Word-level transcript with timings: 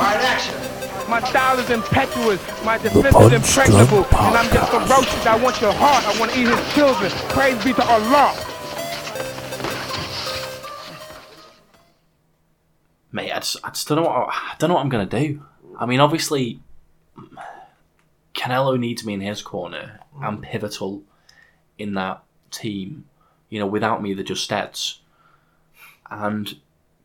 Alright, 0.00 0.16
action. 0.22 0.54
My 1.10 1.20
style 1.20 1.58
is 1.58 1.68
impetuous, 1.68 2.40
my 2.64 2.78
defense 2.78 3.04
is 3.04 3.12
Punch 3.12 3.34
impregnable, 3.34 4.06
and 4.06 4.34
I'm 4.34 4.50
just 4.50 4.72
ferocious. 4.72 5.26
I 5.26 5.36
want 5.36 5.60
your 5.60 5.74
heart, 5.74 6.06
I 6.06 6.18
want 6.18 6.32
to 6.32 6.40
eat 6.40 6.48
his 6.48 6.72
children. 6.72 7.10
Praise 7.28 7.62
be 7.62 7.74
to 7.74 7.84
Allah. 7.84 8.34
Mate, 13.12 13.30
I 13.30 13.40
just, 13.40 13.58
I 13.62 13.68
just 13.68 13.88
don't 13.88 13.96
know 13.96 14.08
what 14.08 14.28
I 14.30 14.54
don't 14.58 14.68
know 14.68 14.76
what 14.76 14.80
I'm 14.80 14.88
gonna 14.88 15.04
do. 15.04 15.42
I 15.78 15.84
mean, 15.84 16.00
obviously, 16.00 16.60
Canelo 18.34 18.78
needs 18.78 19.04
me 19.04 19.12
in 19.12 19.20
his 19.20 19.42
corner. 19.42 20.00
I'm 20.18 20.40
pivotal 20.40 21.02
in 21.76 21.92
that 21.92 22.22
team. 22.50 23.04
You 23.50 23.58
know, 23.58 23.66
without 23.66 24.02
me, 24.02 24.14
they're 24.14 24.24
just 24.24 24.48
stats. 24.48 25.00
And 26.10 26.56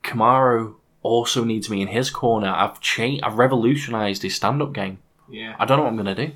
Kamaru 0.01 0.75
also 1.05 1.43
needs 1.43 1.69
me 1.69 1.81
in 1.81 1.87
his 1.87 2.09
corner. 2.09 2.49
I've 2.49 2.79
changed. 2.81 3.23
I've 3.23 3.37
revolutionised 3.37 4.21
his 4.23 4.35
stand-up 4.35 4.73
game. 4.73 4.99
Yeah. 5.29 5.55
I 5.59 5.65
don't 5.65 5.77
know 5.77 5.83
what 5.83 5.91
I'm 5.91 5.97
gonna 5.97 6.15
do. 6.15 6.31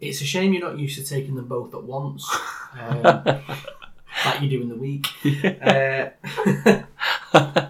It's 0.00 0.20
a 0.20 0.24
shame 0.24 0.52
you're 0.52 0.68
not 0.68 0.78
used 0.78 0.98
to 0.98 1.04
taking 1.04 1.36
them 1.36 1.46
both 1.46 1.72
at 1.74 1.82
once, 1.84 2.28
um, 2.80 3.02
like 3.02 4.40
you 4.40 4.48
do 4.48 4.62
in 4.62 4.68
the 4.68 4.74
week. 4.76 5.06
Uh, 5.62 6.10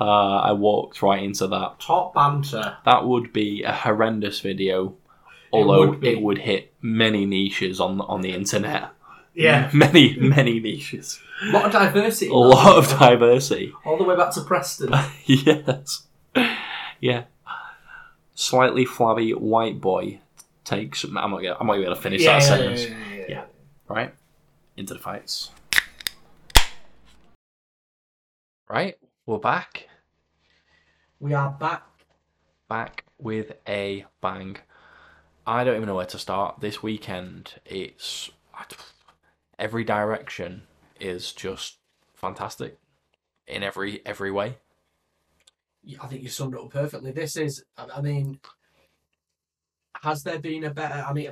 Uh, 0.00 0.38
I 0.44 0.52
walked 0.52 1.02
right 1.02 1.22
into 1.22 1.48
that. 1.48 1.80
top 1.80 2.14
banter. 2.14 2.76
That 2.84 3.04
would 3.04 3.32
be 3.32 3.64
a 3.64 3.72
horrendous 3.72 4.40
video, 4.40 4.94
although 5.52 5.90
would 5.90 6.04
it 6.04 6.22
would, 6.22 6.38
hit 6.38 6.72
many 6.80 7.26
niches 7.26 7.80
on 7.80 8.00
on 8.02 8.20
the 8.20 8.32
internet. 8.32 8.90
Yeah. 9.34 9.70
many 9.74 10.16
many 10.16 10.60
niches. 10.60 11.20
A 11.42 11.46
lot 11.52 11.66
of 11.66 11.72
diversity. 11.72 12.30
A 12.30 12.34
lot 12.34 12.78
of 12.78 12.98
diversity. 12.98 13.72
All 13.84 13.96
the 13.96 14.04
way 14.04 14.16
back 14.16 14.32
to 14.34 14.40
Preston. 14.42 14.92
yes. 15.26 16.06
Yeah. 17.00 17.24
Slightly 18.34 18.84
flabby 18.84 19.32
white 19.32 19.80
boy 19.80 20.20
takes. 20.64 21.04
I'm 21.04 21.14
not 21.14 21.28
gonna. 21.30 21.56
I'm 21.60 21.66
not 21.66 21.74
gonna 21.74 21.78
be 21.78 21.84
able 21.84 21.94
to 21.96 22.00
finish 22.00 22.24
that 22.24 22.42
sentence. 22.42 22.86
yeah. 23.28 23.44
Right. 23.88 24.14
Into 24.76 24.94
the 24.94 25.00
fights. 25.00 25.50
Right. 28.68 28.96
We're 29.26 29.38
back. 29.38 29.88
We 31.20 31.34
are 31.34 31.50
back. 31.50 31.82
back 32.68 33.04
with 33.18 33.52
a 33.66 34.06
bang. 34.20 34.56
I 35.46 35.64
don't 35.64 35.76
even 35.76 35.86
know 35.88 35.94
where 35.94 36.06
to 36.06 36.18
start. 36.18 36.60
This 36.60 36.82
weekend, 36.82 37.54
it's 37.64 38.30
every 39.58 39.82
direction 39.84 40.62
is 41.00 41.32
just 41.32 41.78
fantastic 42.14 42.78
in 43.46 43.62
every 43.62 44.02
every 44.06 44.30
way. 44.30 44.56
I 46.00 46.06
think 46.06 46.22
you 46.22 46.28
summed 46.28 46.54
it 46.54 46.60
up 46.60 46.70
perfectly. 46.70 47.12
This 47.12 47.36
is, 47.36 47.64
I 47.78 48.00
mean, 48.02 48.40
has 50.02 50.22
there 50.22 50.38
been 50.38 50.64
a 50.64 50.70
better? 50.70 51.04
I 51.08 51.12
mean, 51.12 51.30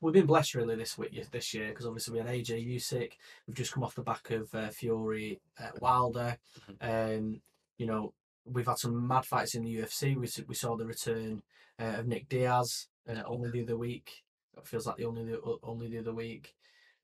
we've 0.00 0.14
been 0.14 0.26
blessed 0.26 0.54
really 0.54 0.76
this 0.76 0.96
week, 0.96 1.30
this 1.30 1.52
year, 1.52 1.68
because 1.68 1.86
obviously 1.86 2.14
we 2.14 2.18
had 2.18 2.28
AJ 2.28 2.76
Usyk. 2.76 3.12
We've 3.46 3.56
just 3.56 3.72
come 3.72 3.84
off 3.84 3.94
the 3.94 4.02
back 4.02 4.30
of 4.30 4.54
uh, 4.54 4.68
Fury, 4.68 5.40
uh, 5.60 5.70
Wilder. 5.80 6.38
Um, 6.80 7.40
you 7.76 7.86
know, 7.86 8.14
we've 8.44 8.66
had 8.66 8.78
some 8.78 9.06
mad 9.06 9.26
fights 9.26 9.54
in 9.54 9.64
the 9.64 9.76
UFC. 9.76 10.16
We 10.16 10.28
we 10.46 10.54
saw 10.54 10.76
the 10.76 10.86
return 10.86 11.42
uh, 11.80 11.98
of 11.98 12.06
Nick 12.06 12.28
Diaz 12.28 12.86
uh, 13.08 13.22
only 13.26 13.50
the 13.50 13.62
other 13.62 13.76
week. 13.76 14.24
It 14.56 14.66
feels 14.66 14.86
like 14.86 14.96
the 14.96 15.04
only 15.04 15.24
the 15.24 15.58
only 15.62 15.88
the 15.88 15.98
other 15.98 16.14
week. 16.14 16.54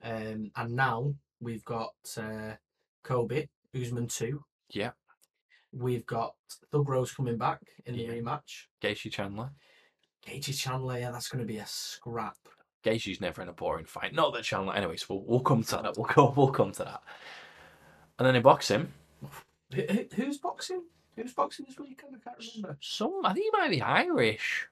Um, 0.02 0.50
and 0.56 0.72
now 0.72 1.14
we've 1.44 1.64
got 1.64 1.92
uh, 2.16 2.52
Colby 3.02 3.48
Usman 3.74 4.08
two. 4.08 4.42
Yeah. 4.70 4.90
We've 5.72 6.06
got 6.06 6.34
Thug 6.72 6.88
Rose 6.88 7.12
coming 7.12 7.36
back 7.36 7.60
in 7.86 7.96
the 7.96 8.02
Yeah. 8.02 8.10
rematch. 8.12 8.66
Gaethje 8.82 9.10
Chandler. 9.12 9.50
Gaethje 10.26 10.56
Chandler, 10.58 10.98
yeah, 10.98 11.10
that's 11.10 11.28
going 11.28 11.40
to 11.46 11.52
be 11.52 11.58
a 11.58 11.66
scrap. 11.66 12.36
Gaethje's 12.84 13.20
never 13.20 13.42
in 13.42 13.48
a 13.48 13.52
boring 13.52 13.84
fight. 13.86 14.14
Not 14.14 14.32
that 14.34 14.44
Chandler. 14.44 14.74
Anyways, 14.74 15.08
we'll, 15.08 15.22
we'll 15.26 15.40
come 15.40 15.62
to 15.64 15.76
that. 15.82 15.96
We'll 15.96 16.06
go. 16.06 16.32
We'll 16.36 16.50
come 16.50 16.72
to 16.72 16.84
that. 16.84 17.02
And 18.18 18.26
then 18.26 18.36
in 18.36 18.42
boxing, 18.42 18.88
Who, 19.74 19.82
who- 19.82 20.06
who's 20.14 20.38
boxing? 20.38 20.82
Who's 21.16 21.32
boxing 21.32 21.66
this 21.68 21.78
weekend? 21.78 22.16
I 22.16 22.28
can't 22.30 22.44
remember. 22.56 22.76
some 22.80 23.20
I 23.24 23.32
think 23.32 23.44
he 23.44 23.50
might 23.58 23.70
be 23.70 23.80
Irish. 23.82 24.68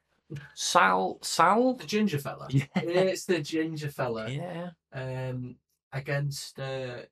Sal 0.54 1.18
Sal. 1.22 1.74
The 1.74 1.86
ginger 1.86 2.18
fella. 2.18 2.48
Yeah. 2.52 2.64
It's 2.76 3.24
the 3.26 3.40
ginger 3.40 3.88
fella. 3.90 4.28
Yeah. 4.30 4.70
Um, 4.92 5.56
against 5.92 6.58
uh, 6.58 7.02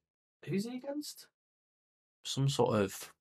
who's 0.45 0.65
he 0.65 0.77
against? 0.77 1.27
Some 2.25 2.49
sort 2.49 2.77
of 2.77 3.13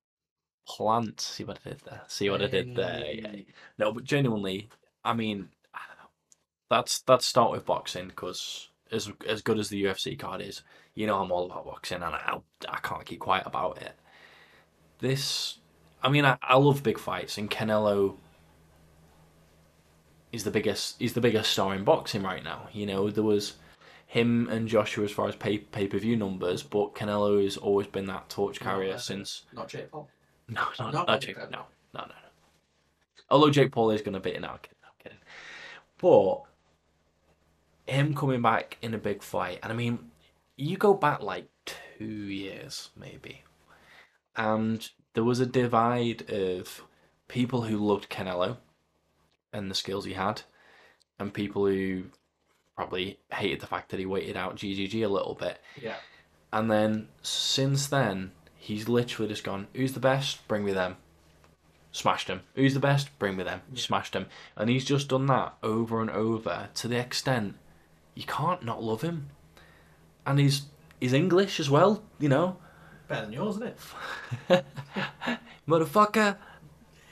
plant. 0.67 1.21
See 1.21 1.43
what 1.43 1.59
I 1.65 1.69
did 1.69 1.81
there. 1.85 2.01
See 2.07 2.29
what 2.29 2.41
I 2.41 2.47
did 2.47 2.75
there. 2.75 3.05
Yeah. 3.05 3.41
No, 3.77 3.91
but 3.91 4.03
genuinely, 4.03 4.69
I 5.03 5.13
mean, 5.13 5.49
that's 6.69 7.01
that's 7.01 7.25
start 7.25 7.51
with 7.51 7.65
boxing 7.65 8.07
because 8.07 8.69
as 8.91 9.11
as 9.27 9.41
good 9.41 9.59
as 9.59 9.69
the 9.69 9.83
UFC 9.83 10.17
card 10.17 10.41
is, 10.41 10.61
you 10.95 11.07
know 11.07 11.19
I'm 11.19 11.31
all 11.31 11.45
about 11.45 11.65
boxing 11.65 12.03
and 12.03 12.15
I 12.15 12.37
I 12.67 12.77
can't 12.79 13.05
keep 13.05 13.19
quiet 13.19 13.45
about 13.45 13.81
it. 13.81 13.93
This, 14.99 15.59
I 16.03 16.09
mean, 16.09 16.25
I, 16.25 16.37
I 16.41 16.57
love 16.57 16.83
big 16.83 16.99
fights 16.99 17.37
and 17.37 17.49
Canelo 17.49 18.17
is 20.31 20.43
the 20.43 20.51
biggest 20.51 21.01
is 21.01 21.13
the 21.13 21.21
biggest 21.21 21.51
star 21.51 21.73
in 21.73 21.83
boxing 21.83 22.23
right 22.23 22.43
now. 22.43 22.69
You 22.71 22.85
know 22.85 23.09
there 23.09 23.23
was 23.23 23.53
him 24.09 24.49
and 24.49 24.67
Joshua 24.67 25.05
as 25.05 25.11
far 25.11 25.27
as 25.27 25.35
pay 25.35 25.59
pay 25.59 25.85
per 25.87 25.99
view 25.99 26.17
numbers, 26.17 26.63
but 26.63 26.95
Canelo 26.95 27.43
has 27.43 27.57
always 27.57 27.85
been 27.85 28.07
that 28.07 28.27
torch 28.27 28.59
carrier 28.59 28.95
uh, 28.95 28.97
since 28.97 29.45
Not 29.53 29.67
Jake 29.69 29.91
Paul. 29.91 30.09
no, 30.47 30.63
no, 30.79 30.89
Not 30.89 31.07
not, 31.07 31.21
Jake. 31.21 31.37
Paul. 31.37 31.47
No, 31.51 31.59
no, 31.93 32.01
no, 32.01 32.07
no. 32.07 32.13
Although 33.29 33.51
Jake 33.51 33.71
Paul 33.71 33.91
is 33.91 34.01
going 34.01 34.15
to 34.15 34.19
beat 34.19 34.33
it 34.33 34.41
now, 34.41 34.53
I'm 34.53 34.57
kidding, 34.63 34.77
I'm 34.83 34.91
kidding. 35.03 35.19
But 35.99 36.41
him 37.85 38.15
coming 38.15 38.41
back 38.41 38.79
in 38.81 38.95
a 38.95 38.97
big 38.97 39.21
fight, 39.21 39.59
and 39.61 39.71
I 39.71 39.75
mean, 39.75 39.99
you 40.57 40.75
go 40.75 40.95
back 40.95 41.21
like 41.21 41.47
two 41.67 42.05
years 42.05 42.89
maybe, 42.97 43.43
and 44.35 44.89
there 45.13 45.23
was 45.23 45.39
a 45.39 45.45
divide 45.45 46.31
of 46.31 46.81
people 47.27 47.61
who 47.61 47.77
loved 47.77 48.09
Canelo 48.09 48.57
and 49.53 49.69
the 49.69 49.75
skills 49.75 50.05
he 50.05 50.13
had, 50.13 50.41
and 51.19 51.31
people 51.31 51.67
who 51.67 52.05
probably 52.79 53.19
hated 53.33 53.59
the 53.59 53.67
fact 53.67 53.89
that 53.89 53.99
he 53.99 54.05
waited 54.05 54.37
out 54.37 54.55
GGG 54.55 55.03
a 55.03 55.09
little 55.09 55.35
bit. 55.35 55.59
Yeah. 55.81 55.97
And 56.53 56.71
then 56.71 57.09
since 57.21 57.87
then, 57.87 58.31
he's 58.55 58.87
literally 58.87 59.27
just 59.27 59.43
gone, 59.43 59.67
who's 59.73 59.91
the 59.91 59.99
best? 59.99 60.47
Bring 60.47 60.63
me 60.63 60.71
them. 60.71 60.95
Smashed 61.91 62.29
him. 62.29 62.39
Who's 62.55 62.73
the 62.73 62.79
best? 62.79 63.09
Bring 63.19 63.35
me 63.35 63.43
them. 63.43 63.63
Smashed 63.75 64.15
him. 64.15 64.27
And 64.55 64.69
he's 64.69 64.85
just 64.85 65.09
done 65.09 65.25
that 65.25 65.55
over 65.61 65.99
and 65.99 66.09
over 66.09 66.69
to 66.75 66.87
the 66.87 66.97
extent 66.97 67.55
you 68.15 68.23
can't 68.23 68.63
not 68.63 68.81
love 68.81 69.01
him. 69.01 69.27
And 70.25 70.39
he's 70.39 70.67
he's 71.01 71.11
English 71.11 71.59
as 71.59 71.69
well, 71.69 72.01
you 72.17 72.29
know. 72.29 72.59
Better 73.09 73.25
than 73.25 73.33
yours, 73.33 73.57
isn't 73.57 73.75
it? 74.47 74.65
Motherfucker. 75.67 76.37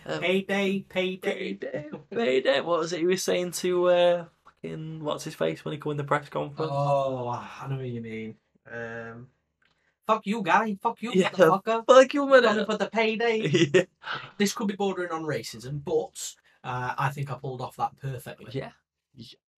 Payday, 0.05 0.85
payday. 0.87 1.55
Payday. 1.55 1.89
Payday. 2.09 2.61
What 2.61 2.79
was 2.79 2.93
it 2.93 3.01
he 3.01 3.05
was 3.05 3.21
saying 3.21 3.51
to 3.51 3.89
uh 3.89 4.25
fucking 4.61 5.03
what's 5.03 5.23
his 5.23 5.35
face 5.35 5.63
when 5.63 5.73
he 5.73 5.77
come 5.79 5.91
in 5.91 5.97
the 5.97 6.03
press 6.03 6.29
conference? 6.29 6.71
Oh, 6.73 7.29
I 7.29 7.67
know 7.67 7.77
what 7.77 7.85
you 7.87 8.01
mean. 8.01 8.35
Um, 8.71 9.27
fuck 10.05 10.25
you, 10.25 10.41
guy. 10.41 10.77
Fuck 10.81 11.01
you, 11.01 11.11
Yeah. 11.13 11.29
motherfucker. 11.29 11.85
Fuck 11.85 12.13
you, 12.13 12.27
man. 12.27 12.65
for 12.65 12.77
the 12.77 12.89
payday. 12.89 13.47
yeah. 13.73 13.83
this 14.37 14.53
could 14.53 14.67
be 14.67 14.75
bordering 14.75 15.11
on 15.11 15.23
racism, 15.23 15.83
but 15.83 16.33
uh, 16.63 16.93
I 16.97 17.09
think 17.09 17.31
I 17.31 17.35
pulled 17.35 17.61
off 17.61 17.77
that 17.77 17.97
perfectly. 18.01 18.47
Yeah. 18.51 18.71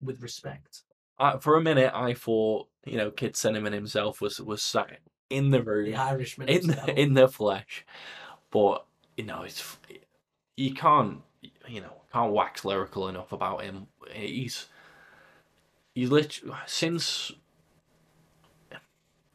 With 0.02 0.22
respect. 0.22 0.84
Uh, 1.18 1.38
for 1.38 1.56
a 1.58 1.62
minute, 1.62 1.92
I 1.94 2.14
thought 2.14 2.68
you 2.86 2.98
know 2.98 3.12
Kid 3.12 3.36
Cinnamon 3.36 3.74
himself 3.74 4.22
was 4.22 4.40
was 4.40 4.62
sat 4.62 5.00
in 5.30 5.50
the 5.52 5.62
room 5.62 5.92
The 5.92 5.96
Irishman. 5.98 6.48
in 6.48 6.62
himself. 6.64 6.86
the, 6.86 7.00
in 7.02 7.14
the 7.14 7.28
flesh, 7.28 7.86
but 8.52 8.86
you 9.18 9.26
know 9.26 9.42
it's 9.44 9.76
you 10.56 10.73
can't 10.73 11.18
you 11.68 11.82
know 11.82 11.91
can't 12.14 12.32
wax 12.32 12.64
lyrical 12.64 13.09
enough 13.09 13.34
about 13.34 13.64
him. 13.64 13.88
He's 14.14 14.68
he's 15.99 16.09
literally 16.09 16.55
since 16.66 17.34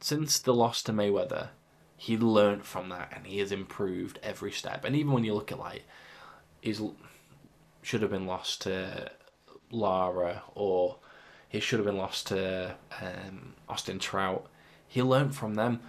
since 0.01 0.39
the 0.39 0.55
loss 0.55 0.83
to 0.83 0.93
Mayweather, 0.93 1.49
he 1.97 2.17
learned 2.17 2.65
from 2.65 2.89
that 2.91 3.13
and 3.15 3.27
he 3.27 3.39
has 3.39 3.53
improved 3.53 4.19
every 4.23 4.51
step. 4.51 4.85
And 4.85 4.95
even 4.97 5.13
when 5.13 5.25
you 5.25 5.35
look 5.35 5.53
at 5.53 5.59
like 5.59 5.85
his 6.61 6.83
should 7.83 8.01
have 8.01 8.11
been 8.11 8.27
lost 8.27 8.63
to 8.63 9.11
Lara 9.71 10.43
or 10.55 10.97
he 11.49 11.61
should 11.61 11.79
have 11.79 11.87
been 11.87 11.99
lost 11.99 12.29
to 12.29 12.75
um, 13.01 13.55
Austin 13.69 13.99
Trout. 13.99 14.47
He 14.89 15.03
learned 15.03 15.37
from 15.37 15.55
them, 15.55 15.81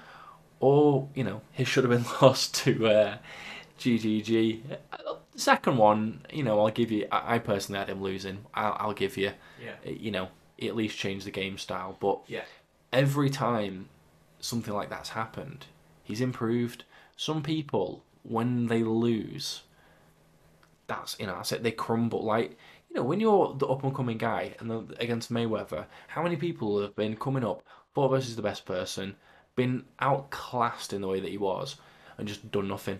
or 0.59 1.07
you 1.15 1.23
know, 1.23 1.41
he 1.51 1.63
should 1.63 1.83
have 1.83 1.91
been 1.91 2.11
lost 2.21 2.55
to 2.63 2.87
uh, 2.87 3.17
GGG. 3.79 4.61
Second 5.35 5.77
one, 5.77 6.25
you 6.31 6.43
know, 6.43 6.59
I'll 6.59 6.69
give 6.71 6.91
you. 6.91 7.07
I 7.11 7.35
I 7.35 7.39
personally 7.39 7.79
had 7.79 7.89
him 7.89 8.01
losing. 8.01 8.45
I'll, 8.53 8.75
I'll 8.79 8.93
give 8.93 9.17
you. 9.17 9.31
Yeah. 9.61 9.91
You 9.91 10.11
know, 10.11 10.27
he 10.57 10.67
at 10.67 10.75
least 10.75 10.97
changed 10.97 11.25
the 11.25 11.31
game 11.31 11.57
style. 11.57 11.97
But 11.99 12.21
Yeah. 12.27 12.45
every 12.93 13.29
time 13.29 13.89
something 14.39 14.73
like 14.73 14.89
that's 14.89 15.09
happened, 15.09 15.65
he's 16.03 16.21
improved. 16.21 16.83
Some 17.17 17.41
people, 17.43 18.03
when 18.23 18.67
they 18.67 18.83
lose, 18.83 19.63
that's 20.87 21.17
you 21.19 21.25
know 21.25 21.35
that's 21.35 21.51
it. 21.51 21.63
They 21.63 21.71
crumble 21.71 22.23
like 22.23 22.51
you 22.89 22.95
know 22.95 23.03
when 23.03 23.19
you're 23.19 23.55
the 23.57 23.67
up 23.67 23.83
and 23.83 23.95
coming 23.95 24.17
guy 24.17 24.55
and 24.59 24.69
the, 24.69 24.95
against 24.99 25.31
Mayweather, 25.31 25.85
how 26.07 26.21
many 26.23 26.35
people 26.35 26.79
have 26.81 26.95
been 26.95 27.15
coming 27.15 27.43
up, 27.43 27.63
thought 27.93 28.09
versus 28.09 28.35
the 28.35 28.41
best 28.41 28.65
person, 28.65 29.15
been 29.55 29.85
outclassed 29.99 30.93
in 30.93 31.01
the 31.01 31.07
way 31.07 31.19
that 31.19 31.31
he 31.31 31.37
was, 31.37 31.75
and 32.17 32.27
just 32.27 32.51
done 32.51 32.67
nothing. 32.67 32.99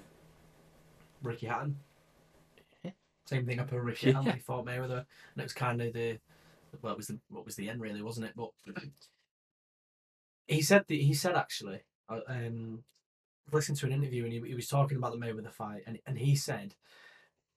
Ricky 1.22 1.48
Hatton. 1.48 1.78
Yeah. 2.84 2.92
Same 3.26 3.46
thing 3.46 3.60
up 3.60 3.72
with 3.72 3.84
Ricky 3.84 4.08
Yeah. 4.12 4.14
Hatton. 4.18 4.34
He 4.34 4.40
fought 4.40 4.66
Mayweather, 4.66 5.00
and 5.00 5.38
it 5.38 5.44
was 5.44 5.54
kind 5.54 5.82
of 5.82 5.94
the 5.94 6.18
well, 6.82 6.94
it 6.94 6.98
was 6.98 7.08
the 7.08 7.20
what 7.30 7.46
was 7.46 7.56
the 7.56 7.70
end 7.70 7.82
really, 7.82 8.02
wasn't 8.02 8.28
it? 8.28 8.34
But 8.36 8.50
he 10.48 10.62
said 10.62 10.86
that 10.88 10.96
he 10.96 11.14
said 11.14 11.36
actually, 11.36 11.82
uh, 12.10 12.20
um, 12.28 12.84
listened 13.52 13.78
to 13.80 13.86
an 13.86 13.92
interview 13.92 14.24
and 14.24 14.34
he, 14.34 14.42
he 14.42 14.56
was 14.56 14.68
talking 14.68 14.98
about 14.98 15.12
the 15.12 15.18
Mayweather 15.18 15.52
fight, 15.52 15.84
and 15.88 16.00
and 16.06 16.18
he 16.18 16.36
said, 16.36 16.76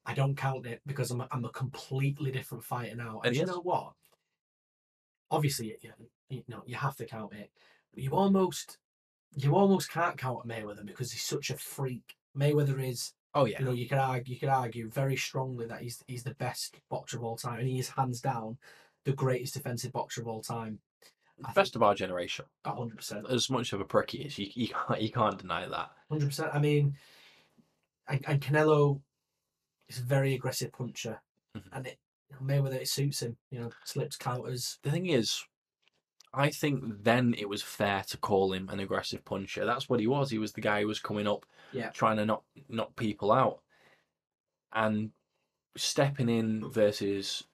"I 0.07 0.15
don't 0.15 0.37
count 0.37 0.67
it 0.67 0.81
because 0.87 1.11
I'm 1.11 1.21
a, 1.21 1.29
I'm 1.31 1.45
a 1.45 1.51
completely 1.51 2.31
different 2.31 2.65
fighter 2.65 2.97
now." 2.97 3.21
And 3.25 3.27
And 3.27 3.37
you 3.37 3.47
know 3.47 3.61
what? 3.61 3.93
Obviously, 5.31 5.77
you, 5.83 5.93
you 6.29 6.43
know 6.49 6.63
you 6.67 6.77
have 6.77 6.97
to 6.97 7.07
count 7.07 7.33
it, 7.35 7.51
but 7.93 8.03
you 8.03 8.11
almost 8.11 8.79
you 9.37 9.55
almost 9.55 9.91
can't 9.91 10.17
count 10.17 10.49
Mayweather 10.49 10.87
because 10.87 11.13
he's 11.13 11.25
such 11.25 11.51
a 11.51 11.57
freak. 11.57 12.17
Mayweather 12.37 12.83
is 12.87 13.13
Oh 13.35 13.45
yeah, 13.45 13.59
you 13.61 13.67
know, 13.67 13.73
you 13.73 13.87
could 13.87 13.99
argue, 13.99 14.35
you 14.35 14.41
could 14.41 14.49
argue 14.49 14.89
very 14.89 15.17
strongly 15.17 15.67
that 15.67 15.83
he's 15.83 16.03
he's 16.07 16.25
the 16.25 16.35
best 16.35 16.77
boxer 16.89 17.19
of 17.19 17.25
all 17.25 17.37
time, 17.37 17.61
and 17.61 17.69
he 17.69 17.79
is 17.79 17.91
hands 17.91 18.21
down 18.21 18.57
the 19.09 19.15
greatest 19.17 19.55
defensive 19.55 19.91
boxer 19.93 20.21
of 20.21 20.29
all 20.29 20.43
time. 20.43 20.79
I 21.45 21.53
best 21.53 21.77
of 21.77 21.83
our 21.83 21.95
generation. 21.95 22.45
hundred 22.67 22.97
percent, 22.97 23.27
As 23.31 23.49
much 23.49 23.73
of 23.73 23.81
a 23.81 23.85
prick 23.85 24.11
he 24.11 24.19
is, 24.19 24.39
you, 24.39 24.49
you 24.55 24.69
can't 24.69 25.01
you 25.01 25.11
can't 25.11 25.39
deny 25.39 25.67
that. 25.67 25.91
hundred 26.11 26.27
percent. 26.27 26.51
I 26.53 26.59
mean, 26.59 26.95
and, 28.09 28.23
and 28.29 28.41
Canelo 28.41 29.01
is 29.89 29.99
a 29.99 30.03
very 30.03 30.35
aggressive 30.35 30.73
puncher, 30.73 31.21
Mhm. 31.57 31.63
and 31.73 31.87
it 31.87 31.99
Mayweather 32.43 32.75
it 32.75 32.89
suits 32.89 33.23
him. 33.23 33.37
You 33.51 33.61
know, 33.61 33.71
slips, 33.85 34.17
counters. 34.17 34.79
The 34.83 34.91
thing 34.91 35.07
is, 35.07 35.43
I 36.35 36.51
think 36.51 37.03
then 37.03 37.35
it 37.39 37.49
was 37.49 37.63
fair 37.63 38.03
to 38.09 38.19
call 38.19 38.53
him 38.53 38.69
an 38.69 38.81
aggressive 38.81 39.25
puncher. 39.25 39.65
That's 39.65 39.89
what 39.89 40.01
he 40.01 40.07
was. 40.07 40.29
He 40.31 40.39
was 40.39 40.53
the 40.53 40.61
guy 40.61 40.83
who 40.83 40.89
was 40.89 41.01
coming 41.01 41.27
up, 41.27 41.47
Yeah. 41.73 41.89
trying 41.91 42.19
to 42.19 42.27
knock 42.27 42.45
knock 42.69 42.95
people 42.97 43.33
out, 43.33 43.63
and 44.73 45.13
stepping 45.77 46.29
in 46.29 46.69
versus 46.69 47.45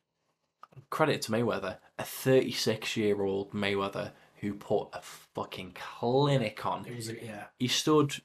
credit 0.90 1.22
to 1.22 1.32
Mayweather, 1.32 1.78
a 1.98 2.04
36 2.04 2.96
year 2.96 3.22
old 3.22 3.52
Mayweather 3.52 4.12
who 4.36 4.54
put 4.54 4.88
a 4.92 5.00
fucking 5.00 5.74
clinic 5.74 6.64
on. 6.66 6.86
It 6.86 6.96
was 6.96 7.10
yeah, 7.10 7.44
He 7.58 7.68
stood 7.68 8.16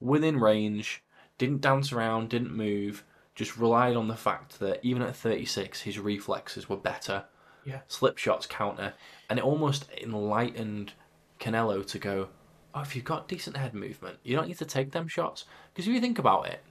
within 0.00 0.38
range, 0.38 1.02
didn't 1.38 1.60
dance 1.60 1.92
around, 1.92 2.28
didn't 2.28 2.54
move, 2.54 3.04
just 3.34 3.56
relied 3.56 3.96
on 3.96 4.08
the 4.08 4.16
fact 4.16 4.58
that 4.60 4.80
even 4.82 5.02
at 5.02 5.16
36, 5.16 5.82
his 5.82 5.98
reflexes 5.98 6.68
were 6.68 6.76
better. 6.76 7.24
Yeah. 7.64 7.80
Slip 7.88 8.18
shots 8.18 8.46
counter. 8.46 8.94
And 9.28 9.38
it 9.38 9.44
almost 9.44 9.86
enlightened 10.00 10.92
Canelo 11.40 11.86
to 11.86 11.98
go, 11.98 12.28
oh, 12.74 12.80
if 12.80 12.94
you've 12.94 13.04
got 13.04 13.28
decent 13.28 13.56
head 13.56 13.74
movement, 13.74 14.18
you 14.22 14.36
don't 14.36 14.48
need 14.48 14.58
to 14.58 14.64
take 14.64 14.92
them 14.92 15.08
shots. 15.08 15.44
Because 15.72 15.88
if 15.88 15.94
you 15.94 16.00
think 16.00 16.18
about 16.18 16.48
it, 16.48 16.62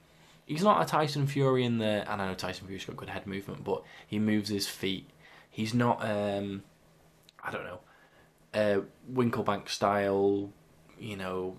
he's 0.46 0.62
not 0.62 0.82
a 0.82 0.84
Tyson 0.86 1.26
Fury 1.26 1.64
in 1.64 1.78
the. 1.78 2.10
And 2.10 2.20
I 2.22 2.28
know 2.28 2.34
Tyson 2.34 2.66
Fury's 2.66 2.84
got 2.84 2.96
good 2.96 3.08
head 3.08 3.26
movement, 3.26 3.64
but 3.64 3.82
he 4.06 4.18
moves 4.18 4.48
his 4.48 4.66
feet. 4.66 5.08
He's 5.50 5.72
not, 5.74 5.98
um, 6.02 6.62
I 7.42 7.50
don't 7.52 7.64
know, 7.64 7.80
uh, 8.54 8.80
Winklebank 9.12 9.68
style, 9.68 10.50
you 10.98 11.16
know, 11.16 11.58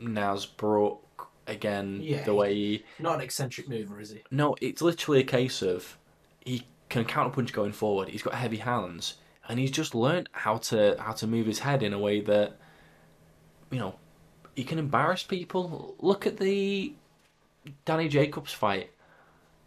Nasbrook 0.00 0.98
again, 1.46 2.00
Yeah, 2.02 2.24
the 2.24 2.34
way 2.34 2.54
he. 2.54 2.84
not 2.98 3.16
an 3.16 3.20
eccentric 3.22 3.68
mover, 3.68 4.00
is 4.00 4.10
he? 4.10 4.22
No, 4.30 4.56
it's 4.60 4.82
literally 4.82 5.20
a 5.20 5.24
case 5.24 5.62
of 5.62 5.96
he 6.44 6.66
can 6.88 7.04
counterpunch 7.04 7.52
going 7.52 7.72
forward. 7.72 8.08
He's 8.08 8.22
got 8.22 8.34
heavy 8.34 8.56
hands, 8.58 9.14
and 9.48 9.58
he's 9.58 9.70
just 9.70 9.94
learnt 9.94 10.28
how 10.32 10.56
to 10.58 10.96
how 10.98 11.12
to 11.12 11.26
move 11.26 11.46
his 11.46 11.60
head 11.60 11.82
in 11.82 11.92
a 11.92 11.98
way 11.98 12.20
that, 12.22 12.58
you 13.70 13.78
know, 13.78 13.94
he 14.56 14.64
can 14.64 14.78
embarrass 14.78 15.22
people. 15.22 15.94
Look 16.00 16.26
at 16.26 16.38
the 16.38 16.92
Danny 17.84 18.08
Jacobs 18.08 18.52
fight. 18.52 18.90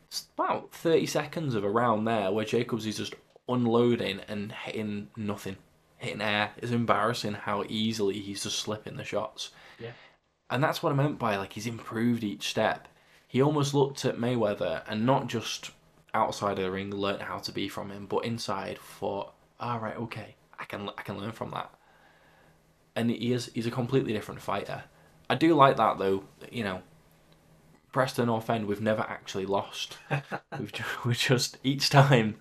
It's 0.07 0.27
about 0.38 0.74
thirty 0.74 1.06
seconds 1.06 1.56
of 1.56 1.63
a 1.63 1.69
round 1.69 2.07
there 2.07 2.31
where 2.31 2.45
Jacobs 2.45 2.86
is 2.86 2.98
just 2.98 3.15
unloading 3.48 4.19
and 4.27 4.51
hitting 4.51 5.09
nothing, 5.15 5.57
hitting 5.98 6.21
air. 6.21 6.51
It's 6.57 6.71
embarrassing 6.71 7.33
how 7.33 7.63
easily 7.68 8.19
he's 8.19 8.44
just 8.44 8.59
slipping 8.59 8.98
the 8.98 9.03
shots. 9.03 9.51
Yeah. 9.80 9.92
And 10.50 10.63
that's 10.63 10.83
what 10.83 10.92
I 10.92 10.95
meant 10.95 11.18
by 11.18 11.38
like 11.38 11.53
he's 11.53 11.68
improved 11.68 12.24
each 12.24 12.50
step. 12.50 12.88
He 13.27 13.42
almost 13.42 13.74
looked 13.74 14.04
at 14.04 14.18
Mayweather 14.18 14.83
and 14.88 15.06
not 15.06 15.27
just 15.27 15.71
outside 16.13 16.57
of 16.57 16.65
the 16.65 16.71
ring 16.71 16.92
learnt 16.92 17.21
how 17.21 17.38
to 17.38 17.51
be 17.54 17.69
from 17.69 17.89
him, 17.89 18.06
but 18.06 18.25
inside 18.25 18.77
thought, 18.77 19.33
all 19.59 19.80
right, 19.80 19.95
okay, 19.95 20.36
I 20.59 20.65
can 20.65 20.89
I 20.97 21.01
can 21.04 21.18
learn 21.18 21.31
from 21.31 21.51
that. 21.51 21.74
And 22.95 23.09
he 23.09 23.31
is 23.31 23.50
he's 23.54 23.68
a 23.68 23.71
completely 23.71 24.12
different 24.12 24.42
fighter. 24.42 24.83
I 25.30 25.36
do 25.36 25.56
like 25.56 25.77
that 25.77 25.97
though. 25.97 26.25
You 26.51 26.65
know, 26.65 26.81
Preston 27.92 28.30
or 28.30 28.44
End, 28.48 28.68
we've 28.68 28.82
never 28.82 29.02
actually 29.02 29.46
lost. 29.46 29.98
we've 30.60 30.72
just, 30.72 30.90
we 31.06 31.14
just 31.14 31.58
each 31.64 31.90
time 31.90 32.38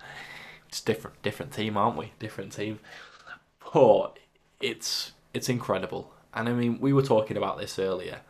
it's 0.68 0.80
different 0.80 1.20
different 1.22 1.52
team, 1.52 1.76
aren't 1.76 1.96
we? 1.96 2.12
Different 2.18 2.52
team. 2.52 2.78
But 3.72 4.18
it's 4.60 5.12
it's 5.34 5.48
incredible. 5.48 6.12
And 6.32 6.48
I 6.48 6.52
mean, 6.52 6.78
we 6.80 6.92
were 6.92 7.02
talking 7.02 7.36
about 7.36 7.58
this 7.58 7.78
earlier. 7.78 8.20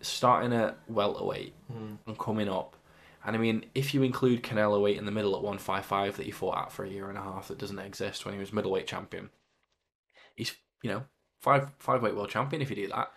Starting 0.00 0.52
at 0.52 0.78
welterweight 0.86 1.54
and 2.06 2.18
coming 2.18 2.48
up. 2.48 2.76
And 3.24 3.34
I 3.34 3.38
mean, 3.38 3.64
if 3.74 3.94
you 3.94 4.02
include 4.02 4.44
Canelo 4.44 4.80
weight 4.80 4.96
in 4.96 5.06
the 5.06 5.10
middle 5.10 5.34
at 5.34 5.42
155 5.42 6.16
that 6.16 6.22
he 6.24 6.30
fought 6.30 6.56
at 6.56 6.72
for 6.72 6.84
a 6.84 6.88
year 6.88 7.08
and 7.08 7.18
a 7.18 7.22
half 7.22 7.48
that 7.48 7.58
doesn't 7.58 7.78
exist 7.78 8.24
when 8.24 8.32
he 8.32 8.38
was 8.40 8.52
middleweight 8.52 8.86
champion, 8.86 9.30
he's, 10.36 10.54
you 10.82 10.90
know, 10.90 11.02
five 11.40 11.70
five 11.78 12.02
weight 12.02 12.14
world 12.14 12.30
champion 12.30 12.62
if 12.62 12.70
you 12.70 12.76
do 12.76 12.88
that. 12.88 13.12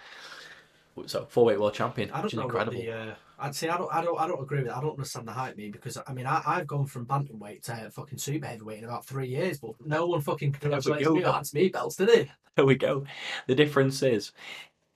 So 1.05 1.25
four 1.29 1.45
weight 1.45 1.59
world 1.59 1.73
champion, 1.73 2.09
I 2.11 2.21
which 2.21 2.33
is 2.33 2.39
incredible. 2.39 2.79
the. 2.79 2.91
Uh, 2.91 3.15
I'd 3.41 3.55
say 3.55 3.69
I 3.69 3.77
don't, 3.77 3.91
I 3.91 4.03
don't, 4.03 4.19
I 4.19 4.27
don't 4.27 4.41
agree 4.41 4.59
with 4.59 4.67
that. 4.67 4.77
I 4.77 4.81
don't 4.81 4.91
understand 4.91 5.27
the 5.27 5.33
hype, 5.33 5.57
me, 5.57 5.69
because 5.69 5.97
I 6.05 6.13
mean, 6.13 6.27
I, 6.27 6.41
I've 6.45 6.67
gone 6.67 6.85
from 6.85 7.07
bantamweight 7.07 7.63
to 7.63 7.89
fucking 7.91 8.19
super 8.19 8.45
heavyweight 8.45 8.79
in 8.79 8.85
about 8.85 9.05
three 9.05 9.27
years, 9.27 9.59
but 9.59 9.71
no 9.83 10.05
one 10.05 10.21
fucking 10.21 10.51
congratulates 10.53 11.09
me 11.09 11.23
on 11.23 11.43
me 11.53 11.69
belts, 11.69 11.95
did 11.95 12.09
they? 12.09 12.31
There 12.57 12.65
we 12.65 12.75
go. 12.75 13.05
The 13.47 13.55
difference 13.55 14.03
is 14.03 14.33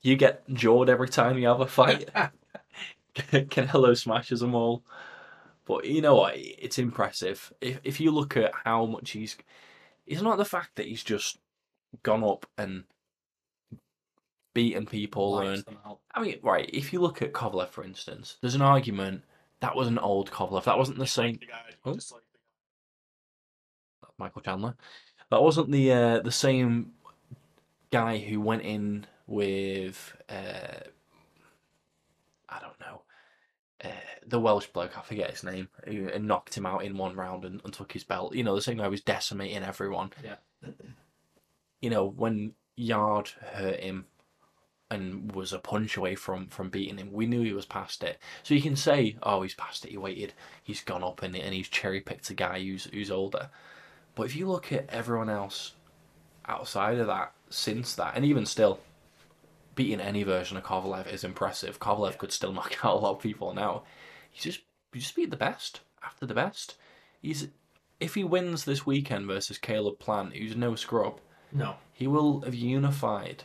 you 0.02 0.18
get 0.18 0.44
jawed 0.54 0.90
every 0.90 1.08
time 1.08 1.38
you 1.38 1.48
have 1.48 1.62
a 1.62 1.66
fight. 1.66 2.10
Canelo 3.16 3.98
smashes 3.98 4.42
them 4.42 4.56
all. 4.56 4.84
But 5.66 5.86
you 5.86 6.02
know 6.02 6.16
what? 6.16 6.34
It's 6.36 6.78
impressive. 6.78 7.52
If 7.62 7.80
if 7.84 8.00
you 8.00 8.12
look 8.12 8.38
at 8.38 8.52
how 8.66 8.86
much 8.86 9.12
he's, 9.12 9.38
it's 10.06 10.22
not 10.22 10.38
the 10.38 10.46
fact 10.46 10.76
that 10.76 10.86
he's 10.86 11.04
just 11.04 11.40
gone 12.04 12.24
up 12.24 12.46
and 12.58 12.84
beaten 14.56 14.88
people 14.88 15.38
and 15.40 15.64
them 15.64 15.78
out. 15.86 16.00
I 16.16 16.24
mean, 16.24 16.40
right, 16.42 16.68
if 16.74 16.92
you 16.92 17.00
look 17.00 17.22
at 17.22 17.34
Kovalev, 17.34 17.70
for 17.70 17.84
instance, 17.84 18.38
there's 18.42 18.56
an 18.56 18.64
argument 18.64 19.22
that 19.60 19.76
was 19.76 19.88
an 19.88 20.00
old 20.00 20.32
Kovalev. 20.32 20.64
That 20.64 20.80
wasn't 20.80 20.98
the 20.98 21.06
same. 21.06 21.40
Oh. 21.86 22.00
Michael 24.18 24.42
Chandler. 24.42 24.76
That 25.30 25.44
wasn't 25.44 25.72
the 25.72 25.92
uh, 25.92 26.20
the 26.22 26.32
same 26.32 26.94
guy 27.92 28.18
who 28.18 28.42
went 28.42 28.64
in 28.64 29.06
with 29.28 30.16
uh, 30.30 30.80
I 32.50 32.60
don't 32.60 32.80
know 32.80 33.02
uh, 33.84 33.90
the 34.26 34.40
Welsh 34.40 34.68
bloke. 34.68 34.98
I 34.98 35.02
forget 35.02 35.32
his 35.32 35.44
name. 35.44 35.68
Who 35.86 36.08
and 36.10 36.28
knocked 36.28 36.58
him 36.58 36.66
out 36.66 36.84
in 36.84 36.98
one 36.98 37.16
round 37.16 37.44
and, 37.44 37.62
and 37.64 37.74
took 37.74 37.92
his 37.92 38.04
belt. 38.04 38.34
You 38.34 38.44
know, 38.44 38.56
the 38.56 38.62
same 38.62 38.78
guy 38.78 38.88
was 38.88 39.02
decimating 39.02 39.64
everyone. 39.64 40.12
Yeah. 40.24 40.36
You 41.82 41.90
know, 41.90 42.06
when 42.08 42.54
Yarde 42.78 43.32
hurt 43.42 43.80
him 43.82 44.06
and 44.92 45.32
was 45.32 45.52
a 45.52 45.60
punch 45.60 45.98
away 45.98 46.16
from 46.16 46.48
from 46.48 46.70
beating 46.70 46.98
him. 46.98 47.12
We 47.12 47.26
knew 47.26 47.42
he 47.42 47.54
was 47.54 47.66
past 47.66 48.04
it. 48.04 48.20
So 48.44 48.54
you 48.54 48.62
can 48.62 48.76
say, 48.76 49.18
oh, 49.24 49.42
he's 49.42 49.56
past 49.56 49.86
it. 49.86 49.92
He 49.92 49.98
waited. 49.98 50.34
He's 50.64 50.82
gone 50.82 51.04
up 51.04 51.22
and 51.22 51.36
and 51.36 51.54
he's 51.54 51.70
cherry 51.70 52.02
picked 52.02 52.30
a 52.30 52.34
guy 52.34 52.60
who's 52.60 52.86
who's 52.86 53.12
older. 53.12 53.50
But 54.14 54.24
if 54.24 54.36
you 54.36 54.48
look 54.48 54.72
at 54.72 54.90
everyone 54.90 55.30
else 55.30 55.74
outside 56.48 57.00
of 57.00 57.08
that, 57.08 57.34
since 57.50 57.96
that, 57.96 58.16
and 58.16 58.24
even 58.24 58.46
still, 58.46 58.80
beating 59.76 60.00
any 60.00 60.24
version 60.24 60.58
of 60.58 60.64
Kovalev 60.64 61.12
is 61.12 61.24
impressive. 61.24 61.80
Kovalev 61.80 62.18
could 62.18 62.32
still 62.32 62.54
knock 62.54 62.84
out 62.84 62.96
a 62.96 63.00
lot 63.00 63.16
of 63.16 63.22
people 63.22 63.54
now. 63.54 63.84
He's 64.32 64.44
just 64.44 64.62
he 64.94 65.00
just 65.00 65.16
beat 65.16 65.32
the 65.32 65.38
best 65.38 65.82
after 66.04 66.26
the 66.26 66.34
best. 66.34 66.76
He's 67.22 67.48
if 68.00 68.16
he 68.16 68.24
wins 68.24 68.66
this 68.66 68.86
weekend 68.86 69.28
versus 69.28 69.58
Caleb 69.58 70.00
Plant, 70.00 70.36
who's 70.36 70.56
no 70.56 70.76
scrub, 70.76 71.20
No, 71.52 71.76
he 71.92 72.08
will 72.08 72.42
have 72.42 72.54
unified 72.54 73.44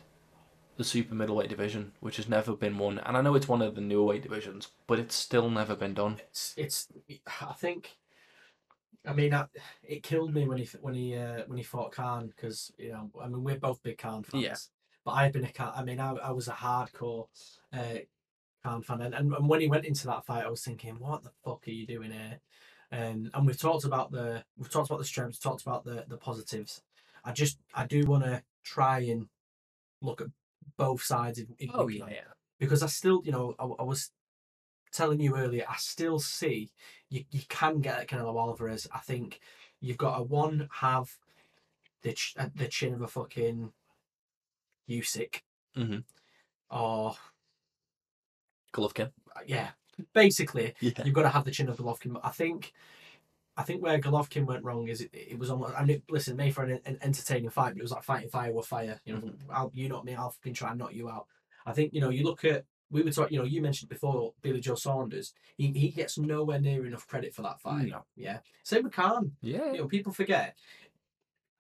the 0.80 0.84
super 0.84 1.14
middleweight 1.14 1.50
division, 1.50 1.92
which 2.00 2.16
has 2.16 2.26
never 2.26 2.56
been 2.56 2.78
won. 2.78 2.98
And 3.00 3.14
I 3.14 3.20
know 3.20 3.34
it's 3.34 3.46
one 3.46 3.60
of 3.60 3.74
the 3.74 3.82
newer 3.82 4.02
weight 4.02 4.22
divisions, 4.22 4.68
but 4.86 4.98
it's 4.98 5.14
still 5.14 5.50
never 5.50 5.76
been 5.76 5.92
done. 5.92 6.16
it's 6.30 6.54
it's. 6.56 6.88
I 7.42 7.52
think. 7.52 7.98
I 9.06 9.12
mean, 9.12 9.34
I, 9.34 9.44
it 9.82 10.02
killed 10.02 10.32
me 10.32 10.48
when 10.48 10.56
he 10.56 10.66
when 10.80 10.94
he 10.94 11.16
uh, 11.16 11.42
when 11.48 11.58
he 11.58 11.64
fought 11.64 11.92
Khan 11.92 12.28
because 12.28 12.72
you 12.78 12.92
know 12.92 13.10
I 13.22 13.28
mean 13.28 13.44
we're 13.44 13.58
both 13.58 13.82
big 13.82 13.98
Khan 13.98 14.22
fans. 14.22 14.42
Yeah. 14.42 14.56
But 15.04 15.10
I've 15.12 15.32
been 15.34 15.44
a 15.44 15.52
Khan. 15.52 15.72
I 15.76 15.84
mean, 15.84 16.00
I, 16.00 16.12
I 16.14 16.30
was 16.30 16.48
a 16.48 16.52
hardcore 16.52 17.26
uh, 17.74 17.98
Khan 18.64 18.80
fan, 18.80 19.02
and, 19.02 19.14
and 19.14 19.34
and 19.34 19.48
when 19.50 19.60
he 19.60 19.68
went 19.68 19.84
into 19.84 20.06
that 20.06 20.24
fight, 20.24 20.46
I 20.46 20.48
was 20.48 20.64
thinking, 20.64 20.98
what 20.98 21.22
the 21.22 21.30
fuck 21.44 21.68
are 21.68 21.70
you 21.70 21.86
doing 21.86 22.10
here? 22.10 22.40
Um, 22.90 23.30
and 23.34 23.46
we've 23.46 23.60
talked 23.60 23.84
about 23.84 24.12
the 24.12 24.42
we've 24.56 24.70
talked 24.70 24.88
about 24.88 24.98
the 24.98 25.04
strengths, 25.04 25.38
talked 25.38 25.60
about 25.60 25.84
the 25.84 26.06
the 26.08 26.16
positives. 26.16 26.80
I 27.22 27.32
just 27.32 27.58
I 27.74 27.84
do 27.84 28.06
want 28.06 28.24
to 28.24 28.42
try 28.64 29.00
and 29.00 29.28
look 30.00 30.22
at 30.22 30.28
both 30.80 31.02
sides. 31.02 31.38
If, 31.38 31.48
if 31.58 31.70
Oh 31.74 31.88
yeah, 31.88 32.06
yeah. 32.08 32.32
because 32.58 32.82
I 32.82 32.86
still, 32.86 33.20
you 33.24 33.32
know, 33.32 33.54
I, 33.58 33.64
I 33.82 33.84
was 33.84 34.10
telling 34.92 35.20
you 35.20 35.36
earlier, 35.36 35.64
I 35.68 35.76
still 35.76 36.18
see 36.18 36.70
you, 37.10 37.24
you 37.30 37.42
can 37.48 37.80
get 37.80 37.98
at 38.00 38.08
Canelo 38.08 38.40
Alvarez. 38.40 38.88
I 38.92 38.98
think 39.00 39.40
you've 39.80 39.98
got 39.98 40.18
a 40.18 40.22
one 40.22 40.68
have 40.72 41.08
the 42.02 42.12
ch- 42.14 42.34
uh, 42.38 42.48
the 42.54 42.66
chin 42.68 42.94
of 42.94 43.02
a 43.02 43.06
fucking 43.08 43.72
Usyk, 44.88 45.42
Mhm. 45.76 46.02
or 46.70 47.14
Golovkin. 48.72 49.12
yeah, 49.46 49.70
basically 50.14 50.74
Yeah. 50.80 51.04
you've 51.04 51.14
got 51.14 51.22
to 51.22 51.28
have 51.36 51.44
the 51.44 51.50
chin 51.50 51.68
of 51.68 51.76
Golovkin. 51.76 52.12
But 52.14 52.24
I 52.24 52.30
think. 52.30 52.72
I 53.60 53.62
think 53.62 53.82
where 53.82 53.98
Golovkin 53.98 54.46
went 54.46 54.64
wrong 54.64 54.88
is 54.88 55.02
it, 55.02 55.10
it 55.12 55.38
was 55.38 55.50
almost. 55.50 55.74
I 55.76 55.84
mean, 55.84 56.02
listen, 56.08 56.34
made 56.34 56.54
for 56.54 56.64
an, 56.64 56.80
an 56.86 56.96
entertaining 57.02 57.50
fight, 57.50 57.74
but 57.74 57.80
it 57.80 57.82
was 57.82 57.92
like 57.92 58.02
fighting 58.02 58.30
fire 58.30 58.52
with 58.52 58.66
fire. 58.66 58.98
You 59.04 59.12
know, 59.12 59.20
mm-hmm. 59.20 59.50
I'll, 59.50 59.70
you 59.74 59.88
not 59.90 60.06
me, 60.06 60.14
I'll 60.14 60.30
fucking 60.30 60.54
try 60.54 60.70
and 60.70 60.78
knock 60.78 60.94
you 60.94 61.10
out. 61.10 61.26
I 61.66 61.72
think 61.72 61.92
you 61.92 62.00
know 62.00 62.08
you 62.08 62.24
look 62.24 62.42
at 62.46 62.64
we 62.90 63.02
were 63.02 63.10
talking. 63.10 63.34
You 63.34 63.40
know, 63.40 63.44
you 63.44 63.60
mentioned 63.60 63.90
before 63.90 64.32
Billy 64.40 64.60
Joe 64.60 64.76
Saunders. 64.76 65.34
He 65.58 65.72
he 65.72 65.90
gets 65.90 66.16
nowhere 66.18 66.58
near 66.58 66.86
enough 66.86 67.06
credit 67.06 67.34
for 67.34 67.42
that 67.42 67.60
fight. 67.60 67.88
No. 67.88 68.04
Yeah, 68.16 68.38
same 68.62 68.84
with 68.84 68.94
Khan. 68.94 69.32
Yeah. 69.42 69.72
You 69.72 69.78
know, 69.78 69.88
people 69.88 70.12
forget, 70.12 70.56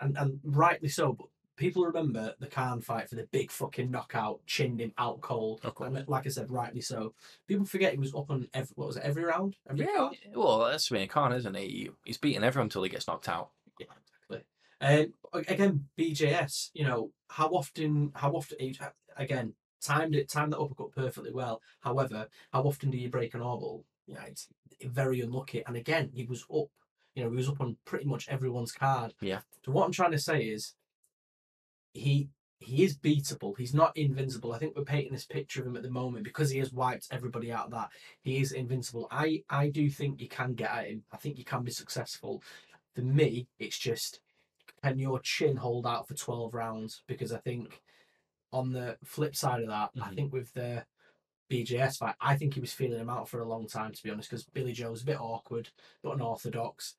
and 0.00 0.16
and 0.16 0.40
rightly 0.42 0.88
so. 0.88 1.12
But 1.12 1.26
people 1.60 1.84
remember 1.84 2.34
the 2.40 2.46
Khan 2.46 2.80
fight 2.80 3.08
for 3.08 3.14
the 3.16 3.28
big 3.30 3.50
fucking 3.50 3.90
knockout, 3.90 4.40
chinned 4.46 4.80
him 4.80 4.92
out 4.98 5.20
cold. 5.20 5.60
And 5.80 6.08
like 6.08 6.26
I 6.26 6.30
said, 6.30 6.50
rightly 6.50 6.80
so. 6.80 7.14
People 7.46 7.66
forget 7.66 7.92
he 7.92 7.98
was 7.98 8.14
up 8.14 8.30
on 8.30 8.48
every 8.54 8.72
what 8.74 8.88
was 8.88 8.96
it 8.96 9.04
every 9.04 9.22
round, 9.22 9.54
every 9.68 9.84
Yeah, 9.84 9.96
card? 9.96 10.16
well, 10.34 10.58
that's 10.60 10.88
being 10.88 11.06
Khan, 11.06 11.34
isn't 11.34 11.56
he? 11.56 11.90
He's 12.04 12.16
beating 12.18 12.42
everyone 12.42 12.66
until 12.66 12.82
he 12.82 12.88
gets 12.88 13.06
knocked 13.06 13.28
out. 13.28 13.50
Yeah, 13.78 13.86
exactly. 14.80 15.12
Um, 15.34 15.42
again, 15.46 15.84
BJS. 15.98 16.70
You 16.72 16.84
know 16.86 17.10
how 17.28 17.48
often? 17.48 18.12
How 18.14 18.32
often? 18.32 18.56
Again, 19.16 19.52
timed 19.82 20.14
it, 20.14 20.30
timed 20.30 20.52
that 20.54 20.58
uppercut 20.60 20.92
perfectly 20.92 21.30
well. 21.30 21.60
However, 21.80 22.26
how 22.52 22.62
often 22.62 22.90
do 22.90 22.96
you 22.96 23.10
break 23.10 23.34
an 23.34 23.42
orbital? 23.42 23.84
Yeah, 24.06 24.24
it's 24.26 24.48
very 24.82 25.20
unlucky. 25.20 25.62
And 25.66 25.76
again, 25.76 26.10
he 26.14 26.24
was 26.24 26.44
up. 26.52 26.68
You 27.14 27.24
know, 27.24 27.30
he 27.30 27.36
was 27.36 27.48
up 27.50 27.60
on 27.60 27.76
pretty 27.84 28.06
much 28.06 28.28
everyone's 28.28 28.72
card. 28.72 29.12
Yeah. 29.20 29.40
So 29.64 29.72
what 29.72 29.84
I'm 29.84 29.92
trying 29.92 30.12
to 30.12 30.18
say 30.18 30.44
is, 30.44 30.74
he 31.92 32.28
he 32.58 32.84
is 32.84 32.98
beatable. 32.98 33.56
He's 33.56 33.72
not 33.72 33.96
invincible. 33.96 34.52
I 34.52 34.58
think 34.58 34.76
we're 34.76 34.84
painting 34.84 35.12
this 35.12 35.24
picture 35.24 35.62
of 35.62 35.66
him 35.66 35.76
at 35.76 35.82
the 35.82 35.90
moment 35.90 36.24
because 36.24 36.50
he 36.50 36.58
has 36.58 36.72
wiped 36.72 37.08
everybody 37.10 37.50
out 37.50 37.66
of 37.66 37.70
that. 37.72 37.88
He 38.20 38.40
is 38.40 38.52
invincible. 38.52 39.08
I 39.10 39.42
I 39.48 39.70
do 39.70 39.88
think 39.88 40.20
you 40.20 40.28
can 40.28 40.54
get 40.54 40.70
at 40.70 40.88
him. 40.88 41.04
I 41.10 41.16
think 41.16 41.38
you 41.38 41.44
can 41.44 41.62
be 41.64 41.70
successful. 41.70 42.42
For 42.94 43.00
me, 43.02 43.48
it's 43.58 43.78
just 43.78 44.20
can 44.82 44.98
your 44.98 45.20
chin 45.20 45.56
hold 45.56 45.86
out 45.86 46.06
for 46.06 46.14
12 46.14 46.54
rounds? 46.54 47.02
Because 47.06 47.32
I 47.32 47.38
think 47.38 47.80
on 48.52 48.72
the 48.72 48.98
flip 49.04 49.36
side 49.36 49.62
of 49.62 49.68
that, 49.68 49.90
I 50.00 50.10
Mhm. 50.10 50.14
think 50.14 50.32
with 50.32 50.52
the 50.52 50.84
BJS 51.48 51.98
fight, 51.98 52.14
I 52.20 52.36
think 52.36 52.54
he 52.54 52.60
was 52.60 52.72
feeling 52.72 53.00
him 53.00 53.10
out 53.10 53.28
for 53.28 53.40
a 53.40 53.48
long 53.48 53.66
time, 53.66 53.92
to 53.92 54.02
be 54.02 54.10
honest, 54.10 54.30
because 54.30 54.44
Billy 54.44 54.72
Joe 54.72 54.90
was 54.90 55.02
a 55.02 55.06
bit 55.06 55.20
awkward, 55.20 55.70
but 56.02 56.14
unorthodox. 56.14 56.96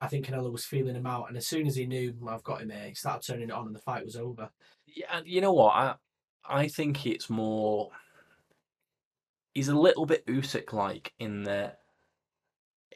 I 0.00 0.08
think 0.08 0.26
Canelo 0.26 0.50
was 0.50 0.64
feeling 0.64 0.94
him 0.96 1.06
out, 1.06 1.28
and 1.28 1.36
as 1.36 1.46
soon 1.46 1.66
as 1.66 1.76
he 1.76 1.86
knew 1.86 2.14
I've 2.26 2.42
got 2.42 2.62
him 2.62 2.70
here, 2.70 2.88
he 2.88 2.94
started 2.94 3.26
turning 3.26 3.50
it 3.50 3.54
on, 3.54 3.66
and 3.66 3.74
the 3.74 3.80
fight 3.80 4.04
was 4.04 4.16
over. 4.16 4.50
Yeah, 4.86 5.20
you 5.24 5.40
know 5.40 5.52
what? 5.52 5.74
I 5.74 5.94
I 6.44 6.68
think 6.68 7.06
it's 7.06 7.28
more. 7.28 7.90
He's 9.54 9.68
a 9.68 9.74
little 9.74 10.06
bit 10.06 10.26
Usyk 10.26 10.72
like 10.72 11.12
in 11.18 11.42
that 11.44 11.80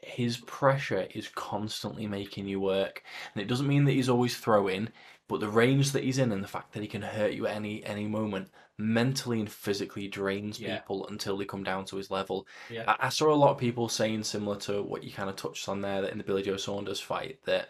his 0.01 0.37
pressure 0.37 1.07
is 1.13 1.27
constantly 1.29 2.07
making 2.07 2.47
you 2.47 2.59
work, 2.59 3.03
and 3.33 3.41
it 3.41 3.47
doesn't 3.47 3.67
mean 3.67 3.85
that 3.85 3.93
he's 3.93 4.09
always 4.09 4.37
throwing, 4.37 4.89
but 5.27 5.39
the 5.39 5.49
range 5.49 5.91
that 5.91 6.03
he's 6.03 6.17
in 6.17 6.31
and 6.31 6.43
the 6.43 6.47
fact 6.47 6.73
that 6.73 6.81
he 6.81 6.87
can 6.87 7.01
hurt 7.01 7.33
you 7.33 7.47
at 7.47 7.55
any 7.55 7.83
any 7.83 8.07
moment 8.07 8.49
mentally 8.77 9.39
and 9.39 9.49
physically 9.49 10.07
drains 10.07 10.59
Yeah. 10.59 10.77
people 10.79 11.07
until 11.07 11.37
they 11.37 11.45
come 11.45 11.63
down 11.63 11.85
to 11.85 11.95
his 11.95 12.11
level. 12.11 12.45
Yeah. 12.69 12.83
I, 12.87 13.07
I 13.07 13.09
saw 13.09 13.33
a 13.33 13.35
lot 13.35 13.51
of 13.51 13.57
people 13.57 13.87
saying 13.87 14.23
similar 14.23 14.57
to 14.61 14.83
what 14.83 15.03
you 15.03 15.11
kind 15.11 15.29
of 15.29 15.35
touched 15.37 15.69
on 15.69 15.81
there 15.81 16.01
that 16.01 16.11
in 16.11 16.17
the 16.17 16.23
Billy 16.25 16.41
Joe 16.43 16.57
Saunders 16.57 16.99
fight 16.99 17.39
that 17.45 17.69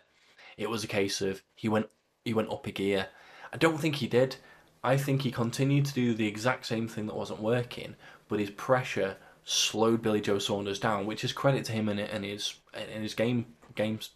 it 0.57 0.69
was 0.69 0.83
a 0.83 0.87
case 0.87 1.21
of 1.21 1.43
he 1.55 1.69
went 1.69 1.87
he 2.23 2.33
went 2.33 2.49
up 2.51 2.65
a 2.65 2.71
gear. 2.71 3.07
I 3.53 3.57
don't 3.57 3.79
think 3.79 3.95
he 3.95 4.07
did. 4.07 4.37
I 4.83 4.97
think 4.97 5.21
he 5.21 5.31
continued 5.31 5.85
to 5.85 5.93
do 5.93 6.13
the 6.13 6.27
exact 6.27 6.65
same 6.65 6.87
thing 6.87 7.07
that 7.07 7.15
wasn't 7.15 7.41
working, 7.41 7.95
but 8.27 8.39
his 8.39 8.51
pressure 8.51 9.17
slowed 9.43 10.01
Billy 10.01 10.21
Joe 10.21 10.39
Saunders 10.39 10.79
down, 10.79 11.05
which 11.05 11.23
is 11.23 11.33
credit 11.33 11.65
to 11.65 11.71
him 11.71 11.87
and, 11.89 11.99
and 11.99 12.25
his 12.25 12.55
and 12.73 13.03
his 13.03 13.13
game 13.13 13.45
games 13.75 14.09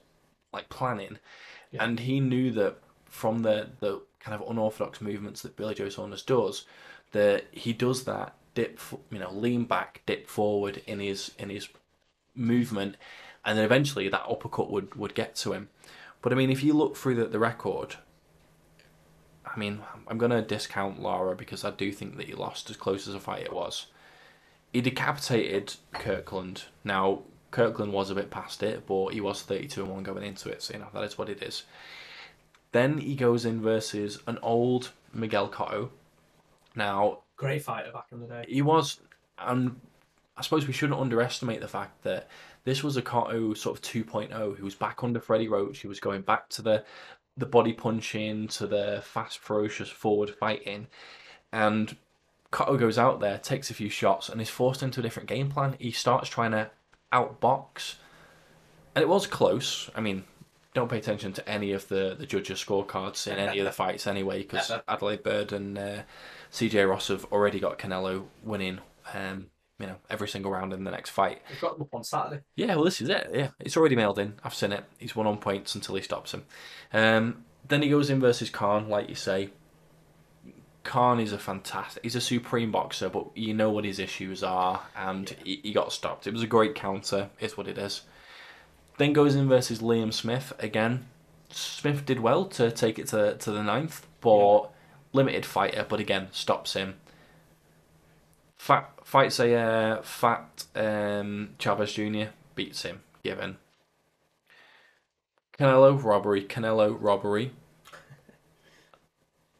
like 0.51 0.69
planning. 0.69 1.19
Yeah. 1.71 1.83
And 1.83 1.99
he 1.99 2.19
knew 2.19 2.51
that 2.51 2.77
from 3.09 3.41
the 3.41 3.69
the 3.79 4.01
kind 4.19 4.39
of 4.39 4.49
unorthodox 4.49 5.01
movements 5.01 5.41
that 5.41 5.55
Billy 5.55 5.75
Joe 5.75 5.89
Saunders 5.89 6.23
does, 6.23 6.65
that 7.11 7.45
he 7.51 7.73
does 7.73 8.03
that 8.05 8.35
dip, 8.53 8.79
you 9.11 9.19
know, 9.19 9.31
lean 9.31 9.65
back, 9.65 10.01
dip 10.05 10.27
forward 10.27 10.81
in 10.85 10.99
his 10.99 11.31
in 11.37 11.49
his 11.49 11.69
movement, 12.35 12.95
and 13.45 13.57
then 13.57 13.65
eventually 13.65 14.09
that 14.09 14.25
uppercut 14.29 14.71
would 14.71 14.95
would 14.95 15.15
get 15.15 15.35
to 15.37 15.53
him. 15.53 15.69
But 16.21 16.33
I 16.33 16.35
mean, 16.35 16.49
if 16.49 16.63
you 16.63 16.73
look 16.73 16.97
through 16.97 17.15
the, 17.15 17.25
the 17.25 17.39
record, 17.39 17.95
I 19.45 19.57
mean, 19.57 19.81
I'm 20.07 20.17
going 20.17 20.31
to 20.31 20.41
discount 20.41 21.01
Lara 21.01 21.35
because 21.35 21.63
I 21.63 21.71
do 21.71 21.91
think 21.91 22.17
that 22.17 22.27
he 22.27 22.33
lost 22.33 22.69
as 22.69 22.77
close 22.77 23.07
as 23.07 23.15
a 23.15 23.19
fight 23.19 23.43
it 23.43 23.53
was. 23.53 23.87
He 24.73 24.81
decapitated 24.81 25.75
Kirkland. 25.93 26.65
Now, 26.83 27.21
Kirkland 27.51 27.93
was 27.93 28.09
a 28.09 28.15
bit 28.15 28.29
past 28.29 28.61
it, 28.61 28.85
but 28.85 29.13
he 29.13 29.21
was 29.21 29.41
32 29.41 29.81
and 29.81 29.91
1 29.91 30.03
going 30.03 30.23
into 30.23 30.49
it, 30.49 30.61
so 30.61 30.73
you 30.73 30.79
know, 30.79 30.89
that 30.93 31.03
is 31.03 31.17
what 31.17 31.29
it 31.29 31.41
is. 31.41 31.63
Then 32.71 32.99
he 32.99 33.15
goes 33.15 33.45
in 33.45 33.61
versus 33.61 34.19
an 34.27 34.37
old 34.41 34.91
Miguel 35.13 35.49
Cotto. 35.49 35.89
Now, 36.75 37.19
Great 37.35 37.63
fighter 37.63 37.91
back 37.91 38.07
in 38.11 38.19
the 38.19 38.27
day. 38.27 38.45
he 38.47 38.61
was, 38.61 38.99
and 39.37 39.79
I 40.37 40.41
suppose 40.41 40.67
we 40.67 40.73
shouldn't 40.73 40.99
underestimate 40.99 41.61
the 41.61 41.67
fact 41.67 42.03
that 42.03 42.29
this 42.63 42.83
was 42.83 42.97
a 42.97 43.01
Cotto 43.01 43.57
sort 43.57 43.77
of 43.77 43.83
2.0 43.83 44.57
who 44.57 44.63
was 44.63 44.75
back 44.75 45.03
under 45.03 45.19
Freddie 45.19 45.47
Roach. 45.47 45.79
He 45.79 45.87
was 45.87 45.99
going 45.99 46.21
back 46.21 46.49
to 46.49 46.61
the 46.61 46.83
the 47.37 47.45
body 47.45 47.71
punching, 47.71 48.49
to 48.49 48.67
the 48.67 49.01
fast, 49.03 49.39
ferocious 49.39 49.89
forward 49.89 50.29
fighting, 50.29 50.87
and 51.53 51.95
Cotto 52.51 52.77
goes 52.77 52.97
out 52.97 53.19
there, 53.19 53.37
takes 53.37 53.69
a 53.69 53.73
few 53.73 53.89
shots, 53.89 54.27
and 54.29 54.41
is 54.41 54.49
forced 54.49 54.83
into 54.83 54.99
a 54.99 55.03
different 55.03 55.29
game 55.29 55.49
plan. 55.49 55.75
He 55.79 55.91
starts 55.91 56.29
trying 56.29 56.51
to 56.51 56.69
outbox, 57.13 57.95
and 58.93 59.01
it 59.01 59.07
was 59.07 59.25
close. 59.25 59.89
I 59.95 60.01
mean, 60.01 60.25
don't 60.73 60.89
pay 60.89 60.97
attention 60.97 61.33
to 61.33 61.49
any 61.49 61.71
of 61.71 61.87
the 61.87 62.15
the 62.17 62.25
judges' 62.25 62.63
scorecards 62.63 63.27
in 63.27 63.37
any 63.37 63.59
of 63.59 63.65
the 63.65 63.71
fights 63.71 64.07
anyway, 64.07 64.39
because 64.39 64.71
Adalaide 64.87 65.23
Byrd 65.23 65.51
and 65.51 65.77
uh, 65.77 66.01
CJ 66.51 66.87
Ross 66.89 67.07
have 67.07 67.25
already 67.25 67.59
got 67.59 67.79
Canelo 67.79 68.25
winning. 68.43 68.79
Um, 69.13 69.47
you 69.79 69.87
know, 69.87 69.95
every 70.09 70.27
single 70.27 70.51
round 70.51 70.73
in 70.73 70.83
the 70.83 70.91
next 70.91 71.09
fight. 71.11 71.41
We've 71.49 71.61
got 71.61 71.73
them 71.73 71.83
up 71.83 71.95
on 71.95 72.03
Saturday. 72.03 72.41
Yeah, 72.55 72.75
well, 72.75 72.83
this 72.83 72.99
is 72.99 73.07
it. 73.07 73.29
Yeah, 73.33 73.49
it's 73.61 73.77
already 73.77 73.95
mailed 73.95 74.19
in. 74.19 74.33
I've 74.43 74.53
seen 74.53 74.73
it. 74.73 74.83
He's 74.97 75.15
won 75.15 75.25
on 75.25 75.37
points 75.37 75.73
until 75.73 75.95
he 75.95 76.01
stops 76.01 76.33
him. 76.33 76.43
Um, 76.91 77.45
then 77.67 77.81
he 77.81 77.89
goes 77.89 78.09
in 78.09 78.19
versus 78.19 78.49
Khan, 78.49 78.89
like 78.89 79.07
you 79.07 79.15
say. 79.15 79.51
Khan 80.83 81.19
is 81.19 81.31
a 81.31 81.37
fantastic. 81.37 82.03
He's 82.03 82.15
a 82.15 82.21
supreme 82.21 82.71
boxer, 82.71 83.09
but 83.09 83.27
you 83.35 83.53
know 83.53 83.69
what 83.69 83.85
his 83.85 83.99
issues 83.99 84.43
are, 84.43 84.81
and 84.97 85.33
he, 85.43 85.61
he 85.63 85.71
got 85.71 85.93
stopped. 85.93 86.27
It 86.27 86.33
was 86.33 86.43
a 86.43 86.47
great 86.47 86.75
counter. 86.75 87.29
Is 87.39 87.55
what 87.55 87.67
it 87.67 87.77
is. 87.77 88.01
Then 88.99 89.13
goes 89.13 89.33
in 89.33 89.47
versus 89.47 89.79
Liam 89.79 90.13
Smith 90.13 90.51
again. 90.59 91.05
Smith 91.49 92.05
did 92.05 92.19
well 92.19 92.43
to 92.47 92.69
take 92.69 92.99
it 92.99 93.07
to 93.07 93.37
to 93.37 93.51
the 93.51 93.63
ninth, 93.63 94.05
but 94.19 94.65
limited 95.13 95.45
fighter. 95.45 95.85
But 95.87 96.01
again, 96.01 96.27
stops 96.33 96.73
him. 96.73 96.95
Fat 98.57 98.91
fights 99.05 99.39
a 99.39 99.55
uh, 99.55 100.01
fat 100.01 100.65
um, 100.75 101.51
Chavez 101.57 101.93
Jr. 101.93 102.31
beats 102.55 102.83
him. 102.83 102.99
Given. 103.23 103.55
Canelo 105.57 106.03
robbery. 106.03 106.43
Canelo 106.43 106.97
robbery. 106.99 107.53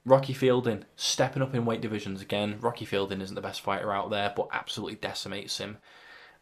Rocky 0.03 0.34
Fielding 0.34 0.84
stepping 0.98 1.41
up 1.41 1.55
in 1.55 1.63
weight 1.63 1.79
divisions 1.79 2.22
again. 2.22 2.58
Rocky 2.60 2.84
Fielding 2.84 3.22
isn't 3.22 3.36
the 3.36 3.41
best 3.41 3.62
fighter 3.62 3.93
out 3.93 4.10
there, 4.10 4.34
but 4.36 4.50
absolutely 4.51 4.96
decimates 4.96 5.60
him. 5.60 5.77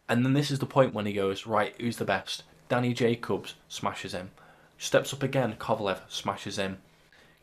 And 0.08 0.24
then 0.24 0.32
this 0.32 0.50
is 0.50 0.58
the 0.58 0.66
point 0.66 0.94
when 0.94 1.06
he 1.06 1.12
goes, 1.12 1.46
right, 1.46 1.74
who's 1.80 1.98
the 1.98 2.04
best? 2.04 2.42
Danny 2.68 2.92
Jacobs 2.92 3.54
smashes 3.68 4.12
him. 4.12 4.30
Steps 4.76 5.12
up 5.12 5.22
again, 5.22 5.56
Kovalev 5.58 6.00
smashes 6.08 6.58
him. 6.58 6.78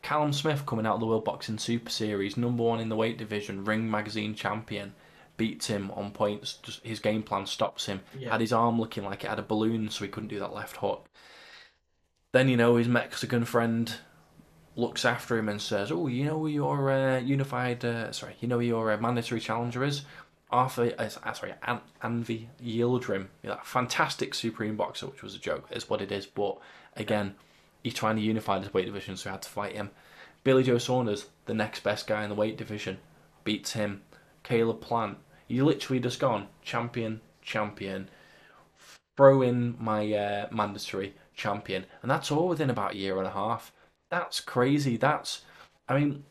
Callum 0.01 0.33
Smith 0.33 0.65
coming 0.65 0.85
out 0.85 0.95
of 0.95 0.99
the 0.99 1.07
World 1.07 1.25
Boxing 1.25 1.57
Super 1.57 1.89
Series, 1.89 2.37
number 2.37 2.63
one 2.63 2.79
in 2.79 2.89
the 2.89 2.95
weight 2.95 3.17
division, 3.17 3.65
Ring 3.65 3.89
Magazine 3.89 4.35
champion, 4.35 4.93
beats 5.35 5.67
him 5.67 5.91
on 5.91 6.11
points. 6.11 6.53
Just 6.61 6.85
his 6.85 6.99
game 6.99 7.23
plan 7.23 7.45
stops 7.45 7.87
him. 7.87 8.01
Yeah. 8.17 8.31
Had 8.31 8.41
his 8.41 8.53
arm 8.53 8.79
looking 8.79 9.03
like 9.03 9.23
it 9.23 9.29
had 9.29 9.39
a 9.39 9.43
balloon, 9.43 9.89
so 9.89 10.05
he 10.05 10.11
couldn't 10.11 10.29
do 10.29 10.39
that 10.39 10.53
left 10.53 10.77
hook. 10.77 11.07
Then 12.31 12.49
you 12.49 12.57
know 12.57 12.75
his 12.75 12.87
Mexican 12.87 13.45
friend 13.45 13.95
looks 14.75 15.05
after 15.05 15.37
him 15.37 15.49
and 15.49 15.61
says, 15.61 15.91
"Oh, 15.91 16.07
you 16.07 16.25
know 16.25 16.39
who 16.39 16.47
your 16.47 16.91
uh, 16.91 17.19
unified, 17.19 17.83
uh, 17.83 18.11
sorry, 18.11 18.35
you 18.41 18.47
know 18.47 18.59
who 18.59 18.65
your 18.65 18.91
uh, 18.91 18.97
mandatory 18.97 19.41
challenger 19.41 19.83
is." 19.83 20.03
Arthur, 20.51 20.93
uh, 20.97 21.09
uh, 21.23 21.33
sorry, 21.33 21.53
An- 21.63 21.81
Avni 22.03 22.47
Yildirim, 22.63 23.27
that 23.43 23.65
fantastic 23.65 24.33
Supreme 24.33 24.75
boxer, 24.75 25.07
which 25.07 25.23
was 25.23 25.35
a 25.35 25.39
joke, 25.39 25.67
is 25.71 25.89
what 25.89 26.01
it 26.01 26.11
is. 26.11 26.25
But 26.25 26.59
again, 26.95 27.35
he's 27.83 27.93
trying 27.93 28.15
to 28.15 28.21
unify 28.21 28.59
this 28.59 28.73
weight 28.73 28.85
division, 28.85 29.17
so 29.17 29.29
he 29.29 29.33
had 29.33 29.41
to 29.41 29.49
fight 29.49 29.73
him. 29.73 29.91
Billy 30.43 30.63
Joe 30.63 30.77
Saunders, 30.77 31.25
the 31.45 31.53
next 31.53 31.81
best 31.83 32.05
guy 32.05 32.23
in 32.23 32.29
the 32.29 32.35
weight 32.35 32.57
division, 32.57 32.99
beats 33.43 33.73
him. 33.73 34.03
Caleb 34.43 34.79
Plant, 34.81 35.17
you 35.47 35.65
literally 35.65 35.99
just 35.99 36.19
gone 36.19 36.47
champion, 36.61 37.21
champion. 37.41 38.09
Throw 39.17 39.41
in 39.41 39.75
my 39.79 40.13
uh, 40.13 40.47
mandatory 40.51 41.15
champion, 41.33 41.85
and 42.01 42.11
that's 42.11 42.31
all 42.31 42.47
within 42.47 42.69
about 42.69 42.93
a 42.93 42.97
year 42.97 43.17
and 43.17 43.27
a 43.27 43.31
half. 43.31 43.71
That's 44.11 44.39
crazy. 44.39 44.97
That's, 44.97 45.41
I 45.89 45.99
mean, 45.99 46.25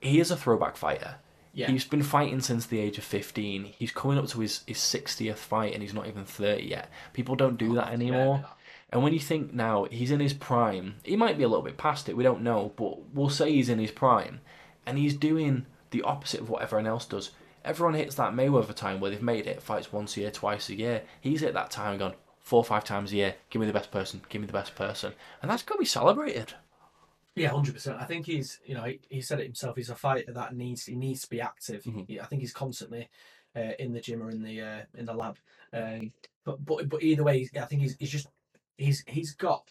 he 0.00 0.20
is 0.20 0.30
a 0.30 0.36
throwback 0.36 0.76
fighter. 0.76 1.16
Yeah. 1.54 1.70
He's 1.70 1.84
been 1.84 2.02
fighting 2.02 2.40
since 2.40 2.66
the 2.66 2.80
age 2.80 2.98
of 2.98 3.04
15. 3.04 3.64
He's 3.78 3.92
coming 3.92 4.18
up 4.18 4.26
to 4.28 4.40
his, 4.40 4.62
his 4.66 4.78
60th 4.78 5.36
fight 5.36 5.72
and 5.72 5.82
he's 5.82 5.94
not 5.94 6.08
even 6.08 6.24
30 6.24 6.64
yet. 6.64 6.90
People 7.12 7.36
don't 7.36 7.56
do 7.56 7.72
oh, 7.72 7.74
that 7.76 7.92
anymore. 7.92 8.44
And 8.90 9.02
when 9.02 9.12
you 9.12 9.20
think 9.20 9.54
now 9.54 9.84
he's 9.90 10.10
in 10.10 10.20
his 10.20 10.32
prime, 10.32 10.96
he 11.04 11.16
might 11.16 11.38
be 11.38 11.44
a 11.44 11.48
little 11.48 11.64
bit 11.64 11.76
past 11.76 12.08
it, 12.08 12.16
we 12.16 12.24
don't 12.24 12.42
know, 12.42 12.72
but 12.76 12.98
we'll 13.14 13.30
say 13.30 13.52
he's 13.52 13.68
in 13.68 13.78
his 13.78 13.90
prime. 13.90 14.40
And 14.84 14.98
he's 14.98 15.14
doing 15.14 15.66
the 15.90 16.02
opposite 16.02 16.40
of 16.40 16.50
what 16.50 16.62
everyone 16.62 16.86
else 16.86 17.06
does. 17.06 17.30
Everyone 17.64 17.94
hits 17.94 18.16
that 18.16 18.34
Mayweather 18.34 18.74
time 18.74 19.00
where 19.00 19.10
they've 19.10 19.22
made 19.22 19.46
it, 19.46 19.62
fights 19.62 19.92
once 19.92 20.16
a 20.16 20.20
year, 20.20 20.30
twice 20.30 20.68
a 20.68 20.74
year. 20.74 21.02
He's 21.20 21.40
hit 21.40 21.54
that 21.54 21.70
time 21.70 21.92
and 21.92 21.98
gone, 21.98 22.14
four 22.40 22.58
or 22.58 22.64
five 22.64 22.84
times 22.84 23.12
a 23.12 23.16
year, 23.16 23.34
give 23.48 23.60
me 23.60 23.66
the 23.66 23.72
best 23.72 23.90
person, 23.90 24.22
give 24.28 24.40
me 24.40 24.46
the 24.46 24.52
best 24.52 24.74
person. 24.74 25.14
And 25.40 25.50
that's 25.50 25.62
got 25.62 25.74
to 25.76 25.80
be 25.80 25.86
celebrated. 25.86 26.52
Yeah, 27.36 27.48
hundred 27.48 27.74
percent. 27.74 28.00
I 28.00 28.04
think 28.04 28.26
he's, 28.26 28.60
you 28.64 28.74
know, 28.74 28.84
he, 28.84 29.00
he 29.08 29.20
said 29.20 29.40
it 29.40 29.44
himself. 29.46 29.76
He's 29.76 29.90
a 29.90 29.94
fighter 29.96 30.32
that 30.32 30.54
needs 30.54 30.84
he 30.86 30.94
needs 30.94 31.22
to 31.22 31.28
be 31.30 31.40
active. 31.40 31.82
Mhm. 31.82 32.06
He- 32.08 32.20
I 32.20 32.26
think 32.26 32.42
he's 32.42 32.52
constantly 32.52 33.08
uh, 33.56 33.72
in 33.78 33.92
the 33.92 34.00
gym 34.00 34.22
or 34.22 34.30
in 34.30 34.42
the 34.42 34.60
uh, 34.60 34.82
in 34.94 35.04
the 35.06 35.14
lab. 35.14 35.38
Um, 35.72 36.12
but 36.44 36.64
but 36.64 36.88
but 36.88 37.02
either 37.02 37.24
way, 37.24 37.48
I 37.60 37.64
think 37.64 37.82
he's 37.82 37.96
he's 37.98 38.10
just 38.10 38.28
he's 38.76 39.02
he's 39.08 39.34
got 39.34 39.64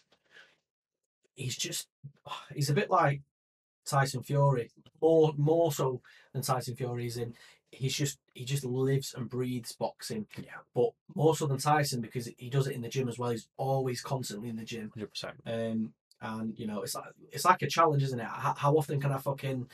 he's 1.34 1.56
just 1.56 1.88
he's 2.54 2.70
a 2.70 2.74
bit 2.74 2.90
like 2.90 3.22
Tyson 3.86 4.22
Fury, 4.22 4.70
more 5.00 5.34
more 5.36 5.72
so 5.72 6.00
than 6.32 6.42
Tyson 6.42 6.76
Fury 6.76 7.06
is 7.06 7.16
in. 7.18 7.34
He's 7.70 7.94
just 7.94 8.18
he 8.34 8.44
just 8.44 8.64
lives 8.64 9.14
and 9.16 9.28
breathes 9.28 9.72
boxing. 9.72 10.26
Yeah. 10.38 10.60
But 10.74 10.90
more 11.14 11.36
so 11.36 11.46
than 11.46 11.58
Tyson 11.58 12.00
because 12.00 12.30
he 12.38 12.50
does 12.50 12.68
it 12.68 12.74
in 12.76 12.82
the 12.82 12.88
gym 12.88 13.08
as 13.08 13.18
well. 13.18 13.30
He's 13.30 13.48
always 13.56 14.00
constantly 14.00 14.48
in 14.48 14.56
the 14.56 14.64
gym. 14.64 14.90
100%. 14.96 15.34
Um, 15.46 15.92
and 16.24 16.58
you 16.58 16.66
know, 16.66 16.82
it's 16.82 16.94
like 16.94 17.04
it's 17.32 17.44
like 17.44 17.62
a 17.62 17.68
challenge, 17.68 18.02
isn't 18.02 18.20
it? 18.20 18.26
How, 18.26 18.54
how 18.56 18.74
often 18.76 19.00
can 19.00 19.12
I 19.12 19.18
fucking 19.18 19.68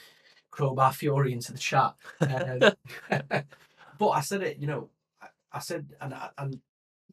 crowbar 0.50 0.92
Fury 0.92 1.32
into 1.32 1.52
the 1.52 1.58
chat? 1.58 1.94
Um, 2.20 2.72
but 3.98 4.08
I 4.08 4.20
said 4.20 4.42
it, 4.42 4.58
you 4.58 4.66
know, 4.66 4.90
I, 5.22 5.28
I 5.52 5.58
said, 5.60 5.94
and 6.00 6.14
and 6.38 6.60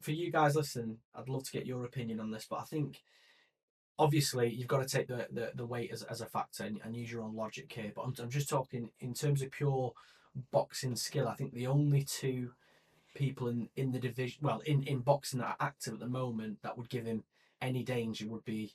for 0.00 0.12
you 0.12 0.30
guys 0.30 0.56
listening, 0.56 0.98
I'd 1.14 1.28
love 1.28 1.44
to 1.44 1.52
get 1.52 1.66
your 1.66 1.84
opinion 1.84 2.20
on 2.20 2.30
this. 2.30 2.46
But 2.48 2.60
I 2.60 2.64
think 2.64 3.02
obviously 3.98 4.48
you've 4.48 4.68
got 4.68 4.86
to 4.86 4.96
take 4.96 5.08
the 5.08 5.26
the, 5.30 5.52
the 5.54 5.66
weight 5.66 5.90
as, 5.92 6.02
as 6.04 6.20
a 6.20 6.26
factor 6.26 6.64
and, 6.64 6.80
and 6.84 6.96
use 6.96 7.10
your 7.10 7.22
own 7.22 7.34
logic 7.34 7.72
here. 7.72 7.92
But 7.94 8.02
I'm, 8.02 8.14
I'm 8.20 8.30
just 8.30 8.48
talking 8.48 8.90
in 9.00 9.14
terms 9.14 9.42
of 9.42 9.50
pure 9.50 9.92
boxing 10.52 10.96
skill. 10.96 11.28
I 11.28 11.34
think 11.34 11.52
the 11.52 11.66
only 11.66 12.02
two 12.02 12.52
people 13.14 13.48
in 13.48 13.68
in 13.76 13.92
the 13.92 13.98
division, 13.98 14.38
well, 14.42 14.60
in 14.66 14.82
in 14.84 15.00
boxing 15.00 15.40
that 15.40 15.56
are 15.58 15.66
active 15.66 15.94
at 15.94 16.00
the 16.00 16.06
moment 16.06 16.58
that 16.62 16.76
would 16.78 16.88
give 16.88 17.06
him 17.06 17.24
any 17.60 17.82
danger 17.82 18.28
would 18.28 18.44
be 18.44 18.72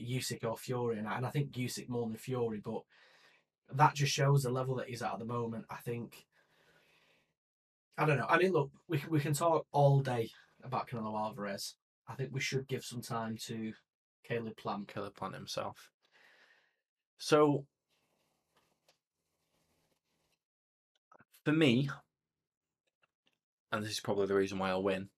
Usyk 0.00 0.44
or 0.44 0.56
Fury, 0.56 0.98
and 0.98 1.08
I, 1.08 1.16
and 1.16 1.26
I 1.26 1.30
think 1.30 1.52
Usyk 1.52 1.88
more 1.88 2.06
than 2.06 2.16
Fury, 2.16 2.60
but 2.64 2.82
that 3.72 3.94
just 3.94 4.12
shows 4.12 4.42
the 4.42 4.50
level 4.50 4.76
that 4.76 4.88
he's 4.88 5.02
at 5.02 5.12
at 5.12 5.18
the 5.18 5.24
moment. 5.24 5.64
I 5.70 5.76
think. 5.76 6.26
I 7.98 8.04
don't 8.04 8.18
know. 8.18 8.26
I 8.28 8.36
mean, 8.38 8.52
look, 8.52 8.70
we 8.88 8.98
can, 8.98 9.10
we 9.10 9.20
can 9.20 9.32
talk 9.32 9.66
all 9.72 10.00
day 10.00 10.28
about 10.62 10.88
Canelo 10.88 11.18
Alvarez. 11.18 11.76
I 12.06 12.14
think 12.14 12.30
we 12.32 12.40
should 12.40 12.68
give 12.68 12.84
some 12.84 13.00
time 13.00 13.36
to 13.46 13.72
Caleb 14.22 14.56
Plant. 14.56 14.88
Killer 14.88 15.10
Plant 15.10 15.34
himself. 15.34 15.90
So, 17.18 17.64
for 21.44 21.52
me, 21.52 21.88
and 23.72 23.82
this 23.82 23.92
is 23.92 24.00
probably 24.00 24.26
the 24.26 24.34
reason 24.34 24.58
why 24.58 24.70
I'll 24.70 24.82
win, 24.82 25.08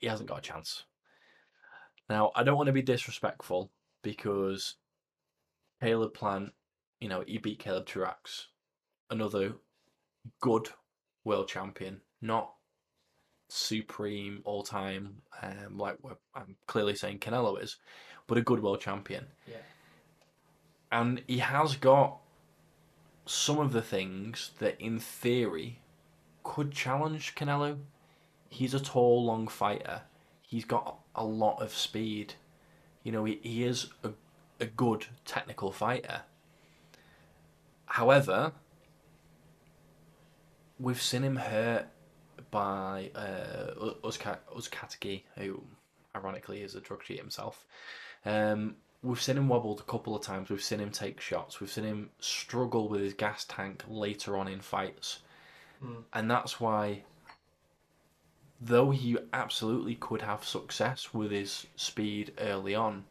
he 0.00 0.06
hasn't 0.06 0.28
got 0.28 0.38
a 0.38 0.42
chance. 0.42 0.84
Now, 2.08 2.30
I 2.34 2.42
don't 2.42 2.56
want 2.56 2.68
to 2.68 2.72
be 2.72 2.82
disrespectful 2.82 3.70
because 4.02 4.76
Caleb 5.80 6.14
Plant, 6.14 6.52
you 7.00 7.08
know, 7.08 7.24
he 7.26 7.38
beat 7.38 7.58
Caleb 7.58 7.86
Truax, 7.86 8.48
another 9.10 9.54
good 10.40 10.68
world 11.24 11.48
champion, 11.48 12.00
not 12.20 12.52
supreme 13.48 14.40
all 14.44 14.62
time, 14.62 15.16
um, 15.42 15.76
like 15.76 15.98
I'm 16.34 16.56
clearly 16.66 16.94
saying 16.94 17.18
Canelo 17.18 17.62
is, 17.62 17.76
but 18.26 18.38
a 18.38 18.42
good 18.42 18.62
world 18.62 18.80
champion. 18.80 19.26
Yeah. 19.46 19.56
And 20.92 21.22
he 21.26 21.38
has 21.38 21.76
got 21.76 22.18
some 23.24 23.58
of 23.58 23.72
the 23.72 23.82
things 23.82 24.52
that, 24.60 24.80
in 24.80 25.00
theory, 25.00 25.80
could 26.44 26.70
challenge 26.72 27.34
Canelo. 27.34 27.78
He's 28.48 28.74
a 28.74 28.80
tall, 28.80 29.24
long 29.24 29.48
fighter. 29.48 30.02
He's 30.46 30.64
got 30.64 31.00
a 31.14 31.24
lot 31.24 31.60
of 31.60 31.74
speed. 31.74 32.34
You 33.02 33.12
know, 33.12 33.24
he, 33.24 33.40
he 33.42 33.64
is 33.64 33.88
a, 34.02 34.10
a 34.60 34.66
good 34.66 35.06
technical 35.24 35.72
fighter. 35.72 36.22
However, 37.86 38.52
we've 40.78 41.02
seen 41.02 41.22
him 41.22 41.36
hurt 41.36 41.86
by 42.50 43.10
uh, 43.14 43.74
Uzka- 44.04 44.38
Uzcategui, 44.56 45.22
who 45.36 45.62
ironically 46.14 46.62
is 46.62 46.74
a 46.74 46.80
drug 46.80 47.02
cheat 47.02 47.18
himself. 47.18 47.66
Um, 48.24 48.76
we've 49.02 49.20
seen 49.20 49.36
him 49.36 49.48
wobbled 49.48 49.80
a 49.80 49.90
couple 49.90 50.14
of 50.14 50.22
times. 50.22 50.48
We've 50.48 50.62
seen 50.62 50.80
him 50.80 50.90
take 50.90 51.20
shots. 51.20 51.60
We've 51.60 51.70
seen 51.70 51.84
him 51.84 52.10
struggle 52.20 52.88
with 52.88 53.00
his 53.00 53.14
gas 53.14 53.44
tank 53.48 53.84
later 53.88 54.36
on 54.36 54.48
in 54.48 54.60
fights. 54.60 55.20
Mm. 55.84 56.04
And 56.12 56.30
that's 56.30 56.60
why, 56.60 57.02
though 58.60 58.90
he 58.90 59.18
absolutely 59.32 59.94
could 59.94 60.22
have 60.22 60.44
success 60.44 61.12
with 61.12 61.30
his 61.30 61.66
speed 61.76 62.32
early 62.38 62.74
on, 62.74 63.04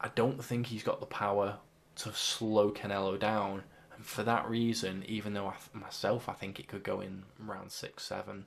I 0.00 0.08
don't 0.08 0.42
think 0.42 0.66
he's 0.66 0.82
got 0.82 1.00
the 1.00 1.06
power 1.06 1.58
to 1.96 2.12
slow 2.12 2.72
Canelo 2.72 3.18
down. 3.18 3.64
And 3.94 4.06
for 4.06 4.22
that 4.22 4.48
reason, 4.48 5.04
even 5.06 5.34
though 5.34 5.48
I, 5.48 5.52
th- 5.56 5.74
myself 5.74 6.28
I 6.28 6.32
think 6.32 6.58
it 6.58 6.68
could 6.68 6.82
go 6.82 7.00
in 7.00 7.24
round 7.38 7.70
six, 7.70 8.04
seven, 8.04 8.46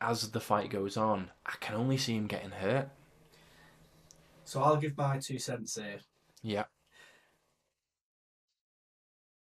as 0.00 0.30
the 0.32 0.40
fight 0.40 0.68
goes 0.70 0.96
on, 0.98 1.30
I 1.46 1.52
can 1.60 1.74
only 1.76 1.96
see 1.96 2.14
him 2.14 2.26
getting 2.26 2.50
hurt. 2.50 2.90
So 4.44 4.62
I'll 4.62 4.76
give 4.76 4.96
my 4.96 5.18
two 5.18 5.38
cents 5.38 5.76
here. 5.76 6.00
Yeah. 6.42 6.64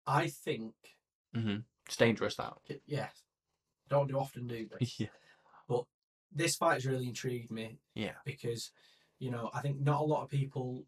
I 0.06 0.28
think, 0.28 0.73
hmm 1.34 1.58
It's 1.88 1.95
dangerous 1.97 2.36
that. 2.36 2.54
yes, 2.86 3.23
don't 3.93 4.08
do 4.10 4.17
often 4.19 4.47
do 4.47 4.67
this. 4.79 4.99
yeah. 4.99 5.08
This 6.36 6.56
fight's 6.56 6.86
really 6.86 7.08
intrigued 7.08 7.51
me 7.51 7.77
Yeah. 7.93 8.13
because, 8.25 8.71
you 9.19 9.29
know, 9.29 9.51
I 9.53 9.62
think 9.62 9.79
not 9.79 10.01
a 10.01 10.03
lot 10.03 10.23
of 10.23 10.29
people. 10.29 10.84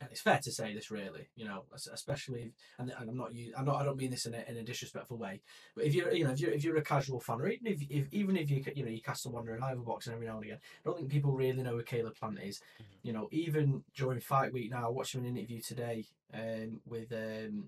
And 0.00 0.08
it's 0.12 0.20
fair 0.20 0.38
to 0.38 0.52
say 0.52 0.72
this, 0.72 0.92
really, 0.92 1.26
you 1.34 1.44
know, 1.44 1.64
es- 1.74 1.88
especially, 1.92 2.52
and, 2.78 2.92
and 2.96 3.10
I'm 3.10 3.16
not, 3.16 3.34
you, 3.34 3.52
I'm 3.58 3.64
not, 3.64 3.80
I 3.80 3.84
don't 3.84 3.96
mean 3.96 4.12
this 4.12 4.26
in 4.26 4.34
a, 4.34 4.44
in 4.48 4.56
a 4.56 4.62
disrespectful 4.62 5.16
way, 5.18 5.40
but 5.74 5.86
if 5.86 5.92
you're, 5.92 6.12
you 6.14 6.22
know, 6.22 6.30
if 6.30 6.38
you're, 6.38 6.52
if 6.52 6.62
you're 6.62 6.76
a 6.76 6.82
casual 6.84 7.18
fan, 7.18 7.40
or 7.40 7.48
even 7.48 7.66
if, 7.66 7.82
if 7.90 8.06
even 8.12 8.36
if 8.36 8.48
you, 8.48 8.62
you 8.76 8.84
know, 8.84 8.90
you 8.92 9.02
cast 9.02 9.26
a 9.26 9.28
wonder 9.28 9.56
in 9.56 9.62
Ivor 9.64 9.80
boxing 9.80 10.12
every 10.12 10.26
now 10.28 10.36
and 10.36 10.44
again, 10.44 10.58
I 10.62 10.88
don't 10.88 10.98
think 10.98 11.10
people 11.10 11.32
really 11.32 11.60
know 11.64 11.76
who 11.76 11.82
Caleb 11.82 12.14
Plant 12.14 12.38
is. 12.40 12.60
You 13.02 13.12
know, 13.12 13.26
even 13.32 13.82
during 13.96 14.20
fight 14.20 14.52
week 14.52 14.70
now, 14.70 14.86
I 14.86 14.88
watched 14.88 15.16
him 15.16 15.24
an 15.24 15.36
interview 15.36 15.60
today, 15.60 16.04
um, 16.32 16.80
with 16.86 17.10
um, 17.12 17.64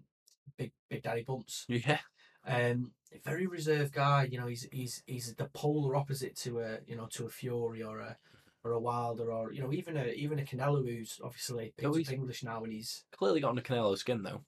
Big 0.56 0.70
Big 0.88 1.02
Daddy 1.02 1.24
Bumps. 1.24 1.64
Yeah. 1.66 1.98
Um, 2.46 2.92
very 3.24 3.46
reserved 3.46 3.92
guy. 3.92 4.28
You 4.30 4.38
know, 4.40 4.46
he's 4.46 4.68
he's 4.72 5.02
he's 5.06 5.34
the 5.34 5.46
polar 5.52 5.96
opposite 5.96 6.36
to 6.38 6.60
a 6.60 6.78
you 6.86 6.96
know 6.96 7.06
to 7.12 7.26
a 7.26 7.30
Fury 7.30 7.82
or 7.82 7.98
a 8.00 8.16
or 8.64 8.72
a 8.72 8.80
Wilder 8.80 9.32
or 9.32 9.52
you 9.52 9.62
know 9.62 9.72
even 9.72 9.96
a 9.96 10.06
even 10.08 10.38
a 10.38 10.42
Canelo 10.42 10.84
who's 10.86 11.20
obviously 11.24 11.72
picked 11.76 11.88
Oh, 11.88 11.94
he's- 11.94 12.10
English 12.10 12.42
now 12.42 12.62
and 12.64 12.72
he's 12.72 13.04
Clearly 13.12 13.40
got 13.40 13.50
under 13.50 13.62
Canelo's 13.62 14.00
skin 14.00 14.22
though. 14.22 14.42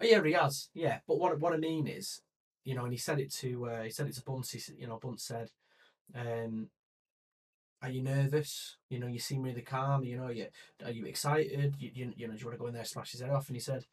oh 0.00 0.04
yeah 0.04 0.22
he 0.22 0.32
has 0.32 0.68
yeah. 0.74 0.98
But 1.06 1.18
what 1.18 1.38
what 1.40 1.52
I 1.52 1.58
mean 1.58 1.86
is 1.86 2.22
you 2.64 2.74
know 2.74 2.84
and 2.84 2.92
he 2.92 2.98
said 2.98 3.20
it 3.20 3.32
to 3.34 3.66
uh, 3.70 3.82
he 3.82 3.90
said 3.90 4.06
it 4.08 4.14
to 4.14 4.22
Bunce. 4.22 4.50
He, 4.52 4.60
you 4.80 4.86
know 4.86 4.98
Bunce 5.02 5.22
said, 5.22 5.50
um, 6.14 6.68
"Are 7.82 7.90
you 7.90 8.02
nervous? 8.02 8.76
You 8.90 8.98
know 8.98 9.06
you 9.06 9.18
seem 9.18 9.42
really 9.42 9.62
calm. 9.62 10.02
You 10.04 10.16
know 10.16 10.28
you 10.28 10.46
are 10.84 10.90
you 10.90 11.06
excited? 11.06 11.76
You 11.78 11.90
you, 11.94 12.12
you 12.16 12.26
know 12.26 12.34
do 12.34 12.40
you 12.40 12.46
want 12.46 12.54
to 12.58 12.60
go 12.60 12.66
in 12.66 12.72
there 12.74 12.80
and 12.82 12.88
smash 12.88 13.12
his 13.12 13.20
head 13.20 13.30
off?" 13.30 13.48
And 13.48 13.56
he 13.56 13.60
said, 13.60 13.84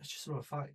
"It's 0.00 0.08
just 0.10 0.26
another 0.26 0.42
fight. 0.42 0.70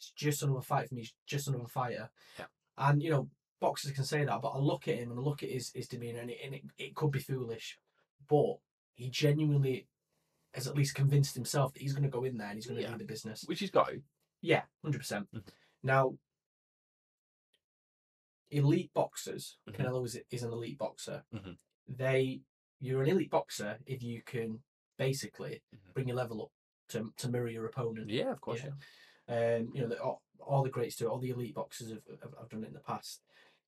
It's, 0.00 0.10
just 0.12 0.42
another 0.42 0.62
fight 0.62 0.88
for 0.88 0.94
me. 0.94 1.02
He's 1.02 1.14
just 1.26 1.48
another 1.48 1.68
fighter." 1.68 2.10
Yeah. 2.38 2.46
And 2.78 3.02
you 3.02 3.10
know, 3.10 3.28
boxers 3.60 3.92
can 3.92 4.04
say 4.04 4.24
that, 4.24 4.40
but 4.40 4.48
I 4.50 4.58
look 4.58 4.88
at 4.88 4.96
him 4.96 5.10
and 5.10 5.20
I 5.20 5.22
look 5.22 5.42
at 5.42 5.50
his, 5.50 5.70
his 5.74 5.86
demeanour, 5.88 6.20
and, 6.20 6.30
it, 6.30 6.38
and 6.44 6.54
it, 6.54 6.62
it 6.78 6.94
could 6.94 7.10
be 7.10 7.18
foolish, 7.18 7.78
but 8.28 8.54
he 8.94 9.10
genuinely 9.10 9.86
has 10.54 10.66
at 10.66 10.74
least 10.76 10.94
convinced 10.94 11.34
himself 11.34 11.72
that 11.74 11.82
he's 11.82 11.92
going 11.92 12.02
to 12.02 12.08
go 12.08 12.24
in 12.24 12.36
there 12.38 12.48
and 12.48 12.56
he's 12.56 12.66
going 12.66 12.76
to 12.78 12.82
Yeah. 12.82 12.92
do 12.92 12.98
the 12.98 13.04
business. 13.04 13.44
Which 13.46 13.60
he's 13.60 13.70
got. 13.70 13.88
to. 13.88 14.02
Yeah, 14.40 14.62
hundred 14.82 14.98
percent. 14.98 15.28
Mhm. 15.34 15.42
Now, 15.82 16.14
elite 18.50 18.90
boxers, 18.94 19.58
Mhm. 19.68 19.74
Canelo 19.76 20.04
is, 20.04 20.18
is 20.30 20.42
an 20.42 20.52
elite 20.52 20.78
boxer. 20.78 21.22
Mhm. 21.32 21.56
They, 21.86 22.40
you're 22.80 23.02
an 23.02 23.08
elite 23.10 23.30
boxer 23.30 23.78
if 23.86 24.02
you 24.02 24.22
can 24.22 24.62
basically 24.96 25.62
Mhm. 25.74 25.92
bring 25.94 26.08
your 26.08 26.16
level 26.16 26.42
up 26.44 26.50
to 26.88 27.12
to 27.18 27.28
mirror 27.28 27.48
your 27.48 27.66
opponent. 27.66 28.10
Yeah, 28.10 28.32
of 28.32 28.40
course. 28.40 28.60
Yeah. 28.60 28.66
Yeah. 28.70 28.72
Um, 29.30 29.70
you 29.72 29.80
know, 29.82 29.88
the, 29.88 30.00
all, 30.02 30.20
all 30.44 30.62
the 30.62 30.68
greats 30.70 30.96
do 30.96 31.06
it. 31.06 31.08
All 31.08 31.18
the 31.18 31.30
elite 31.30 31.54
boxers 31.54 31.90
have, 31.90 32.02
have, 32.22 32.34
have 32.38 32.48
done 32.48 32.64
it 32.64 32.68
in 32.68 32.74
the 32.74 32.80
past. 32.80 33.22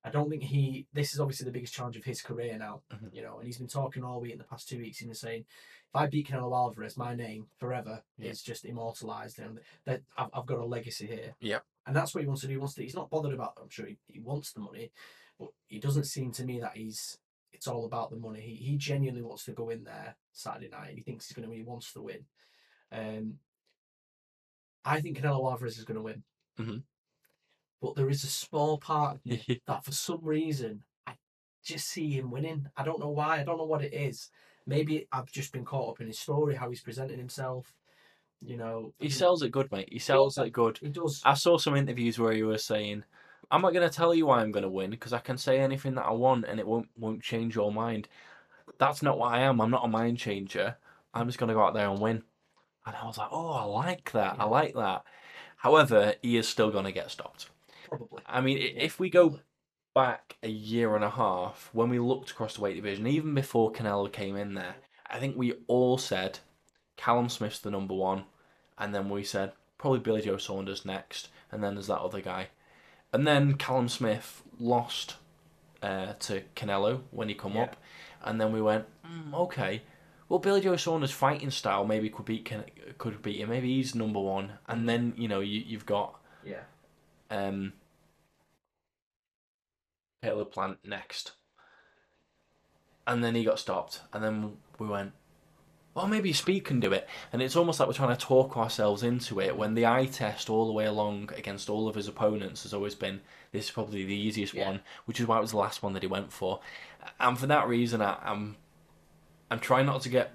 I 0.05 0.09
don't 0.09 0.29
think 0.29 0.43
he. 0.43 0.85
This 0.91 1.13
is 1.13 1.21
obviously 1.21 1.45
the 1.45 1.51
biggest 1.51 1.73
challenge 1.73 1.95
of 1.95 2.03
his 2.03 2.21
career 2.21 2.57
now. 2.57 2.81
Mhm. 2.93 3.13
You 3.13 3.21
know, 3.21 3.37
and 3.37 3.45
he's 3.45 3.57
been 3.57 3.67
talking 3.67 4.03
all 4.03 4.19
week 4.19 4.33
in 4.33 4.37
the 4.37 4.43
past 4.43 4.67
two 4.67 4.77
weeks. 4.77 4.97
He's 4.97 5.07
been 5.07 5.15
saying, 5.15 5.45
"If 5.87 5.95
I 5.95 6.07
beat 6.07 6.27
Canelo 6.27 6.53
Alvarez, 6.53 6.97
my 6.97 7.15
name 7.15 7.47
forever 7.57 8.03
Yeah. 8.17 8.31
is 8.31 8.43
just 8.43 8.65
immortalized, 8.65 9.39
and 9.39 9.61
that 9.85 10.01
I've, 10.17 10.29
I've 10.33 10.45
got 10.45 10.59
a 10.59 10.65
legacy 10.65 11.07
here." 11.07 11.35
Yeah 11.39 11.59
And 11.85 11.95
that's 11.95 12.13
what 12.13 12.21
he 12.21 12.27
wants 12.27 12.41
to 12.41 12.47
do. 12.47 12.53
He 12.53 12.57
wants 12.57 12.75
to. 12.75 12.83
He's 12.83 12.95
not 12.95 13.09
bothered 13.09 13.33
about. 13.33 13.53
I'm 13.61 13.69
sure 13.69 13.85
he, 13.85 13.97
he 14.07 14.19
wants 14.19 14.51
the 14.51 14.59
money, 14.59 14.91
but 15.39 15.51
he 15.67 15.79
doesn't 15.79 16.03
seem 16.05 16.31
to 16.33 16.43
me 16.43 16.59
that 16.59 16.75
he's. 16.75 17.17
It's 17.53 17.67
all 17.69 17.85
about 17.85 18.09
the 18.09 18.17
money. 18.17 18.41
He 18.41 18.55
he 18.55 18.75
genuinely 18.75 19.21
wants 19.21 19.45
to 19.45 19.53
go 19.53 19.69
in 19.69 19.85
there 19.85 20.17
Saturday 20.33 20.67
night. 20.67 20.95
He 20.95 21.01
thinks 21.01 21.27
he's 21.27 21.35
going 21.35 21.43
to 21.45 21.49
win. 21.49 21.59
He 21.59 21.63
wants 21.63 21.93
to 21.93 22.01
win. 22.01 22.25
Um, 22.91 23.39
I 24.85 25.01
think 25.01 25.17
Canelo 25.17 25.49
Alvarez 25.51 25.77
is 25.77 25.85
going 25.85 25.97
to 25.97 26.01
win. 26.03 26.23
Mhm. 26.59 26.83
But 27.81 27.95
there 27.95 28.09
is 28.09 28.23
a 28.23 28.27
small 28.27 28.77
part 28.77 29.15
of 29.15 29.25
me 29.25 29.61
that 29.67 29.83
for 29.83 29.91
some 29.91 30.21
reason 30.23 30.83
I 31.05 31.13
just 31.63 31.87
see 31.87 32.11
him 32.11 32.31
winning. 32.31 32.67
I 32.77 32.83
don't 32.83 32.99
know 32.99 33.09
why. 33.09 33.39
I 33.39 33.43
don't 33.43 33.57
know 33.57 33.65
what 33.65 33.83
it 33.83 33.93
is. 33.93 34.29
Maybe 34.65 35.07
I've 35.11 35.31
just 35.31 35.51
been 35.51 35.65
caught 35.65 35.91
up 35.91 36.01
in 36.01 36.07
his 36.07 36.19
story, 36.19 36.55
how 36.55 36.69
he's 36.69 36.81
presenting 36.81 37.17
himself. 37.17 37.73
You 38.41 38.57
know, 38.57 38.93
He 38.99 39.09
sells 39.09 39.41
it 39.41 39.51
good, 39.51 39.71
mate. 39.71 39.87
He 39.91 39.99
sells 39.99 40.37
it 40.37 40.51
good. 40.51 40.77
He 40.79 40.89
does. 40.89 41.21
I 41.23 41.33
saw 41.33 41.57
some 41.57 41.77
interviews 41.77 42.19
where 42.19 42.33
he 42.33 42.43
was 42.43 42.63
saying, 42.65 43.05
"I'm 43.49 43.61
not 43.61 43.71
going 43.73 43.87
to 43.89 43.95
tell 43.95 44.13
you 44.13 44.25
why 44.25 44.41
I'm 44.41 44.51
going 44.51 44.63
to 44.63 44.69
win 44.69 44.89
because 44.89 45.13
I 45.13 45.19
can 45.19 45.37
say 45.37 45.59
anything 45.59 45.95
that 45.95 46.05
I 46.05 46.11
want 46.11 46.45
and 46.45 46.59
it 46.59 46.67
won't 46.67 46.89
won't 46.97 47.21
change 47.23 47.55
your 47.55 47.71
mind." 47.71 48.09
That's 48.79 49.01
not 49.01 49.17
what 49.17 49.33
I 49.33 49.39
am. 49.41 49.61
I'm 49.61 49.71
not 49.71 49.85
a 49.85 49.87
mind 49.87 50.17
changer. 50.17 50.75
I'm 51.13 51.27
just 51.27 51.39
going 51.39 51.49
to 51.49 51.53
go 51.53 51.63
out 51.63 51.73
there 51.73 51.89
and 51.89 51.99
win. 52.01 52.23
And 52.85 52.95
I 52.95 53.05
was 53.05 53.17
like, 53.17 53.29
"Oh, 53.31 53.51
I 53.51 53.63
like 53.63 54.11
that. 54.11 54.35
I 54.39 54.45
like 54.45 54.75
that." 54.75 55.03
However, 55.57 56.15
he 56.21 56.37
is 56.37 56.47
still 56.47 56.71
going 56.71 56.85
to 56.85 56.91
get 56.91 57.11
stopped. 57.11 57.49
Probably. 57.87 58.21
I 58.25 58.41
mean, 58.41 58.57
if 58.57 58.99
we 58.99 59.09
go 59.09 59.39
back 59.95 60.37
a 60.43 60.49
year 60.49 60.95
and 60.95 61.03
a 61.03 61.09
half, 61.09 61.69
when 61.73 61.89
we 61.89 61.99
looked 61.99 62.31
across 62.31 62.55
the 62.55 62.61
weight 62.61 62.75
division, 62.75 63.07
even 63.07 63.33
before 63.33 63.71
Canelo 63.71 64.11
came 64.11 64.35
in 64.35 64.55
there, 64.55 64.75
I 65.09 65.19
think 65.19 65.37
we 65.37 65.53
all 65.67 65.97
said 65.97 66.39
Callum 66.97 67.29
Smith's 67.29 67.59
the 67.59 67.71
number 67.71 67.93
one, 67.93 68.25
and 68.77 68.93
then 68.93 69.09
we 69.09 69.23
said 69.23 69.53
probably 69.77 69.99
Billy 69.99 70.21
Joe 70.21 70.37
Saunders 70.37 70.85
next, 70.85 71.29
and 71.51 71.63
then 71.63 71.75
there's 71.75 71.87
that 71.87 71.99
other 71.99 72.21
guy, 72.21 72.47
and 73.13 73.25
then 73.27 73.53
Callum 73.55 73.87
Smith 73.87 74.41
lost 74.59 75.15
uh, 75.81 76.13
to 76.19 76.41
Canelo 76.55 77.01
when 77.11 77.29
he 77.29 77.35
come 77.35 77.55
Yeah. 77.55 77.63
up, 77.63 77.77
and 78.23 78.41
then 78.41 78.51
we 78.51 78.61
went, 78.61 78.85
mm, 79.05 79.33
okay. 79.33 79.81
Well, 80.29 80.39
Billy 80.39 80.61
Joe 80.61 80.75
Saunders' 80.77 81.11
fighting 81.11 81.51
style 81.51 81.85
maybe 81.85 82.09
could 82.09 82.25
beat 82.25 82.45
Can- 82.45 82.65
could 82.97 83.21
beat 83.21 83.39
him. 83.39 83.49
Maybe 83.49 83.75
he's 83.75 83.93
number 83.93 84.19
one, 84.19 84.53
and 84.67 84.87
then 84.89 85.13
you 85.17 85.27
know 85.27 85.39
you 85.41 85.61
you've 85.65 85.85
got 85.85 86.19
Yeah. 86.43 86.63
um, 87.29 87.73
Caleb 90.23 90.51
Plant 90.51 90.79
next. 90.85 91.33
And 93.05 93.23
then 93.23 93.35
he 93.35 93.43
got 93.43 93.59
stopped. 93.59 94.01
And 94.13 94.23
then 94.23 94.57
we 94.79 94.87
went, 94.87 95.11
well, 95.93 96.07
maybe 96.07 96.31
Speed 96.31 96.61
can 96.63 96.79
do 96.79 96.93
it. 96.93 97.05
And 97.33 97.41
it's 97.41 97.57
almost 97.57 97.77
like 97.79 97.87
we're 97.87 97.93
trying 97.93 98.15
to 98.15 98.25
talk 98.25 98.55
ourselves 98.55 99.03
into 99.03 99.41
it 99.41 99.57
when 99.57 99.73
the 99.73 99.85
eye 99.85 100.05
test 100.05 100.49
all 100.49 100.65
the 100.65 100.71
way 100.71 100.85
along 100.85 101.29
against 101.35 101.69
all 101.69 101.89
of 101.89 101.95
his 101.95 102.07
opponents 102.07 102.63
has 102.63 102.73
always 102.73 102.95
been 102.95 103.19
this 103.51 103.65
is 103.65 103.71
probably 103.71 104.05
the 104.05 104.15
easiest 104.15 104.53
Yeah. 104.53 104.67
one, 104.69 104.79
which 105.05 105.19
is 105.19 105.27
why 105.27 105.37
it 105.37 105.41
was 105.41 105.51
the 105.51 105.57
last 105.57 105.83
one 105.83 105.91
that 105.93 106.01
he 106.03 106.07
went 106.07 106.31
for. 106.31 106.61
And 107.19 107.37
for 107.37 107.45
that 107.47 107.67
reason, 107.67 108.01
I, 108.01 108.17
I'm 108.23 108.55
I'm 109.53 109.59
trying 109.59 109.85
not 109.85 110.01
to 110.01 110.09
get, 110.09 110.33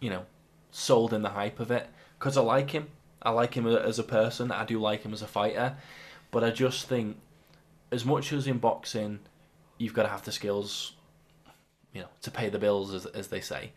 you 0.00 0.10
know, 0.10 0.24
sold 0.70 1.12
in 1.12 1.22
the 1.22 1.30
hype 1.30 1.58
of 1.58 1.72
it 1.72 1.88
because 2.18 2.36
I 2.36 2.40
like 2.40 2.70
him. 2.70 2.86
I 3.20 3.30
like 3.30 3.54
him 3.54 3.66
as 3.66 3.98
a 3.98 4.04
person. 4.04 4.52
I 4.52 4.64
do 4.64 4.78
like 4.78 5.02
him 5.02 5.12
as 5.12 5.22
a 5.22 5.26
fighter. 5.26 5.76
But 6.30 6.44
I 6.44 6.50
just 6.52 6.86
think, 6.86 7.16
as 7.90 8.04
much 8.04 8.32
as 8.32 8.46
in 8.46 8.58
boxing, 8.58 9.18
you've 9.76 9.92
got 9.92 10.04
to 10.04 10.08
have 10.08 10.24
the 10.24 10.30
skills, 10.30 10.92
you 11.92 12.02
know, 12.02 12.08
to 12.22 12.30
pay 12.30 12.48
the 12.48 12.60
bills, 12.60 12.94
as, 12.94 13.06
as 13.06 13.26
they 13.26 13.40
say. 13.40 13.72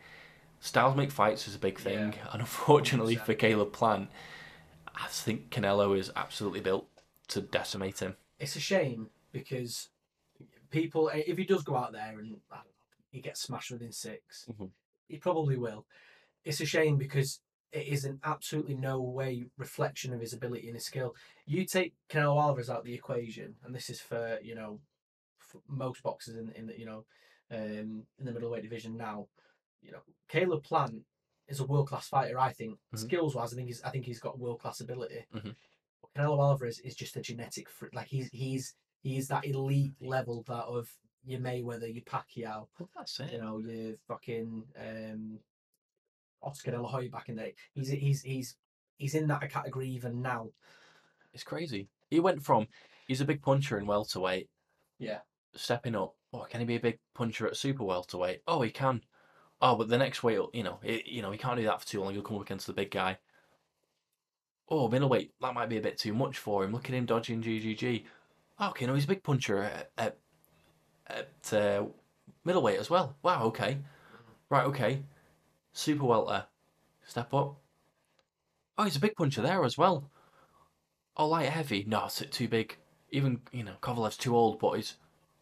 Styles 0.60 0.96
make 0.96 1.10
fights 1.10 1.48
is 1.48 1.56
a 1.56 1.58
big 1.58 1.80
thing. 1.80 2.12
Yeah. 2.12 2.28
And 2.32 2.40
unfortunately 2.40 3.16
100%. 3.16 3.26
for 3.26 3.34
Caleb 3.34 3.72
Plant, 3.72 4.10
I 4.94 5.08
think 5.08 5.50
Canelo 5.50 5.98
is 5.98 6.12
absolutely 6.14 6.60
built 6.60 6.86
to 7.28 7.40
decimate 7.40 7.98
him. 7.98 8.14
It's 8.38 8.54
a 8.54 8.60
shame 8.60 9.08
because 9.32 9.88
people, 10.70 11.10
if 11.12 11.36
he 11.36 11.44
does 11.44 11.64
go 11.64 11.76
out 11.76 11.90
there 11.90 12.16
and 12.20 12.36
I 12.52 12.56
don't 12.56 12.64
know, 12.66 12.71
he 13.12 13.20
gets 13.20 13.42
smashed 13.42 13.70
within 13.70 13.92
6 13.92 14.46
Mhm. 14.48 14.72
he 15.08 15.18
probably 15.18 15.56
will. 15.56 15.86
It's 16.44 16.60
a 16.60 16.66
shame 16.66 16.96
because 16.96 17.40
it 17.70 17.86
is 17.86 18.04
an 18.04 18.18
absolutely 18.24 18.74
no 18.74 19.00
way 19.00 19.46
reflection 19.56 20.12
of 20.12 20.20
his 20.20 20.32
ability 20.32 20.66
and 20.66 20.76
his 20.76 20.84
skill. 20.86 21.14
You 21.46 21.64
take 21.64 21.94
Canelo 22.08 22.40
Alvarez 22.42 22.68
out 22.68 22.80
of 22.80 22.84
the 22.84 22.94
equation, 22.94 23.56
and 23.62 23.74
this 23.74 23.88
is 23.90 24.00
for 24.00 24.38
you 24.42 24.54
know 24.54 24.80
for 25.38 25.60
most 25.68 26.02
boxers 26.02 26.36
in 26.36 26.50
in 26.52 26.66
the, 26.66 26.78
you 26.78 26.86
know 26.86 27.04
um, 27.50 28.06
in 28.18 28.24
the 28.24 28.32
middleweight 28.32 28.62
division 28.62 28.96
now. 28.96 29.28
You 29.82 29.92
know, 29.92 30.02
Caleb 30.28 30.62
Plant 30.64 31.04
is 31.48 31.60
a 31.60 31.66
world 31.66 31.88
class 31.88 32.08
fighter. 32.08 32.38
I 32.38 32.52
think 32.52 32.78
Mhm. 32.92 32.98
skills 32.98 33.34
wise, 33.34 33.52
I 33.52 33.56
think 33.56 33.68
he's 33.68 33.82
I 33.82 33.90
think 33.90 34.06
he's 34.06 34.20
got 34.20 34.38
world 34.38 34.60
class 34.60 34.80
ability. 34.80 35.26
Mhm. 35.34 35.54
Canelo 36.16 36.38
Alvarez 36.42 36.78
is 36.80 36.94
just 36.94 37.16
a 37.16 37.20
genetic 37.22 37.68
freak. 37.68 37.94
Like 37.94 38.08
he's 38.08 38.28
he's 38.32 38.74
he's 39.02 39.28
that 39.28 39.44
elite 39.46 39.94
level 40.00 40.42
that 40.44 40.64
of 40.64 40.96
your 41.24 41.40
Mayweather, 41.40 41.92
your 41.92 42.02
Pacquiao, 42.04 42.66
Well, 42.78 42.88
that's 42.96 43.20
it. 43.20 43.32
you 43.32 43.38
know, 43.38 43.58
your 43.58 43.94
fucking 44.08 44.64
um, 44.78 45.38
Oscar 46.42 46.72
De 46.72 46.80
La 46.82 46.88
Hoya 46.88 47.08
back 47.10 47.28
in 47.28 47.36
the 47.36 47.42
day. 47.42 47.54
He's 47.74 47.88
he's 47.90 48.22
he's 48.22 48.56
he's 48.98 49.14
in 49.14 49.28
that 49.28 49.48
category 49.50 49.88
even 49.88 50.20
now. 50.22 50.48
It's 51.32 51.44
crazy. 51.44 51.88
He 52.10 52.20
went 52.20 52.42
from 52.42 52.66
he's 53.06 53.20
a 53.20 53.24
big 53.24 53.42
puncher 53.42 53.78
in 53.78 53.86
welterweight, 53.86 54.48
Yeah. 54.98 55.18
stepping 55.54 55.94
up. 55.96 56.14
Oh, 56.32 56.46
can 56.50 56.60
he 56.60 56.66
be 56.66 56.76
a 56.76 56.80
big 56.80 56.98
puncher 57.14 57.46
at 57.46 57.56
super 57.56 57.84
welterweight? 57.84 58.42
Oh, 58.46 58.62
he 58.62 58.70
can. 58.70 59.02
Oh, 59.60 59.76
but 59.76 59.88
the 59.88 59.98
next 59.98 60.22
weight, 60.22 60.40
you 60.52 60.62
know, 60.64 60.80
it, 60.82 61.06
you 61.06 61.22
know, 61.22 61.30
he 61.30 61.38
can't 61.38 61.56
do 61.58 61.64
that 61.64 61.80
for 61.80 61.86
too 61.86 62.00
long. 62.02 62.12
He'll 62.12 62.22
come 62.22 62.36
up 62.36 62.42
against 62.42 62.66
the 62.66 62.72
big 62.72 62.90
guy. 62.90 63.18
Oh, 64.68 64.88
middleweight, 64.88 65.32
that 65.40 65.54
might 65.54 65.68
be 65.68 65.76
a 65.76 65.82
bit 65.82 65.98
too 65.98 66.14
much 66.14 66.38
for 66.38 66.64
him. 66.64 66.72
Look 66.72 66.86
at 66.88 66.94
him 66.94 67.04
dodging 67.04 67.42
GGG. 67.42 68.04
Oh, 68.58 68.70
okay, 68.70 68.86
no, 68.86 68.94
he's 68.94 69.04
a 69.04 69.08
big 69.08 69.22
puncher 69.22 69.58
at, 69.62 69.90
at, 69.98 70.18
at 71.12 71.52
uh, 71.52 71.84
middleweight 72.44 72.78
as 72.78 72.90
well. 72.90 73.16
Wow, 73.22 73.44
okay. 73.44 73.78
Right, 74.50 74.66
okay. 74.66 75.02
Super 75.72 76.04
welter, 76.04 76.44
step 77.06 77.32
up. 77.32 77.56
Oh, 78.76 78.84
he's 78.84 78.96
a 78.96 79.00
big 79.00 79.16
puncher 79.16 79.42
there 79.42 79.64
as 79.64 79.78
well. 79.78 80.10
Oh, 81.16 81.28
light 81.28 81.48
heavy. 81.48 81.84
No, 81.86 82.06
it's 82.06 82.22
too 82.30 82.48
big. 82.48 82.76
Even 83.10 83.40
you 83.52 83.64
know, 83.64 83.74
Kovalev's 83.80 84.16
too 84.16 84.34
old, 84.36 84.58
but 84.58 84.72
he's 84.72 84.96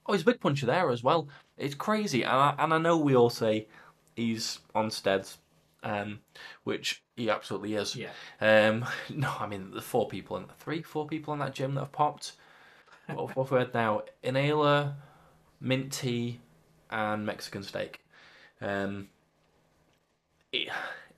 oh, 0.07 0.13
he's 0.13 0.23
a 0.23 0.27
big 0.27 0.41
puncher 0.41 0.67
there 0.67 0.91
as 0.91 1.03
well. 1.03 1.29
It's 1.57 1.75
crazy, 1.75 2.23
and 2.23 2.33
I, 2.33 2.55
and 2.59 2.75
I 2.75 2.79
know 2.79 2.97
we 2.99 3.15
all 3.15 3.31
say 3.31 3.69
he's 4.17 4.59
on 4.75 4.91
steads, 4.91 5.39
um, 5.83 6.21
which 6.65 7.03
he 7.17 7.31
absolutely 7.31 7.75
is. 7.75 7.97
Yeah. 7.97 8.11
Um, 8.41 8.85
no, 9.15 9.33
I 9.39 9.47
mean 9.47 9.71
the 9.71 9.83
four 9.83 10.09
people 10.09 10.37
in 10.37 10.47
three, 10.59 10.83
four 10.83 11.07
people 11.07 11.33
in 11.33 11.41
that 11.41 11.55
gym 11.55 11.75
that 11.75 11.81
have 11.83 11.93
popped. 11.93 12.33
What 13.07 13.37
what 13.37 13.45
have 13.45 13.53
we 13.53 13.59
had 13.59 13.75
now? 13.75 14.03
Inhaler, 14.23 14.95
mint 15.61 15.93
tea, 15.93 16.41
and 16.91 17.27
Mexican 17.27 17.63
steak. 17.63 18.01
Um, 18.61 19.09
it, 20.53 20.69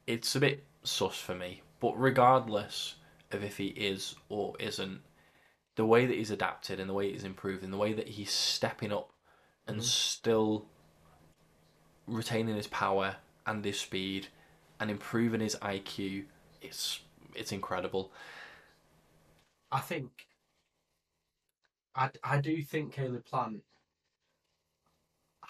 it's 0.06 0.34
a 0.36 0.40
bit 0.40 0.64
sus 0.84 1.18
for 1.18 1.34
me, 1.34 1.62
but 1.80 1.98
regardless 2.00 2.96
of 3.30 3.42
if 3.44 3.56
he 3.56 3.68
is 3.68 4.14
or 4.28 4.54
isn't, 4.58 5.00
the 5.76 5.86
way 5.86 6.06
that 6.06 6.16
he's 6.16 6.30
adapted 6.30 6.80
and 6.80 6.88
the 6.88 6.94
way 6.94 7.12
he's 7.12 7.24
improving, 7.24 7.70
the 7.70 7.76
way 7.78 7.92
that 7.92 8.08
he's 8.08 8.32
stepping 8.32 8.92
up 8.92 9.12
and 9.66 9.78
Mhm. 9.78 9.82
still 9.82 10.66
retaining 12.06 12.56
his 12.56 12.66
power 12.66 13.16
and 13.46 13.64
his 13.64 13.80
speed 13.80 14.28
and 14.80 14.90
improving 14.90 15.40
his 15.40 15.56
IQ, 15.62 16.26
it's 16.60 17.00
it's 17.34 17.52
incredible. 17.52 18.12
I 19.72 19.80
think 19.80 20.28
I, 21.94 22.10
I 22.22 22.40
do 22.40 22.62
think 22.62 22.92
Caleb 22.92 23.24
Plant 23.24 23.62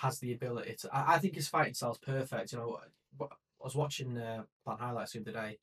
has 0.02 0.18
the 0.18 0.32
ability 0.32 0.74
to. 0.80 0.94
I, 0.94 1.14
I 1.14 1.18
think 1.18 1.34
his 1.36 1.48
fighting 1.48 1.74
style's 1.74 1.98
perfect. 1.98 2.52
You 2.52 2.58
know, 2.58 2.78
I 3.20 3.26
was 3.60 3.74
watching 3.76 4.18
uh, 4.18 4.42
Plant 4.64 4.80
highlights 4.80 5.12
the 5.12 5.20
other 5.20 5.32
day, 5.32 5.58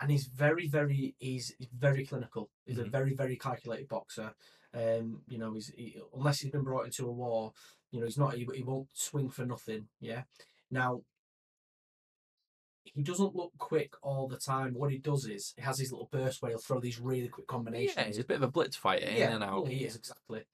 and 0.00 0.10
he's 0.10 0.26
very, 0.26 0.66
very, 0.68 1.14
he's, 1.18 1.54
very 1.72 2.04
clinical. 2.04 2.50
He's 2.64 2.78
a 2.78 2.84
Mhm. 2.84 2.90
very, 2.90 3.14
very 3.14 3.36
calculated 3.36 3.88
boxer. 3.88 4.34
Um, 4.74 5.22
you 5.28 5.38
know, 5.38 5.54
he's 5.54 5.68
he, 5.68 5.96
unless 6.14 6.40
he's 6.40 6.50
been 6.50 6.64
brought 6.64 6.86
into 6.86 7.06
a 7.06 7.12
war, 7.12 7.52
you 7.92 8.00
know, 8.00 8.06
he's 8.06 8.18
not. 8.18 8.34
He, 8.34 8.46
he 8.54 8.62
won't 8.62 8.88
swing 8.92 9.30
for 9.30 9.46
nothing. 9.46 9.88
Yeah. 10.00 10.24
Now, 10.70 11.02
he 12.82 13.02
doesn't 13.02 13.36
look 13.36 13.52
quick 13.58 13.94
all 14.02 14.26
the 14.26 14.36
time. 14.36 14.74
What 14.74 14.90
he 14.90 14.98
does 14.98 15.26
is 15.26 15.54
he 15.56 15.62
has 15.62 15.78
his 15.78 15.92
little 15.92 16.08
burst 16.10 16.42
where 16.42 16.50
he'll 16.50 16.58
throw 16.58 16.80
these 16.80 17.00
really 17.00 17.28
quick 17.28 17.46
combinations. 17.46 17.96
Yeah, 17.96 18.04
he's 18.06 18.18
a 18.18 18.24
bit 18.24 18.36
of 18.38 18.42
a 18.42 18.48
blitz 18.50 18.76
fighter, 18.76 19.06
in 19.06 19.32
and 19.32 19.44
out. 19.44 19.66
Yeah, 19.66 19.72
he 19.72 19.84
is 19.84 19.96
exactly. 19.96 20.44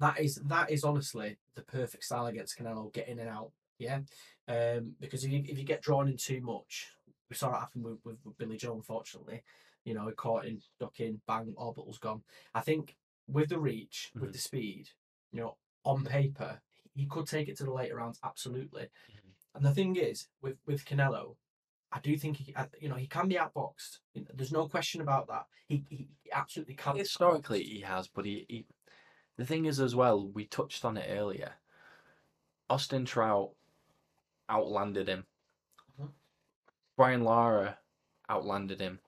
That 0.00 0.20
is 0.20 0.36
that 0.46 0.70
is 0.70 0.84
honestly 0.84 1.36
the 1.54 1.62
perfect 1.62 2.04
style 2.04 2.26
against 2.26 2.58
Canelo. 2.58 2.92
Get 2.92 3.08
in 3.08 3.18
and 3.18 3.28
out. 3.28 3.50
Yeah, 3.78 4.00
um, 4.48 4.94
because 5.00 5.24
if 5.24 5.30
you, 5.30 5.44
if 5.46 5.56
you 5.56 5.64
get 5.64 5.82
drawn 5.82 6.08
in 6.08 6.16
too 6.16 6.40
much, 6.40 6.90
we 7.30 7.36
saw 7.36 7.54
it 7.54 7.60
happen 7.60 7.82
with, 7.82 7.98
with, 8.04 8.16
with 8.24 8.36
Billy 8.36 8.56
Joe. 8.56 8.74
Unfortunately, 8.74 9.42
you 9.84 9.94
know, 9.94 10.10
caught 10.16 10.46
in, 10.46 10.60
ducking, 10.80 11.20
bang, 11.28 11.54
orbital's 11.56 11.98
gone. 11.98 12.22
I 12.54 12.60
think 12.60 12.96
with 13.28 13.50
the 13.50 13.58
reach, 13.60 14.10
with 14.14 14.30
Mhm. 14.30 14.32
the 14.32 14.38
speed, 14.38 14.88
you 15.30 15.40
know, 15.40 15.56
on 15.84 16.04
paper, 16.04 16.60
he 16.94 17.06
could 17.06 17.28
take 17.28 17.48
it 17.48 17.56
to 17.58 17.64
the 17.64 17.72
later 17.72 17.96
rounds, 17.96 18.18
absolutely. 18.24 18.88
Mhm. 19.10 19.32
And 19.54 19.64
the 19.64 19.74
thing 19.74 19.94
is, 19.94 20.28
with 20.42 20.58
with 20.66 20.84
Canelo, 20.84 21.36
I 21.92 22.00
do 22.00 22.16
think 22.18 22.36
he, 22.38 22.54
you 22.80 22.88
know, 22.88 22.96
he 22.96 23.06
can 23.06 23.28
be 23.28 23.36
outboxed. 23.36 24.00
There's 24.14 24.52
no 24.52 24.68
question 24.68 25.00
about 25.00 25.28
that. 25.28 25.46
He 25.68 25.84
he 25.88 26.08
he 26.22 26.32
absolutely 26.32 26.74
can. 26.74 26.96
Historically, 26.96 27.62
he 27.62 27.80
has, 27.80 28.08
but 28.08 28.24
he, 28.24 28.44
he. 28.48 28.66
The 29.38 29.46
thing 29.46 29.66
is, 29.66 29.80
as 29.80 29.94
well, 29.94 30.26
we 30.26 30.44
touched 30.44 30.84
on 30.84 30.96
it 30.96 31.08
earlier. 31.08 31.54
Austin 32.68 33.04
Trout 33.04 33.52
outlanded 34.48 35.08
him. 35.08 35.26
Mhm. 35.98 36.12
Brian 36.96 37.22
Lara 37.22 37.78
outlanded 38.28 38.80
him. 38.80 39.00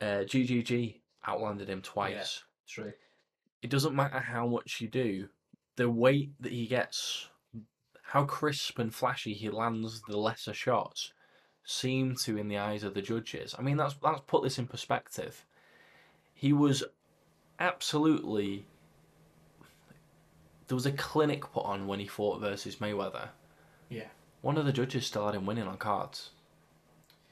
Uh, 0.00 0.24
GGG 0.24 1.00
outlanded 1.24 1.68
him 1.68 1.80
twice. 1.80 2.44
true. 2.66 2.92
It 3.62 3.70
doesn't 3.70 3.94
matter 3.94 4.18
how 4.18 4.46
much 4.46 4.80
you 4.80 4.88
do, 4.88 5.28
the 5.76 5.88
weight 5.88 6.32
that 6.40 6.52
he 6.52 6.66
gets, 6.66 7.28
how 8.02 8.24
crisp 8.24 8.78
and 8.78 8.94
flashy 8.94 9.34
he 9.34 9.48
lands 9.48 10.02
the 10.02 10.18
lesser 10.18 10.52
shots, 10.52 11.12
seem 11.64 12.16
to, 12.16 12.36
in 12.36 12.48
the 12.48 12.58
eyes 12.58 12.82
of 12.82 12.94
the 12.94 13.02
judges. 13.02 13.54
I 13.58 13.62
mean, 13.62 13.76
that's 13.76 13.96
let's 14.02 14.22
put 14.26 14.42
this 14.42 14.58
in 14.58 14.66
perspective. 14.66 15.46
He 16.42 16.52
was 16.52 16.82
absolutely. 17.60 18.66
There 20.66 20.74
was 20.74 20.86
a 20.86 20.90
clinic 20.90 21.52
put 21.52 21.64
on 21.64 21.86
when 21.86 22.00
he 22.00 22.08
fought 22.08 22.40
versus 22.40 22.76
Mayweather. 22.76 23.28
Yeah. 23.88 24.08
One 24.40 24.58
of 24.58 24.66
the 24.66 24.72
judges 24.72 25.06
still 25.06 25.26
had 25.26 25.36
him 25.36 25.46
winning 25.46 25.68
on 25.68 25.76
cards. 25.76 26.30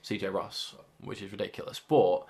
CJ 0.04 0.32
Ross, 0.32 0.76
which 1.02 1.22
is 1.22 1.32
ridiculous. 1.32 1.80
But 1.80 2.20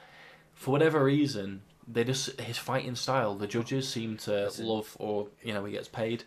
for 0.55 0.71
whatever 0.71 1.05
reason, 1.05 1.61
they 1.87 2.03
just 2.03 2.41
his 2.41 2.57
fighting 2.57 2.95
style, 2.95 3.35
the 3.35 3.47
judges 3.47 3.87
seem 3.87 4.17
to 4.19 4.51
love 4.61 4.97
or 4.99 5.29
you 5.43 5.53
know, 5.53 5.67
he 5.67 5.73
gets 5.73 5.89
paid. 5.89 6.25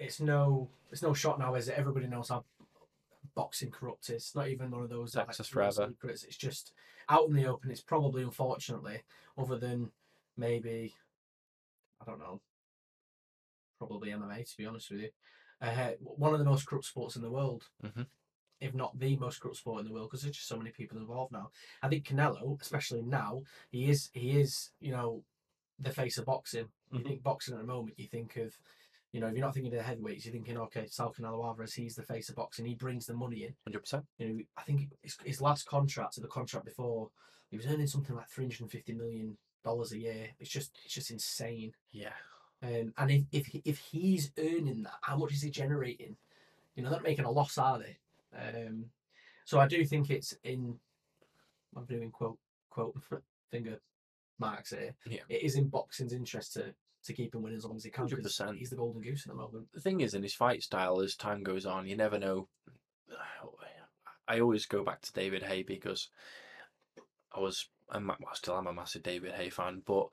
It's 0.00 0.18
no 0.18 0.66
it's 0.90 1.02
no 1.02 1.14
shot 1.14 1.38
now, 1.38 1.54
is 1.54 1.68
it? 1.68 1.76
Everybody 1.78 2.08
knows 2.08 2.30
how 2.30 2.44
boxing 3.36 3.70
corrupt 3.70 4.10
is. 4.10 4.32
Not 4.34 4.48
even 4.48 4.72
one 4.72 4.82
of 4.82 4.88
those 4.88 5.14
like, 5.14 5.26
Texas 5.26 5.54
real 5.54 5.70
forever. 5.70 5.92
secrets. 5.92 6.24
It's 6.24 6.36
just 6.36 6.72
out 7.08 7.28
in 7.28 7.34
the 7.36 7.46
open. 7.46 7.70
It's 7.70 7.82
probably 7.82 8.24
unfortunately, 8.24 9.02
other 9.38 9.58
than 9.58 9.92
maybe 10.36 10.94
I 12.00 12.04
don't 12.04 12.18
know, 12.18 12.40
probably 13.78 14.10
MMA 14.10 14.48
to 14.50 14.56
be 14.56 14.66
honest 14.66 14.90
with 14.90 15.00
you. 15.02 15.10
Uh, 15.60 15.92
one 16.00 16.32
of 16.32 16.38
the 16.38 16.44
most 16.44 16.66
corrupt 16.66 16.86
sports 16.86 17.16
in 17.16 17.22
the 17.22 17.30
world, 17.30 17.68
Mhm. 17.82 18.06
if 18.60 18.74
not 18.74 18.98
the 18.98 19.16
most 19.16 19.40
corrupt 19.40 19.58
sport 19.58 19.80
in 19.80 19.86
the 19.86 19.92
world, 19.92 20.10
because 20.10 20.22
there's 20.22 20.36
just 20.36 20.48
so 20.48 20.56
many 20.58 20.70
people 20.70 20.98
involved 20.98 21.32
now. 21.32 21.50
I 21.82 21.88
think 21.88 22.06
Canelo, 22.06 22.60
especially 22.60 23.02
now, 23.02 23.42
he 23.70 23.88
is 23.88 24.10
he 24.12 24.40
is 24.40 24.72
you 24.80 24.92
know 24.92 25.24
the 25.78 25.92
face 25.92 26.18
of 26.18 26.24
boxing. 26.26 26.70
You 26.90 27.00
Mhm. 27.00 27.04
think 27.06 27.22
boxing 27.22 27.54
at 27.54 27.60
the 27.60 27.66
moment, 27.66 27.98
you 27.98 28.08
think 28.08 28.36
of 28.36 28.58
you 29.12 29.20
know 29.20 29.28
if 29.28 29.34
you're 29.34 29.44
not 29.44 29.54
thinking 29.54 29.72
of 29.72 29.78
the 29.78 29.84
heavyweights, 29.84 30.24
you're 30.24 30.32
thinking 30.32 30.58
okay, 30.58 30.86
Sal 30.90 31.12
Canelo 31.12 31.44
Alvarez, 31.44 31.74
he's 31.74 31.94
the 31.94 32.02
face 32.02 32.28
of 32.28 32.36
boxing. 32.36 32.66
He 32.66 32.74
brings 32.74 33.06
the 33.06 33.14
money 33.14 33.44
in. 33.44 33.54
Hundred 33.66 33.80
percent. 33.80 34.04
You 34.18 34.28
know, 34.28 34.40
I 34.56 34.62
think 34.62 34.88
his, 35.02 35.16
his 35.24 35.40
last 35.40 35.66
contract, 35.66 36.18
or 36.18 36.20
the 36.20 36.28
contract 36.28 36.66
before, 36.66 37.08
he 37.50 37.56
was 37.56 37.66
earning 37.66 37.86
something 37.86 38.14
like 38.14 38.28
three 38.28 38.44
hundred 38.44 38.62
and 38.62 38.70
fifty 38.70 38.92
million 38.92 39.36
dollars 39.64 39.92
a 39.92 39.98
year. 39.98 40.28
It's 40.38 40.50
just 40.50 40.78
it's 40.84 40.94
just 40.94 41.10
insane. 41.10 41.72
Yeah. 41.92 42.12
Um, 42.62 42.92
and 42.96 43.10
if, 43.10 43.24
if 43.32 43.60
if 43.64 43.78
he's 43.78 44.32
earning 44.38 44.82
that, 44.84 44.98
how 45.02 45.16
much 45.16 45.32
is 45.32 45.42
he 45.42 45.50
generating? 45.50 46.16
You 46.74 46.82
know, 46.82 46.90
they're 46.90 46.98
not 46.98 47.04
making 47.04 47.24
a 47.24 47.30
loss, 47.30 47.58
are 47.58 47.78
they? 47.78 47.96
Um, 48.36 48.86
so 49.44 49.60
I 49.60 49.66
do 49.66 49.84
think 49.84 50.10
it's 50.10 50.34
in. 50.44 50.78
I'm 51.76 51.84
doing 51.84 52.10
quote 52.10 52.38
quote 52.70 52.96
finger 53.50 53.80
marks 54.38 54.70
here. 54.70 54.94
Yeah. 55.06 55.20
It 55.28 55.42
is 55.42 55.56
in 55.56 55.68
boxing's 55.68 56.12
interest 56.12 56.54
to 56.54 56.74
to 57.06 57.14
keep 57.14 57.34
him 57.34 57.42
winning 57.42 57.58
as 57.58 57.64
long 57.64 57.76
as 57.76 57.84
he 57.84 57.90
can. 57.90 58.08
100%. 58.08 58.56
He's 58.56 58.70
the 58.70 58.76
golden 58.76 59.02
goose 59.02 59.26
at 59.26 59.32
the 59.32 59.38
moment. 59.38 59.66
the 59.72 59.80
thing 59.80 60.00
is, 60.00 60.14
in 60.14 60.22
his 60.22 60.34
fight 60.34 60.62
style, 60.62 61.00
as 61.00 61.14
time 61.14 61.42
goes 61.42 61.66
on, 61.66 61.86
you 61.86 61.96
never 61.96 62.18
know. 62.18 62.48
I 64.28 64.40
always 64.40 64.66
go 64.66 64.82
back 64.82 65.02
to 65.02 65.12
David 65.12 65.42
Haye 65.42 65.62
because 65.62 66.08
I 67.34 67.40
was, 67.40 67.68
I 67.88 68.00
still 68.34 68.56
am 68.56 68.66
a 68.66 68.72
massive 68.72 69.04
David 69.04 69.32
Haye 69.32 69.50
fan, 69.50 69.82
but 69.86 70.08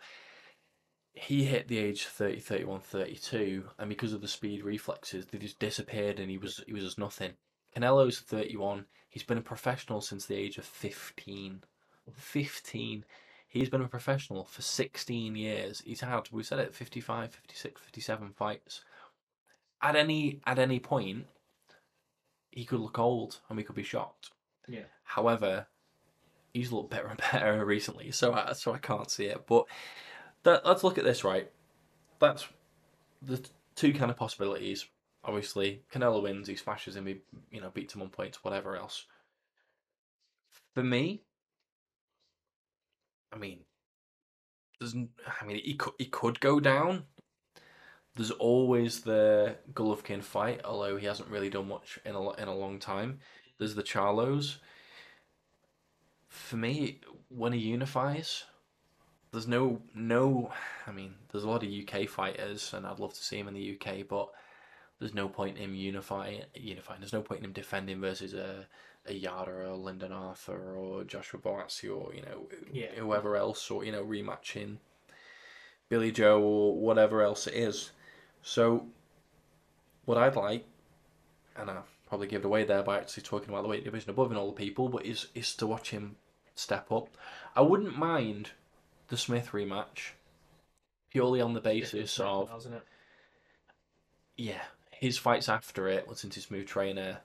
he 1.14 1.46
hit 1.46 1.68
the 1.68 1.78
age 1.78 2.06
30, 2.06 2.40
31, 2.40 2.82
32, 2.82 3.66
and 3.80 3.90
because 3.90 4.14
of 4.14 4.22
the 4.22 4.28
speed 4.28 4.64
reflexes, 4.64 5.26
they 5.26 5.38
just 5.38 5.60
disappeared 5.60 6.20
and 6.20 6.30
he 6.30 6.38
was 6.38 6.64
he 6.66 6.74
was 6.74 6.84
just 6.84 7.00
nothing. 7.00 7.34
Canelo's 7.76 8.20
31. 8.20 8.86
He's 9.10 9.24
been 9.24 9.38
a 9.38 9.42
professional 9.42 10.02
since 10.02 10.26
the 10.26 10.36
age 10.36 10.58
of 10.58 10.66
15. 10.66 11.64
15. 12.12 13.06
He's 13.54 13.70
been 13.70 13.84
a 13.84 13.88
professional 13.88 14.46
for 14.46 14.64
16 14.64 15.36
years. 15.36 15.84
He's 15.86 16.02
had, 16.02 16.28
we 16.32 16.42
said 16.42 16.58
it, 16.58 16.74
55, 16.74 17.36
56, 17.36 17.82
57 17.82 18.34
fights. 18.36 18.82
At 19.80 19.96
any 19.96 20.42
at 20.48 20.58
any 20.58 20.80
point, 20.80 21.28
he 22.50 22.66
could 22.66 22.80
look 22.80 22.98
old 22.98 23.42
and 23.48 23.56
we 23.56 23.62
could 23.62 23.76
be 23.76 23.84
shocked. 23.84 24.32
Yeah. 24.68 24.86
However, 25.04 25.68
he's 26.52 26.72
looked 26.72 26.90
better 26.90 27.06
and 27.06 27.22
better 27.32 27.64
recently, 27.64 28.10
so 28.10 28.34
I, 28.34 28.54
so 28.54 28.74
I 28.74 28.80
can't 28.80 29.12
see 29.12 29.26
it. 29.26 29.46
But 29.46 29.66
that, 30.42 30.66
let's 30.66 30.84
look 30.84 30.98
at 30.98 31.04
this 31.04 31.24
right. 31.24 31.52
That's 32.18 32.48
the 33.22 33.40
two 33.76 33.94
kind 33.94 34.10
of 34.10 34.18
possibilities. 34.18 34.88
Obviously, 35.24 35.84
Canelo 35.94 36.24
wins. 36.24 36.48
He 36.48 36.56
smashes 36.56 36.96
him. 36.96 37.06
He 37.06 37.18
you 37.52 37.62
know 37.62 37.70
beats 37.70 37.94
him 37.94 38.02
on 38.02 38.10
points, 38.10 38.44
whatever 38.44 38.76
else. 38.76 39.06
For 40.74 40.82
me, 40.82 41.22
I 43.34 43.38
mean, 43.38 43.60
there's 44.80 44.96
I 44.96 45.46
mean 45.46 45.62
he 45.64 45.76
could 45.76 45.94
he 45.98 46.06
could 46.06 46.40
go 46.40 46.60
down. 46.60 47.04
There's 48.16 48.32
always 48.32 49.02
the 49.02 49.56
Golovkin 49.74 50.22
fight, 50.22 50.62
although 50.64 50.98
he 50.98 51.08
hasn't 51.08 51.30
really 51.30 51.50
done 51.50 51.68
much 51.68 52.00
in 52.06 52.16
a 52.16 52.32
in 52.34 52.48
a 52.48 52.56
long 52.56 52.80
time. 52.80 53.20
There's 53.58 53.76
the 53.76 53.84
Charlos. 53.84 54.58
For 56.28 56.56
me, 56.56 57.00
when 57.30 57.54
he 57.54 57.60
unifies, 57.60 58.44
there's 59.32 59.48
no 59.48 59.82
no. 59.96 60.52
I 60.86 60.92
mean, 60.92 61.16
there's 61.32 61.44
a 61.44 61.50
lot 61.50 61.64
of 61.64 61.70
UK 61.70 62.08
fighters, 62.08 62.74
and 62.74 62.86
I'd 62.86 63.00
love 63.00 63.14
to 63.14 63.24
see 63.24 63.40
him 63.40 63.48
in 63.48 63.56
the 63.56 63.78
UK, 63.80 64.08
but 64.08 64.30
there's 65.00 65.14
no 65.14 65.28
point 65.28 65.58
in 65.58 65.64
him 65.64 65.76
unifying. 65.76 66.44
Unifying. 66.56 67.00
There's 67.00 67.14
no 67.14 67.22
point 67.22 67.40
in 67.40 67.46
him 67.46 67.54
defending 67.54 68.00
versus 68.00 68.34
a 68.34 68.68
a 69.06 69.14
Yarde 69.14 69.50
or 69.50 69.62
a 69.64 69.76
Lyndon 69.76 70.12
Arthur 70.12 70.76
or 70.76 71.04
Joshua 71.04 71.40
Buatsi 71.40 71.90
or 71.94 72.14
you 72.14 72.22
know 72.22 72.48
Yeah. 72.72 72.92
whoever 72.96 73.36
else 73.36 73.70
or 73.70 73.84
you 73.84 73.92
know 73.92 74.04
rematching 74.04 74.78
Billy 75.90 76.12
Joe 76.12 76.42
or 76.42 76.76
whatever 76.78 77.22
else 77.22 77.46
it 77.48 77.54
is. 77.54 77.92
So, 78.42 78.88
what 80.06 80.18
I'd 80.18 80.36
like, 80.36 80.66
and 81.56 81.70
I 81.70 81.82
probably 82.08 82.28
give 82.28 82.42
it 82.44 82.46
away 82.46 82.64
there 82.64 82.84
by 82.84 82.98
actually 82.98 83.24
talking 83.24 83.50
about 83.50 83.64
the 83.64 83.70
weight 83.70 83.84
division 83.84 84.10
above 84.10 84.30
and 84.32 84.38
all 84.40 84.48
the 84.48 84.54
people, 84.54 84.90
but 84.90 85.06
is 85.06 85.28
is 85.36 85.54
to 85.56 85.68
watch 85.68 85.92
him 85.92 86.16
step 86.56 86.92
up. 86.92 87.10
I 87.56 87.62
wouldn't 87.62 87.98
mind 87.98 88.52
the 89.10 89.18
Smith 89.18 89.50
rematch, 89.52 90.14
purely 91.12 91.42
on 91.42 91.54
the 91.54 91.62
basis 91.62 92.20
of 92.20 92.50
it? 92.66 92.84
yeah, 94.38 94.62
his 94.92 95.18
fights 95.18 95.50
after 95.50 95.88
it, 95.88 96.08
since 96.18 96.36
his 96.36 96.46
smooth 96.46 96.68
trainer, 96.68 97.20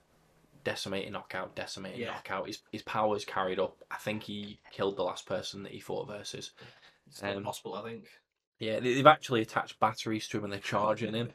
decimating 0.69 1.13
knockout, 1.13 1.55
decimating 1.55 2.01
Yeah. 2.01 2.13
knockout, 2.13 2.47
his 2.47 2.61
his 2.71 2.83
powers 2.83 3.25
carried 3.25 3.59
up. 3.59 3.83
I 3.91 3.97
think 3.97 4.23
he 4.25 4.61
killed 4.71 4.97
the 4.97 5.03
last 5.05 5.25
person 5.27 5.63
that 5.63 5.73
he 5.73 5.81
fought 5.81 6.09
versus. 6.09 6.51
It's 7.07 7.23
Um, 7.23 7.43
possible, 7.43 7.75
I 7.75 7.83
think. 7.85 8.07
Yeah, 8.59 8.81
they- 8.81 8.93
they've 8.95 9.07
actually 9.07 9.41
attached 9.41 9.79
batteries 9.81 10.29
to 10.29 10.39
him 10.39 10.45
and 10.45 10.53
they're 10.53 10.61
charging 10.61 11.15
him. 11.15 11.33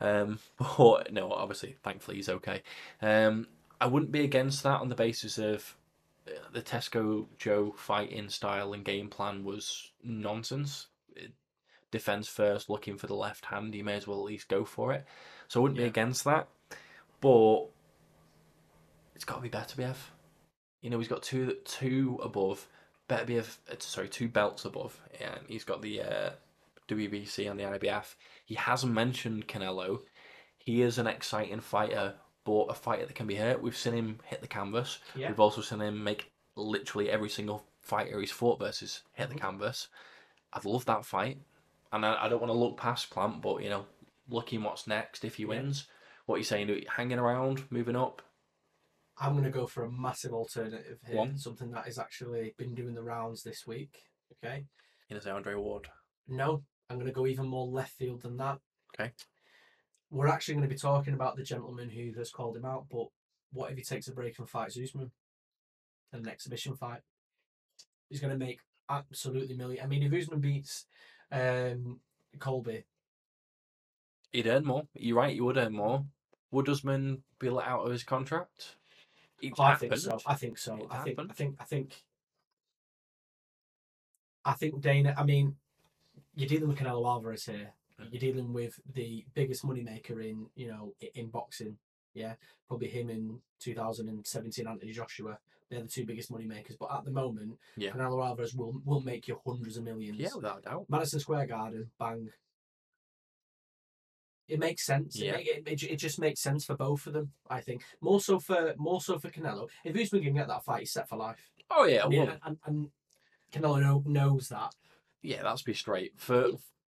Um, 0.00 0.38
but 0.58 1.12
no, 1.12 1.32
obviously, 1.32 1.76
thankfully 1.82 2.16
he's 2.18 2.28
okay. 2.28 2.62
Um, 3.02 3.48
I 3.80 3.86
wouldn't 3.86 4.12
be 4.12 4.22
against 4.24 4.62
that 4.62 4.80
on 4.80 4.88
the 4.88 4.94
basis 4.94 5.36
of 5.38 5.76
uh, 6.28 6.32
the 6.52 6.62
Tesco 6.62 7.26
Joe 7.38 7.72
fighting 7.72 8.28
style 8.28 8.72
and 8.72 8.84
game 8.84 9.08
plan 9.10 9.42
was 9.42 9.90
nonsense. 10.04 10.86
Defense 11.90 12.28
first, 12.28 12.70
looking 12.70 12.96
for 12.96 13.08
the 13.08 13.16
left 13.16 13.46
hand. 13.46 13.74
You 13.74 13.82
may 13.82 13.94
as 13.94 14.06
well 14.06 14.18
at 14.20 14.24
least 14.26 14.48
go 14.48 14.64
for 14.64 14.92
it. 14.92 15.04
So 15.48 15.58
I 15.58 15.62
wouldn't 15.62 15.78
Yeah. 15.80 15.86
be 15.86 15.88
against 15.88 16.22
that. 16.24 16.46
But 17.20 17.64
it's 19.20 19.26
got 19.26 19.34
to 19.36 19.42
be 19.42 19.50
Beterbiev. 19.50 19.96
You 20.80 20.88
know, 20.88 20.98
he's 20.98 21.06
got 21.08 21.22
two 21.22 21.58
two 21.66 22.18
above. 22.22 22.66
Better 23.06 23.26
be 23.26 23.42
sorry, 23.80 24.08
two 24.08 24.28
belts 24.28 24.64
above. 24.64 24.98
And 25.20 25.40
he's 25.46 25.62
got 25.62 25.82
the 25.82 26.00
uh, 26.00 26.30
WBC 26.88 27.50
and 27.50 27.60
the 27.60 27.64
IBF. 27.64 28.14
He 28.46 28.54
hasn't 28.54 28.94
mentioned 28.94 29.46
Canelo. 29.46 30.00
He 30.56 30.80
is 30.80 30.96
an 30.96 31.06
exciting 31.06 31.60
fighter 31.60 32.14
but 32.46 32.64
a 32.70 32.74
fighter 32.74 33.04
that 33.04 33.14
can 33.14 33.26
be 33.26 33.34
hurt. 33.34 33.60
We've 33.62 33.76
seen 33.76 33.92
him 33.92 34.20
hit 34.24 34.40
the 34.40 34.48
canvas. 34.48 35.00
Yeah. 35.14 35.28
We've 35.28 35.38
also 35.38 35.60
seen 35.60 35.82
him 35.82 36.02
make 36.02 36.32
literally 36.56 37.10
every 37.10 37.28
single 37.28 37.62
fighter 37.82 38.18
he's 38.20 38.30
fought 38.30 38.58
versus 38.58 39.02
hit 39.12 39.28
the 39.28 39.34
Mhm. 39.34 39.40
canvas. 39.40 39.88
I'd 40.54 40.64
love 40.64 40.86
that 40.86 41.04
fight, 41.04 41.36
and 41.92 42.06
I, 42.06 42.24
I 42.24 42.28
don't 42.30 42.40
want 42.40 42.48
to 42.54 42.58
look 42.58 42.78
past 42.78 43.10
Plant, 43.10 43.42
but 43.42 43.62
you 43.62 43.68
know, 43.68 43.84
looking 44.30 44.62
what's 44.62 44.86
next 44.86 45.26
if 45.26 45.34
he 45.34 45.42
Yeah. 45.42 45.50
wins. 45.50 45.86
What 46.24 46.36
are 46.36 46.38
you 46.38 46.44
saying? 46.44 46.86
Hanging 46.96 47.18
around, 47.18 47.70
moving 47.70 47.94
up. 47.96 48.22
I'm 49.20 49.32
going 49.32 49.44
to 49.44 49.50
go 49.50 49.66
for 49.66 49.84
a 49.84 49.90
massive 49.90 50.32
alternative 50.32 50.98
here. 51.06 51.16
One. 51.16 51.36
Something 51.36 51.70
that 51.72 51.84
has 51.84 51.98
actually 51.98 52.54
been 52.56 52.74
doing 52.74 52.94
the 52.94 53.02
rounds 53.02 53.42
this 53.42 53.66
week. 53.66 53.98
Okay. 54.32 54.64
You 55.08 55.14
know, 55.14 55.20
say 55.20 55.30
Andre 55.30 55.54
Ward. 55.54 55.88
No, 56.26 56.62
I'm 56.88 56.96
going 56.96 57.06
to 57.06 57.12
go 57.12 57.26
even 57.26 57.46
more 57.46 57.66
left 57.66 57.92
field 57.92 58.22
than 58.22 58.38
that. 58.38 58.58
Okay. 58.98 59.12
We're 60.10 60.28
actually 60.28 60.54
going 60.54 60.68
to 60.68 60.74
be 60.74 60.80
talking 60.80 61.14
about 61.14 61.36
the 61.36 61.42
gentleman 61.42 61.90
who 61.90 62.12
has 62.18 62.30
called 62.30 62.56
him 62.56 62.64
out, 62.64 62.86
but 62.90 63.08
what 63.52 63.70
if 63.70 63.76
he 63.76 63.84
takes 63.84 64.08
a 64.08 64.12
break 64.12 64.38
and 64.38 64.48
fights 64.48 64.78
Usman 64.82 65.10
in 66.12 66.20
an 66.20 66.28
exhibition 66.28 66.74
fight? 66.74 67.00
He's 68.08 68.20
going 68.20 68.32
to 68.32 68.44
make 68.44 68.60
absolutely 68.88 69.56
million. 69.56 69.84
I 69.84 69.86
mean, 69.86 70.02
if 70.02 70.12
Usman 70.12 70.40
beats 70.40 70.86
um, 71.30 72.00
Colby, 72.38 72.84
He'd 74.32 74.46
earn 74.46 74.64
more. 74.64 74.84
You're 74.94 75.16
right. 75.16 75.34
He 75.34 75.40
would 75.40 75.56
earn 75.56 75.72
more. 75.72 76.04
Would 76.52 76.68
Usman 76.68 77.22
be 77.38 77.50
let 77.50 77.66
out 77.66 77.84
of 77.84 77.92
his 77.92 78.04
contract? 78.04 78.76
I 79.58 79.74
think 79.76 79.96
so. 79.96 80.18
I 80.26 80.34
think 80.34 80.58
so. 80.58 80.76
It 80.76 80.86
I 80.90 81.02
think. 81.02 81.18
I 81.18 81.32
think. 81.32 81.56
I 81.60 81.64
think. 81.64 82.02
I 84.44 84.52
think 84.54 84.80
Dana. 84.80 85.14
I 85.16 85.24
mean, 85.24 85.56
you're 86.34 86.48
dealing 86.48 86.68
with 86.68 86.78
Canelo 86.78 87.06
Alvarez 87.06 87.44
here. 87.44 87.72
You're 88.10 88.20
dealing 88.20 88.52
with 88.54 88.80
the 88.94 89.26
biggest 89.34 89.62
moneymaker 89.64 90.24
in 90.24 90.46
you 90.54 90.68
know 90.68 90.94
in 91.14 91.28
boxing. 91.28 91.76
Yeah, 92.14 92.34
probably 92.66 92.88
him 92.88 93.08
in 93.10 93.38
2017, 93.60 94.66
Anthony 94.66 94.92
Joshua. 94.92 95.38
They're 95.70 95.82
the 95.82 95.86
two 95.86 96.04
biggest 96.04 96.32
moneymakers. 96.32 96.76
But 96.78 96.92
at 96.92 97.04
the 97.04 97.12
moment, 97.12 97.56
Yeah. 97.76 97.90
Canelo 97.90 98.24
Alvarez 98.24 98.54
will 98.54 98.80
will 98.84 99.00
make 99.00 99.28
you 99.28 99.40
hundreds 99.46 99.76
of 99.76 99.84
millions. 99.84 100.18
Yeah, 100.18 100.30
without 100.34 100.58
a 100.60 100.62
doubt. 100.62 100.86
Madison 100.88 101.20
Square 101.20 101.46
Garden, 101.46 101.90
bang. 101.98 102.30
It 104.50 104.58
makes 104.58 104.84
sense. 104.84 105.16
Yeah. 105.16 105.36
It, 105.36 105.62
it, 105.66 105.82
it, 105.82 105.96
just 105.96 106.18
makes 106.18 106.40
sense 106.40 106.64
for 106.64 106.74
both 106.74 107.06
of 107.06 107.12
them. 107.12 107.30
I 107.48 107.60
think 107.60 107.82
more 108.00 108.20
so 108.20 108.38
for 108.38 108.74
more 108.76 109.00
so 109.00 109.18
for 109.18 109.30
Canelo. 109.30 109.68
If 109.84 109.96
Usman 109.96 110.22
can 110.22 110.34
get 110.34 110.48
that 110.48 110.64
fight, 110.64 110.80
he's 110.80 110.92
set 110.92 111.08
for 111.08 111.16
life. 111.16 111.50
Oh 111.70 111.84
yeah, 111.84 112.04
well, 112.06 112.36
and, 112.44 112.58
and 112.66 112.88
Canelo 113.52 113.80
know, 113.80 114.02
knows 114.06 114.48
that. 114.48 114.74
yeah. 115.22 115.42
Let's 115.44 115.62
be 115.62 115.74
straight. 115.74 116.12
For 116.16 116.48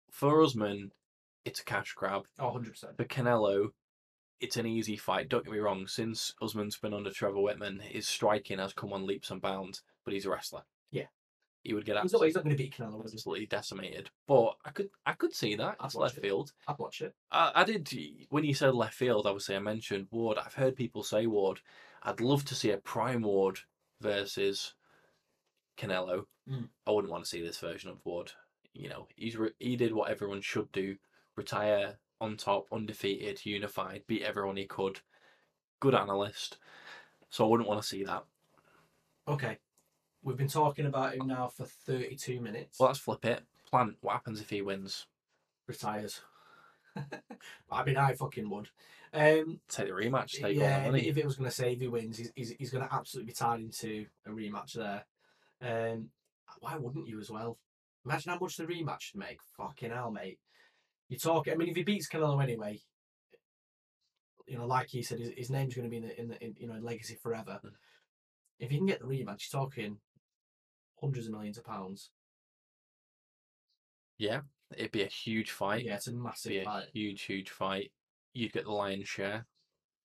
for 0.10 0.42
Usman, 0.42 0.92
it's 1.46 1.60
a 1.60 1.66
cash 1.66 1.94
grab. 1.94 2.26
Oh, 2.40 2.46
100 2.46 2.72
percent. 2.72 2.98
For 2.98 3.06
Canelo, 3.06 3.70
it's 4.40 4.58
an 4.58 4.66
easy 4.66 4.96
fight. 4.96 5.30
Don't 5.30 5.44
get 5.44 5.54
me 5.54 5.60
wrong. 5.60 5.88
Since 5.88 6.34
Usman's 6.42 6.78
been 6.78 6.94
under 6.94 7.12
Trevor 7.12 7.36
Wittman, 7.36 7.82
his 7.82 8.08
striking 8.08 8.60
has 8.60 8.74
come 8.74 8.94
on 8.94 9.06
leaps 9.06 9.30
and 9.30 9.42
bounds. 9.42 9.84
But 10.04 10.14
he's 10.14 10.26
a 10.26 10.30
wrestler. 10.32 10.64
Yeah. 10.90 11.06
He 11.64 11.74
would 11.74 11.86
get 11.86 12.02
He's 12.02 12.14
not, 12.14 12.24
absolutely, 12.24 12.28
he's 12.28 12.36
not 12.36 12.44
going 12.44 12.58
to 12.58 12.64
beat 12.64 12.74
Canelo. 12.76 13.04
Absolutely 13.04 13.46
decimated. 13.46 14.10
But 14.28 14.58
I 14.66 14.72
could 14.72 14.90
I 15.06 15.14
could 15.14 15.34
see 15.34 15.56
that. 15.56 15.78
I'd 15.80 15.86
It's 15.86 15.96
watch 15.96 16.04
left 16.04 16.18
it. 16.18 16.22
field. 16.22 16.54
I'd 16.68 16.80
watch 16.80 17.02
it. 17.02 17.16
I, 17.32 17.52
I 17.56 17.64
did 17.64 17.88
when 18.30 18.44
you 18.44 18.54
said 18.54 18.74
left 18.74 18.96
field. 18.96 19.28
Obviously, 19.28 19.56
I 19.56 19.60
mentioned 19.60 20.08
Ward. 20.12 20.38
I've 20.38 20.56
heard 20.56 20.76
people 20.76 21.04
say 21.04 21.28
Ward. 21.28 21.62
I'd 22.04 22.20
love 22.20 22.46
to 22.46 22.56
see 22.56 22.72
a 22.72 22.78
prime 22.78 23.22
Ward 23.22 23.60
versus 24.02 24.74
Canelo. 25.78 26.26
Mm. 26.50 26.70
I 26.88 26.92
wouldn't 26.92 27.12
want 27.12 27.24
to 27.24 27.30
see 27.30 27.42
this 27.42 27.60
version 27.60 27.90
of 27.90 28.04
Ward. 28.06 28.32
You 28.74 28.90
know, 28.90 29.08
he's 29.16 29.38
re- 29.38 29.54
he 29.60 29.76
did 29.76 29.94
what 29.94 30.10
everyone 30.10 30.42
should 30.42 30.72
do: 30.72 30.98
retire 31.36 32.00
on 32.20 32.38
top, 32.38 32.68
undefeated, 32.72 33.46
unified, 33.46 34.04
beat 34.08 34.24
everyone 34.24 34.58
he 34.58 34.66
could. 34.66 35.00
Good 35.80 35.96
analyst. 35.96 36.58
So 37.30 37.46
I 37.46 37.50
wouldn't 37.50 37.70
want 37.70 37.82
to 37.82 37.88
see 37.88 38.04
that. 38.04 38.26
Okay. 39.28 39.60
We've 40.24 40.38
been 40.38 40.48
talking 40.48 40.86
about 40.86 41.16
him 41.16 41.28
now 41.28 41.48
for 41.48 41.66
32 41.66 42.42
minutes. 42.42 42.80
Well, 42.80 42.90
let's 42.90 43.00
flip 43.00 43.26
it. 43.26 43.44
Plant. 43.70 43.98
What 44.02 44.14
happens 44.14 44.40
if 44.40 44.50
he 44.50 44.62
wins? 44.62 45.08
Retires. 45.68 46.22
I 47.72 47.84
mean, 47.84 47.98
I 47.98 48.14
fucking 48.14 48.50
would. 48.50 48.70
Um, 49.14 49.60
Take 49.68 49.88
the 49.88 49.94
rematch. 49.94 50.42
Take 50.42 50.58
yeah, 50.58 50.94
if, 50.94 51.18
it 51.18 51.26
was 51.26 51.36
going 51.36 51.50
to 51.50 51.56
say 51.56 51.74
if 51.74 51.80
he 51.80 51.88
wins, 51.88 52.18
he's, 52.18 52.32
he's, 52.36 52.50
he's 52.52 52.70
going 52.70 52.88
to 52.88 52.94
absolutely 52.94 53.32
be 53.32 53.36
tied 53.36 53.62
into 53.62 54.06
a 54.28 54.30
rematch 54.30 54.74
there. 54.74 55.06
Um, 55.62 56.10
why 56.60 56.78
wouldn't 56.78 57.08
you 57.08 57.20
as 57.20 57.32
well? 57.32 57.58
Imagine 58.06 58.34
how 58.34 58.40
much 58.40 58.58
the 58.58 58.66
rematch 58.66 59.14
would 59.14 59.20
make. 59.20 59.40
Fucking 59.58 59.92
hell, 59.92 60.12
mate. 60.12 60.40
You 61.10 61.18
talk. 61.18 61.48
I 61.48 61.56
mean, 61.56 61.70
if 61.70 61.76
he 61.76 61.84
beats 61.84 62.08
Canelo 62.08 62.42
anyway, 62.42 62.80
you 64.48 64.58
know, 64.58 64.66
like 64.66 64.90
he 64.90 65.02
said, 65.02 65.20
his, 65.20 65.32
his 65.36 65.50
name's 65.50 65.76
going 65.76 65.90
to 65.90 65.90
be 65.90 65.98
in 65.98 66.04
the, 66.04 66.20
in 66.20 66.28
the 66.30 66.44
in, 66.44 66.56
you 66.58 66.68
know 66.68 66.80
legacy 66.82 67.18
forever. 67.22 67.60
Mm. 67.66 67.72
If 68.60 68.72
you 68.72 68.78
can 68.78 68.88
get 68.88 69.00
the 69.00 69.06
rematch, 69.06 69.52
you're 69.52 69.62
talking 69.62 69.98
hundreds 71.02 71.28
of 71.28 71.34
millions 71.34 71.58
of 71.58 71.64
pounds. 71.66 72.12
Yeah, 74.18 74.42
it'd 74.78 74.92
be 74.92 75.04
a 75.04 75.08
huge 75.08 75.52
fight. 75.52 75.86
Yeah, 75.86 75.96
it's 75.96 76.08
a 76.08 76.14
massive 76.14 76.50
be 76.52 76.60
a 76.60 76.64
fight. 76.64 76.86
huge, 76.94 77.22
huge 77.24 77.50
fight. 77.50 77.92
You'd 78.34 78.54
get 78.54 78.66
the 78.66 78.72
lion's 78.72 79.08
share. 79.10 79.46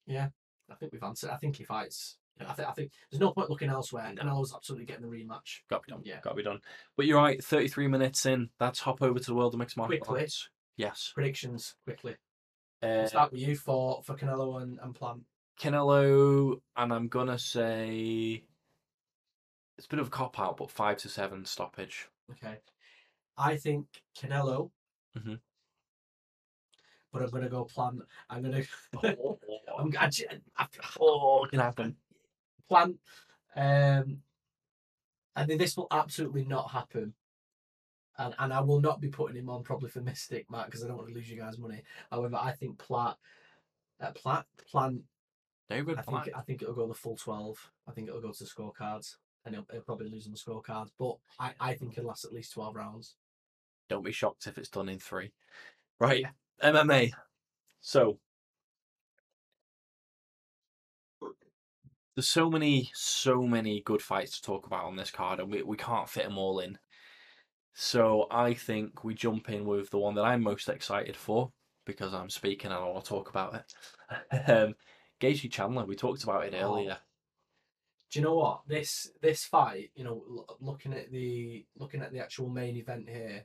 Yeah, 0.06 0.28
I 0.70 0.74
think 0.74 0.92
we've 0.92 1.02
answered. 1.02 1.30
I 1.30 1.37
think 1.37 1.56
he 1.56 1.64
fights. 1.64 2.16
I 2.40 2.52
think. 2.52 2.68
I 2.68 2.72
think 2.72 2.92
there's 3.11 3.20
no 3.20 3.32
point 3.32 3.48
looking 3.48 3.70
elsewhere. 3.70 4.12
No. 4.14 4.22
Canelo's 4.22 4.54
absolutely 4.54 4.85
getting 4.85 5.09
the 5.09 5.14
rematch. 5.16 5.61
Got 5.70 5.82
to 5.82 5.87
be 5.87 5.92
done. 5.92 6.02
Yeah. 6.04 6.20
Got 6.20 6.30
to 6.30 6.37
be 6.37 6.42
done. 6.42 6.61
But 6.96 7.06
you're 7.06 7.16
right. 7.20 7.42
33 7.42 7.88
minutes 7.88 8.26
in. 8.26 8.50
Let's 8.61 8.80
hop 8.80 9.00
over 9.00 9.18
to 9.18 9.24
the 9.26 9.35
world 9.35 9.54
of 9.54 9.59
mixed 9.59 9.76
martial 9.78 9.96
Quickly. 9.98 10.20
arts. 10.22 10.50
Yes. 10.76 11.12
Predictions 11.14 11.76
quickly. 11.85 12.16
Uh, 12.82 13.06
start 13.06 13.32
with 13.32 13.40
you 13.40 13.56
for 13.56 14.02
for 14.02 14.14
Canelo 14.14 14.61
and, 14.62 14.78
and 14.82 14.94
Plant. 14.94 15.22
Canelo, 15.59 16.61
and 16.76 16.92
I'm 16.92 17.09
gonna 17.09 17.38
say 17.38 18.44
it's 19.76 19.86
a 19.86 19.90
bit 19.90 19.98
of 19.98 20.06
a 20.08 20.10
cop 20.10 20.38
out, 20.38 20.56
but 20.56 20.70
five 20.70 20.96
to 20.98 21.08
seven 21.08 21.44
stoppage. 21.44 22.08
Okay. 22.30 22.56
I 23.36 23.56
think 23.56 23.86
Canelo. 24.18 24.70
Mhm. 25.16 25.40
But 27.12 27.22
I'm 27.22 27.30
gonna 27.30 27.48
go 27.48 27.64
Plant. 27.64 28.00
I'm 28.28 28.42
gonna. 28.42 28.62
I'm 29.78 29.92
I, 29.98 30.10
I, 30.56 30.66
oh, 31.00 31.46
can 31.50 31.60
happen. 31.60 31.96
Plant. 32.68 32.96
Um. 33.54 34.18
I 35.34 35.44
think 35.44 35.60
this 35.60 35.76
will 35.76 35.88
absolutely 35.90 36.44
not 36.46 36.70
happen. 36.70 37.12
And, 38.18 38.34
and 38.38 38.52
I 38.54 38.60
will 38.60 38.80
not 38.80 39.02
be 39.02 39.08
putting 39.08 39.36
him 39.36 39.50
on 39.50 39.62
probably 39.62 39.90
for 39.90 40.00
Mystic, 40.00 40.50
Matt, 40.50 40.64
because 40.66 40.82
I 40.82 40.88
don't 40.88 40.96
want 40.96 41.08
to 41.10 41.14
lose 41.14 41.30
you 41.30 41.36
guys 41.38 41.58
money. 41.58 41.82
However, 42.10 42.36
I 42.40 42.52
think 42.52 42.78
Platt, 42.78 43.18
uh, 44.00 44.12
Platt, 44.12 44.46
Plant 44.70 45.02
No 45.68 45.82
good 45.84 45.98
I 45.98 46.02
plan. 46.02 46.24
think 46.24 46.36
I 46.36 46.40
think 46.40 46.62
it'll 46.62 46.74
go 46.74 46.86
the 46.88 46.94
full 46.94 47.16
twelve. 47.16 47.70
I 47.86 47.92
think 47.92 48.08
it'll 48.08 48.22
go 48.22 48.32
to 48.32 48.44
the 48.44 48.48
scorecards, 48.48 49.16
and 49.46 49.54
he'll, 49.54 49.66
he'll 49.72 49.80
probably 49.80 50.11
lose 50.11 50.26
on 50.26 50.32
the 50.32 50.38
scorecards. 50.38 50.90
But 50.98 51.16
I, 51.38 51.52
I 51.61 51.74
think 51.74 51.92
it'll 51.92 52.09
last 52.09 52.24
at 52.24 52.32
least 52.32 52.52
twelve 52.52 52.74
rounds. 52.74 53.14
Don't 53.88 54.04
be 54.04 54.12
shocked 54.12 54.46
if 54.46 54.59
it's 54.59 54.68
done 54.68 54.88
in 54.88 54.98
three. 54.98 55.32
Right. 56.00 56.26
MMA. 56.62 57.12
So 57.80 58.18
there's 62.14 62.28
so 62.28 62.50
many, 62.50 62.90
so 62.94 63.42
many 63.42 63.82
good 63.82 64.02
fights 64.02 64.40
to 64.40 64.42
talk 64.42 64.66
about 64.66 64.85
on 64.85 64.96
this 64.96 65.11
card, 65.11 65.38
and 65.38 65.50
we, 65.50 65.62
we 65.62 65.76
can't 65.76 66.09
fit 66.09 66.24
them 66.24 66.38
all 66.38 66.61
in. 66.61 66.78
So 67.74 68.26
I 68.30 68.54
think 68.54 69.04
we 69.04 69.14
jump 69.14 69.50
in 69.50 69.66
with 69.66 69.90
the 69.90 69.98
one 69.98 70.14
that 70.14 70.24
I'm 70.24 70.42
most 70.42 70.68
excited 70.68 71.14
for 71.14 71.52
because 71.85 72.14
I'm 72.14 72.30
speaking 72.30 72.70
and 72.72 72.80
I 72.80 72.88
want 72.88 73.04
to 73.04 73.09
talk 73.09 73.28
about 73.28 73.54
it. 73.54 74.50
um, 74.50 74.74
Gaethje 75.20 75.50
Chandler. 75.50 75.85
We 75.85 75.94
talked 75.94 76.24
about 76.24 76.46
it 76.46 76.54
Oh. 76.56 76.72
earlier. 76.72 76.98
Do 78.16 78.22
you 78.22 78.29
know 78.29 78.37
what 78.37 78.62
this 78.66 79.11
this 79.20 79.44
fight? 79.44 79.90
You 79.94 80.05
know, 80.05 80.46
looking 80.59 80.94
at 80.94 81.11
the 81.12 81.66
looking 81.76 82.00
at 82.00 82.12
the 82.12 82.20
actual 82.20 82.48
main 82.48 82.74
event 82.79 83.11
here. 83.11 83.44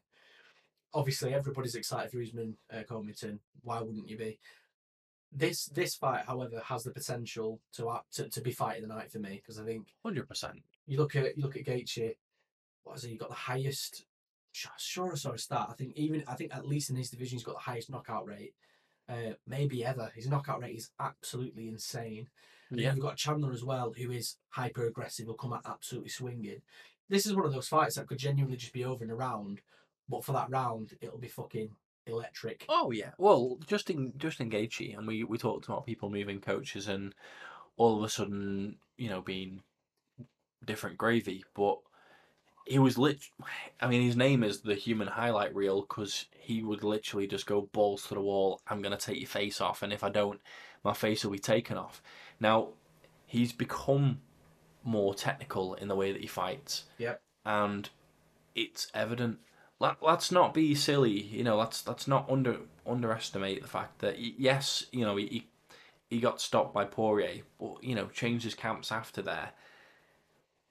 Obviously, 0.93 1.33
everybody's 1.33 1.75
excited 1.75 2.09
for 2.09 2.21
Usman 2.21 2.55
uh, 2.73 2.83
Covington. 2.87 3.41
Why 3.63 3.81
wouldn't 3.81 4.07
you 4.07 4.17
be? 4.17 4.39
This 5.29 5.65
this 5.65 5.95
fight, 5.95 6.23
however, 6.25 6.61
has 6.63 6.83
the 6.85 6.91
potential 6.91 7.59
to 7.73 7.91
act, 7.91 8.13
to, 8.13 8.29
to 8.29 8.39
be 8.39 8.53
fight 8.53 8.77
of 8.77 8.87
the 8.87 8.95
night 8.95 9.11
for 9.11 9.19
me 9.19 9.41
because 9.43 9.59
I 9.59 9.65
think 9.65 9.87
Hundred 10.05 10.29
percent. 10.29 10.63
you 10.87 10.97
look 10.97 11.17
at 11.17 11.35
you 11.35 11.43
look 11.43 11.57
at 11.57 11.65
Gaethje. 11.65 12.15
What 12.85 12.95
is 12.95 13.03
he? 13.03 13.09
He 13.09 13.17
got 13.17 13.27
the 13.27 13.35
highest. 13.35 14.05
Sure, 14.53 14.71
sure 14.77 15.11
I 15.11 15.15
saw 15.15 15.33
a 15.33 15.37
start. 15.37 15.69
I 15.69 15.73
think 15.73 15.97
even 15.97 16.23
I 16.29 16.35
think 16.35 16.55
at 16.55 16.65
least 16.65 16.89
in 16.89 16.95
his 16.95 17.09
division 17.09 17.39
he's 17.39 17.45
got 17.45 17.55
the 17.55 17.71
highest 17.71 17.89
knockout 17.89 18.25
rate, 18.25 18.53
uh, 19.09 19.33
maybe 19.45 19.83
ever. 19.83 20.13
His 20.15 20.29
knockout 20.29 20.61
rate 20.61 20.77
is 20.77 20.91
absolutely 20.97 21.67
insane. 21.67 22.29
And 22.71 22.79
Yeah. 22.79 22.91
you've 22.91 23.01
got 23.01 23.17
Chandler 23.17 23.51
as 23.51 23.63
well, 23.63 23.93
who 23.93 24.11
is 24.11 24.37
hyper 24.49 24.87
aggressive. 24.87 25.27
Will 25.27 25.35
come 25.35 25.53
out 25.53 25.65
absolutely 25.65 26.09
swinging. 26.09 26.61
This 27.09 27.25
is 27.25 27.35
one 27.35 27.45
of 27.45 27.53
those 27.53 27.67
fights 27.67 27.95
that 27.95 28.07
could 28.07 28.17
genuinely 28.17 28.57
just 28.57 28.73
be 28.73 28.85
over 28.85 29.03
in 29.03 29.09
a 29.11 29.15
round, 29.15 29.61
but 30.07 30.23
for 30.23 30.31
that 30.31 30.49
round 30.49 30.97
it'll 31.01 31.17
be 31.19 31.27
fucking 31.27 31.75
electric. 32.07 32.65
Oh 32.69 32.91
yeah. 32.91 33.11
Well, 33.17 33.59
Justin 33.67 34.13
Justin 34.17 34.49
Gaethje, 34.49 34.97
and 34.97 35.05
we 35.05 35.23
we 35.25 35.37
talked 35.37 35.65
about 35.65 35.85
people 35.85 36.09
moving 36.09 36.39
coaches 36.39 36.87
and 36.87 37.13
all 37.77 37.97
of 37.97 38.03
a 38.03 38.09
sudden, 38.09 38.77
you 38.97 39.09
know, 39.09 39.21
being 39.21 39.63
different 40.65 40.97
gravy. 40.97 41.43
But 41.53 41.79
he 42.65 42.79
was 42.79 42.97
lit. 42.97 43.25
I 43.81 43.87
mean, 43.87 44.01
his 44.03 44.15
name 44.15 44.43
is 44.43 44.61
the 44.61 44.75
human 44.75 45.07
highlight 45.07 45.53
reel 45.55 45.81
because 45.81 46.27
he 46.31 46.61
would 46.63 46.83
literally 46.83 47.27
just 47.27 47.45
go 47.45 47.61
balls 47.73 48.07
to 48.07 48.13
the 48.13 48.21
wall. 48.21 48.61
I'm 48.67 48.81
gonna 48.81 48.97
take 48.97 49.19
your 49.19 49.27
face 49.27 49.59
off, 49.59 49.81
and 49.81 49.91
if 49.91 50.03
I 50.03 50.09
don't, 50.09 50.39
my 50.83 50.93
face 50.93 51.23
will 51.23 51.31
be 51.31 51.39
taken 51.39 51.77
off. 51.77 52.01
Now, 52.39 52.69
he's 53.25 53.53
become 53.53 54.19
more 54.83 55.13
technical 55.13 55.75
in 55.75 55.87
the 55.87 55.95
way 55.95 56.11
that 56.11 56.21
he 56.21 56.27
fights. 56.27 56.85
Yep. 56.97 57.21
And 57.45 57.89
it's 58.55 58.87
evident. 58.93 59.39
Let, 59.79 59.97
let's 60.01 60.31
not 60.31 60.53
be 60.53 60.75
silly, 60.75 61.21
you 61.21 61.43
know. 61.43 61.57
Let's 61.57 61.87
let's 61.87 62.07
not 62.07 62.29
under 62.29 62.57
underestimate 62.85 63.61
the 63.61 63.67
fact 63.67 63.99
that 63.99 64.19
yes, 64.19 64.85
you 64.91 65.03
know, 65.05 65.15
he 65.15 65.25
he, 65.27 65.47
he 66.09 66.19
got 66.19 66.39
stopped 66.39 66.73
by 66.73 66.85
Poirier, 66.85 67.41
but 67.59 67.83
you 67.83 67.95
know, 67.95 68.07
changed 68.07 68.43
his 68.43 68.53
camps 68.53 68.91
after 68.91 69.23
there. 69.23 69.51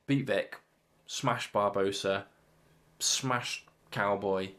Beat 0.07 0.27
Vick, 0.27 0.61
smashed 1.07 1.53
Barboza, 1.53 2.27
smashed 3.01 3.67
Cowboy, 3.91 4.51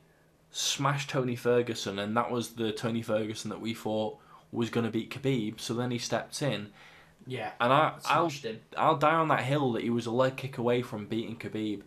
smashed 0.49 1.09
Tony 1.09 1.35
Ferguson, 1.35 1.97
and 1.97 2.15
that 2.17 2.29
was 2.29 2.53
the 2.53 2.73
Tony 2.73 3.01
Ferguson 3.01 3.49
that 3.51 3.61
we 3.61 3.73
thought 3.73 4.17
was 4.51 4.69
going 4.69 4.85
to 4.85 4.91
beat 4.91 5.09
Khabib. 5.11 5.59
So 5.59 5.73
then 5.73 5.91
he 5.91 5.97
stepped 5.97 6.41
in, 6.41 6.69
Yeah. 7.25 7.51
and 7.59 7.71
I, 7.71 7.93
I'll 8.05 8.29
him. 8.29 8.59
I'll 8.77 8.97
die 8.97 9.15
on 9.15 9.27
that 9.29 9.43
hill 9.43 9.71
that 9.73 9.83
he 9.83 9.89
was 9.89 10.05
a 10.05 10.11
leg 10.11 10.35
kick 10.37 10.57
away 10.57 10.81
from 10.81 11.05
beating 11.05 11.37
Khabib. 11.37 11.81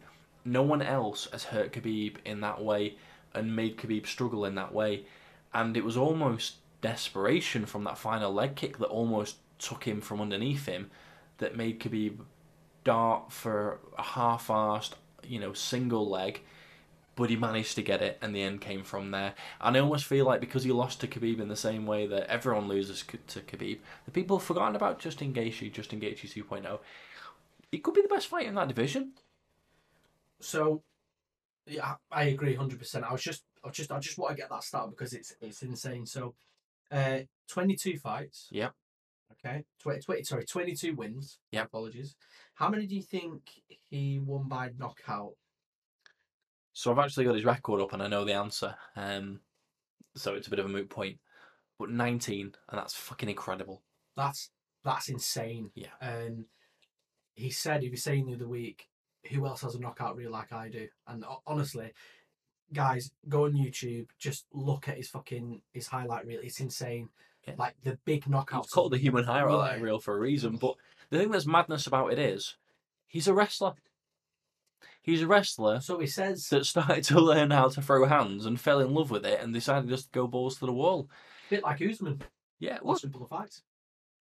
No 0.44 0.62
one 0.62 0.82
else 0.82 1.28
has 1.32 1.44
hurt 1.44 1.72
Khabib 1.72 2.16
in 2.24 2.40
that 2.40 2.62
way 2.62 2.96
and 3.34 3.56
made 3.56 3.76
Khabib 3.76 4.06
struggle 4.06 4.44
in 4.44 4.54
that 4.54 4.72
way, 4.72 5.06
and 5.52 5.76
it 5.76 5.84
was 5.84 5.96
almost 5.96 6.56
desperation 6.80 7.66
from 7.66 7.84
that 7.84 7.98
final 7.98 8.32
leg 8.32 8.54
kick 8.54 8.78
that 8.78 8.86
almost 8.86 9.36
took 9.58 9.84
him 9.84 10.00
from 10.00 10.20
underneath 10.20 10.66
him, 10.66 10.90
that 11.38 11.56
made 11.56 11.80
Khabib 11.80 12.18
dart 12.84 13.32
for 13.32 13.80
a 13.98 14.02
half-assed, 14.02 14.92
you 15.22 15.40
know, 15.40 15.52
single 15.52 16.08
leg, 16.08 16.42
but 17.16 17.30
he 17.30 17.36
managed 17.36 17.74
to 17.76 17.82
get 17.82 18.02
it, 18.02 18.18
and 18.20 18.34
the 18.34 18.42
end 18.42 18.60
came 18.60 18.82
from 18.82 19.10
there. 19.10 19.34
And 19.60 19.76
I 19.76 19.80
almost 19.80 20.04
feel 20.04 20.26
like 20.26 20.40
because 20.40 20.64
he 20.64 20.72
lost 20.72 21.00
to 21.00 21.06
Khabib 21.06 21.40
in 21.40 21.48
the 21.48 21.56
same 21.56 21.86
way 21.86 22.06
that 22.06 22.26
everyone 22.28 22.68
loses 22.68 23.04
to 23.28 23.40
Khabib, 23.40 23.78
the 24.04 24.10
people 24.10 24.38
have 24.38 24.46
forgotten 24.46 24.76
about 24.76 24.98
Justin 24.98 25.32
Gaethje, 25.32 25.72
Justin 25.72 26.00
Gaethje 26.00 26.32
2.0. 26.32 26.78
He 27.70 27.78
could 27.78 27.94
be 27.94 28.02
the 28.02 28.08
best 28.08 28.28
fighter 28.28 28.48
in 28.48 28.54
that 28.54 28.68
division. 28.68 29.12
So, 30.40 30.82
yeah, 31.66 31.94
I 32.10 32.24
agree 32.24 32.54
hundred 32.54 32.78
percent. 32.78 33.04
I 33.04 33.12
was 33.12 33.22
just, 33.22 33.44
I 33.64 33.70
just, 33.70 33.90
I 33.90 33.98
just 33.98 34.18
want 34.18 34.36
to 34.36 34.40
get 34.40 34.50
that 34.50 34.62
started 34.62 34.90
because 34.90 35.12
it's 35.12 35.34
it's 35.40 35.62
insane. 35.62 36.06
So, 36.06 36.34
uh, 36.90 37.20
twenty 37.48 37.76
two 37.76 37.98
fights. 37.98 38.48
Yep. 38.50 38.74
Okay. 39.32 39.64
20, 39.80 40.00
20 40.00 40.22
sorry, 40.24 40.44
twenty 40.44 40.74
two 40.74 40.94
wins. 40.94 41.38
Yeah. 41.50 41.62
Apologies. 41.62 42.16
How 42.54 42.68
many 42.68 42.86
do 42.86 42.94
you 42.94 43.02
think 43.02 43.42
he 43.90 44.20
won 44.24 44.48
by 44.48 44.70
knockout? 44.78 45.34
So 46.74 46.90
I've 46.90 46.98
actually 46.98 47.24
got 47.24 47.36
his 47.36 47.44
record 47.44 47.80
up 47.80 47.92
and 47.92 48.02
I 48.02 48.08
know 48.08 48.24
the 48.24 48.34
answer. 48.34 48.74
Um, 48.96 49.40
so 50.16 50.34
it's 50.34 50.48
a 50.48 50.50
bit 50.50 50.58
of 50.58 50.66
a 50.66 50.68
moot 50.68 50.90
point. 50.90 51.18
But 51.78 51.90
19, 51.90 52.52
and 52.68 52.78
that's 52.78 52.94
fucking 52.94 53.28
incredible. 53.28 53.82
That's 54.16 54.50
that's 54.84 55.08
insane. 55.08 55.70
Yeah. 55.74 55.88
And 56.00 56.44
he 57.34 57.50
said 57.50 57.82
he 57.82 57.90
was 57.90 58.02
saying 58.02 58.26
the 58.26 58.34
other 58.34 58.48
week, 58.48 58.88
who 59.30 59.46
else 59.46 59.62
has 59.62 59.74
a 59.74 59.80
knockout 59.80 60.16
reel 60.16 60.30
like 60.30 60.52
I 60.52 60.68
do? 60.68 60.88
And 61.06 61.24
honestly, 61.46 61.92
guys, 62.72 63.10
go 63.28 63.44
on 63.44 63.54
YouTube, 63.54 64.06
just 64.18 64.46
look 64.52 64.88
at 64.88 64.96
his 64.96 65.08
fucking 65.08 65.62
his 65.72 65.88
highlight 65.88 66.26
reel. 66.26 66.40
It's 66.42 66.60
insane. 66.60 67.08
Yeah. 67.46 67.54
Like 67.58 67.74
the 67.82 67.98
big 68.04 68.24
knockouts. 68.24 68.64
It's 68.64 68.72
called 68.72 68.92
the 68.92 68.98
human 68.98 69.24
highlight 69.24 69.80
reel 69.80 70.00
for 70.00 70.16
a 70.16 70.20
reason. 70.20 70.56
But 70.56 70.74
the 71.10 71.18
thing 71.18 71.30
that's 71.30 71.46
madness 71.46 71.86
about 71.86 72.12
it 72.12 72.18
is, 72.18 72.56
he's 73.06 73.28
a 73.28 73.34
wrestler. 73.34 73.74
He's 75.04 75.20
a 75.20 75.26
wrestler 75.26 75.80
So 75.82 75.98
he 76.00 76.06
says, 76.06 76.48
that 76.48 76.64
started 76.64 77.04
to 77.04 77.20
learn 77.20 77.50
how 77.50 77.68
to 77.68 77.82
throw 77.82 78.06
hands 78.06 78.46
and 78.46 78.58
fell 78.58 78.80
in 78.80 78.94
love 78.94 79.10
with 79.10 79.26
it 79.26 79.40
and 79.40 79.52
decided 79.52 79.88
just 79.90 80.06
to 80.06 80.18
go 80.18 80.26
balls 80.26 80.58
to 80.58 80.66
the 80.66 80.72
wall. 80.72 81.08
bit 81.50 81.62
like 81.62 81.82
Usman, 81.82 82.22
Yeah, 82.58 82.78
well, 82.82 82.98
couple 82.98 83.22
of 83.22 83.28
fights. 83.28 83.62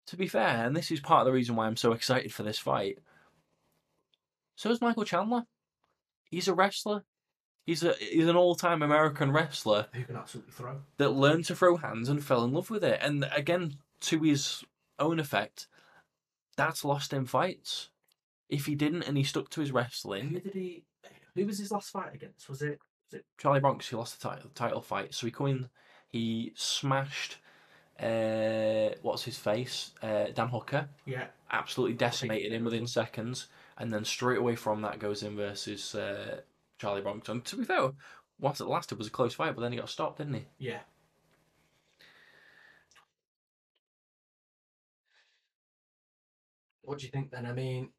to 0.07 0.18
be 0.18 0.28
fair, 0.28 0.65
and 0.65 0.76
this 0.76 0.91
is 0.91 0.99
part 0.99 1.22
of 1.22 1.26
the 1.28 1.32
reason 1.32 1.55
why 1.55 1.68
I'm 1.68 1.78
so 1.78 1.93
excited 1.93 2.34
for 2.34 2.43
this 2.43 2.59
fight. 2.59 2.99
So 4.57 4.70
is 4.70 4.82
Michael 4.82 5.05
Chandler. 5.05 5.45
He's 6.30 6.49
a 6.49 6.53
wrestler. 6.53 7.03
He's 7.65 7.84
a 7.84 7.93
he's 7.99 8.28
an 8.28 8.36
all-time 8.36 8.82
American 8.82 9.32
wrestler 9.32 9.88
Who 9.93 10.03
can 10.05 10.15
absolutely 10.15 10.51
throw? 10.53 10.82
that 10.97 11.09
learned 11.09 11.45
to 11.45 11.55
throw 11.55 11.78
hands 11.78 12.07
and 12.09 12.24
fell 12.24 12.43
in 12.43 12.53
love 12.53 12.70
with 12.70 12.84
it. 12.84 12.99
And 13.01 13.26
again, 13.34 13.76
to 14.01 14.20
his 14.22 14.63
own 14.99 15.20
effect, 15.20 15.68
that's 16.57 16.84
lost 16.86 17.13
in 17.13 17.26
fights. 17.26 17.89
If 18.50 18.66
he 18.66 18.76
didn't 18.76 19.04
and 19.04 19.18
he 19.18 19.24
stuck 19.24 19.50
to 19.52 19.62
his 19.62 19.72
wrestling, 19.72 20.30
Who 20.30 20.39
did 20.39 20.54
he? 20.54 20.84
Who 21.36 21.45
was 21.45 21.60
his 21.60 21.72
last 21.72 21.89
fight 21.91 22.14
against? 22.16 22.50
Was 22.50 22.62
it? 22.62 22.80
Was 23.12 23.20
it? 23.20 23.26
Charlie 23.38 23.60
Bronx, 23.60 23.89
he 23.89 23.95
lost 23.95 24.20
the 24.22 24.30
title 24.30 24.50
title 24.56 24.82
fight. 24.82 25.14
So 25.14 25.28
he 25.28 25.32
come 25.32 25.48
in, 25.48 25.70
he 26.10 26.54
smashed 26.56 27.38
uh 28.00 28.89
what's 29.02 29.24
his 29.24 29.38
face? 29.38 29.91
Uh 30.02 30.26
Dan 30.34 30.50
Hooker. 30.50 30.88
Yeah. 31.06 31.28
absolutely 31.52 31.95
decimated 31.95 32.52
him 32.54 32.64
within 32.64 32.88
seconds, 32.88 33.48
and 33.78 33.91
then 33.93 34.06
straight 34.06 34.38
away 34.38 34.56
from 34.56 34.82
that 34.82 35.00
goes 35.00 35.24
in 35.24 35.36
versus 35.36 35.95
uh, 35.95 36.41
Charlie 36.78 37.02
Bronx. 37.02 37.28
And 37.30 37.43
to 37.45 37.56
be 37.58 37.64
fair, 37.64 37.91
whilst 38.39 38.62
it 38.62 38.66
lasted 38.68 38.98
was 38.98 39.08
a 39.08 39.12
close 39.12 39.34
fight, 39.34 39.56
but 39.56 39.62
then 39.62 39.72
he 39.72 39.78
got 39.80 39.89
stopped, 39.89 40.18
didn't 40.20 40.34
he? 40.36 40.45
Yeah. 40.60 40.80
What 46.82 47.00
do 47.00 47.06
you 47.06 47.12
think 47.12 47.32
then? 47.32 47.45
I 47.45 47.54
mean, 47.54 47.89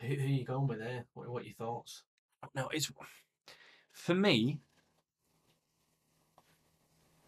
who, 0.00 0.08
who 0.08 0.24
are 0.24 0.28
you 0.28 0.44
going 0.44 0.66
with 0.66 0.78
there? 0.78 1.04
What, 1.14 1.28
what 1.28 1.42
are 1.42 1.46
your 1.46 1.54
thoughts? 1.54 2.02
No, 2.54 2.68
it's 2.68 2.90
for 3.92 4.14
me. 4.14 4.60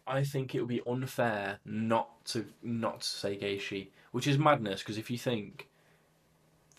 I 0.07 0.23
think 0.23 0.55
it 0.55 0.59
would 0.59 0.69
be 0.69 0.81
unfair 0.87 1.59
not 1.65 2.25
to 2.25 2.45
not 2.63 3.01
to 3.01 3.07
say 3.07 3.37
Gaethje, 3.37 3.89
which 4.11 4.27
is 4.27 4.37
madness. 4.37 4.81
Because 4.81 4.97
if 4.97 5.11
you 5.11 5.17
think 5.17 5.69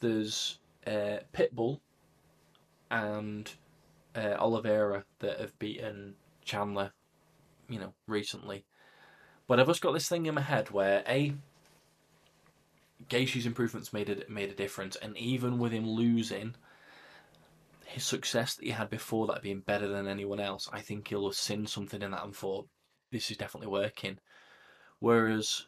there's 0.01 0.59
uh, 0.87 1.19
Pitbull 1.33 1.81
and 2.91 3.51
uh, 4.17 4.35
Oliveira 4.39 5.05
that 5.21 5.39
have 5.39 5.57
beaten 5.59 6.15
Chandler, 6.45 6.93
you 7.69 7.79
know, 7.79 7.95
recently, 8.09 8.65
but 9.47 9.61
I've 9.61 9.67
just 9.69 9.81
got 9.81 9.93
this 9.93 10.09
thing 10.09 10.27
in 10.27 10.35
my 10.35 10.41
head 10.41 10.71
where 10.71 11.05
a 11.07 11.35
Gaethje's 13.09 13.47
improvements 13.47 13.93
made 13.93 14.11
a 14.11 14.31
made 14.31 14.51
a 14.51 14.55
difference, 14.55 14.97
and 14.97 15.17
even 15.17 15.59
with 15.59 15.73
him 15.73 15.89
losing, 15.89 16.55
his 17.87 18.05
success 18.05 18.55
that 18.55 18.65
he 18.65 18.71
had 18.71 18.91
before 18.91 19.27
that 19.27 19.43
being 19.43 19.61
better 19.61 19.89
than 19.89 20.07
anyone 20.07 20.41
else, 20.41 20.69
I 20.73 20.81
think 20.81 21.09
he'll 21.09 21.27
have 21.27 21.35
seen 21.35 21.67
something 21.67 22.03
in 22.03 22.13
that 22.13 22.25
and 22.25 22.35
thought, 22.35 22.69
this 23.11 23.31
is 23.31 23.37
definitely 23.37 23.69
working. 23.69 24.19
Whereas 25.01 25.67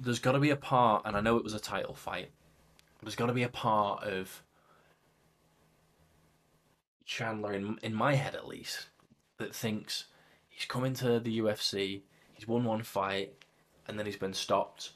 there's 0.00 0.18
got 0.18 0.32
to 0.32 0.40
be 0.40 0.50
a 0.50 0.56
part, 0.56 1.02
and 1.04 1.16
I 1.16 1.20
know 1.20 1.36
it 1.36 1.44
was 1.44 1.54
a 1.54 1.60
title 1.60 1.94
fight, 1.94 2.30
there's 3.02 3.14
got 3.14 3.26
to 3.26 3.32
be 3.32 3.44
a 3.44 3.48
part 3.48 4.04
of 4.04 4.42
Chandler, 7.04 7.54
in, 7.54 7.78
in 7.82 7.94
my 7.94 8.14
head 8.14 8.34
at 8.34 8.46
least, 8.46 8.88
that 9.38 9.54
thinks 9.54 10.06
he's 10.48 10.66
coming 10.66 10.92
to 10.94 11.20
the 11.20 11.38
UFC, 11.38 12.02
he's 12.34 12.48
won 12.48 12.64
one 12.64 12.82
fight, 12.82 13.32
and 13.86 13.98
then 13.98 14.06
he's 14.06 14.16
been 14.16 14.34
stopped. 14.34 14.92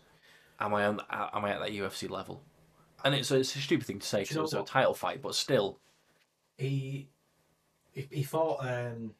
Am 0.60 0.74
I 0.74 0.84
on? 0.86 1.00
Am 1.10 1.44
I 1.44 1.50
at 1.52 1.60
that 1.60 1.70
UFC 1.70 2.08
level? 2.08 2.42
And 3.04 3.14
it's 3.14 3.30
a, 3.30 3.38
it's 3.40 3.56
a 3.56 3.58
stupid 3.58 3.86
thing 3.86 3.98
to 3.98 4.06
say 4.06 4.20
because 4.22 4.36
it 4.36 4.42
was 4.42 4.54
a 4.54 4.62
title 4.62 4.94
fight, 4.94 5.20
but 5.22 5.34
still, 5.34 5.78
He 6.56 7.08
he, 7.92 8.08
he 8.10 8.22
fought. 8.22 8.58
Um, 8.66 9.14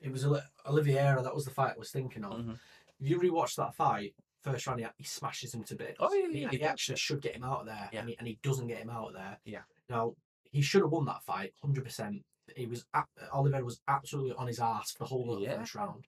it 0.00 0.10
was 0.12 0.24
Oli- 0.24 0.40
Oliveira. 0.64 1.22
That 1.22 1.34
was 1.34 1.44
the 1.44 1.50
fight 1.50 1.74
I 1.74 1.78
was 1.78 1.90
thinking 1.90 2.24
of. 2.24 2.38
Mhm. 2.40 2.58
If 3.00 3.08
you 3.10 3.18
rewatch 3.20 3.56
that 3.56 3.74
fight, 3.74 4.14
first 4.42 4.66
round 4.66 4.80
he, 4.80 4.86
he 4.96 5.04
smashes 5.04 5.52
him 5.52 5.64
to 5.64 5.74
bits. 5.74 5.96
Oh, 6.00 6.12
yeah, 6.14 6.28
He- 6.28 6.40
yeah, 6.42 6.48
he, 6.50 6.58
yeah. 6.60 6.68
actually 6.68 6.96
should 6.96 7.20
get 7.20 7.36
him 7.36 7.44
out 7.44 7.60
of 7.60 7.66
there, 7.66 7.90
Yeah. 7.92 8.00
and, 8.00 8.08
he, 8.08 8.18
and 8.18 8.26
he 8.28 8.38
doesn't 8.42 8.68
get 8.68 8.78
him 8.78 8.90
out 8.90 9.08
of 9.08 9.14
there. 9.14 9.38
Yeah. 9.44 9.62
Now 9.90 10.14
he 10.50 10.62
should 10.62 10.82
have 10.82 10.90
won 10.92 11.04
that 11.06 11.22
fight, 11.24 11.52
hundred 11.60 11.84
percent. 11.84 12.24
He 12.54 12.66
was 12.66 12.86
Oliveira 13.32 13.64
was 13.64 13.80
absolutely 13.88 14.32
on 14.36 14.46
his 14.46 14.60
ass 14.60 14.92
for 14.92 15.00
the 15.00 15.06
whole 15.06 15.32
of 15.34 15.40
the 15.40 15.46
Yeah. 15.46 15.58
first 15.58 15.74
round. 15.74 16.06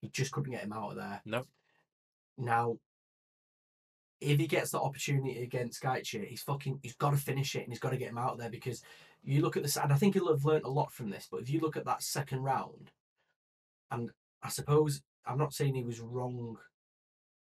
He 0.00 0.08
just 0.10 0.30
couldn't 0.32 0.52
get 0.52 0.62
him 0.62 0.72
out 0.72 0.90
of 0.90 0.96
there. 0.96 1.20
No. 1.24 1.46
Now, 2.36 2.78
if 4.20 4.38
he 4.38 4.46
gets 4.46 4.70
the 4.70 4.80
opportunity 4.80 5.42
against 5.42 5.82
Gaethje, 5.82 6.26
he's 6.26 6.42
fucking 6.42 6.80
he's 6.82 6.96
got 6.96 7.10
to 7.10 7.16
finish 7.16 7.54
it 7.54 7.62
and 7.64 7.72
he's 7.72 7.80
got 7.80 7.90
to 7.90 7.96
get 7.96 8.10
him 8.10 8.18
out 8.18 8.32
of 8.32 8.38
there 8.38 8.50
because 8.50 8.82
you 9.22 9.42
look 9.42 9.56
at 9.56 9.62
this 9.62 9.76
and 9.76 9.92
I 9.92 9.96
think 9.96 10.14
he'll 10.14 10.28
have 10.28 10.44
learnt 10.44 10.64
a 10.64 10.70
lot 10.70 10.92
from 10.92 11.10
this. 11.10 11.28
But 11.30 11.42
if 11.42 11.50
you 11.50 11.60
look 11.60 11.76
at 11.76 11.84
that 11.84 12.02
second 12.02 12.42
round, 12.42 12.90
and 13.90 14.10
I 14.42 14.48
suppose 14.48 15.02
I'm 15.26 15.38
not 15.38 15.52
saying 15.54 15.74
he 15.74 15.84
was 15.84 16.00
wrong 16.00 16.56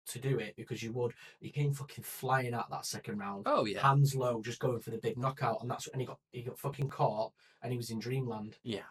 to 0.07 0.19
do 0.19 0.37
it 0.37 0.55
because 0.57 0.83
you 0.83 0.91
would. 0.93 1.13
He 1.39 1.49
came 1.49 1.73
fucking 1.73 2.03
flying 2.03 2.53
out 2.53 2.69
that 2.69 2.85
second 2.85 3.19
round, 3.19 3.43
oh 3.45 3.65
yeah, 3.65 3.81
hands 3.81 4.15
low, 4.15 4.41
just 4.41 4.59
going 4.59 4.79
for 4.79 4.91
the 4.91 4.97
big 4.97 5.17
knockout, 5.17 5.61
and 5.61 5.71
that's 5.71 5.87
and 5.87 6.01
he 6.01 6.07
got 6.07 6.19
he 6.31 6.41
got 6.41 6.59
fucking 6.59 6.89
caught 6.89 7.31
and 7.61 7.71
he 7.71 7.77
was 7.77 7.89
in 7.89 7.99
dreamland. 7.99 8.57
yeah, 8.63 8.81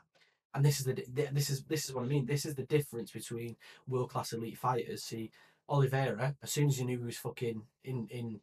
And 0.55 0.65
this 0.65 0.79
is 0.79 0.87
the 0.87 1.05
this 1.33 1.51
is 1.51 1.65
this 1.65 1.85
is 1.85 1.95
what 1.95 2.05
I 2.05 2.09
mean. 2.09 2.27
This 2.27 2.47
is 2.47 2.55
the 2.55 2.65
difference 2.65 3.11
between 3.11 3.57
world 3.87 4.11
class 4.11 4.33
elite 4.33 4.59
fighters. 4.59 5.05
See, 5.05 5.31
Oliveira, 5.69 6.35
as 6.43 6.51
soon 6.53 6.69
as 6.69 6.77
he 6.77 6.85
knew 6.85 6.99
he 6.99 7.05
was 7.05 7.17
fucking 7.17 7.63
in 7.85 8.07
in 8.11 8.41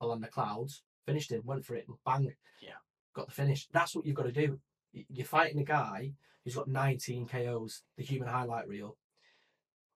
the 0.00 0.06
land 0.06 0.24
of 0.24 0.30
clouds, 0.30 0.82
finished 1.06 1.30
him, 1.32 1.42
went 1.44 1.64
for 1.64 1.74
it, 1.74 1.86
and 1.88 1.96
bang. 2.04 2.34
Yeah. 2.60 2.70
got 3.14 3.26
the 3.28 3.32
finish. 3.34 3.66
That's 3.72 3.94
what 3.94 4.04
you've 4.06 4.16
got 4.16 4.24
to 4.26 4.32
do. 4.32 4.58
You're 4.92 5.26
fighting 5.26 5.58
a 5.60 5.64
guy 5.64 6.12
who's 6.44 6.54
got 6.54 6.68
19 6.68 7.26
KOs, 7.28 7.82
the 7.96 8.04
human 8.04 8.28
highlight 8.28 8.68
reel. 8.68 8.96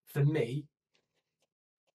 For 0.06 0.24
me, 0.24 0.66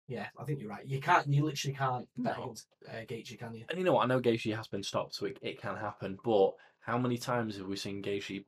yeah, 0.07 0.27
I 0.37 0.43
think 0.43 0.59
you're 0.61 0.69
right. 0.69 0.85
You 0.85 0.99
can't, 1.01 1.27
you 1.33 1.43
literally 1.43 1.75
can't 1.75 2.07
bet 2.17 2.37
No. 2.37 2.43
against 2.43 2.67
uh, 2.87 2.97
Gaethje, 3.05 3.39
can 3.39 3.53
you? 3.55 3.65
And 3.69 3.77
you 3.79 3.83
know 3.83 3.93
what? 3.93 4.03
I 4.03 4.07
know 4.07 4.21
Gaethje 4.21 4.55
has 4.55 4.67
been 4.67 4.83
stopped, 4.83 5.15
so 5.15 5.25
it, 5.25 5.37
it 5.41 5.59
can 5.61 5.75
happen. 5.75 6.17
But 6.23 6.51
how 6.79 6.97
many 6.97 7.17
times 7.17 7.57
have 7.57 7.67
we 7.67 7.75
seen 7.75 8.03
Gaethje 8.03 8.45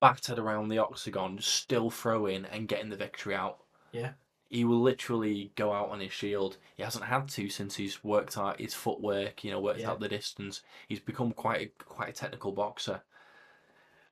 battered 0.00 0.38
around 0.38 0.68
the 0.68 0.78
octagon, 0.78 1.38
still 1.40 1.90
throwing 1.90 2.44
and 2.46 2.66
getting 2.68 2.90
the 2.90 2.96
victory 2.96 3.34
out? 3.34 3.58
Yeah. 3.92 4.12
He 4.54 4.64
will 4.64 4.80
literally 4.80 5.50
go 5.56 5.72
out 5.72 5.88
on 5.88 5.98
his 5.98 6.12
shield. 6.12 6.58
He 6.76 6.82
hasn't 6.84 7.04
had 7.04 7.28
to 7.30 7.48
since 7.48 7.74
he's 7.74 8.04
worked 8.04 8.38
out 8.38 8.60
his 8.60 8.72
footwork. 8.72 9.42
You 9.42 9.50
know, 9.50 9.60
worked 9.60 9.80
Yeah. 9.80 9.90
out 9.90 9.98
the 10.00 10.08
distance. 10.08 10.62
He's 10.88 11.00
become 11.00 11.32
quite 11.32 11.60
a, 11.60 11.84
quite 11.84 12.10
a 12.10 12.12
technical 12.12 12.52
boxer. 12.52 13.02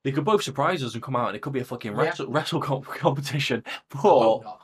They 0.02 0.10
could 0.10 0.24
both 0.24 0.42
surprise 0.42 0.82
us 0.82 0.94
and 0.94 1.02
come 1.02 1.14
out, 1.14 1.28
and 1.28 1.36
it 1.36 1.42
could 1.42 1.52
be 1.52 1.60
a 1.60 1.64
fucking 1.64 1.92
Yeah. 1.92 1.98
wrestle, 2.02 2.26
wrestle 2.26 2.60
comp- 2.60 2.86
competition. 3.06 3.62
I 3.66 3.78
But. 4.02 4.58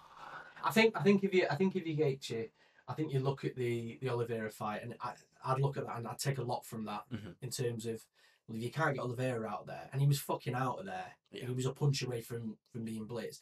I 0.65 0.71
think 0.73 0.97
I 0.97 1.03
think 1.05 1.23
if 1.23 1.33
you 1.33 1.47
I 1.49 1.55
think 1.55 1.77
if 1.77 1.87
you 1.87 1.97
Gaethje, 1.97 2.51
I 2.89 2.93
think 2.95 3.13
you 3.13 3.21
look 3.21 3.45
at 3.45 3.55
the 3.55 3.99
the 4.03 4.09
Oliveira 4.11 4.51
fight, 4.51 4.83
and 4.83 4.97
I, 5.01 5.13
I'd 5.45 5.61
look 5.61 5.77
at 5.77 5.87
that 5.87 5.99
and 5.99 6.09
I'd 6.09 6.19
take 6.19 6.39
a 6.39 6.43
lot 6.43 6.67
from 6.67 6.85
that 6.87 7.05
Mhm. 7.13 7.37
in 7.41 7.51
terms 7.51 7.87
of 7.87 8.05
well, 8.49 8.57
if 8.57 8.65
you 8.65 8.71
can't 8.73 8.95
get 8.97 9.03
Oliveira 9.05 9.47
out 9.49 9.67
there, 9.67 9.89
and 9.93 10.01
he 10.01 10.09
was 10.09 10.19
fucking 10.19 10.55
out 10.55 10.81
of 10.81 10.87
there, 10.87 11.13
Yeah. 11.31 11.45
he 11.47 11.53
was 11.53 11.67
a 11.67 11.73
punch 11.73 12.03
away 12.03 12.21
from 12.21 12.57
from 12.73 12.85
being 12.85 13.07
blitzed. 13.07 13.39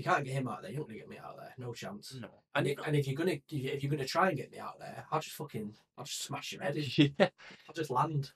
You 0.00 0.04
can't 0.04 0.24
get 0.24 0.32
him 0.32 0.48
out 0.48 0.62
there, 0.62 0.70
you're 0.70 0.80
not 0.80 0.88
gonna 0.88 0.98
get 0.98 1.10
me 1.10 1.18
out 1.18 1.36
there. 1.36 1.52
No 1.58 1.74
chance. 1.74 2.16
no, 2.18 2.28
And, 2.54 2.66
if, 2.66 2.78
and 2.86 2.96
if 2.96 3.06
you're 3.06 3.16
gonna 3.16 3.36
if 3.50 3.82
you're 3.82 3.90
gonna 3.90 4.06
try 4.06 4.28
and 4.28 4.36
get 4.38 4.50
me 4.50 4.58
out 4.58 4.78
there, 4.78 5.04
I'll 5.12 5.20
just 5.20 5.36
fucking 5.36 5.74
I'll 5.98 6.04
just 6.06 6.22
smash 6.22 6.52
your 6.52 6.62
head 6.62 6.78
in. 6.78 6.84
yeah. 7.18 7.28
I'll 7.68 7.74
just 7.74 7.90
land. 7.90 8.30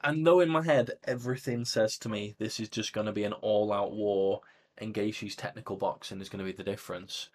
And 0.00 0.24
though 0.24 0.38
in 0.38 0.48
my 0.48 0.62
head 0.62 0.92
everything 1.04 1.64
says 1.64 1.98
to 1.98 2.08
me 2.08 2.36
this 2.38 2.60
is 2.60 2.68
just 2.68 2.92
going 2.92 3.06
to 3.08 3.12
be 3.12 3.24
an 3.24 3.32
all-out 3.32 3.90
war, 3.90 4.42
and 4.78 4.94
Gaethje's 4.94 5.34
technical 5.34 5.76
boxing 5.76 6.20
is 6.20 6.28
going 6.28 6.38
to 6.38 6.44
be 6.50 6.56
the 6.56 6.62
difference. 6.62 7.30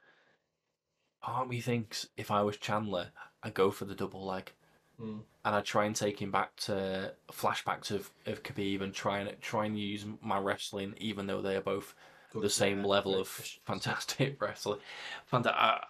Part 1.21 1.49
me 1.49 1.59
thinks 1.59 2.07
if 2.15 2.31
I 2.31 2.41
was 2.41 2.55
Chandler, 2.55 3.09
I'd 3.43 3.53
go 3.53 3.69
for 3.69 3.83
the 3.83 3.95
double 3.95 4.25
leg, 4.25 4.53
Mm. 5.01 5.23
and 5.43 5.55
I'd 5.55 5.65
try 5.65 5.85
and 5.85 5.95
take 5.95 6.21
him 6.21 6.29
back 6.31 6.55
to 6.57 7.15
flashbacks 7.31 7.89
of, 7.89 8.11
of 8.27 8.43
Khabib 8.43 8.81
and 8.81 8.93
try 8.93 9.19
and 9.19 9.41
try 9.41 9.65
and 9.65 9.77
use 9.77 10.05
my 10.21 10.37
wrestling, 10.37 10.93
even 10.99 11.25
though 11.25 11.41
they 11.41 11.55
are 11.55 11.61
both 11.61 11.95
the 12.41 12.49
same 12.49 12.79
yeah, 12.81 12.85
level 12.87 13.15
of 13.15 13.27
fantastic 13.65 14.41
wrestling. 14.41 14.79
Fanta- 15.31 15.53
I, 15.53 15.83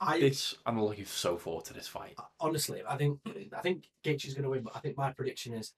I 0.00 0.20
this 0.20 0.54
I'm 0.66 0.80
looking 0.82 1.04
so 1.04 1.36
forward 1.36 1.64
to 1.66 1.74
this 1.74 1.88
fight. 1.88 2.16
honestly, 2.40 2.82
I 2.88 2.96
think 2.96 3.20
I 3.56 3.60
think 3.60 3.84
Gaethje's 4.04 4.34
going 4.34 4.44
to 4.44 4.50
win, 4.50 4.62
but 4.62 4.76
I 4.76 4.80
think 4.80 4.96
my 4.96 5.12
prediction 5.12 5.54
is, 5.54 5.72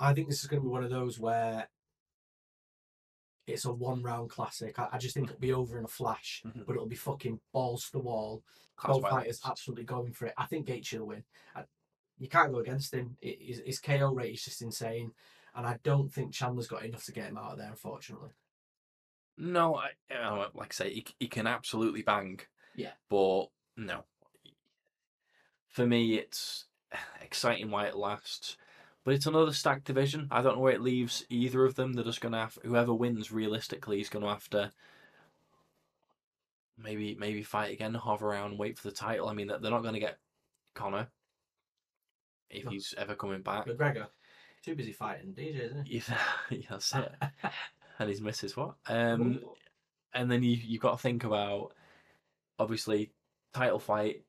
I 0.00 0.12
think 0.14 0.28
this 0.28 0.40
is 0.40 0.46
going 0.48 0.60
to 0.62 0.66
be 0.66 0.72
one 0.72 0.84
of 0.84 0.90
those 0.90 1.18
where 1.20 1.68
it's 3.46 3.66
a 3.66 3.72
one 3.72 4.02
round 4.02 4.30
classic. 4.30 4.78
I, 4.78 4.88
I 4.92 4.98
just 4.98 5.14
think 5.14 5.28
it'll 5.28 5.38
be 5.40 5.52
over 5.52 5.78
in 5.78 5.84
a 5.84 5.88
flash, 5.88 6.42
Mhm. 6.46 6.64
but 6.66 6.74
it'll 6.74 6.86
be 6.86 6.96
fucking 6.96 7.40
balls 7.52 7.84
to 7.86 7.92
the 7.92 7.98
wall. 7.98 8.42
Class 8.76 8.96
Both 8.96 9.02
fighters 9.02 9.40
violence. 9.40 9.40
absolutely 9.46 9.84
going 9.84 10.12
for 10.12 10.26
it. 10.26 10.34
I 10.38 10.46
think 10.46 10.66
Gaethje 10.66 10.98
will 10.98 11.08
win. 11.08 11.24
I, 11.54 11.64
you 12.18 12.28
can't 12.28 12.52
go 12.52 12.58
against 12.60 12.94
him. 12.94 13.16
It- 13.20 13.38
his, 13.40 13.62
his 13.66 13.78
KO 13.80 14.14
rate 14.14 14.34
is 14.34 14.44
just 14.44 14.62
insane, 14.62 15.12
and 15.54 15.66
I 15.66 15.78
don't 15.82 16.10
think 16.12 16.32
Chandler's 16.32 16.66
got 16.68 16.84
enough 16.84 17.04
to 17.04 17.12
get 17.12 17.28
him 17.28 17.36
out 17.36 17.52
of 17.52 17.58
there. 17.58 17.68
Unfortunately, 17.70 18.30
No, 19.36 19.76
I, 19.76 20.14
uh, 20.14 20.48
like 20.54 20.72
I 20.72 20.74
say, 20.74 20.94
he, 20.94 21.06
he 21.18 21.28
can 21.28 21.46
absolutely 21.46 22.02
bang. 22.02 22.40
Yeah. 22.76 22.92
But 23.08 23.46
no. 23.76 24.04
For 25.68 25.86
me, 25.86 26.16
it's 26.16 26.66
exciting 27.22 27.70
while 27.70 27.86
it 27.86 27.96
lasts. 27.96 28.56
But 29.04 29.14
it's 29.14 29.26
another 29.26 29.52
stacked 29.52 29.84
division. 29.84 30.28
I 30.30 30.40
don't 30.40 30.56
know 30.56 30.62
where 30.62 30.72
it 30.72 30.80
leaves 30.80 31.26
either 31.28 31.64
of 31.64 31.74
them. 31.74 31.92
They're 31.92 32.04
just 32.04 32.22
gonna 32.22 32.40
have 32.40 32.58
whoever 32.64 32.94
wins 32.94 33.30
realistically 33.30 34.00
is 34.00 34.08
gonna 34.08 34.28
have 34.28 34.48
to 34.50 34.72
maybe 36.78 37.14
maybe 37.14 37.42
fight 37.42 37.72
again, 37.72 37.92
hover 37.92 38.28
around, 38.30 38.58
wait 38.58 38.78
for 38.78 38.88
the 38.88 38.94
title. 38.94 39.28
I 39.28 39.34
mean, 39.34 39.48
they're 39.48 39.70
not 39.70 39.82
gonna 39.82 40.00
get 40.00 40.18
Conor 40.74 41.08
if 42.48 42.66
he's 42.66 42.94
ever 42.96 43.14
coming 43.14 43.42
back. 43.42 43.66
McGregor 43.66 44.06
too 44.64 44.74
busy 44.74 44.92
fighting 44.92 45.34
DJ, 45.34 45.66
isn't 45.66 45.84
he? 45.84 45.98
Yeah, 45.98 46.18
yeah, 46.50 46.66
that's 46.70 46.94
it. 46.94 47.12
and 47.98 48.08
his 48.08 48.20
missus 48.20 48.56
what? 48.56 48.74
Um, 48.86 49.40
and 50.12 50.30
then 50.30 50.42
you 50.42 50.56
you 50.56 50.78
got 50.78 50.92
to 50.92 50.98
think 51.02 51.24
about 51.24 51.72
obviously 52.58 53.12
title 53.52 53.78
fight. 53.78 54.24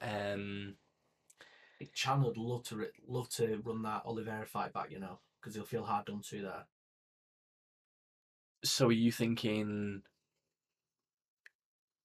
Um, 0.00 0.76
Chandler 1.94 2.28
would 2.28 2.36
love 2.36 2.64
to 2.64 2.86
love 3.06 3.28
to 3.30 3.60
run 3.64 3.82
that 3.82 4.02
Oliveira 4.04 4.46
fight 4.46 4.72
back, 4.72 4.90
you 4.90 4.98
know, 5.00 5.18
because 5.40 5.54
he'll 5.54 5.64
feel 5.64 5.84
hard 5.84 6.06
done 6.06 6.20
to 6.30 6.42
there. 6.42 6.66
so 8.62 8.88
are 8.88 8.92
you 8.92 9.10
thinking 9.10 10.02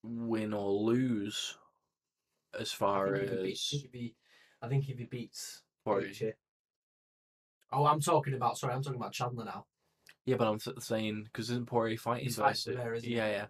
win 0.03 0.53
or 0.53 0.71
lose 0.71 1.57
as 2.57 2.71
far 2.71 3.15
if 3.15 3.30
he 3.30 3.36
beat- 3.36 3.41
I 3.41 3.41
as 3.51 3.82
think 3.82 3.93
he, 3.93 4.15
I 4.61 4.67
think 4.69 4.89
if 4.89 4.97
he 4.97 5.03
beats 5.05 5.63
Or- 5.84 6.01
Oh, 7.71 7.86
I'm 7.86 7.99
talking 7.99 8.34
about. 8.36 8.57
Sorry, 8.57 8.73
I'm 8.73 8.82
talking 8.84 8.99
about 8.99 9.11
Chandler 9.11 9.43
now. 9.45 9.65
Yeah, 10.26 10.36
but 10.38 10.47
I'm 10.47 10.59
th- 10.59 10.80
saying 10.80 11.23
because 11.26 11.49
isn't 11.49 11.67
Poirier 11.67 11.97
fighting 11.97 12.26
He's 12.26 12.38
fighting 12.38 12.73
Oliveira, 12.73 12.97
isn't 12.97 13.09
he? 13.09 13.15
yeah 13.15 13.30
yeah. 13.30 13.45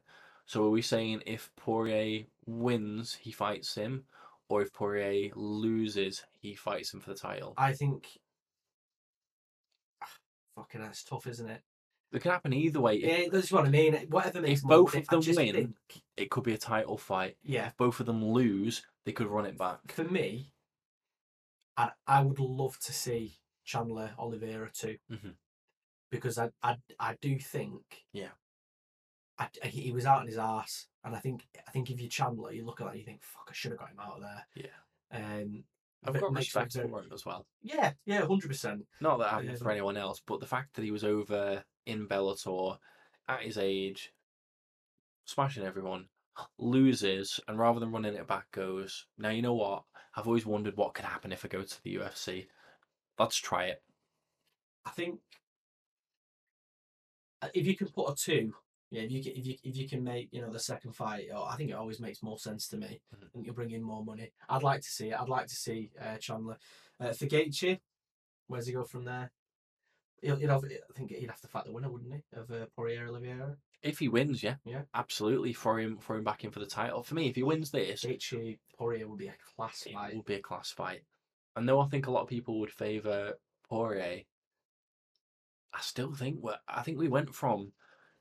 So 0.45 0.65
are 0.65 0.69
we 0.69 0.81
saying 0.81 1.23
if 1.25 1.49
Poirier 1.55 2.25
wins, 2.45 3.13
he 3.15 3.31
fights 3.31 3.73
him, 3.75 4.05
or 4.49 4.61
if 4.61 4.71
Poirier 4.73 5.31
loses, 5.35 6.23
he 6.39 6.53
fights 6.53 6.93
him 6.93 6.99
for 6.99 7.09
the 7.11 7.15
title? 7.19 7.53
I 7.57 7.73
think. 7.73 8.07
Fucking, 10.55 10.81
that's 10.81 11.03
tough, 11.03 11.27
isn't 11.27 11.49
it? 11.49 11.61
It 12.13 12.21
can 12.21 12.31
happen 12.31 12.53
either 12.53 12.79
way. 12.79 12.95
If, 12.97 13.19
Yeah, 13.19 13.27
that's 13.31 13.51
what 13.51 13.65
I 13.65 13.69
mean. 13.69 13.93
Whatever 14.09 14.39
makes 14.41 14.59
if 14.61 14.65
more 14.65 14.77
both 14.77 14.93
money, 14.93 15.01
of 15.03 15.07
I 15.09 15.15
them 15.15 15.21
just 15.21 15.37
win, 15.37 15.53
think- 15.53 16.03
it 16.15 16.29
could 16.31 16.43
be 16.43 16.53
a 16.53 16.57
title 16.57 16.97
fight. 16.97 17.35
yeah, 17.43 17.67
If 17.67 17.77
both 17.77 17.99
of 17.99 18.05
them 18.05 18.23
lose, 18.23 18.85
they 19.05 19.11
could 19.11 19.27
run 19.27 19.45
it 19.45 19.57
back. 19.57 19.91
for 19.91 20.05
me, 20.05 20.53
I 21.75 21.91
I 22.07 22.21
would 22.21 22.39
love 22.39 22.79
to 22.79 22.93
see 22.93 23.33
Chandler 23.65 24.11
Oliveira 24.17 24.71
too, 24.71 24.97
Mhm. 25.11 25.33
Because 26.15 26.37
I 26.37 26.49
I 26.63 26.75
I 26.99 27.15
do 27.21 27.37
think 27.39 27.81
Yeah. 28.13 28.29
I, 29.37 29.47
I- 29.63 29.67
he 29.67 29.91
was 29.91 30.05
out 30.05 30.21
on 30.21 30.27
his 30.27 30.37
ass, 30.37 30.87
and 31.03 31.15
I 31.15 31.19
think 31.19 31.45
I 31.67 31.71
think 31.71 31.89
if 31.91 31.99
you're 31.99 32.09
Chandler, 32.09 32.51
you 32.53 32.65
look 32.65 32.81
at 32.81 32.85
that 32.85 32.91
and 32.91 32.99
you 32.99 33.05
think, 33.05 33.21
"Fuck, 33.23 33.47
I 33.49 33.53
should 33.53 33.71
have 33.71 33.79
got 33.79 33.89
him 33.91 33.99
out 33.99 34.15
of 34.17 34.21
there." 34.21 34.47
Yeah. 34.55 35.17
Um, 35.41 35.63
I've 36.03 36.19
got 36.19 36.33
respect 36.33 36.73
for 36.73 36.81
him 36.83 37.11
as 37.13 37.25
well. 37.25 37.45
Yeah, 37.63 37.93
yeah, 38.05 38.25
hundred 38.25 38.47
percent. 38.49 38.85
Not 39.01 39.17
that 39.17 39.27
I 39.33 39.41
haven't 39.41 39.57
for 39.57 39.65
Um, 39.65 39.71
anyone 39.71 39.97
else, 39.97 40.21
but 40.25 40.39
the 40.39 40.45
fact 40.45 40.75
that 40.75 40.83
he 40.83 40.91
was 40.91 41.03
over 41.03 41.63
in 41.85 42.07
Bellator 42.07 42.77
at 43.27 43.41
his 43.41 43.57
age, 43.57 44.13
smashing 45.25 45.63
everyone, 45.65 46.07
loses, 46.59 47.39
and 47.47 47.57
rather 47.57 47.79
than 47.79 47.91
running 47.91 48.13
it 48.15 48.27
back, 48.27 48.51
goes, 48.51 49.07
Now, 49.17 49.29
you 49.29 49.41
know 49.41 49.53
what? 49.55 49.83
I've 50.15 50.27
always 50.27 50.45
wondered 50.45 50.77
what 50.77 50.93
could 50.93 51.05
happen 51.05 51.31
if 51.31 51.43
I 51.43 51.47
go 51.47 51.63
to 51.63 51.83
the 51.83 51.95
UFC. 51.95 52.47
Let's 53.17 53.35
try 53.37 53.65
it. 53.65 53.83
I 54.85 54.91
think 54.91 55.19
if 57.53 57.65
you 57.65 57.75
can 57.75 57.87
put 57.89 58.09
a 58.11 58.15
two, 58.15 58.53
yeah, 58.91 59.01
if 59.03 59.11
you 59.11 59.23
can, 59.23 59.33
if 59.33 59.45
you 59.45 59.55
if 59.63 59.75
you 59.77 59.87
can 59.89 60.03
make 60.03 60.29
you 60.31 60.41
know 60.41 60.51
the 60.51 60.59
second 60.59 60.93
fight, 60.93 61.27
oh, 61.33 61.43
I 61.43 61.55
think 61.55 61.69
it 61.71 61.73
always 61.73 61.99
makes 61.99 62.21
more 62.23 62.37
sense 62.39 62.67
to 62.69 62.77
me. 62.77 63.01
Mhm. 63.15 63.23
I 63.23 63.27
think 63.33 63.45
you'll 63.45 63.55
bring 63.55 63.71
in 63.71 63.83
more 63.83 64.03
money. 64.03 64.31
I'd 64.49 64.63
like 64.63 64.81
to 64.81 64.89
see 64.89 65.09
it. 65.09 65.19
I'd 65.19 65.29
like 65.29 65.47
to 65.47 65.55
see 65.55 65.91
uh, 66.01 66.17
Chandler 66.17 66.57
uh, 66.99 67.11
for 67.13 67.25
Gaethje. 67.25 67.79
Where's 68.47 68.67
he 68.67 68.73
go 68.73 68.83
from 68.83 69.05
there? 69.05 69.31
He'll, 70.21 70.35
he'd 70.37 70.49
have, 70.49 70.63
I 70.63 70.93
think 70.95 71.11
he'd 71.11 71.29
have 71.29 71.41
to 71.41 71.47
fight 71.47 71.65
the 71.65 71.71
winner, 71.73 71.89
wouldn't 71.89 72.13
he, 72.13 72.21
of 72.39 72.49
uh, 72.51 72.65
Poirier 72.75 73.07
Oliveira? 73.07 73.57
If 73.83 73.99
he 73.99 74.07
wins, 74.07 74.41
yeah, 74.41 74.55
Yeah. 74.65 74.83
absolutely, 74.95 75.53
throw 75.53 75.77
him, 75.77 75.97
throw 75.99 76.17
him 76.17 76.23
back 76.23 76.43
in 76.43 76.51
for 76.51 76.59
the 76.59 76.65
title. 76.65 77.03
For 77.03 77.13
me, 77.15 77.27
if 77.27 77.35
he 77.35 77.43
wins 77.43 77.69
this, 77.71 78.03
Gaethje 78.03 78.57
Poirier 78.77 79.07
would 79.07 79.19
be 79.19 79.27
a 79.27 79.35
class 79.55 79.83
it 79.85 79.93
fight. 79.93 80.15
will 80.15 80.23
be 80.23 80.35
a 80.35 80.41
class 80.41 80.71
fight. 80.71 81.01
And 81.55 81.67
though 81.67 81.79
I 81.81 81.87
think 81.87 82.07
a 82.07 82.11
lot 82.11 82.21
of 82.23 82.29
people 82.29 82.59
would 82.59 82.71
favour 82.71 83.33
Poirier, 83.69 84.21
I 85.75 85.81
still 85.81 86.13
think 86.13 86.39
we 86.41 86.51
I 86.67 86.81
think 86.81 86.97
we 86.97 87.07
went 87.07 87.33
from 87.35 87.71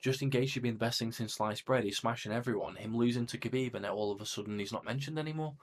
Justin 0.00 0.30
Gaethje 0.30 0.60
being 0.60 0.74
the 0.74 0.78
best 0.78 0.98
thing 0.98 1.12
since 1.12 1.34
sliced 1.34 1.64
bread, 1.64 1.84
he's 1.84 1.96
smashing 1.96 2.32
everyone, 2.32 2.76
him 2.76 2.96
losing 2.96 3.26
to 3.26 3.38
Khabib, 3.38 3.74
and 3.74 3.84
then 3.84 3.92
all 3.92 4.10
of 4.12 4.20
a 4.20 4.26
sudden 4.26 4.58
he's 4.58 4.72
not 4.72 4.84
mentioned 4.84 5.18
anymore. 5.18 5.54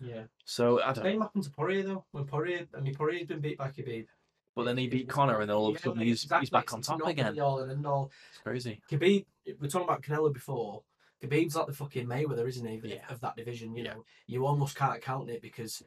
Yeah. 0.00 0.24
So 0.44 0.80
I 0.82 0.92
don't. 0.92 1.04
Same 1.04 1.20
happened 1.20 1.44
to 1.44 1.50
Poirier 1.50 1.82
though. 1.84 2.04
When 2.12 2.24
Poirier, 2.24 2.66
I 2.76 2.80
mean, 2.80 2.94
Poirier's 2.94 3.26
been 3.26 3.40
beat 3.40 3.58
by 3.58 3.68
Khabib. 3.68 4.06
But 4.54 4.64
then 4.64 4.76
he 4.76 4.86
beat 4.86 5.08
Conor, 5.08 5.40
and 5.40 5.48
then 5.48 5.56
all 5.56 5.68
of 5.68 5.76
a 5.76 5.78
Yeah, 5.78 5.84
sudden 5.84 6.02
he's 6.02 6.24
exactly, 6.24 6.42
he's 6.42 6.50
back 6.50 6.72
on 6.74 6.82
top 6.82 7.06
again. 7.06 7.40
all 7.40 7.60
and 7.60 7.86
all. 7.86 8.10
It's 8.30 8.42
crazy. 8.42 8.82
Khabib, 8.90 9.24
we're 9.58 9.68
talking 9.68 9.88
about 9.88 10.02
Canelo 10.02 10.32
before. 10.32 10.82
Khabib's 11.22 11.56
like 11.56 11.66
the 11.68 11.72
fucking 11.72 12.06
Mayweather, 12.06 12.46
isn't 12.46 12.66
he? 12.66 12.76
of- 12.76 12.84
Yeah. 12.84 13.06
Of 13.08 13.20
that 13.20 13.36
division, 13.36 13.74
you 13.74 13.84
Yeah. 13.84 13.94
know, 13.94 14.04
you 14.26 14.44
almost 14.46 14.76
can't 14.76 15.00
count 15.00 15.30
it 15.30 15.40
because 15.40 15.82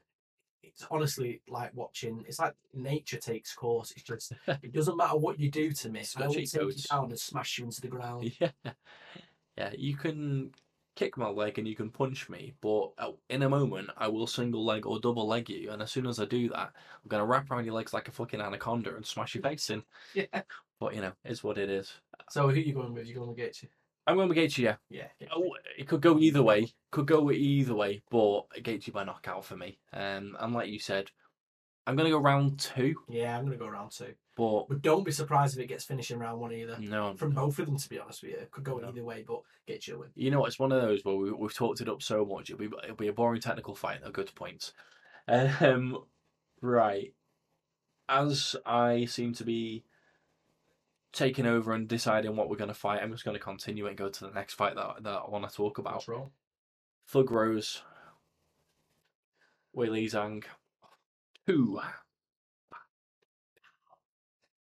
it's 0.67 0.85
honestly 0.89 1.41
like 1.47 1.71
watching. 1.73 2.23
It's 2.27 2.39
like 2.39 2.53
nature 2.73 3.17
takes 3.17 3.53
course. 3.53 3.91
It's 3.91 4.03
just 4.03 4.33
it 4.47 4.73
doesn't 4.73 4.97
matter 4.97 5.17
what 5.17 5.39
you 5.39 5.49
do 5.49 5.71
to 5.71 5.89
me. 5.89 6.01
It's 6.01 6.15
I 6.17 6.27
will 6.27 6.33
take 6.33 6.53
you 6.53 6.71
down 6.89 7.05
and 7.05 7.19
smash 7.19 7.57
you 7.57 7.65
into 7.65 7.81
the 7.81 7.87
ground. 7.87 8.31
Yeah, 8.39 8.71
yeah. 9.57 9.71
You 9.77 9.95
can 9.95 10.51
kick 10.95 11.17
my 11.17 11.27
leg 11.27 11.57
and 11.57 11.67
you 11.67 11.75
can 11.75 11.89
punch 11.89 12.29
me, 12.29 12.53
but 12.61 12.91
uh, 12.97 13.11
in 13.29 13.43
a 13.43 13.49
moment 13.49 13.89
I 13.97 14.07
will 14.07 14.27
single 14.27 14.65
leg 14.65 14.85
or 14.85 14.99
double 14.99 15.27
leg 15.27 15.49
you, 15.49 15.71
and 15.71 15.81
as 15.81 15.91
soon 15.91 16.07
as 16.07 16.19
I 16.19 16.25
do 16.25 16.49
that, 16.49 16.71
I'm 16.73 17.07
gonna 17.07 17.25
wrap 17.25 17.51
around 17.51 17.65
your 17.65 17.73
legs 17.73 17.93
like 17.93 18.07
a 18.07 18.11
fucking 18.11 18.41
anaconda 18.41 18.95
and 18.95 19.05
smash 19.05 19.35
your 19.35 19.43
face 19.43 19.69
in. 19.69 19.83
Yeah. 20.13 20.41
But 20.79 20.93
you 20.93 21.01
know, 21.01 21.13
it's 21.23 21.43
what 21.43 21.57
it 21.57 21.69
is. 21.69 21.93
So 22.29 22.49
who 22.49 22.59
you 22.59 22.73
going 22.73 22.93
with? 22.93 23.07
You 23.07 23.15
going 23.15 23.29
with 23.29 23.37
Gaethje? 23.37 23.67
I'm 24.07 24.15
going 24.17 24.29
with 24.29 24.37
Gaethje. 24.37 24.59
Yeah, 24.63 24.75
Yeah. 24.89 25.07
Gaethje. 25.21 25.27
Oh, 25.35 25.55
it 25.77 25.87
could 25.87 26.01
go 26.01 26.19
either 26.19 26.43
way. 26.43 26.73
Could 26.91 27.07
go 27.07 27.31
either 27.31 27.73
way, 27.75 28.01
but 28.11 28.49
Gaethje 28.57 28.93
by 28.93 29.03
knockout 29.03 29.43
for 29.45 29.57
me. 29.57 29.79
Um, 29.93 30.37
and 30.39 30.53
like 30.53 30.69
you 30.69 30.79
said, 30.79 31.09
I'm 31.87 31.95
gonna 31.95 32.09
go 32.09 32.19
round 32.19 32.59
two, 32.59 32.95
Yeah, 33.09 33.37
I'm 33.37 33.45
gonna 33.45 33.57
go 33.57 33.67
round 33.67 33.91
two. 33.91 34.13
but 34.35 34.65
But 34.69 34.81
don't 34.81 35.03
be 35.03 35.11
surprised 35.11 35.55
if 35.57 35.63
it 35.63 35.67
gets 35.67 35.85
finished 35.85 36.11
in 36.11 36.19
round 36.19 36.39
one 36.39 36.51
either. 36.51 36.77
no, 36.79 37.15
From 37.15 37.31
both 37.31 37.59
of 37.59 37.65
them, 37.67 37.77
to 37.77 37.89
be 37.89 37.99
honest 37.99 38.23
with 38.23 38.31
you, 38.31 38.37
it 38.37 38.51
could 38.51 38.63
go 38.63 38.77
No. 38.77 38.89
either 38.89 39.03
way. 39.03 39.23
But 39.27 39.41
Gaethje 39.67 39.91
will 39.93 39.99
win. 40.01 40.11
You 40.15 40.31
know, 40.31 40.45
it's 40.45 40.59
one 40.59 40.71
of 40.71 40.81
those 40.81 41.03
where 41.05 41.15
we, 41.15 41.31
we've 41.31 41.53
talked 41.53 41.81
it 41.81 41.89
up 41.89 42.01
so 42.01 42.25
much. 42.25 42.49
It'll 42.49 42.59
be 42.59 42.75
it'll 42.83 42.95
be 42.95 43.07
a 43.07 43.13
boring 43.13 43.41
technical 43.41 43.75
fight. 43.75 43.99
A 44.03 44.11
good 44.11 44.33
points. 44.35 44.73
Um, 45.27 46.03
right. 46.61 47.13
As 48.07 48.55
I 48.65 49.05
seem 49.05 49.33
to 49.33 49.43
be 49.43 49.83
taking 51.15 51.45
over 51.47 51.71
and 51.73 51.87
deciding 51.87 52.35
what 52.35 52.49
we're 52.49 52.55
going 52.57 52.67
to 52.67 52.73
fight, 52.73 53.01
I'm 53.01 53.11
just 53.11 53.25
going 53.25 53.37
to 53.37 53.43
continue 53.43 53.87
and 53.87 53.97
go 53.97 54.09
to 54.09 54.25
the 54.25 54.31
next 54.31 54.53
fight 54.53 54.75
that 54.75 55.03
that 55.03 55.21
I 55.25 55.29
want 55.29 55.49
to 55.49 55.55
talk 55.55 55.77
about. 55.77 56.05
Let's. 56.07 56.29
Thug 57.07 57.31
Rose, 57.31 57.81
Wei 59.73 59.87
Li 59.89 60.07
Zhang, 60.07 60.43
two. 61.47 61.79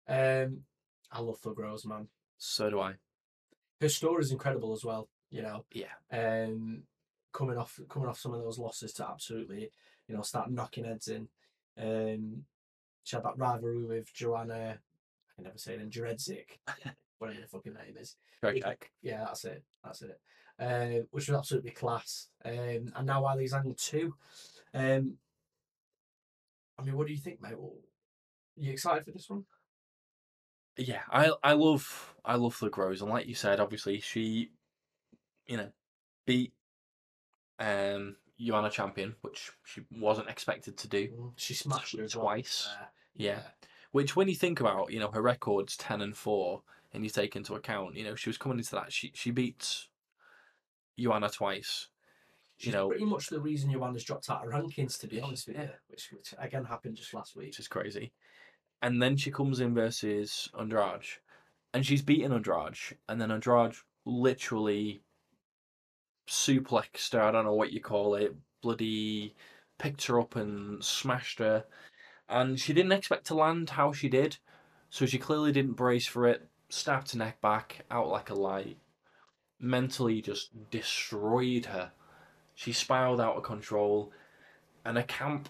Um, 0.06 0.60
I 1.10 1.20
love 1.20 1.38
Thug 1.38 1.58
Rose, 1.58 1.84
man. 1.84 2.08
So 2.38 2.70
do 2.70 2.80
I. 2.80 2.94
Her 3.80 3.88
story 3.88 4.22
is 4.22 4.32
incredible 4.32 4.72
as 4.72 4.84
well. 4.84 5.08
You 5.30 5.42
know, 5.42 5.64
Yeah. 5.72 5.92
um, 6.10 6.84
coming 7.32 7.58
off 7.58 7.78
coming 7.88 8.08
off 8.08 8.18
some 8.18 8.32
of 8.32 8.40
those 8.42 8.58
losses 8.58 8.92
to 8.94 9.08
absolutely, 9.08 9.70
you 10.06 10.14
know, 10.16 10.22
start 10.22 10.50
knocking 10.50 10.84
heads 10.84 11.08
in. 11.08 11.28
Um, 11.76 12.44
she 13.04 13.16
had 13.16 13.24
that 13.24 13.36
rivalry 13.38 13.84
with 13.84 14.12
Joanna. 14.12 14.80
I 15.38 15.42
can 15.42 15.44
never 15.44 15.58
say 15.58 15.74
it. 15.74 15.90
Jaredzik, 15.90 16.58
whatever 17.18 17.40
the 17.40 17.46
fucking 17.46 17.74
name 17.74 17.96
is. 17.96 18.16
Yeah. 18.42 18.74
Yeah, 19.02 19.24
that's 19.24 19.44
it. 19.44 19.62
That's 19.84 20.02
it. 20.02 20.20
Uh, 20.58 21.04
which 21.10 21.28
was 21.28 21.38
absolutely 21.38 21.70
class. 21.70 22.28
Um, 22.44 22.92
and 22.96 23.06
now 23.06 23.24
Wei 23.24 23.36
Li 23.36 23.48
Zhang 23.48 23.76
two. 23.76 24.14
Um, 24.74 25.14
I 26.78 26.82
mean, 26.82 26.96
what 26.96 27.06
do 27.06 27.12
you 27.12 27.18
think, 27.18 27.40
mate? 27.40 27.58
Well, 27.58 27.74
you 28.56 28.72
excited 28.72 29.04
for 29.04 29.12
this 29.12 29.30
one? 29.30 29.44
Yeah, 30.76 31.02
I 31.10 31.32
I 31.42 31.52
love 31.52 32.14
I 32.24 32.34
love 32.36 32.58
the 32.60 32.70
Rose, 32.70 33.02
and 33.02 33.10
like 33.10 33.26
you 33.26 33.34
said, 33.34 33.60
obviously 33.60 34.00
she, 34.00 34.50
you 35.46 35.56
know, 35.56 35.70
beat 36.26 36.52
um 37.58 38.16
Joanna 38.40 38.70
Champion, 38.70 39.14
which 39.22 39.50
she 39.64 39.82
wasn't 39.90 40.28
expected 40.28 40.76
to 40.78 40.88
do. 40.88 41.32
She 41.36 41.54
smashed 41.54 41.96
her 41.96 42.04
as 42.04 42.14
well, 42.14 42.26
Twice. 42.26 42.68
uh, 42.80 42.84
Yeah. 43.14 43.40
Which, 43.98 44.14
when 44.14 44.28
you 44.28 44.36
think 44.36 44.60
about, 44.60 44.92
you 44.92 45.00
know, 45.00 45.10
her 45.10 45.20
record's 45.20 45.76
ten 45.76 46.02
and 46.02 46.16
four, 46.16 46.62
and 46.92 47.02
you 47.02 47.10
take 47.10 47.34
into 47.34 47.56
account, 47.56 47.96
you 47.96 48.04
know, 48.04 48.14
she 48.14 48.28
was 48.28 48.38
coming 48.38 48.58
into 48.58 48.76
that. 48.76 48.92
She 48.92 49.10
she 49.12 49.32
beat 49.32 49.88
Joanna 50.96 51.28
twice. 51.28 51.88
She's 52.58 52.68
You 52.68 52.72
know, 52.78 52.88
pretty 52.90 53.06
much 53.06 53.26
the 53.26 53.40
reason 53.40 53.72
Joanna's 53.72 54.04
dropped 54.04 54.30
out 54.30 54.46
of 54.46 54.52
rankings, 54.52 55.00
to 55.00 55.08
be 55.08 55.20
honest 55.20 55.48
with 55.48 55.56
Yeah. 55.56 55.62
you, 55.64 55.70
which, 55.88 56.12
which 56.12 56.32
again 56.38 56.64
happened 56.64 56.94
just 56.94 57.12
last 57.12 57.34
week. 57.34 57.48
which 57.48 57.58
is 57.58 57.66
crazy. 57.66 58.12
And 58.82 59.02
then 59.02 59.16
she 59.16 59.32
comes 59.32 59.58
in 59.58 59.74
versus 59.74 60.48
Andrade, 60.56 61.02
and 61.74 61.84
she's 61.84 62.00
beaten 62.00 62.32
Andrade, 62.32 62.78
and 63.08 63.20
then 63.20 63.32
Andrade 63.32 63.74
literally 64.04 65.02
suplexed 66.28 67.14
her. 67.14 67.22
I 67.22 67.32
don't 67.32 67.46
know 67.46 67.54
what 67.54 67.72
you 67.72 67.80
call 67.80 68.14
it. 68.14 68.32
Bloody 68.62 69.34
picked 69.80 70.06
her 70.06 70.20
up 70.20 70.36
and 70.36 70.84
smashed 70.84 71.40
her, 71.40 71.64
and 72.28 72.60
she 72.60 72.72
didn't 72.72 72.92
expect 72.92 73.26
to 73.26 73.34
land 73.34 73.70
how 73.70 73.92
she 73.92 74.08
did, 74.08 74.36
so 74.90 75.06
she 75.06 75.18
clearly 75.18 75.52
didn't 75.52 75.72
brace 75.72 76.06
for 76.06 76.26
it. 76.26 76.48
Stabbed 76.68 77.12
her 77.12 77.18
neck 77.18 77.40
back 77.40 77.84
out 77.90 78.08
like 78.08 78.28
a 78.28 78.34
light. 78.34 78.76
Mentally 79.58 80.20
just 80.20 80.70
destroyed 80.70 81.66
her. 81.66 81.92
She 82.54 82.72
spiraled 82.72 83.20
out 83.20 83.36
of 83.36 83.42
control, 83.44 84.12
and 84.84 84.98
a 84.98 85.02
camp 85.02 85.48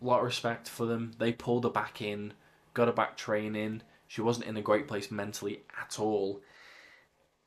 lot 0.00 0.18
of 0.18 0.24
respect 0.24 0.68
for 0.68 0.86
them. 0.86 1.12
They 1.18 1.32
pulled 1.32 1.64
her 1.64 1.70
back 1.70 2.02
in, 2.02 2.32
got 2.74 2.88
her 2.88 2.92
back 2.92 3.16
training. 3.16 3.82
She 4.08 4.20
wasn't 4.20 4.46
in 4.46 4.56
a 4.56 4.62
great 4.62 4.88
place 4.88 5.10
mentally 5.10 5.62
at 5.80 5.98
all. 5.98 6.40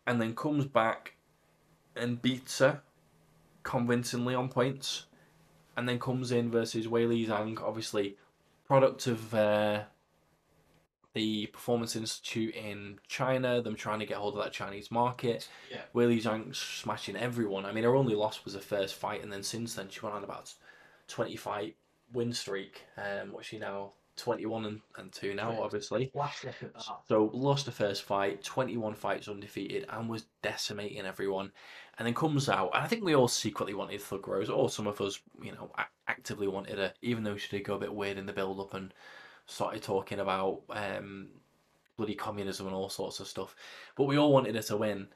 And 0.08 0.22
then 0.22 0.36
comes 0.36 0.66
back 0.66 1.16
and 1.96 2.22
beats 2.22 2.60
her 2.60 2.82
convincingly 3.64 4.36
on 4.36 4.50
points. 4.50 5.06
And 5.78 5.88
then 5.88 6.00
comes 6.00 6.32
in 6.32 6.50
versus 6.50 6.88
Li 6.88 7.26
Zhang, 7.26 7.62
obviously 7.62 8.18
product 8.70 9.08
of 9.08 9.34
uh, 9.34 9.82
the 11.14 11.48
Performance 11.48 11.96
Institute 11.96 12.54
in 12.54 13.00
China, 13.08 13.62
them 13.62 13.76
trying 13.76 14.00
to 14.00 14.06
get 14.06 14.18
hold 14.18 14.38
of 14.38 14.44
that 14.44 14.54
Chinese 14.54 14.92
market. 14.92 15.50
Yeah. 15.72 15.82
Willie 15.92 16.16
Li 16.16 16.22
Zhang 16.22 16.56
smashing 16.56 17.16
everyone. 17.16 17.66
I 17.66 17.72
mean, 17.72 17.84
her 17.84 17.96
only 17.96 18.16
loss 18.16 18.46
was 18.46 18.54
her 18.54 18.60
first 18.60 18.94
fight, 18.96 19.24
and 19.24 19.34
then 19.34 19.44
since 19.44 19.74
then 19.74 19.90
she 19.90 20.02
went 20.02 20.16
on 20.16 20.24
about 20.24 20.54
20 21.08 21.36
fight 21.36 21.76
win 22.14 22.32
streak. 22.32 22.84
Um, 22.96 23.34
what's 23.34 23.48
she 23.48 23.58
now? 23.58 23.94
21 24.20 24.66
and, 24.66 24.82
and 24.98 25.12
2 25.12 25.34
now, 25.34 25.52
Yeah. 25.52 25.60
obviously. 25.60 26.08
Flash 26.08 26.44
look 26.44 26.56
at 26.62 26.74
that. 26.74 26.84
So 27.08 27.30
lost 27.34 27.66
the 27.66 27.72
first 27.72 28.04
fight, 28.04 28.44
21 28.44 28.94
fights 28.96 29.28
undefeated, 29.28 29.86
and 29.90 30.10
was 30.10 30.26
decimating 30.42 31.06
everyone. 31.06 31.52
And 31.98 32.06
then 32.06 32.14
comes 32.14 32.48
out, 32.48 32.72
and 32.74 32.84
I 32.84 32.88
think 32.88 33.04
we 33.04 33.16
all 33.16 33.28
secretly 33.28 33.74
wanted 33.74 34.02
Thug 34.02 34.28
Rose, 34.28 34.50
or 34.50 34.70
some 34.70 34.88
of 34.88 35.02
us, 35.02 35.20
you 35.42 35.52
know, 35.52 35.70
actively 36.08 36.48
wanted 36.48 36.78
her, 36.78 36.94
even 37.02 37.24
though 37.24 37.36
she 37.36 37.50
did 37.58 37.66
go 37.66 37.76
a 37.76 37.80
bit 37.80 37.94
weird 37.94 38.18
in 38.18 38.26
the 38.26 38.32
build 38.34 38.60
up 38.60 38.74
and 38.74 38.94
started 39.48 39.82
talking 39.84 40.20
about 40.20 40.62
um, 40.70 41.28
bloody 41.98 42.16
communism 42.16 42.68
and 42.68 42.76
all 42.76 42.88
sorts 42.90 43.20
of 43.20 43.28
stuff. 43.28 43.54
But 43.98 44.06
we 44.06 44.18
all 44.18 44.32
wanted 44.32 44.56
her 44.56 44.62
to 44.62 44.78
win. 44.78 45.08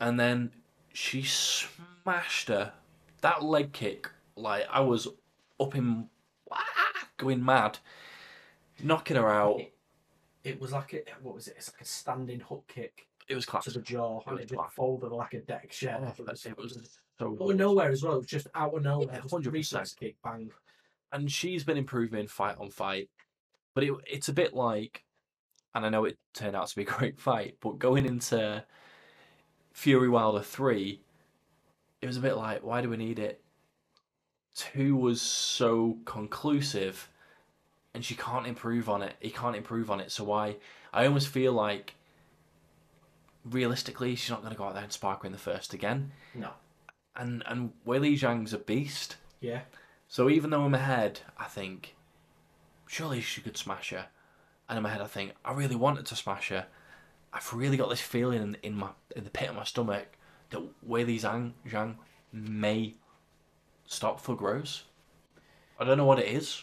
And 0.00 0.18
then 0.18 0.50
she 0.92 1.22
smashed 1.22 2.48
her. 2.48 2.72
That 3.20 3.44
leg 3.44 3.72
kick, 3.72 4.10
like, 4.34 4.66
I 4.68 4.80
was 4.80 5.06
up 5.60 5.76
in, 5.76 6.08
going 7.18 7.44
mad, 7.44 7.78
knocking 8.82 9.16
her 9.16 9.28
out. 9.28 9.60
It, 9.60 9.74
it 10.44 10.60
was 10.60 10.72
like 10.72 10.92
a, 10.94 11.00
what 11.22 11.34
was 11.34 11.48
it? 11.48 11.54
It's 11.56 11.72
like 11.72 11.82
a 11.82 11.84
standing 11.84 12.40
hook 12.40 12.64
kick 12.68 13.06
It 13.28 13.34
was 13.34 13.46
class. 13.46 13.64
to 13.64 13.70
the 13.70 13.80
jaw, 13.82 14.20
It 14.20 14.30
and 14.30 14.40
it 14.40 14.48
just 14.48 14.72
folded 14.74 15.12
like 15.12 15.34
a 15.34 15.40
deck 15.40 15.70
chair. 15.70 15.98
Oh, 16.02 16.08
it 16.18 16.26
was, 16.26 16.46
it 16.46 16.56
was 16.56 16.98
so 17.18 17.36
out 17.40 17.50
of 17.50 17.56
nowhere 17.56 17.90
as 17.90 18.02
well. 18.02 18.14
It 18.14 18.18
was 18.18 18.26
just 18.26 18.48
out 18.54 18.74
of 18.74 18.82
nowhere. 18.82 19.08
Yeah, 19.12 19.18
a 19.20 19.22
100%. 19.22 19.96
kick, 19.98 20.16
bang. 20.24 20.50
and 21.12 21.30
she's 21.30 21.64
been 21.64 21.76
improving 21.76 22.26
fight 22.26 22.56
on 22.58 22.70
fight. 22.70 23.08
But 23.74 23.84
it, 23.84 23.92
it's 24.06 24.28
a 24.28 24.32
bit 24.32 24.52
like, 24.54 25.04
and 25.74 25.86
I 25.86 25.88
know 25.88 26.04
it 26.04 26.18
turned 26.34 26.56
out 26.56 26.66
to 26.68 26.76
be 26.76 26.82
a 26.82 26.84
great 26.98 27.18
fight, 27.20 27.56
but 27.60 27.78
going 27.78 28.04
into 28.06 28.64
Fury 29.72 30.08
Wilder 30.08 30.42
3, 30.42 31.00
it 32.02 32.06
was 32.06 32.16
a 32.16 32.20
bit 32.20 32.36
like, 32.36 32.64
why 32.64 32.80
do 32.82 32.88
we 32.90 32.96
need 32.96 33.18
it? 33.20 33.40
Two 34.54 34.96
was 34.96 35.22
so 35.22 35.96
conclusive, 36.04 37.08
and 37.94 38.04
she 38.04 38.14
can't 38.14 38.46
improve 38.46 38.88
on 38.88 39.02
it. 39.02 39.14
He 39.20 39.30
can't 39.30 39.56
improve 39.56 39.90
on 39.90 40.00
it, 40.00 40.10
so 40.10 40.24
why? 40.24 40.56
I 40.92 41.06
almost 41.06 41.28
feel 41.28 41.52
like, 41.52 41.94
realistically, 43.44 44.14
she's 44.14 44.30
not 44.30 44.40
going 44.40 44.52
to 44.52 44.58
go 44.58 44.64
out 44.64 44.74
there 44.74 44.82
and 44.82 44.92
spark 44.92 45.22
her 45.22 45.26
in 45.26 45.32
the 45.32 45.38
first 45.38 45.74
again. 45.74 46.12
No. 46.34 46.50
And 47.14 47.42
and 47.46 47.72
Wei 47.84 47.98
Li 47.98 48.16
Zhang's 48.16 48.54
a 48.54 48.58
beast. 48.58 49.16
Yeah. 49.40 49.62
So 50.08 50.30
even 50.30 50.50
though 50.50 50.64
in 50.64 50.72
my 50.72 50.78
head 50.78 51.20
I 51.38 51.44
think, 51.44 51.94
surely 52.86 53.20
she 53.20 53.42
could 53.42 53.56
smash 53.56 53.90
her, 53.90 54.06
and 54.68 54.78
in 54.78 54.82
my 54.82 54.90
head 54.90 55.02
I 55.02 55.06
think 55.06 55.34
I 55.44 55.52
really 55.52 55.76
wanted 55.76 56.06
to 56.06 56.16
smash 56.16 56.48
her. 56.48 56.66
I've 57.34 57.52
really 57.52 57.76
got 57.78 57.88
this 57.88 58.00
feeling 58.00 58.42
in, 58.42 58.56
in 58.62 58.74
my 58.74 58.88
in 59.14 59.24
the 59.24 59.30
pit 59.30 59.50
of 59.50 59.56
my 59.56 59.64
stomach 59.64 60.06
that 60.50 60.62
Wei 60.82 61.04
Li 61.04 61.18
Zhang, 61.18 61.52
Zhang 61.68 61.96
may 62.32 62.94
stop 63.86 64.20
for 64.20 64.34
Rose. 64.34 64.84
I 65.78 65.84
don't 65.84 65.98
know 65.98 66.06
what 66.06 66.18
it 66.18 66.28
is. 66.28 66.62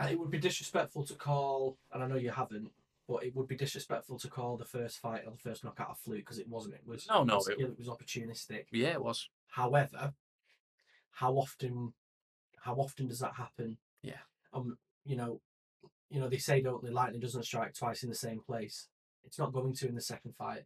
It 0.00 0.18
would 0.18 0.30
be 0.30 0.38
disrespectful 0.38 1.04
to 1.04 1.14
call, 1.14 1.76
and 1.92 2.02
I 2.02 2.06
know 2.06 2.16
you 2.16 2.30
haven't, 2.30 2.70
but 3.08 3.24
it 3.24 3.34
would 3.34 3.48
be 3.48 3.56
disrespectful 3.56 4.18
to 4.20 4.28
call 4.28 4.56
the 4.56 4.64
first 4.64 4.98
fight 4.98 5.22
or 5.26 5.32
the 5.32 5.38
first 5.38 5.64
knockout 5.64 5.90
a 5.92 5.94
fluke 5.96 6.18
because 6.18 6.38
it 6.38 6.48
wasn't. 6.48 6.74
It 6.74 6.86
was 6.86 7.06
No, 7.08 7.24
no, 7.24 7.34
it 7.34 7.36
was, 7.36 7.48
it- 7.48 7.78
was 7.78 7.88
opportunistic. 7.88 8.66
Yeah, 8.70 8.90
it 8.92 9.02
was. 9.02 9.28
However, 9.48 10.14
how 11.12 11.32
often, 11.34 11.94
how 12.60 12.74
often 12.74 13.08
does 13.08 13.18
that 13.20 13.34
happen? 13.34 13.78
Yeah. 14.02 14.20
Um, 14.52 14.78
you 15.04 15.16
know, 15.16 15.40
you 16.10 16.20
know 16.20 16.28
they 16.28 16.38
say 16.38 16.60
don't 16.60 16.82
the 16.82 16.90
lightning 16.90 17.20
doesn't 17.20 17.44
strike 17.44 17.74
twice 17.74 18.02
in 18.02 18.08
the 18.08 18.14
same 18.14 18.40
place. 18.40 18.88
It's 19.24 19.38
not 19.38 19.52
going 19.52 19.74
to 19.74 19.88
in 19.88 19.94
the 19.94 20.00
second 20.00 20.34
fight. 20.36 20.62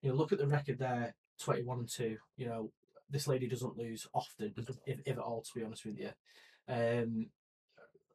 You 0.00 0.10
know, 0.10 0.16
look 0.16 0.32
at 0.32 0.38
the 0.38 0.46
record 0.46 0.78
there, 0.78 1.14
twenty-one 1.42 1.80
and 1.80 1.88
two. 1.88 2.18
You 2.36 2.46
know, 2.46 2.70
this 3.10 3.26
lady 3.26 3.48
doesn't 3.48 3.76
lose 3.76 4.06
often, 4.14 4.54
if, 4.86 5.00
if 5.04 5.18
at 5.18 5.18
all. 5.18 5.42
To 5.42 5.58
be 5.58 5.64
honest 5.64 5.84
with 5.84 5.98
you, 5.98 6.10
um, 6.68 7.26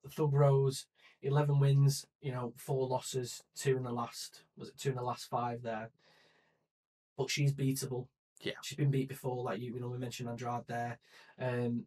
Thug 0.10 0.34
Rose, 0.34 0.86
eleven 1.22 1.60
wins. 1.60 2.06
You 2.22 2.32
know, 2.32 2.54
four 2.58 2.88
losses, 2.88 3.43
two 3.56 3.78
in 3.78 3.84
the 3.84 3.91
last. 3.91 4.43
Was 4.58 4.70
it 4.70 4.78
two 4.78 4.89
in 4.89 4.95
the 4.95 5.04
last 5.04 5.30
five 5.30 5.62
there? 5.64 5.89
But 7.18 7.30
she's 7.30 7.54
beatable. 7.54 8.08
Yeah. 8.41 8.54
she's 8.64 8.78
been 8.78 8.89
beat 8.91 9.10
before. 9.10 9.43
Like 9.43 9.60
you, 9.60 9.74
you 9.74 9.80
know, 9.80 9.89
we 9.89 9.99
mentioned 9.99 10.30
Andrade 10.30 10.64
there. 10.68 10.97
Um, 11.39 11.86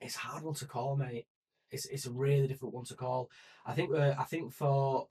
it's 0.00 0.16
a 0.16 0.20
hard 0.20 0.44
one 0.44 0.54
to 0.54 0.66
call, 0.66 0.96
mate. 0.96 1.26
It's 1.70 1.86
it's 1.86 2.06
a 2.06 2.12
really 2.12 2.46
difficult 2.46 2.74
one 2.74 2.84
to 2.84 2.94
call. 2.94 3.30
I 3.66 3.72
think 3.72 3.92
uh, 3.92 4.14
I 4.18 4.24
think 4.24 4.52
for 4.52 5.08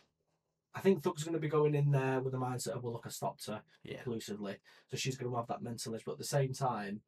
I 0.75 0.79
think 0.79 1.03
Thug's 1.03 1.23
going 1.23 1.33
to 1.33 1.39
be 1.39 1.49
going 1.49 1.75
in 1.75 1.91
there 1.91 2.19
with 2.21 2.33
the 2.33 2.39
mindset 2.39 2.69
of 2.69 2.83
well, 2.83 2.93
look, 2.93 3.03
I 3.05 3.09
stopped 3.09 3.45
her 3.47 3.61
Yeah. 3.83 3.95
exclusively, 3.95 4.57
so 4.89 4.97
she's 4.97 5.17
going 5.17 5.31
to 5.31 5.37
have 5.37 5.47
that 5.47 5.61
mental 5.61 5.93
edge. 5.93 6.03
But 6.05 6.13
at 6.13 6.17
the 6.19 6.23
same 6.23 6.53
time, 6.53 7.01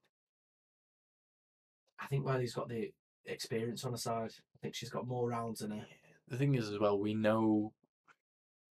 I 2.00 2.08
think 2.08 2.26
Wei 2.26 2.38
Li's 2.38 2.54
got 2.54 2.70
the 2.70 2.92
experience 3.28 3.84
on 3.86 3.92
her 3.92 3.98
side. 3.98 4.32
I 4.32 4.58
think 4.62 4.76
she's 4.76 4.90
got 4.90 5.08
more 5.08 5.30
rounds 5.30 5.62
in 5.62 5.72
her. 5.72 5.86
The 6.28 6.38
thing 6.38 6.56
is, 6.56 6.70
as 6.70 6.80
well, 6.80 6.98
we 6.98 7.14
know 7.14 7.72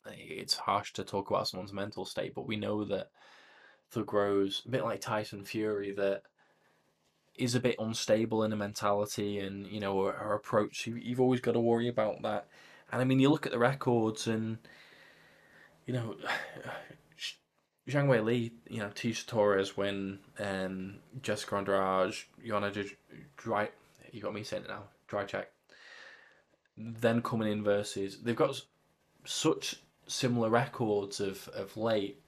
it's 0.07 0.57
harsh 0.57 0.93
to 0.95 1.05
talk 1.05 1.31
about 1.31 1.49
someone's 1.49 1.73
mental 1.73 2.05
state, 2.05 2.35
but 2.35 2.47
we 2.47 2.57
know 2.57 2.85
that 2.85 3.11
Thug 3.91 4.13
Rose, 4.13 4.63
a 4.67 4.71
bit 4.71 4.85
like 4.85 5.01
Tyson 5.01 5.45
Fury, 5.45 5.93
that 5.93 6.23
is 7.37 7.55
a 7.55 7.61
bit 7.61 7.77
unstable 7.79 8.45
in 8.45 8.51
her 8.53 8.57
mentality 8.57 9.41
and 9.41 9.67
you 9.67 9.81
know 9.81 10.05
her, 10.05 10.13
her 10.13 10.35
approach. 10.35 10.87
You, 10.87 10.97
you've 10.97 11.21
always 11.21 11.41
got 11.41 11.53
to 11.53 11.61
worry 11.61 11.89
about 11.89 12.23
that. 12.23 12.49
And 12.93 13.01
I 13.01 13.05
mean, 13.05 13.19
you 13.19 13.31
look 13.31 13.47
at 13.47 13.53
the 13.53 13.59
records, 13.59 14.27
and 14.27 14.59
you 15.87 15.95
know, 15.95 16.17
Zhang 17.89 18.09
Wei 18.09 18.21
Li, 18.21 18.53
you 18.69 18.79
know, 18.79 18.89
Tecia 18.89 19.27
Torres 19.27 19.77
win, 19.77 20.19
um, 20.39 20.97
Jessica 21.23 21.57
Andrade, 21.57 22.15
Joanna 22.45 22.73
Dry. 23.37 23.71
You 24.15 24.21
got 24.21 24.33
me 24.33 24.45
saying 24.45 24.63
it 24.63 24.69
now. 24.69 24.85
Dry 25.09 25.25
check. 25.25 25.51
Then 26.79 27.21
coming 27.21 27.51
in 27.51 27.65
versus 27.65 28.19
they've 28.23 28.37
got 28.37 28.63
such 29.25 29.83
similar 30.07 30.49
records 30.49 31.19
of 31.19 31.49
of 31.49 31.77
late. 31.77 32.21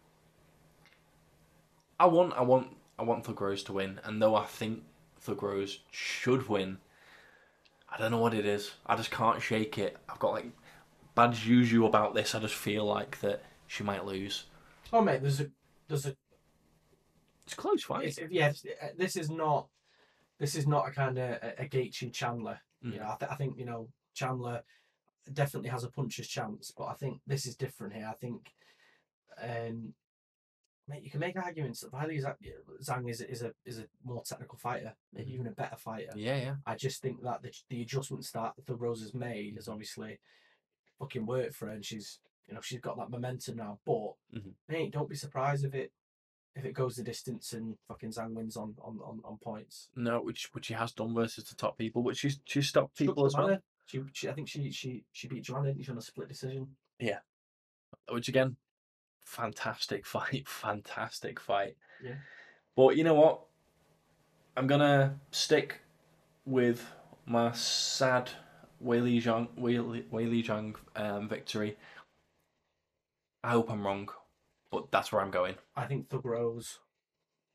I 2.01 2.07
want, 2.07 2.35
I 2.35 2.43
want, 2.43 2.77
I 2.99 3.05
want 3.05 3.25
Thug 3.25 3.41
Rose 3.41 3.63
to 3.65 3.73
win, 3.73 4.01
and 4.05 4.21
though 4.21 4.35
I 4.35 4.45
think 4.45 4.83
Thug 5.21 5.43
Rose 5.43 5.79
should 5.93 6.49
win, 6.49 6.79
I 7.89 7.99
don't 7.99 8.11
know 8.11 8.19
what 8.19 8.35
it 8.35 8.45
is. 8.45 8.73
I 8.85 8.97
just 8.97 9.13
can't 9.13 9.41
shake 9.41 9.79
it. 9.79 9.97
I've 10.09 10.19
got 10.19 10.33
like 10.33 10.51
bad 11.15 11.35
juju 11.35 11.87
about 11.87 12.15
this. 12.15 12.35
I 12.35 12.41
just 12.41 12.55
feel 12.55 12.85
like 12.85 13.21
that 13.21 13.45
she 13.69 13.85
might 13.85 14.05
lose. 14.05 14.47
Oh 14.93 15.03
mate, 15.03 15.23
there's 15.23 15.41
a 15.41 15.47
there's 15.87 16.07
a 16.07 16.17
It's 17.45 17.55
close 17.55 17.85
fight. 17.85 18.07
It's, 18.07 18.19
yes, 18.29 18.67
uh, 18.83 18.89
this 18.99 19.17
is 19.17 19.31
not. 19.31 19.69
This 20.39 20.55
is 20.55 20.67
not 20.67 20.89
a 20.89 20.91
kind 20.93 21.19
of 21.19 21.31
a, 21.43 21.55
a 21.59 21.69
Gaethje 21.69 22.13
Chandler. 22.13 22.61
You 22.83 22.93
Mm. 22.93 22.97
know, 22.99 23.05
I, 23.11 23.17
th- 23.19 23.31
I 23.33 23.35
think 23.37 23.59
you 23.59 23.65
know 23.65 23.89
Chandler 24.15 24.63
definitely 25.33 25.71
has 25.71 25.83
a 25.85 25.91
puncher's 25.91 26.29
chance, 26.29 26.73
but 26.77 26.85
I 26.85 26.95
think 26.95 27.21
this 27.27 27.47
is 27.47 27.57
different 27.57 27.95
here. 27.95 28.07
I 28.09 28.15
think, 28.15 28.53
um, 29.43 29.95
mate, 30.87 31.03
you 31.03 31.11
can 31.11 31.21
make 31.21 31.37
arguments 31.37 31.81
that 31.81 31.93
Zhang 31.93 33.09
is 33.11 33.21
is 33.23 33.43
a 33.43 33.53
is 33.65 33.79
a 33.79 33.87
more 34.05 34.23
technical 34.23 34.59
fighter, 34.59 34.95
maybe 35.13 35.31
Mhm. 35.31 35.35
even 35.35 35.47
a 35.49 35.53
better 35.53 35.77
fighter. 35.77 36.13
Yeah, 36.15 36.37
yeah. 36.37 36.57
I 36.67 36.75
just 36.77 37.01
think 37.01 37.23
that 37.23 37.43
the 37.43 37.53
the 37.71 37.83
adjustments 37.83 38.31
that 38.33 38.53
the 38.67 38.77
Rose 38.77 39.01
has 39.01 39.15
made 39.15 39.55
has 39.57 39.69
obviously 39.69 40.21
fucking 40.99 41.25
worked 41.27 41.55
for 41.55 41.67
her, 41.67 41.73
and 41.73 41.85
she's 41.85 42.21
you 42.47 42.55
know 42.55 42.61
she's 42.61 42.81
got 42.81 42.99
that 42.99 43.11
momentum 43.11 43.57
now. 43.57 43.81
But 43.87 44.15
Mhm. 44.35 44.55
mate, 44.69 44.93
don't 44.93 45.09
be 45.09 45.17
surprised 45.17 45.65
if 45.65 45.75
it 45.75 45.93
if 46.57 46.65
it 46.65 46.73
goes 46.73 46.97
the 46.97 47.03
distance 47.03 47.53
and 47.53 47.77
fucking 47.87 48.11
Zhang 48.11 48.33
wins 48.33 48.57
on 48.57 48.75
on 48.81 48.99
on, 49.05 49.21
on 49.25 49.37
points. 49.37 49.91
No, 49.95 50.21
which 50.21 50.49
which 50.53 50.67
she 50.67 50.75
has 50.75 50.93
done 50.93 51.15
versus 51.15 51.45
the 51.45 51.55
top 51.55 51.77
people, 51.77 52.03
but 52.03 52.17
she's 52.17 52.41
she's 52.47 52.69
stopped 52.69 52.97
Struck 52.97 53.09
people 53.09 53.27
as 53.27 53.37
well. 53.37 53.59
She, 53.85 54.01
she 54.15 54.29
I 54.29 54.33
think 54.33 54.49
she 54.49 54.71
she 54.71 55.05
she 55.13 55.29
beat 55.29 55.45
Joanna 55.45 55.69
didn't 55.69 55.85
she, 55.85 55.93
on 55.93 55.99
a 55.99 56.03
split 56.03 56.29
decision. 56.29 56.67
Yeah. 56.99 57.19
Which 58.09 58.29
again, 58.29 58.57
fantastic 59.25 60.07
fight, 60.15 60.49
fantastic 60.49 61.39
fight. 61.39 61.77
Yeah. 62.03 62.15
But 62.75 62.97
you 62.97 63.05
know 63.05 63.15
what? 63.15 63.43
I'm 64.57 64.67
gonna 64.67 65.21
stick 65.31 65.83
with 66.47 66.91
my 67.27 67.53
sad 67.53 68.31
Wei 68.81 69.01
Li 69.01 69.21
Zhang 69.21 69.49
Wei 69.57 69.79
Li, 69.79 70.05
Wei 70.11 70.25
Li 70.25 70.43
Zhang 70.43 70.75
um, 70.97 71.29
victory. 71.29 71.77
I 73.45 73.51
hope 73.51 73.71
I'm 73.71 73.87
wrong, 73.87 74.09
but 74.71 74.91
that's 74.91 75.13
where 75.13 75.23
I'm 75.23 75.31
going. 75.31 75.55
I 75.75 75.87
think 75.87 76.09
Thug 76.09 76.25
Rose 76.25 76.79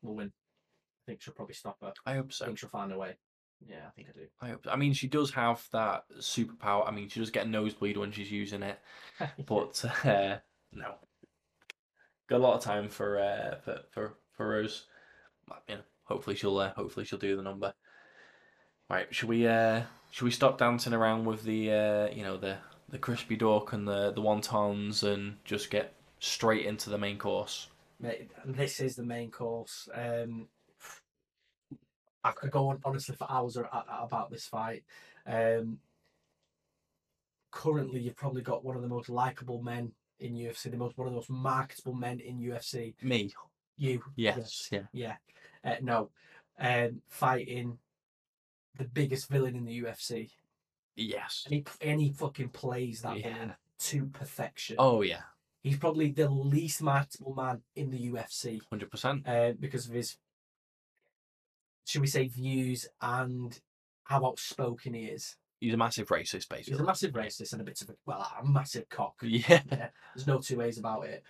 will 0.02 0.16
win. 0.16 0.28
I 0.28 1.10
think 1.10 1.22
she'll 1.22 1.34
probably 1.34 1.54
stop 1.54 1.78
her. 1.82 1.92
I 2.06 2.14
hope 2.14 2.28
I 2.30 2.32
so. 2.32 2.46
think 2.46 2.58
she'll 2.58 2.68
find 2.68 2.92
a 2.92 2.98
way. 2.98 3.16
Yeah, 3.66 3.86
I 3.86 3.90
think 3.90 4.08
I 4.08 4.12
do. 4.12 4.26
I 4.40 4.48
hope. 4.50 4.66
I 4.70 4.76
mean, 4.76 4.92
she 4.92 5.08
does 5.08 5.32
have 5.32 5.64
that 5.72 6.04
superpower. 6.18 6.86
I 6.86 6.90
mean, 6.90 7.08
she 7.08 7.20
does 7.20 7.30
get 7.30 7.46
a 7.46 7.48
nosebleed 7.48 7.96
when 7.96 8.12
she's 8.12 8.30
using 8.30 8.62
it. 8.62 8.78
but 9.46 9.84
uh, 10.04 10.38
no, 10.72 10.94
got 12.28 12.36
a 12.36 12.38
lot 12.38 12.56
of 12.56 12.62
time 12.62 12.88
for 12.88 13.18
uh, 13.18 13.56
for 13.64 13.80
for 13.90 14.14
for 14.36 14.48
Rose. 14.48 14.86
You 15.68 15.76
know, 15.76 15.80
hopefully 16.04 16.36
she'll 16.36 16.58
uh, 16.58 16.72
hopefully 16.74 17.04
she'll 17.04 17.18
do 17.18 17.36
the 17.36 17.42
number. 17.42 17.74
Right, 18.90 19.12
should 19.14 19.28
we 19.28 19.46
uh 19.46 19.82
should 20.10 20.24
we 20.24 20.30
stop 20.30 20.58
dancing 20.58 20.92
around 20.92 21.24
with 21.24 21.44
the 21.44 21.72
uh 21.72 22.14
you 22.14 22.22
know 22.22 22.36
the 22.36 22.58
the 22.90 22.98
crispy 22.98 23.36
duck 23.36 23.72
and 23.72 23.88
the 23.88 24.12
the 24.12 24.20
wontons 24.20 25.02
and 25.02 25.36
just 25.44 25.70
get 25.70 25.94
straight 26.22 26.66
into 26.66 26.88
the 26.88 26.96
main 26.98 27.18
course? 27.18 27.68
Mate, 27.98 28.30
this 28.46 28.80
is 28.80 28.94
the 28.96 29.02
main 29.04 29.30
course. 29.30 29.88
Um, 29.92 30.48
I 32.24 32.30
could 32.30 32.52
go 32.52 32.68
on 32.68 32.80
honestly 32.84 33.16
for 33.16 33.30
hours 33.30 33.56
about 33.56 34.30
this 34.30 34.46
fight. 34.46 34.84
Um, 35.26 35.78
currently, 37.50 38.00
you've 38.00 38.16
probably 38.16 38.42
got 38.42 38.64
one 38.64 38.76
of 38.76 38.82
the 38.82 38.88
most 38.88 39.08
likable 39.08 39.60
men 39.62 39.92
in 40.20 40.34
UFC, 40.34 40.70
the 40.70 40.76
most 40.76 40.96
one 40.96 41.08
of 41.08 41.12
the 41.12 41.16
most 41.16 41.30
marketable 41.30 41.94
men 41.94 42.20
in 42.20 42.38
UFC. 42.38 42.94
Me, 43.02 43.32
You, 43.76 44.02
yes, 44.14 44.68
yeah, 44.70 44.86
yeah, 44.92 45.16
uh, 45.64 45.76
no, 45.82 46.10
um, 46.60 47.02
fighting 47.08 47.78
the 48.78 48.84
biggest 48.84 49.28
villain 49.28 49.56
in 49.56 49.64
the 49.64 49.82
UFC, 49.82 50.30
yes, 50.94 51.42
and 51.46 51.54
he 51.54 51.64
and 51.80 52.00
he 52.00 52.12
fucking 52.12 52.50
plays 52.50 53.02
that 53.02 53.16
Yeah. 53.18 53.32
villain 53.32 53.54
to 53.80 54.06
perfection. 54.06 54.76
oh 54.78 55.02
yeah, 55.02 55.22
He's 55.62 55.78
probably 55.78 56.10
the 56.10 56.28
least 56.28 56.82
marketable 56.82 57.34
man 57.34 57.62
in 57.76 57.90
the 57.90 58.10
UFC. 58.10 58.60
hundred 58.68 58.90
percent. 58.90 59.26
uh, 59.28 59.52
because 59.58 59.86
of 59.86 59.92
his, 59.94 60.16
should 61.86 62.00
we 62.00 62.08
say, 62.08 62.26
views 62.26 62.88
and 63.00 63.58
how 64.04 64.26
outspoken 64.26 64.94
he 64.94 65.04
is. 65.04 65.36
He's 65.60 65.74
a 65.74 65.76
massive 65.76 66.08
racist, 66.08 66.48
basically. 66.48 66.72
He's 66.72 66.80
a 66.80 66.84
massive 66.84 67.12
racist 67.12 67.52
and 67.52 67.60
a 67.60 67.64
bit 67.64 67.80
of 67.82 67.90
a 67.90 67.94
well, 68.04 68.28
a 68.40 68.44
massive 68.44 68.88
cock. 68.88 69.14
Yeah. 69.22 69.60
Yeah, 69.70 69.88
there's 70.14 70.26
no 70.26 70.40
two 70.40 70.58
ways 70.58 70.78
about 70.78 71.06
it. 71.06 71.22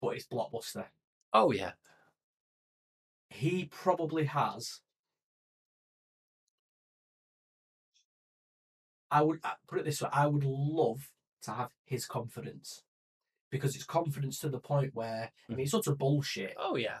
But 0.00 0.16
it's 0.16 0.26
blockbuster. 0.26 0.84
Oh 1.32 1.50
yeah. 1.50 1.72
He 3.30 3.64
probably 3.64 4.26
has. 4.26 4.80
I 9.10 9.22
would 9.22 9.40
uh, 9.42 9.54
put 9.66 9.78
it 9.80 9.84
this 9.84 10.00
way: 10.00 10.08
I 10.12 10.26
would 10.26 10.44
love 10.44 11.10
to 11.42 11.50
have 11.52 11.70
his 11.84 12.06
confidence, 12.06 12.82
because 13.52 13.76
it's 13.76 13.84
confidence 13.84 14.40
to 14.40 14.48
the 14.48 14.58
point 14.58 14.90
where 14.94 15.30
I 15.48 15.52
mean, 15.52 15.58
mm. 15.58 15.62
it's 15.62 15.70
sort 15.70 15.86
of 15.86 15.98
bullshit. 15.98 16.54
Oh 16.58 16.74
yeah. 16.74 16.98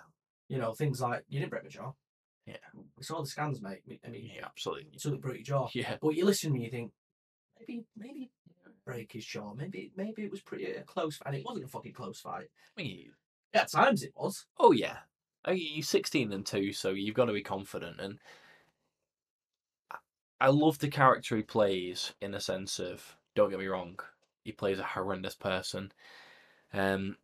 You 0.48 0.58
know, 0.58 0.74
things 0.74 1.00
like 1.00 1.24
you 1.28 1.40
didn't 1.40 1.50
break 1.50 1.64
my 1.64 1.70
jaw. 1.70 1.92
Yeah. 2.46 2.56
We 2.96 3.02
saw 3.02 3.20
the 3.20 3.26
scans, 3.26 3.60
mate. 3.62 3.80
I 4.06 4.08
mean, 4.10 4.30
Yeah, 4.36 4.44
absolutely. 4.44 4.90
you 4.92 4.98
took 4.98 5.20
broke 5.20 5.34
your 5.34 5.42
jaw. 5.42 5.68
Yeah. 5.72 5.96
But 6.00 6.10
you 6.10 6.24
listen 6.24 6.52
and 6.52 6.62
you 6.62 6.70
think, 6.70 6.92
maybe, 7.58 7.84
maybe 7.96 8.30
break 8.84 9.12
his 9.12 9.24
jaw. 9.24 9.54
Maybe, 9.54 9.92
maybe 9.96 10.22
it 10.22 10.30
was 10.30 10.42
pretty 10.42 10.66
a 10.66 10.82
close, 10.82 11.18
and 11.24 11.34
it 11.34 11.44
wasn't 11.44 11.64
a 11.64 11.68
fucking 11.68 11.92
close 11.92 12.20
fight. 12.20 12.48
I 12.76 12.82
mean, 12.82 13.12
At 13.54 13.70
times 13.70 14.02
it 14.02 14.12
was. 14.14 14.46
Oh 14.58 14.72
yeah, 14.72 14.98
I 15.44 15.52
mean, 15.54 15.74
he's 15.74 15.88
sixteen 15.88 16.32
and 16.32 16.44
two, 16.44 16.72
so 16.72 16.90
you've 16.90 17.14
got 17.14 17.26
to 17.26 17.32
be 17.32 17.42
confident. 17.42 18.00
And 18.00 18.18
I- 19.90 19.98
I 20.40 20.48
love 20.48 20.78
the 20.80 20.88
character 20.88 21.36
he 21.36 21.42
plays 21.42 22.12
in 22.20 22.32
the 22.32 22.40
sense 22.40 22.78
of, 22.80 23.16
don't 23.34 23.50
get 23.50 23.60
me 23.60 23.66
wrong, 23.66 23.98
he 24.44 24.52
plays 24.52 24.80
a 24.80 24.84
horrendous 24.84 25.36
person. 25.36 25.92
Um, 26.72 27.16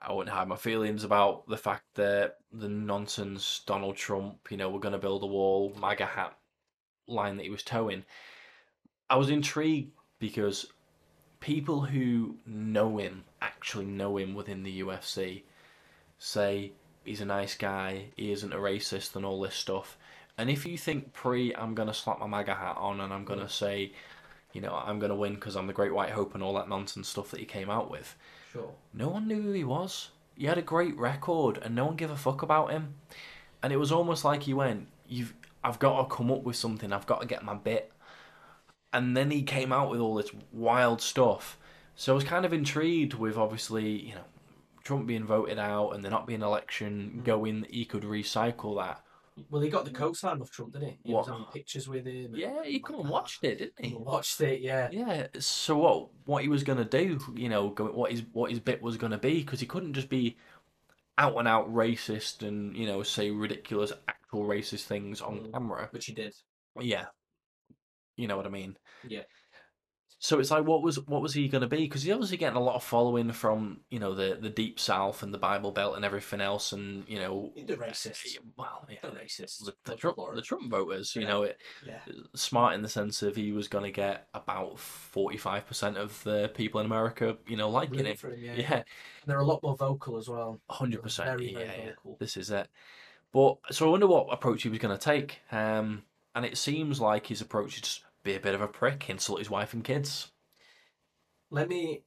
I 0.00 0.12
wouldn't 0.12 0.34
hide 0.34 0.48
my 0.48 0.56
feelings 0.56 1.04
about 1.04 1.48
the 1.48 1.56
fact 1.56 1.84
that 1.94 2.36
the 2.52 2.68
nonsense 2.68 3.62
Donald 3.66 3.96
Trump, 3.96 4.48
you 4.50 4.56
know, 4.56 4.70
we're 4.70 4.78
going 4.78 4.92
to 4.92 4.98
build 4.98 5.22
a 5.22 5.26
wall, 5.26 5.74
MAGA 5.80 6.06
hat 6.06 6.36
line 7.06 7.36
that 7.36 7.42
he 7.42 7.50
was 7.50 7.62
towing. 7.62 8.04
I 9.10 9.16
was 9.16 9.30
intrigued 9.30 9.92
because 10.18 10.66
people 11.40 11.80
who 11.80 12.36
know 12.46 12.98
him, 12.98 13.24
actually 13.42 13.86
know 13.86 14.16
him 14.16 14.34
within 14.34 14.62
the 14.62 14.82
UFC, 14.82 15.42
say 16.18 16.72
he's 17.04 17.20
a 17.20 17.26
nice 17.26 17.56
guy, 17.56 18.06
he 18.16 18.32
isn't 18.32 18.52
a 18.52 18.56
racist, 18.56 19.16
and 19.16 19.24
all 19.24 19.40
this 19.40 19.54
stuff. 19.54 19.96
And 20.36 20.48
if 20.48 20.64
you 20.64 20.78
think 20.78 21.12
pre, 21.12 21.54
I'm 21.54 21.74
gonna 21.74 21.94
slap 21.94 22.20
my 22.20 22.26
MAGA 22.26 22.54
hat 22.54 22.76
on 22.78 23.00
and 23.00 23.12
I'm 23.12 23.24
gonna 23.24 23.48
say, 23.48 23.92
you 24.52 24.60
know, 24.60 24.74
I'm 24.74 24.98
gonna 24.98 25.14
win 25.14 25.34
because 25.34 25.56
I'm 25.56 25.66
the 25.66 25.72
Great 25.72 25.92
White 25.94 26.10
Hope 26.10 26.34
and 26.34 26.42
all 26.42 26.54
that 26.54 26.68
nonsense 26.68 27.08
stuff 27.08 27.30
that 27.30 27.40
he 27.40 27.46
came 27.46 27.70
out 27.70 27.90
with, 27.90 28.16
Sure. 28.52 28.72
no 28.94 29.08
one 29.08 29.26
knew 29.28 29.42
who 29.42 29.52
he 29.52 29.64
was. 29.64 30.10
He 30.36 30.46
had 30.46 30.58
a 30.58 30.62
great 30.62 30.96
record 30.96 31.58
and 31.58 31.74
no 31.74 31.86
one 31.86 31.96
gave 31.96 32.10
a 32.10 32.16
fuck 32.16 32.42
about 32.42 32.70
him. 32.70 32.94
And 33.62 33.72
it 33.72 33.76
was 33.76 33.90
almost 33.92 34.24
like 34.24 34.44
he 34.44 34.54
went, 34.54 34.88
You've 35.08 35.34
I've 35.64 35.78
got 35.80 36.08
to 36.08 36.14
come 36.14 36.30
up 36.30 36.44
with 36.44 36.54
something, 36.56 36.92
I've 36.92 37.06
got 37.06 37.20
to 37.20 37.26
get 37.26 37.42
my 37.44 37.54
bit. 37.54 37.92
And 38.92 39.16
then 39.16 39.30
he 39.30 39.42
came 39.42 39.72
out 39.72 39.90
with 39.90 40.00
all 40.00 40.14
this 40.14 40.30
wild 40.52 41.00
stuff. 41.02 41.58
So 41.96 42.12
I 42.12 42.14
was 42.14 42.24
kind 42.24 42.44
of 42.46 42.52
intrigued 42.52 43.14
with 43.14 43.36
obviously, 43.36 43.88
you 43.90 44.14
know, 44.14 44.24
Trump 44.84 45.06
being 45.06 45.24
voted 45.24 45.58
out 45.58 45.90
and 45.90 46.02
there 46.04 46.10
not 46.10 46.26
being 46.26 46.40
an 46.42 46.46
election 46.48 47.18
Mm. 47.18 47.24
going, 47.24 47.66
he 47.68 47.84
could 47.84 48.04
recycle 48.04 48.76
that. 48.82 49.02
Well, 49.50 49.62
he 49.62 49.70
got 49.70 49.84
the 49.84 49.90
co-sign 49.90 50.40
of 50.40 50.50
Trump, 50.50 50.72
didn't 50.72 50.88
he? 50.88 50.98
He 51.04 51.12
was 51.14 51.26
What? 51.26 51.32
having 51.32 51.52
pictures 51.52 51.88
with 51.88 52.06
him. 52.06 52.26
and- 52.26 52.36
Yeah, 52.36 52.64
he 52.64 52.80
come 52.80 53.00
and 53.00 53.08
watched 53.08 53.42
it, 53.44 53.58
didn't 53.58 53.74
he? 53.80 53.88
He 53.90 53.94
watched 53.94 54.40
it, 54.40 54.60
yeah. 54.60 54.88
Yeah. 54.92 55.26
So 55.38 55.76
what? 55.78 56.08
What 56.24 56.42
he 56.42 56.48
was 56.48 56.64
gonna 56.64 56.84
do? 56.84 57.18
You 57.34 57.48
know, 57.48 57.70
go, 57.70 57.86
what 57.92 58.10
his 58.10 58.22
what 58.32 58.50
his 58.50 58.60
bit 58.60 58.82
was 58.82 58.96
gonna 58.96 59.18
be? 59.18 59.40
Because 59.40 59.60
he 59.60 59.66
couldn't 59.66 59.94
just 59.94 60.08
be 60.08 60.36
out 61.16 61.36
and 61.36 61.48
out 61.48 61.68
racist 61.72 62.46
and 62.46 62.76
you 62.76 62.86
know 62.86 63.02
say 63.02 63.30
ridiculous 63.30 63.92
actual 64.06 64.44
racist 64.44 64.84
things 64.84 65.20
on 65.20 65.38
Mm. 65.40 65.52
camera. 65.52 65.88
Which 65.90 66.06
he 66.06 66.12
did. 66.12 66.34
Yeah. 66.80 67.06
You 68.16 68.26
know 68.28 68.36
what 68.36 68.46
I 68.46 68.50
mean? 68.50 68.76
Yeah. 69.06 69.22
So 70.20 70.40
it's 70.40 70.50
like, 70.50 70.64
what 70.66 70.82
was 70.82 70.98
what 71.06 71.22
was 71.22 71.32
he 71.32 71.46
going 71.46 71.60
to 71.62 71.68
be? 71.68 71.76
Because 71.84 72.02
he's 72.02 72.12
obviously 72.12 72.38
getting 72.38 72.56
a 72.56 72.60
lot 72.62 72.74
of 72.74 72.82
following 72.82 73.30
from 73.30 73.82
you 73.88 74.00
know 74.00 74.14
the 74.14 74.36
the 74.40 74.50
deep 74.50 74.80
south 74.80 75.22
and 75.22 75.32
the 75.32 75.38
Bible 75.38 75.70
Belt 75.70 75.94
and 75.94 76.04
everything 76.04 76.40
else, 76.40 76.72
and 76.72 77.04
you 77.08 77.20
know, 77.20 77.52
The 77.54 77.76
racists. 77.76 78.36
well, 78.56 78.84
yeah, 78.90 78.96
The 79.02 79.10
racists. 79.16 79.64
the, 79.64 79.74
the 79.84 79.94
Trump 79.94 80.18
the 80.34 80.42
Trump 80.42 80.70
voters, 80.70 81.14
you 81.14 81.22
Yeah. 81.22 81.28
know, 81.28 81.42
it, 81.44 81.60
Yeah. 81.86 82.00
smart 82.34 82.74
in 82.74 82.82
the 82.82 82.88
sense 82.88 83.22
of 83.22 83.36
he 83.36 83.52
was 83.52 83.68
going 83.68 83.84
to 83.84 83.92
get 83.92 84.26
about 84.34 84.80
forty 84.80 85.36
five 85.36 85.66
percent 85.68 85.96
of 85.96 86.20
the 86.24 86.50
people 86.52 86.80
in 86.80 86.86
America, 86.86 87.38
you 87.46 87.56
know, 87.56 87.70
liking 87.70 88.04
him. 88.04 88.16
for 88.16 88.30
him, 88.32 88.40
yeah. 88.42 88.54
Yeah, 88.54 88.82
They're 89.24 89.38
a 89.38 89.46
lot 89.46 89.62
more 89.62 89.76
vocal 89.76 90.16
as 90.16 90.28
well. 90.28 90.60
hundred 90.68 91.00
percent. 91.02 91.28
Very, 91.28 91.52
Yeah, 91.52 91.58
very 91.60 91.78
yeah. 91.78 91.90
vocal. 91.90 92.16
This 92.18 92.36
is 92.36 92.50
it. 92.50 92.66
But 93.32 93.58
so 93.70 93.86
I 93.86 93.90
wonder 93.90 94.08
what 94.08 94.32
approach 94.32 94.64
he 94.64 94.68
was 94.68 94.80
going 94.80 94.98
to 94.98 95.04
take. 95.04 95.42
Um, 95.52 96.02
and 96.34 96.44
it 96.44 96.58
seems 96.58 97.00
like 97.00 97.26
his 97.28 97.40
approach 97.40 97.76
is 97.76 97.82
just 97.82 98.04
be 98.24 98.34
a 98.34 98.40
bit 98.40 98.54
of 98.54 98.60
a 98.60 98.68
prick, 98.68 99.08
insult 99.08 99.38
his 99.38 99.50
wife 99.50 99.72
and 99.72 99.84
kids. 99.84 100.32
Let 101.50 101.68
me. 101.68 102.02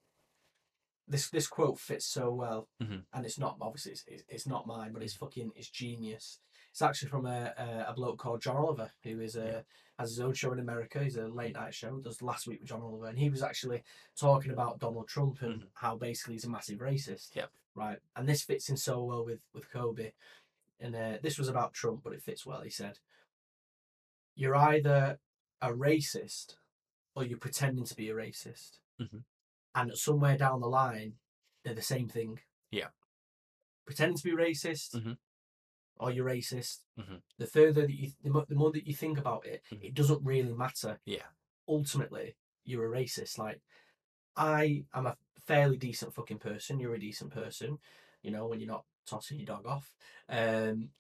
This 1.07 1.29
this 1.29 1.47
quote 1.47 1.79
fits 1.79 2.05
so 2.05 2.31
well, 2.31 2.69
Mhm. 2.81 3.03
and 3.11 3.25
it's 3.25 3.39
not 3.39 3.57
obviously 3.59 3.91
it's, 3.93 4.03
it's, 4.07 4.23
it's 4.29 4.47
not 4.47 4.67
mine, 4.67 4.93
but 4.93 5.03
it's 5.03 5.15
fucking 5.15 5.51
it's 5.55 5.69
genius. 5.69 6.39
It's 6.69 6.81
actually 6.81 7.09
from 7.09 7.25
a, 7.25 7.53
a, 7.57 7.85
a 7.89 7.93
bloke 7.93 8.17
called 8.19 8.41
John 8.41 8.55
Oliver, 8.55 8.91
who 9.03 9.19
is 9.19 9.35
a 9.35 9.45
Yeah. 9.45 9.61
has 9.99 10.09
his 10.11 10.19
own 10.21 10.33
show 10.33 10.53
in 10.53 10.59
America. 10.59 11.03
He's 11.03 11.17
a 11.17 11.27
late 11.27 11.55
night 11.55 11.73
show. 11.73 11.99
Does 11.99 12.21
last 12.21 12.47
week 12.47 12.61
with 12.61 12.69
John 12.69 12.81
Oliver, 12.81 13.07
and 13.07 13.19
he 13.19 13.29
was 13.29 13.43
actually 13.43 13.83
talking 14.15 14.51
about 14.51 14.79
Donald 14.79 15.07
Trump 15.09 15.41
and 15.41 15.63
Mhm. 15.63 15.69
how 15.73 15.97
basically 15.97 16.35
he's 16.35 16.45
a 16.45 16.49
massive 16.49 16.79
racist. 16.79 17.35
Yep. 17.35 17.51
Right, 17.73 17.99
and 18.15 18.27
this 18.29 18.43
fits 18.43 18.69
in 18.69 18.77
so 18.77 19.03
well 19.03 19.25
with 19.25 19.41
with 19.53 19.69
Colby, 19.69 20.13
and 20.79 20.95
uh, 20.95 21.17
this 21.21 21.37
was 21.37 21.49
about 21.49 21.73
Trump, 21.73 22.03
but 22.03 22.13
it 22.13 22.21
fits 22.23 22.45
well. 22.45 22.61
He 22.61 22.69
said, 22.69 22.99
"You're 24.35 24.55
either 24.55 25.19
a 25.61 25.69
racist, 25.69 26.55
or 27.15 27.23
you're 27.23 27.37
pretending 27.37 27.85
to 27.85 27.95
be 27.95 28.09
a 28.09 28.13
racist." 28.15 28.79
Mhm. 28.99 29.25
and 29.73 29.97
somewhere 29.97 30.37
down 30.37 30.59
the 30.59 30.67
line, 30.67 31.17
they're 31.63 31.73
the 31.73 31.81
same 31.81 32.09
thing. 32.09 32.39
Yeah. 32.71 32.89
Pretending 33.85 34.17
to 34.17 34.23
be 34.23 34.31
racist, 34.31 34.95
Mhm. 34.95 35.17
or 35.95 36.11
you're 36.11 36.25
racist. 36.25 36.85
Mhm. 36.97 37.23
The 37.37 37.47
further 37.47 37.87
that 37.87 37.93
you, 37.93 38.11
the 38.21 38.29
more, 38.29 38.45
the 38.45 38.55
more 38.55 38.71
that 38.73 38.85
you 38.85 38.93
think 38.95 39.17
about 39.17 39.45
it, 39.45 39.63
Mhm. 39.71 39.83
it 39.83 39.93
doesn't 39.93 40.23
really 40.25 40.53
matter. 40.53 40.99
Yeah. 41.05 41.29
Ultimately, 41.67 42.35
you're 42.65 42.93
a 42.93 42.97
racist. 42.99 43.37
Like, 43.37 43.61
I 44.35 44.85
am 44.93 45.05
a 45.07 45.17
fairly 45.39 45.77
decent 45.77 46.13
fucking 46.13 46.39
person. 46.39 46.79
You're 46.79 46.95
a 46.95 46.99
decent 46.99 47.31
person. 47.31 47.79
You 48.21 48.31
know 48.31 48.47
when 48.47 48.59
you're 48.59 48.67
not 48.67 48.85
tossing 49.05 49.39
your 49.39 49.47
dog 49.47 49.65
off. 49.65 49.95
Um, 50.27 50.93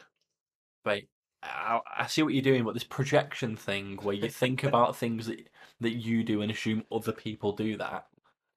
But 0.83 1.03
I, 1.43 1.79
I 1.97 2.07
see 2.07 2.21
what 2.23 2.33
you're 2.33 2.41
doing, 2.43 2.63
but 2.63 2.73
this 2.73 2.83
projection 2.83 3.55
thing 3.55 3.97
where 4.03 4.15
you 4.15 4.29
think 4.29 4.63
about 4.65 4.95
things 4.95 5.25
that 5.27 5.47
that 5.79 5.95
you 5.95 6.23
do 6.23 6.41
and 6.41 6.51
assume 6.51 6.83
other 6.91 7.11
people 7.11 7.53
do 7.53 7.75
that. 7.77 8.05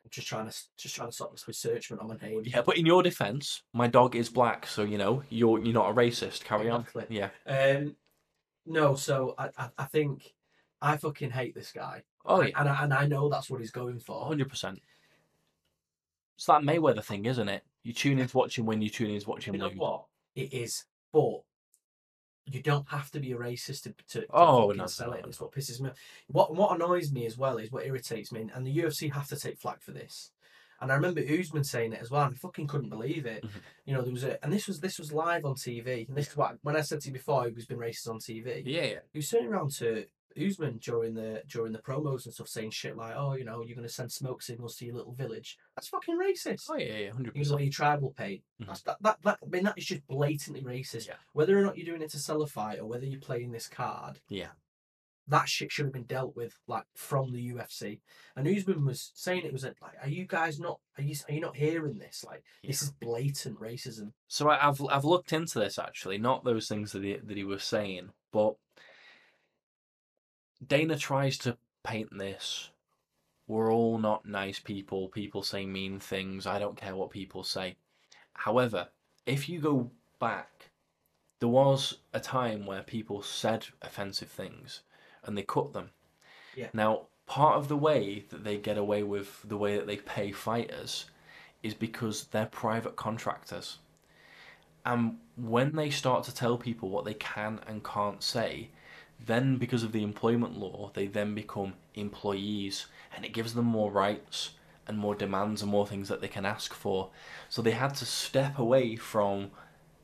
I'm 0.04 0.10
just 0.10 0.26
trying 0.26 0.48
to 0.50 0.56
just 0.76 0.94
trying 0.94 1.08
to 1.08 1.14
stop 1.14 1.32
this 1.32 1.48
researchment 1.48 2.02
on 2.02 2.08
my 2.08 2.16
name. 2.16 2.42
Yeah, 2.44 2.60
but 2.60 2.76
in 2.76 2.84
your 2.84 3.02
defense, 3.02 3.62
my 3.72 3.86
dog 3.86 4.14
is 4.16 4.28
black, 4.28 4.66
so 4.66 4.82
you 4.84 4.98
know 4.98 5.22
you're 5.30 5.58
you're 5.64 5.72
not 5.72 5.90
a 5.90 5.94
racist. 5.94 6.44
Carry 6.44 6.66
Exactly. 6.68 7.02
on. 7.02 7.08
Yeah. 7.10 7.30
Um, 7.46 7.96
no, 8.66 8.94
so 8.94 9.34
I, 9.38 9.48
I, 9.56 9.68
I 9.78 9.84
think 9.86 10.34
I 10.82 10.96
fucking 10.98 11.30
hate 11.30 11.54
this 11.54 11.72
guy. 11.72 12.02
Oh 12.26 12.40
And- 12.40 12.50
yeah. 12.50 12.60
and 12.60 12.68
I, 12.68 12.82
and 12.84 12.92
I 12.94 13.06
know 13.06 13.28
that's 13.30 13.48
what 13.48 13.60
he's 13.60 13.70
going 13.70 13.98
for. 14.00 14.26
hundred 14.26 14.50
percent. 14.50 14.80
It's 16.36 16.46
that 16.46 16.62
Mayweather 16.62 17.04
thing, 17.04 17.24
isn't 17.26 17.48
it? 17.48 17.62
You 17.82 17.92
tune 17.92 18.18
in 18.18 18.26
to 18.26 18.36
watch 18.36 18.58
him 18.58 18.66
win, 18.66 18.82
you 18.82 18.90
tune 18.90 19.10
in 19.10 19.20
to 19.20 19.28
watch 19.30 19.44
him 19.46 19.54
You 19.54 19.60
know 19.60 19.70
what? 19.70 20.04
It 20.34 20.52
is, 20.52 20.84
but 21.12 21.42
you 22.46 22.60
don't 22.62 22.88
have 22.88 23.10
to 23.12 23.20
be 23.20 23.32
a 23.32 23.36
racist 23.36 23.84
to, 23.84 23.94
to, 24.08 24.20
to 24.20 24.26
Oh, 24.30 24.66
fucking 24.68 24.78
no, 24.78 24.86
sell 24.86 25.12
it. 25.12 25.22
no, 25.22 25.28
It's 25.28 25.40
what 25.40 25.52
pisses 25.52 25.80
me. 25.80 25.90
off. 25.90 25.96
What 26.28 26.54
what 26.54 26.74
annoys 26.74 27.10
me 27.12 27.26
as 27.26 27.38
well 27.38 27.56
is 27.58 27.70
what 27.72 27.86
irritates 27.86 28.32
me, 28.32 28.48
and 28.54 28.66
the 28.66 28.76
UFC 28.78 29.12
have 29.12 29.28
to 29.28 29.36
take 29.36 29.58
flack 29.58 29.80
for 29.82 29.92
this. 29.92 30.30
And 30.80 30.90
I 30.92 30.96
remember 30.96 31.22
Usman 31.22 31.64
saying 31.64 31.92
it 31.94 32.02
as 32.02 32.10
well, 32.10 32.24
and 32.24 32.34
I 32.34 32.36
fucking 32.36 32.66
couldn't 32.66 32.90
believe 32.90 33.24
it. 33.24 33.44
Mhm. 33.44 33.50
You 33.86 33.94
know, 33.94 34.02
there 34.02 34.12
was 34.12 34.24
a, 34.24 34.42
and 34.44 34.52
this 34.52 34.66
was 34.66 34.80
this 34.80 34.98
was 34.98 35.12
live 35.12 35.44
on 35.44 35.54
TV, 35.54 36.06
and 36.08 36.16
this 36.16 36.28
is 36.28 36.36
what 36.36 36.58
when 36.62 36.76
I 36.76 36.82
said 36.82 37.00
to 37.02 37.08
you 37.08 37.12
before, 37.14 37.46
he 37.46 37.52
was 37.52 37.64
been 37.66 37.78
racist 37.78 38.08
on 38.10 38.18
TV. 38.18 38.62
Yeah, 38.66 38.84
yeah. 38.84 38.98
he 39.12 39.18
was 39.18 39.28
turning 39.30 39.48
around 39.48 39.70
to 39.76 40.04
Usman 40.38 40.78
during 40.78 41.14
the 41.14 41.42
during 41.46 41.72
the 41.72 41.78
promos 41.78 42.24
and 42.24 42.34
stuff, 42.34 42.48
saying 42.48 42.70
shit 42.70 42.96
like, 42.96 43.14
"Oh, 43.16 43.34
you 43.34 43.44
know, 43.44 43.62
you're 43.64 43.76
going 43.76 43.86
to 43.88 43.92
send 43.92 44.10
smoke 44.12 44.42
signals 44.42 44.76
to 44.76 44.86
your 44.86 44.94
little 44.96 45.14
village." 45.14 45.56
That's 45.76 45.88
fucking 45.88 46.18
racist. 46.18 46.66
Oh 46.70 46.76
yeah, 46.76 46.96
yeah, 46.96 47.10
hundred 47.12 47.34
You 47.36 47.40
know, 47.44 47.50
percent. 47.50 47.60
your 47.62 47.72
tribal 47.72 48.10
paint. 48.16 48.42
Mhm. 48.62 48.66
That's 48.66 48.82
that, 48.82 48.96
that 49.02 49.18
that. 49.22 49.38
I 49.42 49.46
mean, 49.48 49.64
that 49.64 49.78
is 49.78 49.86
just 49.86 50.06
blatantly 50.06 50.62
racist. 50.62 51.06
Yeah. 51.08 51.14
Whether 51.32 51.58
or 51.58 51.62
not 51.62 51.76
you're 51.76 51.86
doing 51.86 52.02
it 52.02 52.10
to 52.10 52.18
sell 52.18 52.42
a 52.42 52.46
fight 52.46 52.78
or 52.80 52.86
whether 52.86 53.06
you're 53.06 53.20
playing 53.20 53.52
this 53.52 53.68
card, 53.68 54.20
Yeah. 54.28 54.50
that 55.28 55.48
shit 55.48 55.72
should 55.72 55.86
have 55.86 55.92
been 55.94 56.02
dealt 56.04 56.36
with 56.36 56.58
like 56.66 56.84
from 56.94 57.32
the 57.32 57.40
UFC. 57.52 58.00
And 58.36 58.46
Usman 58.46 58.84
was 58.84 59.10
saying 59.14 59.44
it 59.46 59.52
was 59.52 59.64
like, 59.64 59.76
"Are 60.02 60.08
you 60.08 60.26
guys 60.26 60.58
not? 60.60 60.80
Are 60.98 61.02
you 61.02 61.14
are 61.28 61.32
you 61.34 61.40
not 61.40 61.56
hearing 61.56 61.98
this? 61.98 62.24
Like, 62.26 62.42
this 62.62 62.82
is 62.82 62.90
blatant 62.90 63.58
racism." 63.60 64.12
So 64.28 64.48
I, 64.50 64.68
I've 64.68 64.82
I've 64.90 65.04
looked 65.04 65.32
into 65.32 65.58
this 65.60 65.78
actually, 65.78 66.18
not 66.18 66.44
those 66.44 66.68
things 66.68 66.92
that 66.92 67.02
he 67.04 67.16
that 67.22 67.36
he 67.36 67.44
was 67.44 67.64
saying, 67.64 68.10
but 68.32 68.54
Dana 70.66 70.96
tries 70.96 71.38
to 71.38 71.56
paint 71.82 72.16
this. 72.16 72.70
We're 73.46 73.72
all 73.72 73.98
not 73.98 74.26
nice 74.26 74.58
people. 74.58 75.08
People 75.08 75.42
say 75.42 75.66
mean 75.66 76.00
things. 76.00 76.46
I 76.46 76.58
don't 76.58 76.76
care 76.76 76.96
what 76.96 77.10
people 77.10 77.44
say. 77.44 77.76
However, 78.32 78.88
if 79.26 79.48
you 79.48 79.60
go 79.60 79.90
back, 80.18 80.70
there 81.40 81.48
was 81.48 81.98
a 82.12 82.20
time 82.20 82.64
where 82.64 82.82
people 82.82 83.22
said 83.22 83.66
offensive 83.82 84.30
things 84.30 84.80
and 85.24 85.36
they 85.36 85.42
cut 85.42 85.72
them. 85.72 85.90
Yeah. 86.56 86.68
Now, 86.72 87.06
part 87.26 87.56
of 87.56 87.68
the 87.68 87.76
way 87.76 88.24
that 88.30 88.44
they 88.44 88.56
get 88.56 88.78
away 88.78 89.02
with 89.02 89.40
the 89.44 89.56
way 89.56 89.76
that 89.76 89.86
they 89.86 89.96
pay 89.96 90.32
fighters 90.32 91.06
is 91.62 91.74
because 91.74 92.24
they're 92.24 92.46
private 92.46 92.96
contractors. 92.96 93.78
And 94.86 95.18
when 95.36 95.74
they 95.74 95.90
start 95.90 96.24
to 96.24 96.34
tell 96.34 96.58
people 96.58 96.90
what 96.90 97.04
they 97.06 97.14
can 97.14 97.60
and 97.66 97.82
can't 97.82 98.22
say, 98.22 98.68
then 99.26 99.56
because 99.56 99.82
of 99.82 99.92
the 99.92 100.02
employment 100.02 100.58
law, 100.58 100.90
they 100.94 101.06
then 101.06 101.34
become 101.34 101.74
employees 101.94 102.86
and 103.14 103.24
it 103.24 103.32
gives 103.32 103.54
them 103.54 103.64
more 103.66 103.90
rights 103.90 104.50
and 104.86 104.98
more 104.98 105.14
demands 105.14 105.62
and 105.62 105.70
more 105.70 105.86
things 105.86 106.08
that 106.08 106.20
they 106.20 106.28
can 106.28 106.44
ask 106.44 106.74
for. 106.74 107.10
So 107.48 107.62
they 107.62 107.70
had 107.70 107.94
to 107.96 108.06
step 108.06 108.58
away 108.58 108.96
from 108.96 109.50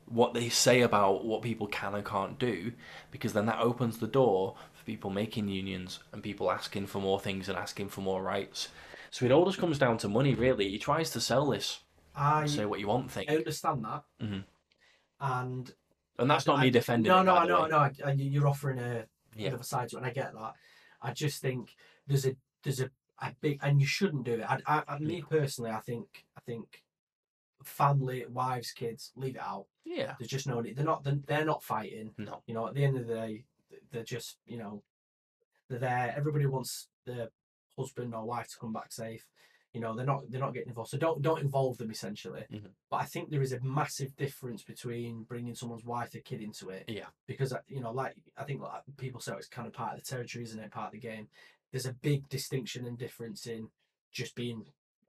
what 0.05 0.33
they 0.33 0.49
say 0.49 0.81
about 0.81 1.23
what 1.23 1.41
people 1.41 1.67
can 1.67 1.95
and 1.95 2.05
can't 2.05 2.37
do 2.39 2.73
because 3.11 3.33
then 3.33 3.45
that 3.45 3.59
opens 3.59 3.97
the 3.97 4.07
door 4.07 4.55
for 4.73 4.83
people 4.85 5.09
making 5.09 5.47
unions 5.47 5.99
and 6.11 6.23
people 6.23 6.51
asking 6.51 6.87
for 6.87 6.99
more 6.99 7.19
things 7.19 7.47
and 7.47 7.57
asking 7.57 7.89
for 7.89 8.01
more 8.01 8.21
rights. 8.23 8.69
So 9.11 9.25
it 9.25 9.31
all 9.31 9.45
just 9.45 9.59
comes 9.59 9.77
down 9.77 9.97
to 9.99 10.07
money, 10.09 10.33
really. 10.33 10.69
He 10.69 10.79
tries 10.79 11.11
to 11.11 11.21
sell 11.21 11.45
this 11.49 11.81
I 12.15 12.45
say 12.47 12.65
what 12.65 12.79
you 12.81 12.87
want 12.87 13.09
thing. 13.11 13.25
I 13.29 13.37
understand 13.37 13.85
that, 13.85 14.03
Mhm. 14.21 14.43
and 15.21 15.73
And 16.19 16.29
that's 16.29 16.45
not 16.45 16.59
I- 16.59 16.63
me 16.63 16.69
defending 16.71 17.09
No, 17.09 17.21
it, 17.21 17.23
no, 17.23 17.33
by 17.35 17.37
I 17.37 17.41
the 17.41 17.47
know, 17.47 17.59
way. 17.61 17.65
I 17.65 17.67
know. 17.69 17.77
I- 17.77 18.09
I- 18.09 18.11
You're 18.13 18.47
offering 18.47 18.79
a 18.79 19.05
Yeah. 19.35 19.49
another 19.49 19.63
side 19.63 19.89
to 19.89 19.95
it, 19.95 19.99
and 19.99 20.07
I 20.07 20.11
get 20.11 20.33
that. 20.33 20.53
I 21.01 21.13
just 21.13 21.41
think 21.41 21.75
there's 22.07 22.25
a 22.25 22.35
there's 22.63 22.81
a, 22.81 22.89
a 23.19 23.33
big, 23.41 23.59
and 23.61 23.79
you 23.79 23.87
shouldn't 23.87 24.25
do 24.25 24.33
it. 24.33 24.45
I, 24.47 24.59
I, 24.65 24.83
I, 24.87 24.99
me 24.99 25.21
mm. 25.21 25.29
personally, 25.29 25.71
I 25.71 25.79
think 25.79 26.25
I 26.37 26.41
think 26.41 26.83
family, 27.63 28.25
wives, 28.29 28.71
kids, 28.71 29.11
leave 29.15 29.35
it 29.35 29.41
out. 29.41 29.65
Yeah. 29.85 30.13
There's 30.19 30.29
just 30.29 30.47
no 30.47 30.59
need. 30.61 30.75
They're 30.75 30.85
not. 30.85 31.03
They're, 31.03 31.19
they're 31.25 31.45
not 31.45 31.63
fighting. 31.63 32.11
No. 32.17 32.43
You 32.45 32.53
know, 32.53 32.67
at 32.67 32.73
the 32.73 32.83
end 32.83 32.97
of 32.97 33.07
the 33.07 33.13
day, 33.13 33.43
they're 33.91 34.03
just 34.03 34.37
you 34.45 34.57
know, 34.57 34.83
they're 35.69 35.79
there. 35.79 36.13
Everybody 36.15 36.45
wants 36.45 36.87
their 37.05 37.29
husband 37.77 38.13
or 38.13 38.25
wife 38.25 38.49
to 38.49 38.59
come 38.59 38.73
back 38.73 38.91
safe. 38.91 39.25
You 39.73 39.79
know, 39.79 39.95
they're 39.95 40.05
not 40.05 40.23
they're 40.29 40.41
not 40.41 40.53
getting 40.53 40.69
involved. 40.69 40.89
So 40.89 40.97
don't 40.97 41.21
don't 41.21 41.41
involve 41.41 41.77
them 41.77 41.91
essentially. 41.91 42.43
Mhm. 42.51 42.71
But 42.89 42.97
I 42.97 43.05
think 43.05 43.29
there 43.29 43.41
is 43.41 43.53
a 43.53 43.59
massive 43.61 44.15
difference 44.17 44.63
between 44.63 45.23
bringing 45.23 45.55
someone's 45.55 45.85
wife 45.85 46.13
or 46.13 46.19
kid 46.19 46.41
into 46.41 46.69
it. 46.69 46.85
Yeah. 46.87 47.07
Because 47.25 47.53
uh, 47.53 47.59
you 47.67 47.79
know, 47.79 47.91
like 47.91 48.15
I 48.37 48.43
think 48.43 48.61
like 48.61 48.81
people 48.97 49.21
say 49.21 49.33
it's 49.33 49.47
kind 49.47 49.67
of 49.67 49.73
part 49.73 49.93
of 49.93 50.03
the 50.03 50.09
territory, 50.09 50.43
isn't 50.43 50.59
it? 50.59 50.71
Part 50.71 50.87
of 50.87 50.91
the 50.93 51.07
game. 51.07 51.29
There's 51.71 51.85
a 51.85 51.93
big 51.93 52.27
distinction 52.27 52.85
and 52.85 52.97
difference 52.97 53.47
in 53.47 53.69
just 54.11 54.35
being 54.35 54.65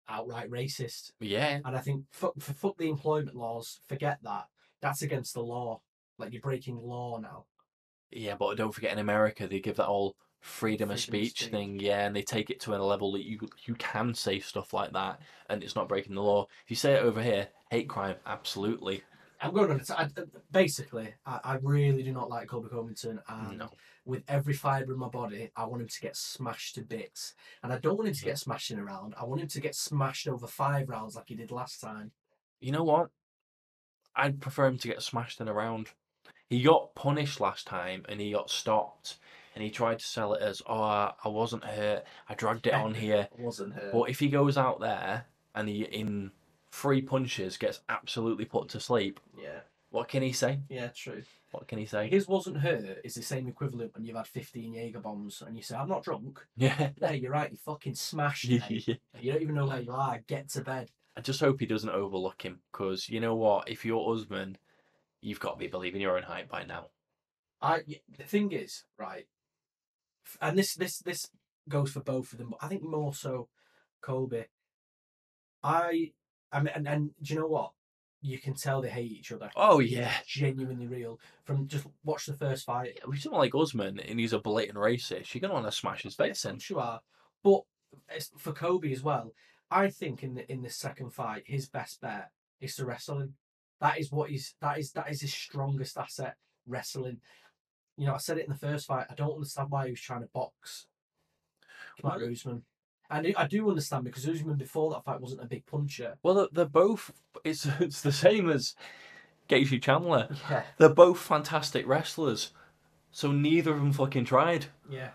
outright 0.09 0.49
racist. 0.49 1.11
Yeah. 1.19 1.59
And 1.65 1.77
I 1.77 1.81
think 1.81 2.05
fuck, 2.11 2.35
for 2.39 2.53
fuck 2.53 2.79
the 2.79 2.89
employment 2.89 3.37
laws, 3.37 3.81
forget 3.89 4.19
that. 4.23 4.47
That's 4.81 5.03
against 5.03 5.35
the 5.35 5.43
law. 5.43 5.81
Like 6.19 6.33
you're 6.33 6.43
breaking 6.43 6.77
law 6.77 7.19
now. 7.19 7.47
Yeah, 8.13 8.37
but 8.39 8.57
don't 8.57 8.73
forget 8.73 8.93
in 8.93 8.99
America 8.99 9.49
they 9.49 9.59
give 9.59 9.77
that 9.77 9.87
all 9.87 10.15
freedom, 10.43 10.91
of 10.91 10.91
Freedom 10.91 10.91
of 10.91 11.01
speech 11.01 11.39
speech. 11.39 11.51
thing, 11.51 11.79
yeah, 11.81 12.07
and 12.07 12.15
they 12.15 12.23
take 12.23 12.51
it 12.51 12.61
to 12.61 12.75
a 12.75 12.77
level 12.77 13.13
that 13.13 13.25
you 13.25 13.39
you 13.65 13.75
can 13.77 14.13
say 14.15 14.41
stuff 14.41 14.75
like 14.75 14.93
that 14.93 15.21
and 15.49 15.63
it's 15.63 15.77
not 15.77 15.89
breaking 15.89 16.15
the 16.15 16.23
law. 16.23 16.47
If 16.65 16.71
you 16.71 16.77
say 16.77 16.95
it 16.95 17.03
over 17.03 17.23
here, 17.23 17.49
Hate 17.71 17.89
crime, 17.89 18.17
absolutely. 18.27 19.03
I'm 19.41 19.55
going 19.55 19.71
on. 19.71 19.81
I, 19.97 20.03
uh, 20.05 20.25
basically, 20.51 21.15
I, 21.25 21.41
I 21.43 21.55
really 21.63 22.03
do 22.03 22.13
not 22.13 22.29
like 22.29 22.49
Colby 22.49 22.69
Covington, 22.69 23.19
and 23.29 23.59
No. 23.59 23.71
with 24.05 24.23
every 24.29 24.53
fibre 24.53 24.93
in 24.93 24.99
my 24.99 25.09
body, 25.09 25.51
I 25.57 25.65
want 25.65 25.83
him 25.83 25.89
to 25.89 26.01
get 26.01 26.17
smashed 26.17 26.75
to 26.75 26.83
bits. 26.83 27.35
And 27.63 27.73
I 27.73 27.79
don't 27.79 27.97
want 27.97 28.09
him 28.09 28.15
to 28.15 28.21
mm-hmm. 28.21 28.29
get 28.29 28.39
smashed 28.39 28.71
in 28.71 28.79
a 28.79 28.85
round. 28.85 29.15
I 29.19 29.25
want 29.25 29.41
him 29.41 29.49
to 29.49 29.61
get 29.61 29.75
smashed 29.75 30.29
over 30.29 30.47
five 30.47 30.89
rounds 30.89 31.17
like 31.17 31.29
he 31.29 31.35
did 31.35 31.51
last 31.51 31.81
time. 31.81 32.13
You 32.61 32.73
know 32.73 32.85
what? 32.85 33.09
I'd 34.15 34.41
prefer 34.41 34.67
him 34.67 34.79
to 34.79 34.89
get 34.89 35.03
smashed 35.03 35.41
in 35.41 35.49
a 35.49 35.55
round. 35.55 35.89
He 36.49 36.63
got 36.63 36.95
punished 36.95 37.41
last 37.41 37.67
time 37.67 38.05
and 38.09 38.21
he 38.21 38.33
got 38.33 38.51
stopped 38.51 39.17
and 39.55 39.63
he 39.63 39.71
tried 39.71 39.99
to 39.99 40.05
sell 40.07 40.35
it 40.35 40.43
as, 40.43 40.63
oh, 40.67 40.81
I, 40.83 41.13
I 41.25 41.29
wasn't 41.29 41.65
hurt. 41.65 42.05
I 42.29 42.35
dragged 42.35 42.67
it 42.67 42.75
on 42.75 42.95
here. 43.05 43.29
Wasn't 43.39 43.75
hurt. 43.75 43.93
But 43.93 44.11
if 44.11 44.19
he 44.19 44.29
goes 44.29 44.57
out 44.57 44.81
there 44.81 45.27
and 45.55 45.69
he, 45.69 45.83
in 45.85 46.31
three 46.71 47.03
punches, 47.03 47.57
gets 47.57 47.81
absolutely 47.89 48.45
put 48.47 48.69
to 48.71 48.81
sleep, 48.81 49.21
Yeah, 49.39 49.61
what 49.91 50.09
can 50.09 50.23
he 50.23 50.33
say? 50.33 50.61
yeah, 50.69 50.89
true. 50.89 51.23
What 51.51 51.69
can 51.69 51.79
he 51.79 51.85
say? 51.85 52.09
His 52.09 52.27
wasn't 52.27 52.57
hurt 52.57 53.01
is 53.05 53.15
the 53.15 53.23
same 53.23 53.47
equivalent 53.47 53.95
when 53.95 54.05
you've 54.07 54.17
had 54.17 54.27
15 54.27 54.73
Jaeger 54.73 55.01
bombs 55.01 55.43
and 55.47 55.55
you 55.55 55.63
say, 55.63 55.77
I'm 55.77 55.89
not 55.89 56.03
drunk. 56.03 56.41
Yeah. 56.57 56.89
Yeah, 56.99 57.13
you're 57.13 57.31
right, 57.33 57.51
you 57.51 57.59
fucking 57.59 57.95
smashed 57.95 58.49
mate. 58.49 59.01
You 59.21 59.33
don't 59.33 59.43
even 59.43 59.55
know 59.55 59.67
where 59.67 59.83
you 59.83 59.93
are. 59.93 60.21
Get 60.27 60.49
to 60.51 60.63
bed. 60.63 60.89
I 61.15 61.21
just 61.21 61.41
hope 61.41 61.61
he 61.61 61.67
doesn't 61.67 61.91
overlook 61.91 62.41
him 62.41 62.61
because 62.73 63.07
you 63.11 63.21
know 63.21 63.35
what? 63.35 63.69
If 63.69 63.85
you're 63.85 64.15
Usman, 64.15 64.57
you've 65.21 65.41
got 65.41 65.53
to 65.53 65.59
be 65.59 65.67
believing 65.67 66.01
your 66.01 66.17
own 66.17 66.23
hype 66.23 66.49
by 66.49 66.65
now. 66.65 66.87
I 67.61 67.83
the 68.19 68.25
thing 68.25 68.51
is 68.53 68.85
right, 68.99 69.27
and 70.41 70.59
this 70.59 70.75
this 70.75 70.99
this 70.99 71.29
goes 71.69 71.91
for 71.93 72.01
both 72.01 72.33
of 72.33 72.39
them, 72.39 72.51
but 72.51 72.59
I 72.63 72.69
think 72.69 72.83
more 72.83 73.15
so 73.15 73.49
Colby. 74.01 74.45
I 75.63 76.13
I 76.51 76.61
mean, 76.61 76.73
and, 76.75 76.89
and 76.89 77.11
do 77.23 77.35
you 77.35 77.41
know 77.41 77.47
what? 77.47 77.73
You 78.21 78.39
can 78.39 78.55
tell 78.55 78.81
they 78.81 78.89
hate 78.91 79.11
each 79.11 79.33
other. 79.33 79.51
Oh, 79.57 79.81
It's 79.81 79.91
yeah. 79.91 80.13
genuinely 80.27 80.87
real. 80.87 81.19
From 81.45 81.67
just 81.67 81.87
watch 82.05 82.27
the 82.27 82.35
first 82.35 82.65
fight. 82.65 83.01
We're 83.07 83.17
someone 83.17 83.41
like 83.41 83.55
Usman 83.55 83.99
and 83.99 84.21
he's 84.21 84.33
a 84.33 84.39
blatant 84.39 84.79
racist. 84.79 85.35
You're 85.35 85.49
to 85.49 85.55
want 85.55 85.67
to 85.67 85.73
smash 85.73 86.03
his 86.03 86.15
face 86.15 86.45
in. 86.45 86.59
Sure, 86.59 86.81
are. 86.81 87.01
but 87.43 87.63
it's 88.11 88.31
for 88.39 88.53
Colby 88.53 88.93
as 88.93 89.03
well. 89.03 89.33
I 89.71 89.89
think 89.89 90.23
in 90.23 90.35
the 90.35 90.51
in 90.53 90.63
the 90.63 90.71
second 90.71 91.11
fight, 91.13 91.43
his 91.47 91.69
best 91.69 92.01
bet 92.01 92.31
is 92.61 92.77
to 92.77 92.85
wrestle 92.85 93.19
him. 93.21 93.35
That 93.81 93.99
is 93.99 94.13
what 94.13 94.31
he's 94.31 94.55
that 94.61 94.79
is 94.79 94.93
that 94.93 95.11
is 95.11 95.23
his 95.23 95.35
strongest 95.35 95.99
asset. 95.99 96.37
Wrestling. 96.67 97.21
You 97.97 98.07
know, 98.07 98.15
I 98.15 98.19
said 98.19 98.39
it 98.39 98.45
in 98.47 98.51
the 98.53 98.59
first 98.59 98.87
fight. 98.87 99.07
I 99.11 99.15
don't 99.15 99.35
understand 99.35 99.71
why 99.71 99.87
he 99.87 99.93
was 99.93 100.01
trying 100.01 100.23
to 100.23 100.29
box 100.33 100.87
Kamaru 102.03 102.21
Well- 102.21 102.31
Usman. 102.33 102.63
And 103.11 103.35
I- 103.37 103.47
do 103.47 103.69
understand 103.69 104.05
because 104.05 104.27
Usman 104.27 104.57
before 104.57 104.91
that 104.93 105.05
fight 105.05 105.21
wasn't 105.21 105.43
a 105.43 105.47
big 105.47 105.67
puncher. 105.67 106.17
Well, 106.23 106.35
they're, 106.35 106.49
they're 106.53 106.65
both. 106.65 107.13
It's 107.45 107.67
it's 107.81 108.01
the 108.01 108.13
same 108.13 108.49
as 108.49 108.75
Gaethje 109.51 109.83
Chandler. 109.83 110.29
Yeah, 110.49 110.63
They're 110.79 110.89
both 110.89 111.19
fantastic 111.19 111.87
wrestlers, 111.87 112.53
so 113.11 113.31
neither 113.31 113.73
of 113.75 113.79
them 113.81 113.93
fucking 113.93 114.25
tried. 114.25 114.67
yeah. 114.89 115.11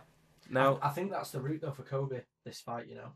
Now 0.50 0.78
I, 0.82 0.88
I 0.88 0.92
think 0.92 1.10
that's 1.12 1.32
the 1.32 1.42
route 1.42 1.62
though 1.62 1.72
for 1.72 1.82
Colby. 1.84 2.22
This 2.46 2.62
fight, 2.62 2.88
you 2.88 2.96
know. 2.96 3.12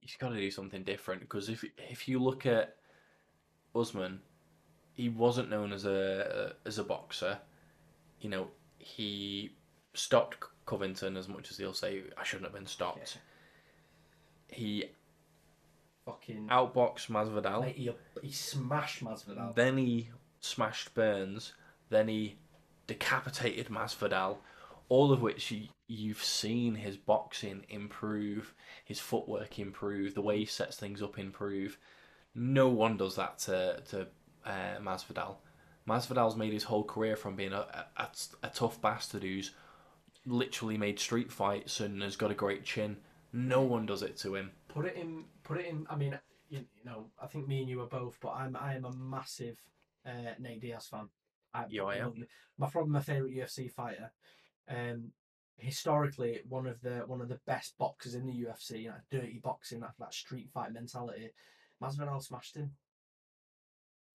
he's 0.00 0.16
got 0.16 0.28
to 0.30 0.36
do 0.36 0.50
something 0.50 0.84
different 0.84 1.20
because 1.22 1.48
if 1.48 1.64
if 1.76 2.06
you 2.08 2.18
look 2.22 2.46
at 2.46 2.76
Usman, 3.74 4.20
he 4.94 5.08
wasn't 5.08 5.50
known 5.50 5.72
as 5.72 5.84
a 5.84 6.54
as 6.64 6.78
a 6.78 6.84
boxer. 6.84 7.38
You 8.20 8.30
know, 8.30 8.46
he 8.82 9.52
stopped 9.94 10.38
Covington 10.66 11.16
as 11.16 11.28
much 11.28 11.50
as 11.50 11.58
he'll 11.58 11.72
say 11.72 12.02
I 12.16 12.24
shouldn't 12.24 12.46
have 12.46 12.54
been 12.54 12.66
stopped. 12.66 13.18
He 14.48 14.86
Fucking. 16.04 16.48
outboxed 16.48 17.08
Masvidal. 17.08 17.62
Mate, 17.62 17.76
he, 17.76 17.90
he 18.22 18.32
smashed 18.32 19.04
Masvidal. 19.04 19.54
Then 19.54 19.78
he 19.78 20.10
smashed 20.40 20.94
Burns. 20.94 21.52
Then 21.90 22.08
he 22.08 22.36
decapitated 22.86 23.68
Masvidal. 23.68 24.38
All 24.88 25.12
of 25.12 25.22
which 25.22 25.50
you, 25.50 25.68
you've 25.86 26.22
seen 26.22 26.74
his 26.74 26.96
boxing 26.96 27.64
improve, 27.68 28.52
his 28.84 28.98
footwork 28.98 29.58
improve, 29.58 30.14
the 30.14 30.20
way 30.20 30.38
he 30.38 30.44
sets 30.44 30.76
things 30.76 31.00
up 31.00 31.18
improve. 31.18 31.78
No 32.34 32.68
one 32.68 32.96
does 32.96 33.16
that 33.16 33.38
to 33.40 33.82
to 33.90 34.06
uh, 34.44 34.78
Masvidal. 34.80 35.36
Masvidal's 35.88 36.36
made 36.36 36.52
his 36.52 36.64
whole 36.64 36.84
career 36.84 37.16
from 37.16 37.34
being 37.36 37.52
a, 37.52 37.86
a, 37.96 38.08
a 38.42 38.48
tough 38.48 38.80
bastard 38.80 39.22
who's 39.22 39.50
literally 40.26 40.78
made 40.78 40.98
street 41.00 41.32
fights 41.32 41.80
and 41.80 42.02
has 42.02 42.16
got 42.16 42.30
a 42.30 42.34
great 42.34 42.64
chin. 42.64 42.96
No 43.32 43.62
one 43.62 43.86
does 43.86 44.02
it 44.02 44.16
to 44.18 44.34
him. 44.36 44.52
put 44.68 44.86
it 44.86 44.96
in 44.96 45.24
put 45.42 45.58
it 45.58 45.66
in 45.66 45.86
i 45.90 45.96
mean 45.96 46.18
you, 46.48 46.58
you 46.60 46.84
know 46.84 47.06
i 47.20 47.26
think 47.26 47.48
me 47.48 47.60
and 47.60 47.68
you 47.68 47.80
are 47.80 47.86
both 47.86 48.16
but 48.22 48.30
i'm 48.30 48.54
i 48.56 48.74
am 48.74 48.84
a 48.84 48.92
massive 48.92 49.58
uh 50.06 50.34
nate 50.38 50.60
diaz 50.60 50.86
fan 50.90 51.08
I, 51.54 51.64
Yeah, 51.68 51.84
I 51.84 51.96
am. 51.96 52.24
my 52.58 52.68
probably 52.70 52.90
my 52.92 53.00
favorite 53.00 53.34
ufc 53.36 53.70
fighter 53.72 54.12
um 54.68 55.12
historically 55.56 56.40
one 56.48 56.66
of 56.66 56.80
the 56.80 57.02
one 57.06 57.20
of 57.20 57.28
the 57.28 57.40
best 57.46 57.76
boxers 57.78 58.14
in 58.14 58.26
the 58.26 58.44
ufc 58.46 58.70
you 58.82 58.88
know, 58.88 58.94
dirty 59.10 59.40
boxing 59.42 59.80
that, 59.80 59.92
that 59.98 60.14
street 60.14 60.48
fight 60.52 60.72
mentality 60.72 61.30
masvidal 61.82 62.22
smashed 62.22 62.56
him 62.56 62.70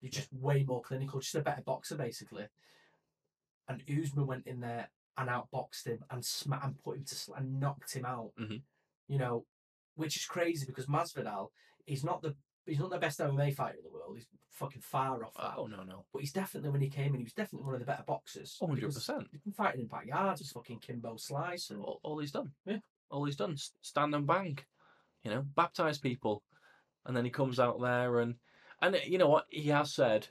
he's 0.00 0.12
just 0.12 0.32
way 0.32 0.64
more 0.64 0.80
clinical 0.82 1.20
just 1.20 1.34
a 1.34 1.40
better 1.40 1.62
boxer 1.62 1.96
basically 1.96 2.46
and 3.68 3.82
Usman 3.88 4.26
went 4.26 4.46
in 4.46 4.60
there 4.60 4.90
and 5.16 5.28
outboxed 5.28 5.86
him 5.86 6.04
and 6.10 6.24
sma- 6.24 6.60
and 6.62 6.78
put 6.82 6.96
him 6.96 7.04
to 7.04 7.14
sl- 7.14 7.34
and 7.34 7.60
knocked 7.60 7.92
him 7.94 8.04
out 8.04 8.32
Mhm. 8.38 8.62
you 9.08 9.18
know 9.18 9.44
which 9.94 10.16
is 10.16 10.24
crazy 10.26 10.64
because 10.64 10.86
Masvidal 10.86 11.48
is 11.86 12.04
not 12.04 12.22
the 12.22 12.36
he's 12.66 12.78
not 12.78 12.90
the 12.90 12.98
best 12.98 13.18
MMA 13.18 13.50
fighter 13.54 13.78
in 13.78 13.82
the 13.84 13.90
world. 13.90 14.14
He's 14.14 14.28
fucking 14.50 14.82
far 14.82 15.24
off 15.24 15.32
that. 15.34 15.54
Oh 15.56 15.66
no 15.66 15.82
no, 15.84 16.04
But 16.12 16.20
he's 16.20 16.32
definitely 16.34 16.68
when 16.70 16.82
he 16.82 16.90
came 16.90 17.14
in, 17.14 17.20
he 17.20 17.24
was 17.24 17.32
definitely 17.32 17.64
one 17.64 17.74
of 17.74 17.80
the 17.80 17.86
better 17.86 18.02
boxers. 18.06 18.58
hundred 18.60 18.92
percent. 18.92 19.26
He's 19.32 19.40
been 19.40 19.54
fighting 19.54 19.80
in 19.80 19.86
backyards, 19.86 20.40
he's 20.42 20.52
fucking 20.52 20.80
Kimbo 20.80 21.16
Slice 21.16 21.70
and 21.70 21.80
all, 21.80 21.98
all 22.02 22.18
he's 22.18 22.30
done. 22.30 22.52
Yeah. 22.66 22.78
All 23.10 23.24
he's 23.24 23.36
done. 23.36 23.56
Stand 23.80 24.14
and 24.14 24.26
bang. 24.26 24.58
You 25.24 25.30
know, 25.30 25.42
baptize 25.56 25.98
people. 25.98 26.44
And 27.06 27.16
then 27.16 27.24
he 27.24 27.30
comes 27.30 27.58
out 27.58 27.80
there 27.80 28.20
and 28.20 28.34
and 28.82 28.94
uh, 28.94 28.98
you 29.06 29.18
know 29.18 29.28
what? 29.28 29.46
He 29.50 29.68
has 29.68 29.92
said, 29.94 30.26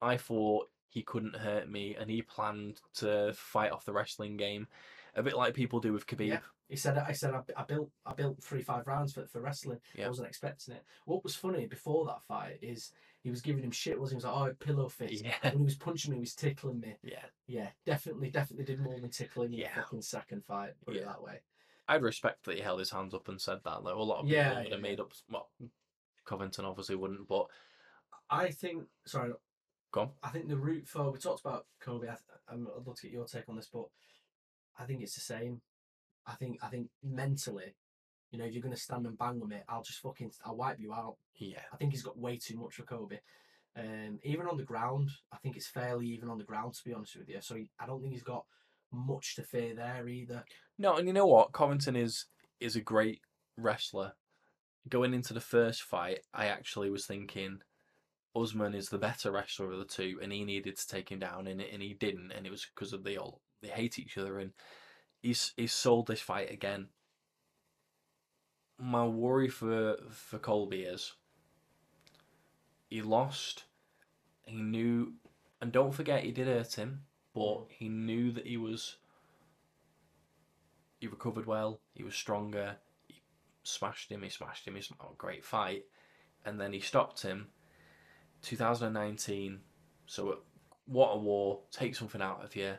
I 0.00 0.16
thought 0.16 0.68
he 0.88 1.02
couldn't 1.02 1.36
hurt 1.36 1.68
me 1.70 1.96
and 1.98 2.10
he 2.10 2.22
planned 2.22 2.80
to 2.94 3.32
fight 3.34 3.72
off 3.72 3.84
the 3.84 3.92
wrestling 3.92 4.36
game. 4.36 4.66
A 5.14 5.22
bit 5.22 5.36
like 5.36 5.54
people 5.54 5.80
do 5.80 5.92
with 5.92 6.06
Khabib. 6.06 6.28
Yeah. 6.28 6.38
he 6.68 6.76
said 6.76 6.96
I 6.98 7.12
said 7.12 7.34
I, 7.34 7.40
I 7.56 7.64
built 7.64 7.90
I 8.06 8.12
built 8.14 8.42
three 8.42 8.62
five 8.62 8.86
rounds 8.86 9.12
for, 9.12 9.26
for 9.26 9.40
wrestling. 9.40 9.80
I 10.02 10.08
wasn't 10.08 10.28
expecting 10.28 10.74
it. 10.74 10.84
What 11.06 11.24
was 11.24 11.34
funny 11.34 11.66
before 11.66 12.06
that 12.06 12.22
fight 12.22 12.58
is 12.62 12.92
he 13.22 13.30
was 13.30 13.40
giving 13.42 13.64
him 13.64 13.70
shit, 13.72 13.98
wasn't 13.98 14.22
he? 14.22 14.26
He 14.26 14.30
was 14.30 14.40
like, 14.42 14.52
Oh 14.52 14.64
pillow 14.64 14.88
fist. 14.88 15.24
Yeah. 15.24 15.34
When 15.42 15.58
he 15.58 15.64
was 15.64 15.74
punching 15.74 16.10
me, 16.12 16.18
he 16.18 16.20
was 16.20 16.34
tickling 16.34 16.80
me. 16.80 16.94
Yeah. 17.02 17.24
Yeah, 17.46 17.68
definitely, 17.84 18.30
definitely 18.30 18.64
did 18.64 18.80
more 18.80 18.98
than 19.00 19.10
tickling 19.10 19.52
Yeah. 19.52 19.68
the 19.74 19.80
fucking 19.82 20.02
second 20.02 20.44
fight. 20.44 20.70
Put 20.86 20.94
it 20.96 21.00
Yeah. 21.00 21.06
that 21.06 21.22
way. 21.22 21.40
I'd 21.88 22.02
respect 22.02 22.44
that 22.44 22.54
he 22.54 22.60
held 22.60 22.78
his 22.80 22.90
hands 22.90 23.14
up 23.14 23.28
and 23.28 23.40
said 23.40 23.58
that 23.64 23.82
though. 23.82 24.00
A 24.00 24.02
lot 24.02 24.20
of 24.20 24.26
people 24.26 24.36
Yeah, 24.36 24.58
would 24.58 24.66
yeah, 24.68 24.72
have 24.74 24.82
made 24.82 25.00
up 25.00 25.12
well 25.30 25.48
Covington 26.24 26.64
obviously 26.66 26.94
wouldn't, 26.96 27.26
but 27.26 27.46
I 28.30 28.50
think 28.50 28.84
sorry, 29.06 29.32
go 29.92 30.00
on. 30.02 30.10
I 30.22 30.28
think 30.28 30.48
the 30.48 30.56
route 30.56 30.88
for 30.88 31.10
we 31.10 31.18
talked 31.18 31.40
about 31.44 31.66
Colby. 31.80 32.08
I 32.08 32.12
th- 32.12 32.20
I'd 32.48 32.86
love 32.86 32.96
to 32.96 33.02
get 33.02 33.12
your 33.12 33.26
take 33.26 33.48
on 33.48 33.56
this, 33.56 33.68
but 33.72 33.86
I 34.78 34.84
think 34.84 35.02
it's 35.02 35.14
the 35.14 35.20
same. 35.20 35.60
I 36.26 36.34
think 36.34 36.58
I 36.62 36.68
think 36.68 36.88
mentally, 37.02 37.74
you 38.30 38.38
know, 38.38 38.44
if 38.44 38.52
you're 38.52 38.62
gonna 38.62 38.76
stand 38.76 39.06
and 39.06 39.18
bang 39.18 39.40
with 39.40 39.48
me, 39.48 39.58
I'll 39.68 39.82
just 39.82 40.00
fucking 40.00 40.32
I'll 40.44 40.56
wipe 40.56 40.80
you 40.80 40.92
out. 40.92 41.16
Yeah. 41.36 41.62
I 41.72 41.76
think 41.76 41.92
he's 41.92 42.02
got 42.02 42.18
way 42.18 42.38
too 42.38 42.58
much 42.58 42.74
for 42.74 42.82
Colby. 42.82 43.20
Um, 43.76 44.18
even 44.24 44.46
on 44.46 44.56
the 44.56 44.64
ground, 44.64 45.10
I 45.32 45.36
think 45.36 45.56
it's 45.56 45.68
fairly 45.68 46.06
even 46.08 46.28
on 46.28 46.38
the 46.38 46.44
ground 46.44 46.74
to 46.74 46.84
be 46.84 46.92
honest 46.92 47.16
with 47.16 47.28
you. 47.28 47.38
So 47.40 47.54
he, 47.54 47.70
I 47.78 47.86
don't 47.86 48.00
think 48.00 48.12
he's 48.12 48.22
got 48.22 48.44
much 48.92 49.36
to 49.36 49.42
fear 49.42 49.74
there 49.74 50.08
either. 50.08 50.44
No, 50.78 50.96
and 50.96 51.06
you 51.06 51.12
know 51.12 51.26
what? 51.26 51.52
Covington 51.52 51.96
is 51.96 52.26
is 52.60 52.76
a 52.76 52.80
great 52.80 53.20
wrestler. 53.56 54.12
Going 54.88 55.12
into 55.14 55.34
the 55.34 55.40
first 55.40 55.82
fight, 55.82 56.20
I 56.32 56.46
actually 56.46 56.90
was 56.90 57.06
thinking 57.06 57.58
Usman 58.36 58.74
is 58.74 58.88
the 58.88 58.98
better 58.98 59.30
wrestler 59.30 59.72
of 59.72 59.78
the 59.78 59.84
two, 59.84 60.18
and 60.22 60.32
he 60.32 60.44
needed 60.44 60.76
to 60.76 60.88
take 60.88 61.10
him 61.10 61.18
down, 61.18 61.46
and 61.46 61.60
and 61.60 61.82
he 61.82 61.94
didn't, 61.94 62.32
and 62.32 62.46
it 62.46 62.50
was 62.50 62.66
because 62.74 62.92
of 62.92 63.04
they 63.04 63.16
all 63.16 63.40
they 63.62 63.68
hate 63.68 63.98
each 63.98 64.18
other, 64.18 64.38
and 64.38 64.52
he's 65.20 65.52
he's 65.56 65.72
sold 65.72 66.06
this 66.06 66.20
fight 66.20 66.50
again. 66.50 66.88
My 68.78 69.06
worry 69.06 69.48
for 69.48 69.96
for 70.10 70.38
Colby 70.38 70.82
is 70.82 71.14
he 72.88 73.02
lost. 73.02 73.64
He 74.46 74.62
knew, 74.62 75.14
and 75.60 75.72
don't 75.72 75.94
forget 75.94 76.22
he 76.22 76.32
did 76.32 76.46
hurt 76.46 76.74
him, 76.74 77.02
but 77.34 77.66
he 77.68 77.88
knew 77.88 78.32
that 78.32 78.46
he 78.46 78.56
was 78.56 78.96
he 81.00 81.06
recovered 81.06 81.46
well. 81.46 81.80
He 81.94 82.02
was 82.02 82.14
stronger. 82.14 82.76
He 83.06 83.22
smashed 83.62 84.10
him. 84.10 84.22
He 84.22 84.30
smashed 84.30 84.66
him. 84.66 84.74
He 84.74 84.82
sm- 84.82 84.94
oh, 85.00 85.14
great 85.16 85.44
fight, 85.44 85.84
and 86.44 86.60
then 86.60 86.72
he 86.72 86.80
stopped 86.80 87.22
him. 87.22 87.48
2019. 88.42 89.60
So, 90.06 90.30
uh, 90.30 90.36
what 90.86 91.10
a 91.10 91.18
war! 91.18 91.60
Take 91.70 91.94
something 91.94 92.22
out 92.22 92.44
of 92.44 92.54
you. 92.56 92.74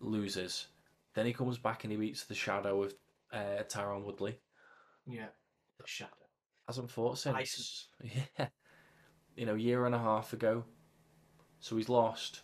Loses. 0.00 0.66
Then 1.14 1.26
he 1.26 1.32
comes 1.32 1.58
back 1.58 1.84
and 1.84 1.92
he 1.92 1.98
beats 1.98 2.24
the 2.24 2.34
shadow 2.34 2.82
of 2.82 2.94
uh, 3.32 3.62
Tyron 3.68 4.04
Woodley. 4.04 4.38
Yeah, 5.06 5.28
the 5.78 5.86
shadow. 5.86 6.10
Hasn't 6.66 6.90
fought 6.90 7.18
since. 7.18 7.36
Isis. 7.36 7.88
Yeah. 8.38 8.48
you 9.36 9.46
know, 9.46 9.54
year 9.54 9.86
and 9.86 9.94
a 9.94 9.98
half 9.98 10.32
ago. 10.32 10.64
So 11.60 11.76
he's 11.76 11.88
lost, 11.88 12.40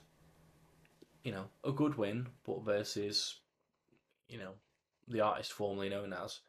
you 1.25 1.33
know, 1.33 1.47
a 1.65 1.73
good 1.73 1.97
win, 1.97 2.29
but 2.47 2.65
versus, 2.65 3.41
you 4.29 4.39
know, 4.39 4.53
the 5.09 5.21
artist 5.21 5.53
formerly 5.53 5.89
known 5.89 6.13
as, 6.13 6.41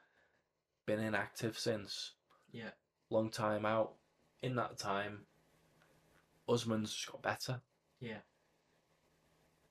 been 0.85 0.99
inactive 0.99 1.57
since. 1.57 2.13
Yeah. 2.51 2.71
Long 3.09 3.29
time 3.29 3.65
out. 3.65 3.93
In 4.41 4.55
that 4.55 4.77
time, 4.77 5.25
Usman's 6.49 6.93
just 6.93 7.11
got 7.11 7.21
better. 7.21 7.61
Yeah. 7.99 8.19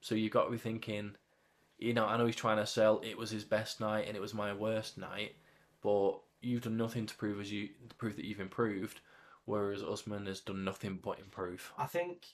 So 0.00 0.14
you've 0.14 0.32
got 0.32 0.44
to 0.44 0.50
be 0.50 0.58
thinking, 0.58 1.16
you 1.78 1.94
know, 1.94 2.06
I 2.06 2.16
know 2.16 2.26
he's 2.26 2.36
trying 2.36 2.58
to 2.58 2.66
sell 2.66 3.00
it 3.04 3.18
was 3.18 3.30
his 3.30 3.44
best 3.44 3.80
night 3.80 4.06
and 4.06 4.16
it 4.16 4.20
was 4.20 4.34
my 4.34 4.52
worst 4.52 4.98
night, 4.98 5.36
but 5.82 6.20
you've 6.40 6.62
done 6.62 6.76
nothing 6.76 7.06
to 7.06 7.14
prove 7.16 7.40
as 7.40 7.50
you 7.52 7.68
to 7.88 7.94
prove 7.96 8.16
that 8.16 8.24
you've 8.24 8.40
improved, 8.40 9.00
whereas 9.44 9.82
Usman 9.82 10.26
has 10.26 10.40
done 10.40 10.64
nothing 10.64 10.98
but 11.02 11.18
improve. 11.18 11.72
I 11.76 11.86
think. 11.86 12.26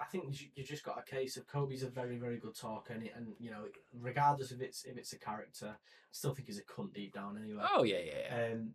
I 0.00 0.04
think 0.06 0.40
you 0.40 0.48
you 0.56 0.64
just 0.64 0.82
got 0.82 0.98
a 0.98 1.08
case 1.08 1.36
of 1.36 1.46
Colby's 1.46 1.84
a 1.84 1.88
very 1.88 2.16
very 2.16 2.38
good 2.38 2.56
talker, 2.56 2.92
and, 2.92 3.08
and 3.14 3.34
you 3.38 3.50
know 3.50 3.64
regardless 4.00 4.50
if 4.50 4.60
it's 4.60 4.84
if 4.84 4.96
it's 4.96 5.12
a 5.12 5.18
character, 5.18 5.68
I 5.68 5.76
still 6.10 6.34
think 6.34 6.48
he's 6.48 6.58
a 6.58 6.64
cunt 6.64 6.92
deep 6.92 7.14
down 7.14 7.38
anyway. 7.42 7.64
Oh 7.72 7.84
yeah, 7.84 8.00
yeah, 8.04 8.12
yeah. 8.28 8.52
Um, 8.52 8.74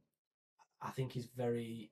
I 0.81 0.91
think 0.91 1.11
he's 1.11 1.27
very 1.35 1.91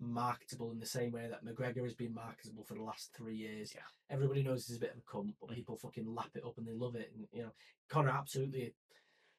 marketable 0.00 0.70
in 0.72 0.78
the 0.78 0.86
same 0.86 1.12
way 1.12 1.28
that 1.28 1.44
McGregor 1.44 1.82
has 1.84 1.94
been 1.94 2.12
marketable 2.14 2.64
for 2.64 2.74
the 2.74 2.82
last 2.82 3.12
three 3.16 3.36
years. 3.36 3.72
Yeah. 3.74 3.80
Everybody 4.10 4.42
knows 4.42 4.66
he's 4.66 4.76
a 4.76 4.80
bit 4.80 4.92
of 4.92 4.98
a 4.98 5.00
cunt, 5.02 5.34
but 5.40 5.50
Mm. 5.50 5.54
people 5.54 5.76
fucking 5.76 6.06
lap 6.06 6.30
it 6.34 6.44
up 6.44 6.58
and 6.58 6.66
they 6.66 6.72
love 6.74 6.96
it. 6.96 7.12
And 7.14 7.26
you 7.32 7.42
know, 7.44 7.52
Conor 7.88 8.10
absolutely. 8.10 8.74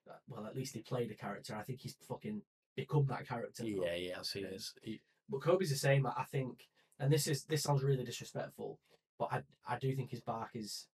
uh, 0.10 0.18
Well, 0.28 0.46
at 0.46 0.56
least 0.56 0.74
he 0.74 0.82
played 0.82 1.12
a 1.12 1.16
character. 1.16 1.56
I 1.56 1.64
think 1.64 1.82
he's 1.82 1.96
fucking 2.08 2.42
become 2.76 3.06
that 3.08 3.28
character. 3.28 3.66
Yeah, 3.66 3.96
yes, 3.96 4.32
he 4.32 4.46
um, 4.46 4.54
is. 4.54 4.74
He, 4.82 5.02
But 5.30 5.42
Colby's 5.42 5.70
the 5.70 5.76
same. 5.76 6.06
I 6.08 6.14
I 6.18 6.24
think, 6.26 6.68
and 7.00 7.12
this 7.12 7.28
is 7.28 7.44
this 7.46 7.64
sounds 7.64 7.84
really 7.84 8.04
disrespectful, 8.06 8.80
but 9.20 9.32
I 9.32 9.44
I 9.66 9.78
do 9.78 9.96
think 9.96 10.12
his 10.12 10.22
bark 10.22 10.56
is 10.56 10.88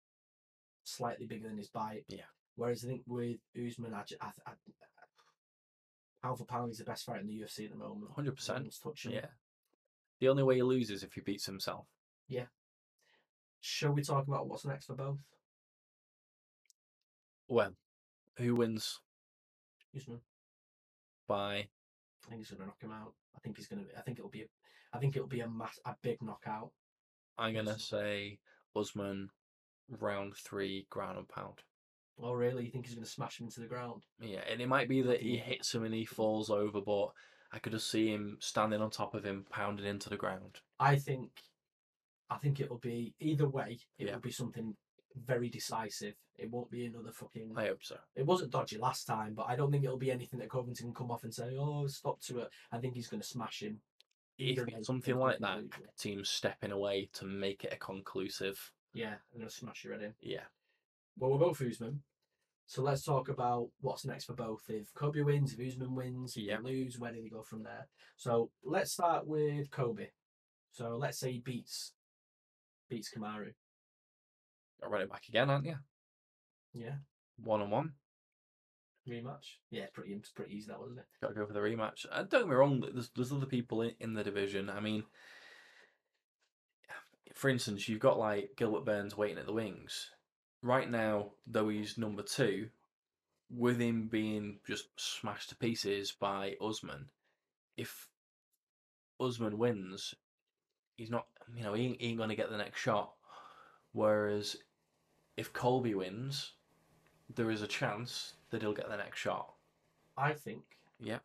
slightly 0.85 1.27
bigger 1.27 1.49
than 1.49 1.59
his 1.59 1.69
bite. 1.69 2.05
Yeah. 2.09 2.27
Whereas 2.57 2.85
I 2.85 2.89
think 2.89 3.03
with 3.07 3.39
Usman, 3.57 3.95
I, 3.95 4.05
I, 4.21 4.33
I, 4.47 4.53
pound 6.23 6.39
for 6.39 6.45
pound, 6.45 6.69
he's 6.71 6.79
the 6.79 6.85
best 6.85 7.05
fighter 7.07 7.21
in 7.21 7.27
the 7.27 7.39
UFC 7.41 7.65
at 7.65 7.71
the 7.71 7.77
moment. 7.77 8.11
100%, 8.15 8.65
No 8.65 8.71
touching 8.83 9.13
yeah. 9.13 9.27
The 10.21 10.29
only 10.29 10.43
way 10.43 10.57
he 10.57 10.63
loses 10.63 10.99
is 10.99 11.03
if 11.03 11.15
he 11.15 11.23
beats 11.23 11.47
himself. 11.47 11.87
Yeah. 12.29 12.47
Shall 13.61 13.93
we 13.93 14.03
talk 14.03 14.27
about 14.29 14.49
what's 14.49 14.65
next 14.65 14.87
for 14.87 14.95
both? 14.95 15.19
Well, 17.49 17.73
who 18.37 18.55
wins 18.55 19.01
Usman. 19.97 20.21
by? 21.27 21.55
I 22.27 22.29
think 22.29 22.41
he's 22.43 22.51
gonna 22.51 22.67
knock 22.67 22.81
him 22.81 22.93
out. 22.93 23.15
I 23.35 23.41
think 23.41 23.57
he's 23.57 23.67
gonna. 23.67 23.83
I 23.97 24.03
think 24.03 24.19
it'll 24.19 24.31
be. 24.31 24.43
A, 24.43 24.47
I 24.93 24.99
think 24.99 25.17
it'll 25.17 25.29
be 25.29 25.41
a 25.41 25.49
mass, 25.49 25.79
a 25.85 25.95
big 26.03 26.23
knockout. 26.23 26.71
I'm 27.39 27.55
gonna 27.55 27.79
say 27.79 28.39
Usman, 28.77 29.31
round 29.99 30.37
three, 30.37 30.87
ground 30.91 31.19
and 31.19 31.29
pound. 31.29 31.59
Oh 32.23 32.33
really? 32.33 32.67
You 32.67 32.71
think 32.71 32.87
he's 32.87 32.95
gonna 32.95 33.07
smash 33.07 33.41
him 33.41 33.47
into 33.47 33.61
the 33.61 33.67
ground? 33.67 34.05
Yeah, 34.21 34.43
and 34.51 34.61
it 34.61 34.69
might 34.69 34.89
be 34.89 35.03
that 35.03 35.21
he 35.21 35.37
hits 35.39 35.75
him 35.75 35.85
and 35.85 35.95
he 35.95 36.05
falls 36.05 36.51
over, 36.51 36.81
but 36.81 37.09
I 37.53 37.59
could 37.59 37.73
just 37.73 37.91
see 37.91 38.09
him 38.09 38.37
standing 38.41 38.81
on 38.81 38.91
top 38.91 39.15
of 39.15 39.25
him, 39.25 39.45
pounding 39.51 39.87
into 39.87 40.09
the 40.09 40.17
ground. 40.17 40.61
I 40.79 40.97
think. 40.97 41.31
I 42.29 42.37
think 42.39 42.61
it'll 42.61 42.79
be 42.79 43.15
either 43.19 43.49
way. 43.49 43.81
It 43.99 44.07
Yeah. 44.07 44.15
will 44.15 44.21
be 44.21 44.31
something 44.31 44.77
very 45.17 45.49
decisive. 45.49 46.15
It 46.39 46.49
won't 46.51 46.71
be 46.71 46.87
another 46.87 47.11
fucking. 47.11 47.53
I 47.57 47.67
hope 47.67 47.83
so. 47.83 47.99
It 48.15 48.25
wasn't 48.25 48.53
dodgy 48.53 48.79
last 48.79 49.05
time, 49.05 49.35
but 49.35 49.47
I 49.49 49.57
don't 49.57 49.73
think 49.73 49.83
it'll 49.83 49.97
be 49.99 50.13
anything 50.13 50.39
that 50.39 50.49
Covington 50.49 50.87
can 50.87 50.95
come 50.95 51.11
off 51.11 51.25
and 51.25 51.35
say, 51.35 51.57
"Oh, 51.57 51.89
stop 51.89 52.21
to 52.23 52.39
it." 52.39 52.53
I 52.71 52.79
think 52.79 52.95
he's 52.95 53.09
going 53.09 53.21
to 53.21 53.27
smash 53.27 53.63
him. 53.63 53.83
If 54.39 54.59
Either 54.59 54.65
way, 54.67 54.75
it's 54.79 54.87
something 54.87 55.15
it's 55.17 55.21
like 55.21 55.39
that, 55.41 55.65
teams 55.99 56.31
stepping 56.31 56.71
away 56.71 57.07
to 57.15 57.25
make 57.27 57.65
it 57.65 57.73
a 57.73 57.77
conclusive. 57.77 58.73
Yeah, 58.95 59.15
I'm 59.33 59.39
going 59.39 59.49
to 59.49 59.55
smash 59.55 59.83
your 59.85 59.95
head 59.95 60.03
in. 60.03 60.15
Yeah. 60.21 60.45
Well, 61.19 61.33
we're 61.33 61.39
both 61.39 61.61
Usman. 61.61 62.03
So 62.71 62.83
let's 62.83 63.03
talk 63.03 63.29
about 63.29 63.69
what's 63.81 64.05
next 64.05 64.27
for 64.27 64.35
both. 64.35 64.63
If 64.69 64.95
Colby 64.95 65.23
wins, 65.23 65.53
if 65.53 65.59
Usman 65.59 65.93
wins, 65.93 66.37
if 66.37 66.45
Yeah. 66.45 66.59
they 66.59 66.63
lose, 66.63 67.01
where 67.01 67.11
do 67.11 67.21
they 67.21 67.29
go 67.29 67.43
from 67.43 67.65
there? 67.65 67.89
So 68.17 68.53
let's 68.63 68.93
start 68.93 69.27
with 69.27 69.73
Colby. 69.73 70.13
So 70.71 70.97
let's 70.97 71.19
say 71.19 71.33
he 71.33 71.41
beats 71.41 71.95
beats 72.89 73.13
Kamaru. 73.13 73.55
Got 74.81 74.91
run 74.93 75.03
it 75.03 75.11
back 75.11 75.27
again, 75.29 75.51
aren't 75.51 75.67
you? 75.67 75.79
Yeah, 76.73 76.99
One 77.39 77.61
on 77.61 77.71
one. 77.71 77.95
rematch. 79.05 79.57
Yeah, 79.71 79.83
it's 79.83 79.93
pretty 79.93 80.13
it's 80.13 80.31
pretty 80.31 80.55
easy 80.55 80.69
that 80.69 80.79
wasn't 80.79 81.01
it? 81.01 81.07
Got 81.21 81.29
to 81.31 81.35
go 81.35 81.47
for 81.47 81.53
the 81.53 81.59
rematch. 81.59 82.07
And 82.13 82.29
don't 82.29 82.43
get 82.43 82.51
me 82.51 82.55
wrong. 82.55 82.81
There's 82.81 83.11
there's 83.11 83.33
other 83.33 83.47
people 83.47 83.83
in, 83.83 83.97
in 83.99 84.15
the 84.15 84.23
division. 84.23 84.71
I 84.71 84.79
mean, 84.79 85.03
for 87.35 87.49
instance, 87.49 87.89
you've 87.89 87.99
got 87.99 88.17
like 88.17 88.51
Gilbert 88.57 88.85
Burns 88.85 89.17
waiting 89.17 89.39
at 89.39 89.47
the 89.47 89.53
wings. 89.53 90.13
Right 90.63 90.91
now, 90.91 91.31
though 91.47 91.69
he's 91.69 91.97
number 91.97 92.23
two, 92.23 92.69
with 93.51 93.81
him 93.81 94.09
being 94.09 94.59
just 94.67 94.89
smashed 94.97 95.49
to 95.49 95.57
pieces 95.57 96.13
by 96.13 96.57
Usman, 96.61 97.07
if 97.77 98.09
Usman 99.19 99.59
wins, 99.59 100.15
he's 100.97 101.11
not. 101.11 101.27
You 101.57 101.65
know, 101.65 101.75
he 101.75 101.87
ain't, 101.87 102.01
he 102.01 102.09
ain't 102.09 102.19
gonna 102.19 102.37
get 102.37 102.51
the 102.51 102.59
next 102.59 102.81
shot. 102.81 103.13
Whereas, 103.93 104.57
if 105.37 105.53
Colby 105.53 105.95
wins, 105.95 106.53
there 107.35 107.51
is 107.51 107.63
a 107.63 107.67
chance 107.67 108.35
that 108.51 108.63
he'll 108.63 108.75
get 108.75 108.89
the 108.89 108.97
next 108.97 109.19
shot. 109.19 109.55
I 110.17 110.33
think. 110.35 110.63
Yeah. 111.01 111.19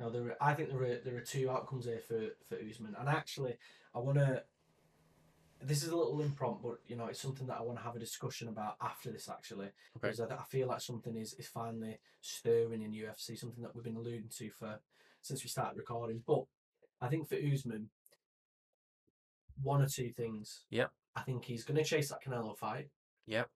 Now 0.00 0.08
there, 0.08 0.22
are, 0.22 0.36
I 0.40 0.54
think 0.54 0.70
there 0.70 0.82
are 0.82 0.98
there 1.04 1.16
are 1.16 1.20
two 1.20 1.48
outcomes 1.48 1.84
here 1.84 2.00
for 2.06 2.30
for 2.48 2.56
Usman, 2.56 2.96
and 2.98 3.08
actually, 3.08 3.56
I 3.94 4.00
want 4.00 4.18
to. 4.18 4.42
This 5.64 5.82
is 5.82 5.90
a 5.90 5.96
little 5.96 6.20
impromptu, 6.20 6.68
but 6.68 6.78
you 6.86 6.96
know, 6.96 7.06
it's 7.06 7.20
something 7.20 7.46
that 7.46 7.58
I 7.58 7.62
want 7.62 7.78
to 7.78 7.84
have 7.84 7.96
a 7.96 8.00
discussion 8.00 8.48
about 8.48 8.76
after 8.80 9.10
this. 9.10 9.28
Actually, 9.28 9.68
because 9.94 10.20
I, 10.20 10.26
I 10.26 10.42
feel 10.48 10.68
like 10.68 10.80
something 10.80 11.16
is 11.16 11.34
is 11.34 11.46
finally 11.46 11.98
stirring 12.20 12.82
in 12.82 12.92
UFC, 12.92 13.38
something 13.38 13.62
that 13.62 13.74
we've 13.74 13.84
been 13.84 13.96
alluding 13.96 14.30
to 14.38 14.50
for 14.50 14.80
since 15.20 15.42
we 15.42 15.48
started 15.48 15.78
recording. 15.78 16.22
But 16.26 16.44
I 17.00 17.08
think 17.08 17.28
for 17.28 17.36
Usman, 17.36 17.90
one 19.62 19.82
or 19.82 19.88
two 19.88 20.10
things. 20.10 20.64
Yep. 20.70 20.90
I 21.14 21.20
think 21.22 21.44
he's 21.44 21.64
going 21.64 21.76
to 21.76 21.84
chase 21.84 22.08
that 22.08 22.22
Canelo 22.24 22.56
fight. 22.56 22.88
Yep. 23.26 23.48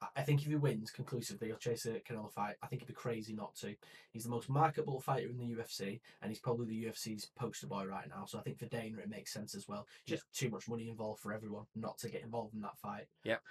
I- 0.00 0.22
think 0.22 0.42
if 0.42 0.48
he 0.48 0.56
wins 0.56 0.90
conclusively, 0.90 1.48
he'll 1.48 1.56
chase 1.56 1.86
a 1.86 2.00
Canelo 2.00 2.30
fight. 2.30 2.56
I 2.62 2.66
think 2.66 2.82
it'd 2.82 2.88
be 2.94 2.94
crazy 2.94 3.32
not 3.32 3.54
to. 3.56 3.74
He's 4.12 4.24
the 4.24 4.30
most 4.30 4.48
marketable 4.48 5.00
fighter 5.00 5.28
in 5.28 5.38
the 5.38 5.46
UFC, 5.46 6.00
and 6.20 6.30
he's 6.30 6.40
probably 6.40 6.66
the 6.66 6.84
UFC's 6.86 7.26
poster 7.34 7.66
boy 7.66 7.86
right 7.86 8.08
now. 8.08 8.26
So 8.26 8.38
I 8.38 8.42
think 8.42 8.58
for 8.58 8.66
Dana, 8.66 8.98
it 8.98 9.08
makes 9.08 9.32
sense 9.32 9.54
as 9.54 9.66
well. 9.68 9.86
Just 10.04 10.30
too 10.32 10.50
much 10.50 10.68
money 10.68 10.88
involved 10.90 11.20
for 11.22 11.32
everyone 11.32 11.66
not 11.74 11.98
to 11.98 12.10
get 12.10 12.22
involved 12.22 12.54
in 12.54 12.60
that 12.60 12.78
fight. 12.78 13.06
Yep. 13.24 13.42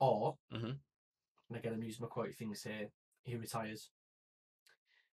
Or, 0.00 0.38
Mhm. 0.52 0.80
and 1.48 1.56
again, 1.56 1.72
I'm 1.74 1.82
using 1.82 2.02
my 2.02 2.08
quote 2.08 2.34
things 2.36 2.62
here. 2.62 2.90
He 3.22 3.36
retires. 3.36 3.90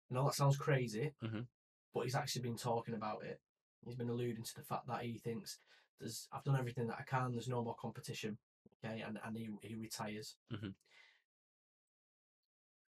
I 0.10 0.14
know 0.14 0.26
that 0.26 0.36
sounds 0.36 0.58
crazy, 0.58 1.14
Mhm. 1.22 1.48
but 1.94 2.02
he's 2.02 2.16
actually 2.16 2.42
been 2.44 2.58
talking 2.58 2.94
about 2.94 3.24
it. 3.24 3.42
He's 3.84 3.96
been 3.96 4.10
alluding 4.10 4.44
to 4.44 4.56
the 4.56 4.64
fact 4.64 4.88
that 4.88 5.04
he 5.04 5.18
thinks 5.18 5.60
there's 6.00 6.28
I've 6.32 6.44
done 6.44 6.58
everything 6.58 6.88
that 6.88 7.00
I 7.00 7.04
can. 7.04 7.32
There's 7.34 7.48
no 7.48 7.64
more 7.64 7.76
competition. 7.76 8.38
Okay, 8.84 9.02
and 9.02 9.20
and 9.24 9.38
he 9.38 9.50
he 9.62 9.76
retires. 9.76 10.38
Mhm. 10.52 10.76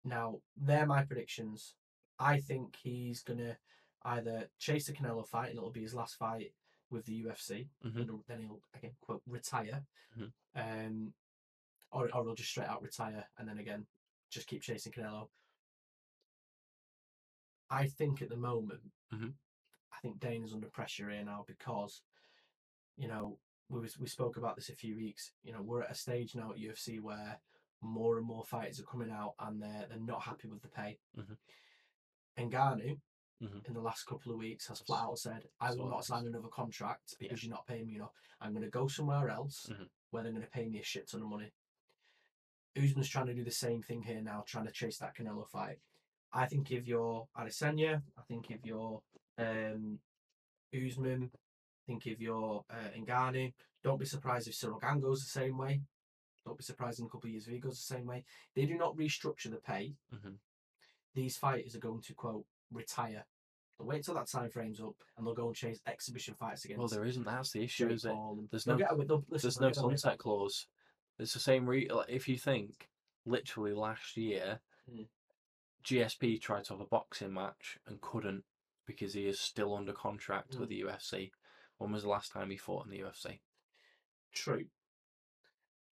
Now 0.04 0.42
they're 0.56 0.86
my 0.86 1.04
predictions. 1.04 1.76
I 2.20 2.40
think 2.40 2.76
he's 2.76 3.24
gonna 3.24 3.58
either 4.04 4.50
chase 4.60 4.88
the 4.88 4.94
Canelo 4.94 5.28
fight 5.28 5.50
and 5.50 5.58
it'll 5.58 5.72
be 5.72 5.82
his 5.82 5.96
last 5.96 6.16
fight 6.16 6.54
with 6.90 7.06
the 7.06 7.24
UFC. 7.24 7.70
Mhm. 7.84 8.02
and 8.10 8.24
Then 8.28 8.42
he'll 8.42 8.62
again 8.74 8.96
quote 9.02 9.24
retire, 9.26 9.86
Mhm. 10.16 10.34
um, 10.56 11.14
or 11.92 12.06
or 12.16 12.24
he'll 12.24 12.36
just 12.36 12.50
straight 12.52 12.68
out 12.70 12.82
retire 12.84 13.30
and 13.38 13.48
then 13.50 13.58
again 13.58 13.88
just 14.30 14.48
keep 14.48 14.62
chasing 14.62 14.92
Canelo. 14.92 15.30
I 17.70 17.88
think 17.88 18.22
at 18.22 18.30
the 18.30 18.38
moment, 18.38 18.94
Mhm. 19.12 19.38
I 19.92 20.00
think 20.02 20.20
Dana's 20.20 20.54
under 20.54 20.70
pressure 20.70 21.10
here 21.10 21.24
now 21.24 21.44
because, 21.48 22.04
you 22.96 23.08
know, 23.08 23.40
we 23.70 23.80
was, 23.80 23.98
we 23.98 24.08
spoke 24.08 24.38
about 24.38 24.56
this 24.56 24.70
a 24.70 24.76
few 24.76 24.96
weeks. 24.96 25.32
You 25.44 25.54
know, 25.54 25.62
we're 25.62 25.82
at 25.84 25.92
a 25.92 25.96
stage 25.96 26.36
now 26.36 26.52
at 26.52 26.58
UFC 26.58 27.00
where 27.00 27.40
more 27.82 28.18
and 28.18 28.26
more 28.26 28.44
fighters 28.44 28.80
are 28.80 28.84
coming 28.84 29.12
out 29.12 29.34
and 29.40 29.62
they're 29.62 29.86
they're 29.90 30.00
not 30.00 30.24
happy 30.24 30.48
with 30.48 30.62
the 30.62 30.68
pay. 30.70 30.98
Mhm. 31.18 31.38
Ngannou 32.38 33.00
Mhm. 33.42 33.66
in 33.68 33.74
the 33.74 33.82
last 33.82 34.06
couple 34.06 34.32
of 34.32 34.38
weeks 34.38 34.68
has 34.68 34.80
flat 34.82 35.04
out 35.04 35.20
said, 35.20 35.50
"I 35.60 35.74
will 35.76 35.90
not 35.90 36.06
sign 36.06 36.26
another 36.26 36.48
contract 36.48 37.16
because 37.20 37.44
you're 37.44 37.54
not 37.54 37.68
paying 37.68 37.88
me 37.88 37.96
enough. 37.96 38.14
I'm 38.40 38.54
going 38.54 38.64
to 38.64 38.70
go 38.70 38.88
somewhere 38.88 39.30
else 39.30 39.66
Mhm. 39.70 39.90
where 40.10 40.24
they're 40.24 40.32
going 40.32 40.44
to 40.46 40.50
pay 40.50 40.68
me 40.70 40.80
a 40.80 40.84
shit 40.84 41.08
ton 41.08 41.22
of 41.22 41.28
money." 41.28 41.52
Usman's 42.78 43.10
trying 43.10 43.28
to 43.28 43.34
do 43.34 43.44
the 43.44 43.52
same 43.52 43.82
thing 43.82 44.04
here 44.04 44.22
now, 44.22 44.42
trying 44.42 44.66
to 44.66 44.72
chase 44.72 44.98
that 45.00 45.16
Canelo 45.16 45.48
fight. 45.48 45.80
I 46.32 46.46
think 46.48 46.72
if 46.72 46.86
you're 46.88 47.28
Adesanya, 47.38 48.04
I 48.18 48.22
think 48.24 48.52
if 48.52 48.66
you're 48.66 49.02
um, 49.38 50.02
Usman, 50.74 51.32
think 51.86 52.08
if 52.08 52.20
you're 52.20 52.64
uh, 52.70 53.00
Ngannou, 53.00 53.54
don't 53.84 54.00
be 54.00 54.06
surprised 54.06 54.48
if 54.48 54.56
Ciryl 54.56 54.82
Gane 54.82 55.00
goes 55.00 55.22
the 55.22 55.30
same 55.40 55.58
way. 55.58 55.82
Don't 56.46 56.58
be 56.58 56.64
surprised 56.64 57.00
in 57.00 57.06
a 57.06 57.10
couple 57.10 57.28
of 57.28 57.32
years 57.32 57.48
if 57.48 57.54
he 57.54 57.60
goes 57.60 57.78
the 57.88 57.96
same 57.96 58.06
way. 58.06 58.24
They 58.56 58.66
do 58.66 58.78
not 58.78 58.96
restructure 58.96 59.50
the 59.50 59.58
pay. 59.58 59.94
Mhm. 60.14 60.36
These 61.14 61.38
fighters 61.38 61.76
are 61.76 61.80
going 61.80 62.02
to 62.02 62.14
quote 62.14 62.46
retire 62.72 63.26
They'll 63.78 63.88
wait 63.88 64.06
till 64.06 64.14
that 64.14 64.28
time 64.28 64.50
frame's 64.50 64.80
up 64.80 64.96
and 65.18 65.28
they'll 65.28 65.34
go 65.34 65.48
and 65.48 65.56
chase 65.56 65.82
exhibition 65.86 66.34
fights 66.36 66.64
again. 66.64 66.78
Well, 66.78 66.88
there 66.88 67.04
isn't. 67.04 67.26
That's 67.26 67.52
the 67.52 67.62
issue, 67.62 67.90
is 67.90 68.06
it? 68.06 68.16
There's 68.50 68.66
no- 68.66 68.78
get 68.78 68.94
away- 68.94 69.06
There's 69.30 69.60
no 69.60 69.72
sunset 69.74 70.18
clause. 70.18 70.68
It's 71.20 71.34
the 71.34 71.42
same. 71.42 71.68
Re- 71.68 71.90
like, 71.90 72.08
if 72.08 72.30
you 72.30 72.38
think, 72.38 72.90
literally 73.26 73.74
last 73.74 74.16
year, 74.16 74.62
Mm. 74.90 75.10
GSP 75.84 76.40
tried 76.40 76.64
to 76.66 76.74
have 76.74 76.80
a 76.80 76.86
boxing 76.86 77.34
match 77.34 77.78
and 77.86 78.00
couldn't 78.00 78.46
because 78.86 79.14
he 79.14 79.28
is 79.28 79.42
still 79.42 79.76
under 79.76 79.92
contract 79.94 80.52
Mm. 80.54 80.60
with 80.62 80.70
the 80.70 80.80
UFC. 80.80 81.34
When 81.78 81.92
was 81.92 82.04
the 82.04 82.10
last 82.10 82.32
time 82.32 82.50
he 82.50 82.58
fought 82.58 82.86
in 82.86 82.92
the 82.92 83.00
UFC? 83.00 83.42
True. 84.34 84.70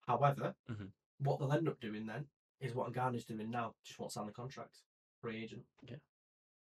However, 0.07 0.55
Mhm. 0.69 0.93
what 1.19 1.39
they'll 1.39 1.51
end 1.53 1.68
up 1.69 1.80
doing 1.80 2.05
then 2.05 2.30
is 2.60 2.73
what 2.73 2.91
Ngannou's 2.93 3.26
doing 3.26 3.49
now. 3.49 3.76
Just 3.84 3.99
won't 3.99 4.11
sign 4.11 4.26
the 4.27 4.34
contract. 4.34 4.81
Free 5.22 5.43
agent. 5.43 5.65
Yeah. 5.81 5.97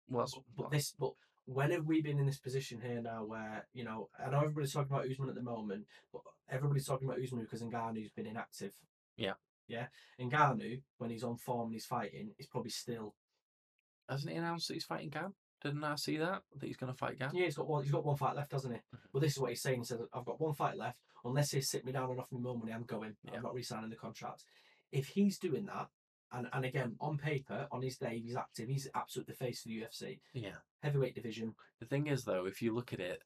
Well, 0.07 0.25
that's, 0.25 0.37
But 0.55 0.71
this, 0.71 0.91
but 0.93 1.13
when 1.45 1.71
have 1.71 1.85
we 1.85 2.01
been 2.01 2.19
in 2.19 2.25
this 2.25 2.39
position 2.39 2.81
here 2.81 3.01
now 3.01 3.23
where 3.25 3.67
you 3.73 3.83
know 3.83 4.09
I 4.17 4.29
know 4.29 4.39
everybody's 4.41 4.73
talking 4.73 4.91
about 4.93 5.09
Usman 5.09 5.29
at 5.29 5.35
the 5.35 5.41
moment, 5.41 5.87
but 6.11 6.21
everybody's 6.47 6.85
talking 6.85 7.07
about 7.07 7.21
Usman 7.21 7.43
because 7.43 7.61
Ngannou's 7.63 8.11
been 8.11 8.27
inactive. 8.27 8.73
Yeah. 9.15 9.35
Yeah. 9.67 9.89
Ngannou, 10.19 10.83
when 10.97 11.09
he's 11.09 11.23
on 11.23 11.37
form 11.37 11.67
and 11.67 11.73
he's 11.73 11.85
fighting, 11.85 12.35
is 12.37 12.47
probably 12.47 12.71
still 12.71 13.15
hasn't 14.09 14.31
he 14.31 14.37
announced 14.37 14.67
that 14.67 14.73
he's 14.73 14.83
fighting 14.85 15.09
Gane? 15.09 15.33
Didn't 15.61 15.83
I 15.83 15.95
see 15.95 16.17
that? 16.17 16.41
That 16.57 16.65
he's 16.65 16.77
going 16.77 16.91
to 16.91 16.97
fight 16.97 17.19
Gane? 17.19 17.29
yeah 17.33 17.45
he's 17.45 17.55
got 17.55 17.67
one 17.67 17.83
he's 17.83 17.91
got 17.91 18.05
one 18.05 18.17
fight 18.17 18.35
left, 18.35 18.51
hasn't 18.51 18.73
he? 18.73 18.79
Mhm. 18.79 18.99
Well, 19.13 19.21
this 19.21 19.33
is 19.33 19.39
what 19.39 19.49
he's 19.51 19.61
saying. 19.61 19.79
He 19.79 19.85
says 19.85 19.99
I've 20.13 20.25
got 20.25 20.39
one 20.41 20.53
fight 20.53 20.77
left. 20.77 20.99
Unless 21.23 21.51
they 21.51 21.61
sit 21.61 21.85
me 21.85 21.91
down 21.91 22.09
and 22.09 22.19
offer 22.19 22.33
me 22.35 22.41
more 22.41 22.57
money, 22.57 22.71
I'm 22.73 22.83
going. 22.83 23.15
Yeah. 23.23 23.35
I'm 23.35 23.43
not 23.43 23.53
re-signing 23.53 23.91
the 23.91 23.95
contract. 23.95 24.43
If 24.91 25.07
he's 25.07 25.37
doing 25.37 25.65
that, 25.67 25.89
and 26.31 26.47
and 26.51 26.65
again 26.65 26.95
on 26.99 27.17
paper, 27.17 27.67
on 27.71 27.81
his 27.83 27.97
day, 27.97 28.17
he's 28.19 28.35
active. 28.35 28.67
He's 28.69 28.87
absolutely 28.95 29.33
the 29.33 29.45
face 29.45 29.59
of 29.65 29.69
the 29.69 29.81
UFC 29.81 30.19
Yeah. 30.33 30.55
heavyweight 30.81 31.13
division. 31.15 31.55
The 31.79 31.85
thing 31.85 32.07
is, 32.07 32.23
though, 32.23 32.45
if 32.45 32.61
you 32.61 32.73
look 32.73 32.91
at 32.93 32.99
it, 32.99 33.21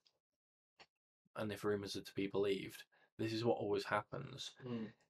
and 1.37 1.51
if 1.51 1.63
rumours 1.63 1.95
are 1.95 2.01
to 2.01 2.13
be 2.15 2.27
believed, 2.27 2.83
this 3.17 3.31
is 3.33 3.43
what 3.45 3.57
always 3.57 3.85
happens. 3.85 4.51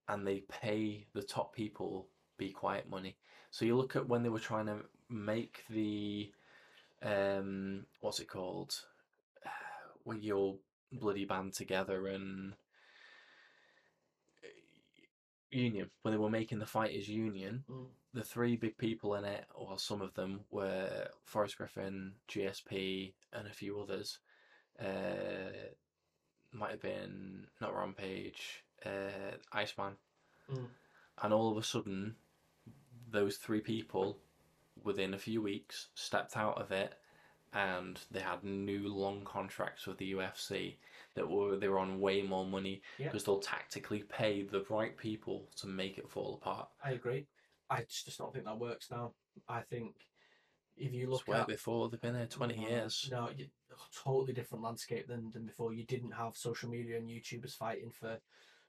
and 0.08 0.28
they 0.28 0.42
pay 0.42 1.08
the 1.14 1.24
top 1.24 1.52
people 1.56 2.08
be 2.38 2.52
quiet 2.52 2.88
money. 2.88 3.18
So 3.50 3.66
you 3.66 3.76
look 3.76 3.96
at 3.96 4.08
when 4.08 4.22
they 4.22 4.30
were 4.30 4.38
trying 4.40 4.68
to 4.68 4.86
make 5.10 5.64
the 5.68 6.32
um 7.06 7.86
what's 8.02 8.20
it 8.20 8.28
called? 8.28 8.74
When 10.04 10.22
you're 10.22 10.56
bloody 10.92 11.26
band 11.26 11.54
together 11.54 12.08
and 12.08 12.54
union 15.52 15.90
when 16.02 16.14
they 16.14 16.18
were 16.18 16.30
making 16.30 16.60
the 16.60 16.66
fighters 16.66 17.08
union 17.08 17.64
Mm. 17.70 17.88
the 18.14 18.24
three 18.24 18.56
big 18.58 18.78
people 18.78 19.16
in 19.16 19.24
it 19.26 19.46
or 19.54 19.78
some 19.80 20.02
of 20.02 20.14
them 20.14 20.42
were 20.52 21.08
Forrest 21.24 21.58
Griffin 21.58 22.14
GSP 22.28 23.14
and 23.32 23.48
a 23.48 23.54
few 23.54 23.80
others 23.80 24.20
uh 24.80 25.70
might 26.52 26.72
have 26.72 26.82
been 26.82 27.48
not 27.62 27.76
Rampage 27.76 28.64
uh 28.86 29.38
Iceman 29.52 29.94
Mm. 30.50 30.68
and 31.24 31.34
all 31.34 31.52
of 31.52 31.58
a 31.58 31.64
sudden 31.64 32.16
those 33.10 33.38
three 33.38 33.62
people 33.62 34.18
within 34.86 35.14
a 35.14 35.18
few 35.20 35.42
weeks 35.42 35.88
stepped 35.96 36.38
out 36.38 36.58
of 36.62 36.72
it 36.72 36.94
and 37.54 38.00
they 38.12 38.20
had 38.20 38.44
new 38.44 38.88
long 38.88 39.24
contracts 39.24 39.88
with 39.88 39.98
the 39.98 40.14
UFC 40.14 40.76
that 41.16 41.30
were 41.30 41.56
they 41.58 41.68
were 41.68 41.80
on 41.80 42.00
way 42.00 42.22
more 42.22 42.46
money 42.46 42.82
Yeah. 42.98 43.08
because 43.08 43.24
they'll 43.24 43.40
tactically 43.40 44.04
pay 44.04 44.44
the 44.44 44.66
right 44.70 44.96
people 44.98 45.48
to 45.58 45.68
make 45.68 45.98
it 45.98 46.10
fall 46.10 46.36
apart. 46.42 46.70
I 46.84 46.92
agree. 46.92 47.26
I 47.70 47.82
just, 47.90 48.18
don't 48.18 48.32
think 48.32 48.46
that 48.46 48.60
works 48.60 48.92
now. 48.92 49.14
I 49.50 49.62
think 49.62 49.96
if 50.78 50.94
you 50.94 51.10
look 51.10 51.28
at 51.30 51.48
before 51.48 51.90
they've 51.90 52.02
been 52.02 52.14
there 52.14 52.28
twenty 52.28 52.58
No, 52.58 52.68
years. 52.68 53.10
No, 53.12 53.30
you, 53.36 53.48
totally 54.04 54.34
different 54.34 54.64
landscape 54.64 55.08
than, 55.08 55.32
than 55.32 55.46
before. 55.46 55.74
You 55.74 55.86
didn't 55.86 56.12
have 56.12 56.36
social 56.36 56.70
media 56.70 56.98
and 56.98 57.10
YouTubers 57.10 57.56
fighting 57.56 57.92
for 57.92 58.20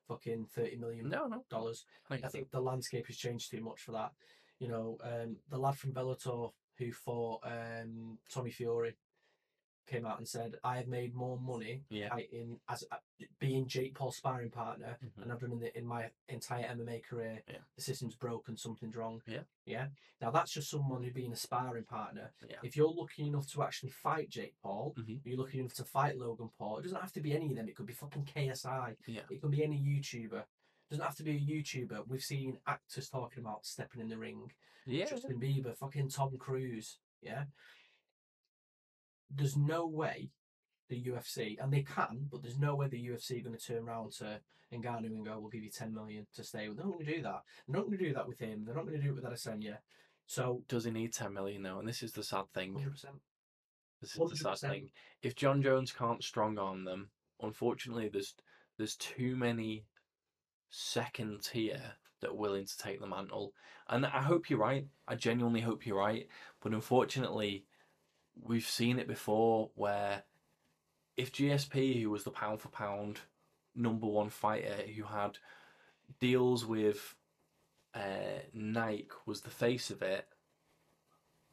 fucking 0.08 0.46
thirty 0.54 0.76
million 0.76 1.08
No, 1.08 1.26
no. 1.26 1.44
dollars. 1.50 1.84
I 2.08 2.14
I 2.14 2.28
think 2.28 2.50
the 2.52 2.60
landscape 2.60 3.06
has 3.08 3.16
changed 3.16 3.50
too 3.50 3.60
much 3.60 3.80
for 3.82 3.92
that. 3.92 4.12
You 4.58 4.68
know, 4.68 4.98
um, 5.02 5.36
the 5.50 5.58
lad 5.58 5.76
from 5.76 5.92
Bellator 5.92 6.52
who 6.78 6.92
fought 6.92 7.40
um, 7.44 8.18
Tommy 8.32 8.50
Fury 8.50 8.96
came 9.86 10.04
out 10.04 10.18
and 10.18 10.26
said, 10.26 10.56
"I 10.64 10.78
have 10.78 10.88
made 10.88 11.14
more 11.14 11.38
money 11.38 11.84
Yeah. 11.90 12.08
fighting 12.08 12.58
as 12.68 12.82
uh, 12.90 12.96
being 13.38 13.68
Jake 13.68 13.94
Paul's 13.94 14.16
sparring 14.16 14.50
partner 14.50 14.98
Mhm. 15.00 15.14
than 15.16 15.30
I've 15.30 15.38
done 15.40 15.52
in, 15.52 15.60
the, 15.60 15.78
in 15.78 15.86
my 15.86 16.10
entire 16.28 16.64
MMA 16.64 17.04
career. 17.04 17.40
Yeah. 17.46 17.58
The 17.76 17.82
system's 17.82 18.16
broken, 18.16 18.56
something's 18.56 18.96
wrong. 18.96 19.22
Yeah. 19.28 19.42
yeah. 19.64 19.88
Now 20.20 20.30
that's 20.32 20.52
just 20.52 20.70
someone 20.70 21.04
who 21.04 21.12
being 21.12 21.32
a 21.32 21.36
sparring 21.36 21.84
partner. 21.84 22.32
Yeah. 22.48 22.56
If 22.64 22.76
you're 22.76 22.90
lucky 22.92 23.28
enough 23.28 23.46
to 23.52 23.62
actually 23.62 23.90
fight 23.90 24.28
Jake 24.28 24.56
Paul, 24.60 24.92
Mhm. 24.98 25.20
you're 25.24 25.38
lucky 25.38 25.60
enough 25.60 25.74
to 25.74 25.84
fight 25.84 26.18
Logan 26.18 26.50
Paul. 26.58 26.78
It 26.78 26.82
doesn't 26.82 27.00
have 27.00 27.12
to 27.12 27.20
be 27.20 27.32
any 27.32 27.50
of 27.50 27.56
them. 27.56 27.68
It 27.68 27.76
could 27.76 27.86
be 27.86 27.92
fucking 27.92 28.24
KSI. 28.24 28.96
Yeah. 29.06 29.22
It 29.30 29.40
can 29.40 29.50
be 29.50 29.62
any 29.62 29.78
YouTuber. 29.80 30.44
Doesn't 30.90 31.04
have 31.04 31.16
to 31.16 31.24
be 31.24 31.32
a 31.32 31.40
YouTuber. 31.40 32.06
We've 32.06 32.22
seen 32.22 32.58
actors 32.66 33.08
talking 33.08 33.42
about 33.42 33.66
stepping 33.66 34.00
in 34.00 34.08
the 34.08 34.18
ring. 34.18 34.52
Yeah. 34.86 35.06
Justin 35.06 35.40
Bieber, 35.40 35.76
fucking 35.76 36.10
Tom 36.10 36.36
Cruise. 36.38 36.98
Yeah. 37.22 37.44
There's 39.34 39.56
no 39.56 39.86
way 39.86 40.30
the 40.88 41.02
UFC, 41.02 41.56
and 41.60 41.72
they 41.72 41.82
can, 41.82 42.28
but 42.30 42.42
there's 42.42 42.58
no 42.58 42.76
way 42.76 42.86
the 42.86 43.08
UFC 43.08 43.40
are 43.40 43.44
going 43.44 43.58
to 43.58 43.64
turn 43.64 43.88
around 43.88 44.12
to 44.12 44.40
Ngannou 44.72 45.06
and 45.06 45.24
go, 45.24 45.38
"We'll 45.40 45.50
give 45.50 45.64
you 45.64 45.70
ten 45.70 45.92
million 45.92 46.26
to 46.34 46.44
stay." 46.44 46.68
With. 46.68 46.76
They're 46.76 46.86
not 46.86 46.94
going 46.94 47.06
to 47.06 47.16
do 47.16 47.22
that. 47.22 47.42
They're 47.66 47.76
not 47.76 47.86
going 47.86 47.98
to 47.98 48.04
do 48.04 48.14
that 48.14 48.28
with 48.28 48.38
him. 48.38 48.64
They're 48.64 48.74
not 48.74 48.86
going 48.86 48.96
to 48.96 49.02
do 49.02 49.10
it 49.10 49.14
with 49.16 49.24
Adesanya. 49.24 49.78
So, 50.26 50.62
Does 50.68 50.84
he 50.84 50.90
need 50.90 51.12
ten 51.12 51.32
million 51.32 51.62
though? 51.62 51.78
And 51.78 51.88
this 51.88 52.02
is 52.02 52.12
the 52.12 52.22
sad 52.22 52.44
thing. 52.54 52.74
hundred 52.74 52.92
percent. 52.92 53.14
This 54.00 54.16
is 54.16 54.30
the 54.30 54.36
sad 54.36 54.58
thing. 54.58 54.90
If 55.22 55.34
Jon 55.34 55.62
Jones 55.62 55.92
can't 55.92 56.22
strong 56.22 56.58
arm 56.58 56.84
them, 56.84 57.10
unfortunately, 57.40 58.08
there's 58.08 58.34
there's 58.76 58.96
too 58.96 59.36
many 59.36 59.84
second 60.70 61.42
tier 61.42 61.80
that 62.20 62.30
are 62.30 62.34
willing 62.34 62.66
to 62.66 62.78
take 62.78 63.00
the 63.00 63.06
mantle. 63.06 63.52
And 63.88 64.04
I 64.06 64.22
hope 64.22 64.50
you're 64.50 64.58
right. 64.58 64.86
I 65.06 65.14
genuinely 65.14 65.60
hope 65.60 65.86
you're 65.86 65.98
right. 65.98 66.28
But 66.60 66.72
unfortunately, 66.72 67.64
we've 68.42 68.66
seen 68.66 68.98
it 68.98 69.08
before 69.08 69.70
where 69.74 70.24
if 71.16 71.32
GSP, 71.32 72.02
who 72.02 72.10
was 72.10 72.24
the 72.24 72.30
pound 72.30 72.60
for 72.60 72.68
pound 72.68 73.20
number 73.74 74.06
one 74.06 74.30
fighter, 74.30 74.76
who 74.94 75.04
had 75.04 75.38
deals 76.20 76.64
with 76.64 77.14
uh, 77.94 78.40
Nike, 78.52 79.08
was 79.24 79.40
the 79.40 79.50
face 79.50 79.90
of 79.90 80.02
it, 80.02 80.26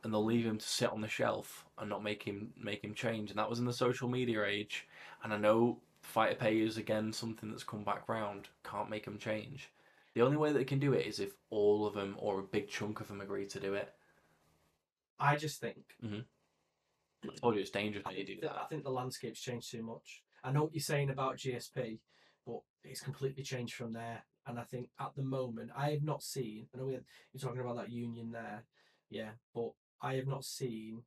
and 0.04 0.14
they'll 0.14 0.24
leave 0.24 0.46
him 0.46 0.58
to 0.58 0.68
sit 0.68 0.92
on 0.92 1.02
the 1.02 1.08
shelf 1.08 1.66
and 1.78 1.90
not 1.90 2.04
make 2.04 2.24
him 2.24 2.52
make 2.58 2.84
him 2.84 2.94
change. 2.94 3.30
And 3.30 3.40
that 3.40 3.50
was 3.50 3.60
in 3.60 3.66
the 3.66 3.74
social 3.74 4.10
media 4.10 4.44
age. 4.44 4.88
And 5.24 5.34
I 5.34 5.38
know 5.38 5.80
fighter 6.04 6.36
pay 6.36 6.60
is 6.60 6.78
again 6.78 7.12
something 7.12 7.50
that's 7.50 7.64
come 7.64 7.84
back 7.84 8.08
round. 8.08 8.50
Can't 8.64 8.90
make 8.90 9.06
them 9.06 9.18
change. 9.18 9.70
The 10.14 10.22
only 10.22 10.38
way 10.38 10.52
that 10.52 10.58
they 10.60 10.66
can 10.66 10.80
do 10.80 10.94
it 10.94 11.08
is 11.08 11.20
if 11.20 11.32
all 11.50 11.88
of 11.88 11.96
them 11.96 12.16
or 12.20 12.40
a 12.40 12.44
big 12.44 12.70
chunk 12.70 13.00
of 13.00 13.08
them 13.08 13.22
agree 13.22 13.48
to 13.48 13.60
do 13.60 13.74
it. 13.74 13.92
I 15.20 15.36
just 15.36 15.60
think 15.60 15.96
I 16.04 17.36
told 17.40 17.56
you 17.56 17.62
it's 17.62 17.70
dangerous 17.72 18.04
I 18.06 18.12
you 18.12 18.26
think, 18.26 18.42
do 18.42 18.48
that, 18.48 18.58
I 18.62 18.66
think 18.66 18.84
the 18.84 18.92
landscape's 18.92 19.40
changed 19.40 19.72
too 19.72 19.82
much. 19.82 20.22
I 20.44 20.52
know 20.52 20.64
what 20.64 20.74
you're 20.74 20.82
saying 20.82 21.10
about 21.10 21.38
GSP, 21.38 22.00
but 22.46 22.60
it's 22.84 23.02
completely 23.02 23.44
changed 23.44 23.76
from 23.76 23.94
there. 23.94 24.24
And 24.46 24.60
I 24.60 24.64
think 24.64 24.90
at 25.00 25.16
the 25.16 25.24
moment, 25.24 25.72
I 25.76 25.92
have 25.92 26.04
not 26.04 26.22
seen. 26.22 26.68
I 26.74 26.78
know 26.78 26.90
you're 26.90 27.00
talking 27.40 27.62
about 27.62 27.78
that 27.78 27.92
union 27.92 28.32
there, 28.32 28.66
yeah, 29.10 29.30
but 29.56 29.72
I 30.02 30.16
have 30.16 30.28
not 30.28 30.44
seen 30.44 31.04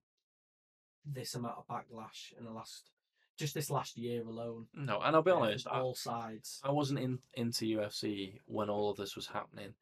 this 1.05 1.35
amount 1.35 1.59
of 1.59 1.66
backlash 1.68 2.32
in 2.39 2.44
the 2.44 2.51
last, 2.51 2.90
just 3.37 3.55
this 3.55 3.71
last 3.71 3.97
year 3.97 4.23
alone. 4.27 4.67
No, 4.75 5.01
and 5.01 5.15
I'll 5.15 5.23
be 5.23 5.31
yeah, 5.31 5.37
honest, 5.37 5.67
I, 5.71 5.81
all 5.81 5.95
sides. 5.95 6.61
I 6.65 6.71
wasn't 6.71 7.01
in 7.01 7.19
into 7.35 7.65
UFC 7.65 8.41
when 8.47 8.71
all 8.71 8.91
of 8.91 8.97
this 8.97 9.17
was 9.17 9.27
happening, 9.27 9.75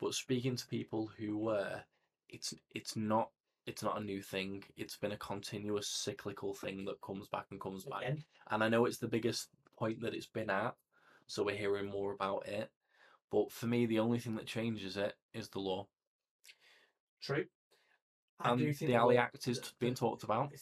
but 0.00 0.14
speaking 0.14 0.56
to 0.56 0.66
people 0.66 1.10
who 1.18 1.36
were, 1.38 1.82
it's 2.28 2.54
it's 2.70 2.96
not 2.96 3.30
it's 3.66 3.82
not 3.82 3.98
a 4.00 4.04
new 4.04 4.20
thing. 4.22 4.62
It's 4.76 4.96
been 4.96 5.12
a 5.12 5.16
continuous 5.16 5.88
cyclical 5.88 6.54
thing 6.54 6.84
that 6.86 7.00
comes 7.00 7.28
back 7.28 7.46
and 7.50 7.60
comes 7.60 7.84
back. 7.84 8.04
And 8.50 8.62
I 8.62 8.68
know 8.68 8.84
it's 8.84 8.98
the 8.98 9.08
biggest 9.08 9.48
point 9.76 10.00
that 10.02 10.14
it's 10.14 10.26
been 10.26 10.50
at, 10.50 10.74
so 11.26 11.42
we're 11.42 11.56
hearing 11.56 11.86
more 11.90 12.12
about 12.12 12.46
it. 12.46 12.70
But 13.30 13.50
for 13.50 13.66
me, 13.66 13.86
the 13.86 13.98
only 14.00 14.18
thing 14.18 14.36
that 14.36 14.46
changes 14.46 14.96
it 14.96 15.14
is 15.32 15.48
the 15.48 15.58
law. 15.60 15.86
true. 17.20 17.46
I 18.40 18.50
And 18.50 18.58
do 18.58 18.72
think 18.72 18.90
the 18.90 18.96
Ali 18.96 19.16
Act 19.16 19.46
is 19.48 19.60
the- 19.60 19.70
being 19.78 19.94
talked 19.94 20.24
about. 20.24 20.52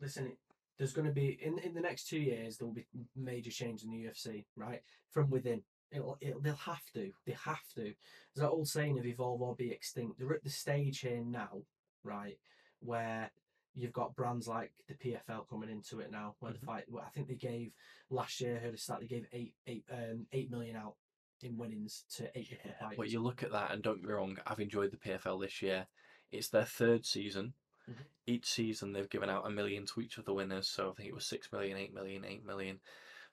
Listen, 0.00 0.36
there's 0.78 0.92
going 0.92 1.06
to 1.06 1.12
be 1.12 1.38
in 1.42 1.58
in 1.58 1.74
the 1.74 1.80
next 1.80 2.08
two 2.08 2.18
years 2.20 2.56
there 2.56 2.66
will 2.66 2.74
be 2.74 2.86
major 3.16 3.50
change 3.50 3.82
in 3.84 3.90
the 3.90 4.04
UFC, 4.04 4.44
right? 4.56 4.82
From 5.10 5.30
within, 5.30 5.62
it'll, 5.90 6.16
it'll 6.20 6.40
they'll 6.40 6.54
have 6.54 6.82
to, 6.94 7.12
they 7.26 7.36
have 7.44 7.62
to. 7.74 7.82
There's 7.84 7.94
that 8.36 8.50
old 8.50 8.68
saying 8.68 8.98
of 8.98 9.06
evolve 9.06 9.42
or 9.42 9.54
be 9.54 9.70
extinct. 9.70 10.18
They're 10.18 10.32
at 10.34 10.42
the 10.44 10.50
stage 10.50 11.00
here 11.00 11.22
now, 11.24 11.62
right, 12.02 12.38
where 12.80 13.30
you've 13.74 13.92
got 13.92 14.14
brands 14.16 14.48
like 14.48 14.72
the 14.88 14.94
PFL 14.94 15.48
coming 15.48 15.70
into 15.70 16.00
it 16.00 16.10
now. 16.10 16.34
When 16.40 16.52
Mhm. 16.52 16.60
the 16.60 16.66
fight, 16.66 16.84
well, 16.90 17.04
I 17.06 17.10
think 17.10 17.28
they 17.28 17.36
gave 17.36 17.72
last 18.10 18.40
year. 18.40 18.56
I 18.56 18.60
heard 18.60 18.74
a 18.74 18.78
stat 18.78 19.00
they 19.00 19.06
gave 19.06 19.26
eight 19.32 19.54
eight 19.66 19.84
um 19.90 20.26
eight 20.32 20.50
million 20.50 20.76
out 20.76 20.96
in 21.42 21.56
winnings 21.56 22.04
to 22.16 22.30
eight 22.38 22.50
different 22.50 22.78
fighters. 22.78 22.98
But 22.98 23.10
you 23.10 23.20
look 23.20 23.42
at 23.42 23.52
that, 23.52 23.72
and 23.72 23.82
don't 23.82 23.96
get 24.00 24.08
me 24.08 24.14
wrong, 24.14 24.38
I've 24.46 24.60
enjoyed 24.60 24.90
the 24.90 24.96
PFL 24.96 25.40
this 25.40 25.60
year. 25.62 25.86
It's 26.30 26.48
their 26.48 26.64
third 26.64 27.04
season. 27.04 27.54
Mhm. 27.88 28.06
Each 28.26 28.46
season 28.46 28.92
they've 28.92 29.10
given 29.10 29.30
out 29.30 29.46
a 29.46 29.50
million 29.50 29.86
to 29.86 30.00
each 30.00 30.18
of 30.18 30.24
the 30.24 30.34
winners. 30.34 30.68
So 30.68 30.90
I 30.90 30.94
think 30.94 31.08
it 31.08 31.14
was 31.14 31.26
6 31.26 31.52
million, 31.52 31.76
8 31.76 31.92
million, 31.92 32.24
8 32.24 32.44
million. 32.44 32.80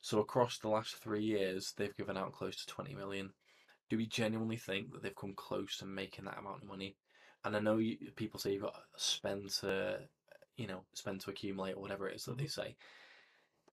So 0.02 0.20
across 0.20 0.58
the 0.58 0.70
last 0.70 0.96
three 0.96 1.24
years, 1.24 1.74
they've 1.74 1.96
given 1.96 2.18
out 2.18 2.34
close 2.34 2.56
to 2.58 2.68
20 2.68 2.96
million. 2.96 3.34
Do 3.90 3.98
we 3.98 4.06
genuinely 4.06 4.58
think 4.58 4.92
that 4.92 5.02
they've 5.04 5.16
come 5.16 5.34
close 5.34 5.78
to 5.78 5.86
making 5.86 6.26
that 6.26 6.38
amount 6.38 6.62
of 6.64 6.68
money? 6.68 6.96
And 7.44 7.56
I 7.56 7.60
know 7.60 7.78
you, 7.78 8.12
people 8.16 8.40
say 8.40 8.54
you've 8.54 8.64
got 8.64 8.76
to 8.76 8.82
spend 8.96 9.50
to, 9.62 10.10
you 10.58 10.68
know, 10.68 10.86
spend 10.94 11.22
to 11.22 11.32
accumulate 11.32 11.74
or 11.74 11.82
whatever 11.82 12.08
it 12.08 12.16
is 12.16 12.26
that 12.26 12.38
they 12.38 12.48
say. 12.48 12.76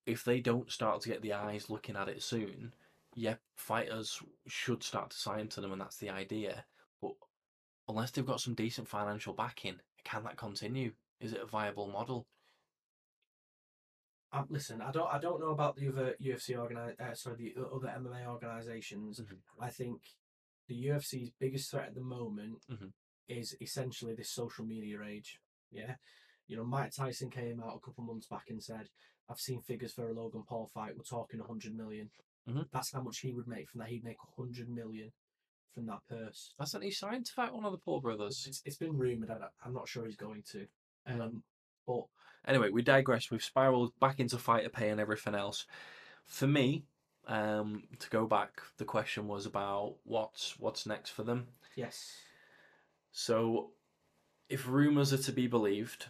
If 0.06 0.24
they 0.24 0.40
don't 0.40 0.70
start 0.70 1.00
to 1.02 1.08
get 1.08 1.22
the 1.22 1.32
eyes 1.32 1.68
looking 1.68 1.96
at 1.96 2.08
it 2.08 2.22
soon, 2.22 2.74
yeah, 3.14 3.36
fighters 3.56 4.22
should 4.46 4.82
start 4.82 5.10
to 5.10 5.16
sign 5.16 5.48
to 5.48 5.60
them, 5.60 5.72
and 5.72 5.80
that's 5.80 5.98
the 5.98 6.10
idea. 6.10 6.64
But 7.00 7.14
unless 7.88 8.10
they've 8.10 8.24
got 8.26 8.40
some 8.40 8.54
decent 8.54 8.88
financial 8.88 9.32
backing, 9.34 9.80
can 10.06 10.22
that 10.24 10.36
continue? 10.36 10.92
Is 11.20 11.32
it 11.32 11.40
a 11.40 11.46
viable 11.46 11.88
model? 11.88 12.26
Um, 14.32 14.46
listen, 14.50 14.80
I 14.80 14.90
don't 14.92 15.12
I 15.12 15.18
don't 15.18 15.40
know 15.40 15.50
about 15.50 15.76
the 15.76 15.88
other 15.88 16.14
UFC 16.20 16.50
organi- 16.56 16.98
uh, 17.00 17.14
sorry 17.14 17.36
the 17.54 17.60
other 17.74 17.88
MMA 17.88 18.26
organizations. 18.26 19.20
Mhm. 19.20 19.38
I 19.60 19.70
think 19.70 20.02
the 20.68 20.74
UFC's 20.88 21.30
biggest 21.38 21.70
threat 21.70 21.88
at 21.88 21.94
the 21.94 22.00
moment 22.02 22.64
Mhm. 22.68 22.92
is 23.28 23.56
essentially 23.60 24.14
this 24.14 24.30
social 24.30 24.64
media 24.64 25.02
age. 25.02 25.40
Yeah, 25.70 25.96
you 26.46 26.56
know, 26.56 26.64
Mike 26.64 26.92
Tyson 26.92 27.30
came 27.30 27.60
out 27.60 27.76
a 27.76 27.80
couple 27.80 28.04
months 28.04 28.26
back 28.28 28.48
and 28.50 28.62
said, 28.62 28.90
"I've 29.28 29.40
seen 29.40 29.62
figures 29.62 29.94
for 29.94 30.08
a 30.08 30.12
Logan 30.14 30.44
Paul 30.44 30.66
fight. 30.68 30.96
We're 30.96 31.04
talking 31.04 31.40
hundred 31.40 31.74
million. 31.74 32.10
Mhm. 32.46 32.70
That's 32.70 32.92
how 32.92 33.02
much 33.02 33.18
he 33.20 33.32
would 33.32 33.48
make 33.48 33.68
from 33.70 33.80
that. 33.80 33.88
He'd 33.88 34.04
make 34.04 34.18
hundred 34.36 34.68
million 34.68 35.12
from 35.76 35.86
that 35.86 36.00
purse. 36.08 36.54
Hasn't 36.58 36.82
he 36.82 36.90
signed 36.90 37.26
to 37.26 37.32
fight 37.32 37.52
one 37.54 37.66
of 37.66 37.72
the 37.72 37.78
Paul 37.78 38.00
brothers? 38.00 38.46
It's, 38.48 38.62
it's 38.64 38.76
been 38.78 38.96
rumored. 38.96 39.30
I'm 39.64 39.74
not 39.74 39.86
sure 39.86 40.06
he's 40.06 40.16
going 40.16 40.42
to. 40.52 40.66
Um, 41.06 41.42
but 41.86 42.04
Anyway, 42.48 42.70
we 42.70 42.80
digress. 42.80 43.30
We've 43.30 43.42
spiraled 43.44 43.92
back 44.00 44.18
into 44.20 44.38
fighter 44.38 44.70
pay 44.70 44.88
and 44.88 45.00
everything 45.00 45.34
else. 45.34 45.66
For 46.24 46.46
me, 46.46 46.84
um, 47.26 47.82
to 47.98 48.08
go 48.08 48.26
back, 48.26 48.62
the 48.78 48.84
question 48.84 49.28
was 49.28 49.46
about 49.46 49.96
what's 50.04 50.58
what's 50.58 50.86
next 50.86 51.10
for 51.10 51.24
them. 51.24 51.48
yes, 51.76 52.14
So, 53.10 53.72
if 54.48 54.66
rumours 54.68 55.12
are 55.12 55.18
to 55.18 55.32
be 55.32 55.46
believed, 55.48 56.06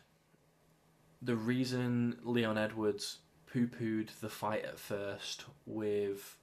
the 1.23 1.37
reason 1.37 2.19
Leon 2.23 2.59
Edwards 2.59 3.21
poo 3.51 3.67
pooed 3.67 4.11
the 4.21 4.29
fight 4.29 4.65
at 4.65 4.79
first 4.79 5.47
with 5.65 6.37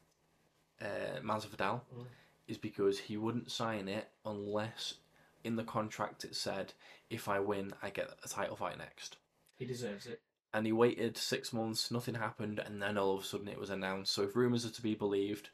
uh, 0.82 1.20
Masvidal 1.24 1.82
Mm. 1.96 2.06
Is 2.48 2.58
because 2.58 3.00
he 3.00 3.18
wouldn't 3.18 3.52
sign 3.52 3.88
it 3.88 4.10
unless 4.26 4.96
in 5.44 5.56
the 5.56 5.64
contract 5.64 6.24
it 6.24 6.36
said, 6.36 6.74
if 7.10 7.28
I 7.28 7.40
win, 7.40 7.74
I 7.82 7.90
get 7.90 8.10
a 8.24 8.28
title 8.28 8.56
fight 8.56 8.78
next. 8.78 9.18
he 9.58 9.66
deserves 9.66 10.06
it. 10.06 10.22
And 10.54 10.66
he 10.66 10.72
waited 10.72 11.18
six 11.18 11.52
months, 11.52 11.90
nothing 11.90 12.16
happened, 12.16 12.60
and 12.60 12.82
then 12.82 12.98
all 12.98 13.18
of 13.18 13.24
a 13.24 13.26
sudden 13.26 13.48
it 13.48 13.60
was 13.60 13.72
announced. 13.72 14.14
So, 14.14 14.24
if 14.24 14.36
rumours 14.36 14.66
are 14.66 14.72
to 14.72 14.82
be 14.84 14.94
believed, 14.94 15.50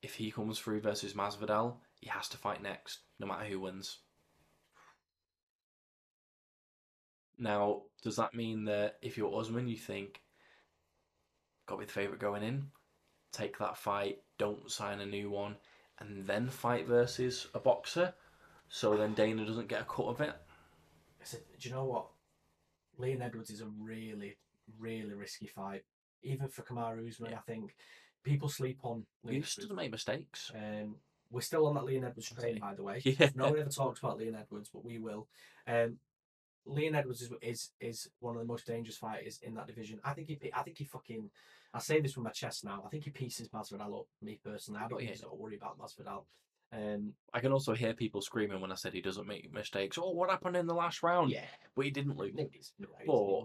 if 0.00 0.14
he 0.14 0.30
comes 0.30 0.58
through 0.58 0.80
versus 0.80 1.14
Masvidal, 1.14 1.76
he 2.00 2.08
has 2.08 2.28
to 2.28 2.36
fight 2.36 2.62
next, 2.62 3.00
no 3.18 3.26
matter 3.26 3.44
who 3.44 3.60
wins. 3.60 3.98
Now, 7.36 7.82
does 8.02 8.16
that 8.16 8.34
mean 8.34 8.64
that 8.64 8.98
if 9.02 9.16
you're 9.16 9.36
Usman, 9.36 9.68
you 9.68 9.76
think, 9.76 10.20
got 11.66 11.76
to 11.76 11.80
be 11.80 11.86
the 11.86 11.92
favourite 11.92 12.20
going 12.20 12.42
in, 12.44 12.68
take 13.32 13.58
that 13.58 13.76
fight, 13.76 14.18
don't 14.38 14.70
sign 14.70 15.00
a 15.00 15.06
new 15.06 15.30
one, 15.30 15.56
and 16.00 16.26
then 16.26 16.48
fight 16.48 16.86
versus 16.86 17.48
a 17.54 17.58
boxer, 17.58 18.14
so 18.68 18.96
then 18.96 19.14
Dana 19.14 19.44
doesn't 19.44 19.68
get 19.68 19.82
a 19.82 19.84
cut 19.84 20.06
of 20.06 20.20
it? 20.20 20.30
I 21.20 21.24
said, 21.24 21.40
do 21.58 21.68
you 21.68 21.74
know 21.74 21.84
what? 21.84 22.06
Leon 22.98 23.22
Edwards 23.22 23.50
is 23.50 23.60
a 23.60 23.68
really, 23.80 24.36
really 24.78 25.14
risky 25.14 25.46
fight. 25.46 25.82
Even 26.22 26.48
for 26.48 26.62
Kamaru 26.62 27.08
Usman, 27.08 27.34
I 27.34 27.38
think 27.46 27.74
people 28.24 28.48
sleep 28.48 28.80
on 28.82 29.04
He 29.24 29.30
Leon 29.30 29.42
just 29.42 29.58
Edwards. 29.58 29.68
doesn't 29.68 29.76
make 29.76 29.90
mistakes. 29.92 30.50
Um, 30.54 30.96
we're 31.30 31.40
still 31.42 31.66
on 31.66 31.74
that 31.74 31.84
Leon 31.84 32.04
Edwards 32.04 32.30
train, 32.30 32.58
by 32.58 32.74
the 32.74 32.82
way. 32.82 33.00
Yeah. 33.04 33.30
No 33.34 33.50
one 33.50 33.58
ever 33.60 33.70
talks 33.70 34.00
about 34.00 34.18
Leon 34.18 34.34
Edwards, 34.34 34.70
but 34.72 34.84
we 34.84 34.98
will. 34.98 35.28
Um, 35.66 35.98
Leon 36.68 36.94
Edwards 36.94 37.22
is, 37.22 37.30
is 37.42 37.70
is 37.80 38.08
one 38.20 38.34
of 38.36 38.40
the 38.40 38.46
most 38.46 38.66
dangerous 38.66 38.96
fighters 38.96 39.40
in 39.42 39.54
that 39.54 39.66
division. 39.66 40.00
I 40.04 40.12
think 40.12 40.28
he, 40.28 40.38
I 40.54 40.62
think 40.62 40.78
he 40.78 40.84
fucking. 40.84 41.30
I 41.74 41.78
say 41.80 42.00
this 42.00 42.16
with 42.16 42.24
my 42.24 42.30
chest 42.30 42.64
now. 42.64 42.82
I 42.86 42.88
think 42.88 43.04
he 43.04 43.10
pieces 43.10 43.48
Masvidal 43.48 44.00
up. 44.00 44.06
Me 44.22 44.38
personally, 44.42 44.80
I 44.82 44.88
don't 44.88 44.98
Oh, 44.98 45.00
yeah. 45.00 45.10
he's 45.10 45.20
got 45.20 45.38
worry 45.38 45.56
about 45.56 45.78
Masvidal. 45.78 46.24
Um, 46.72 47.12
I 47.32 47.40
can 47.40 47.52
also 47.52 47.74
hear 47.74 47.94
people 47.94 48.20
screaming 48.22 48.60
when 48.60 48.72
I 48.72 48.74
said 48.74 48.92
he 48.92 49.00
doesn't 49.00 49.26
make 49.26 49.52
mistakes. 49.52 49.98
Oh, 49.98 50.10
what 50.10 50.30
happened 50.30 50.56
in 50.56 50.66
the 50.66 50.74
last 50.74 51.02
round? 51.02 51.30
yeah, 51.30 51.44
But 51.74 51.84
he 51.86 51.90
didn't 51.90 52.16
lose. 52.16 52.34
nobody's. 52.34 52.72
But 53.06 53.44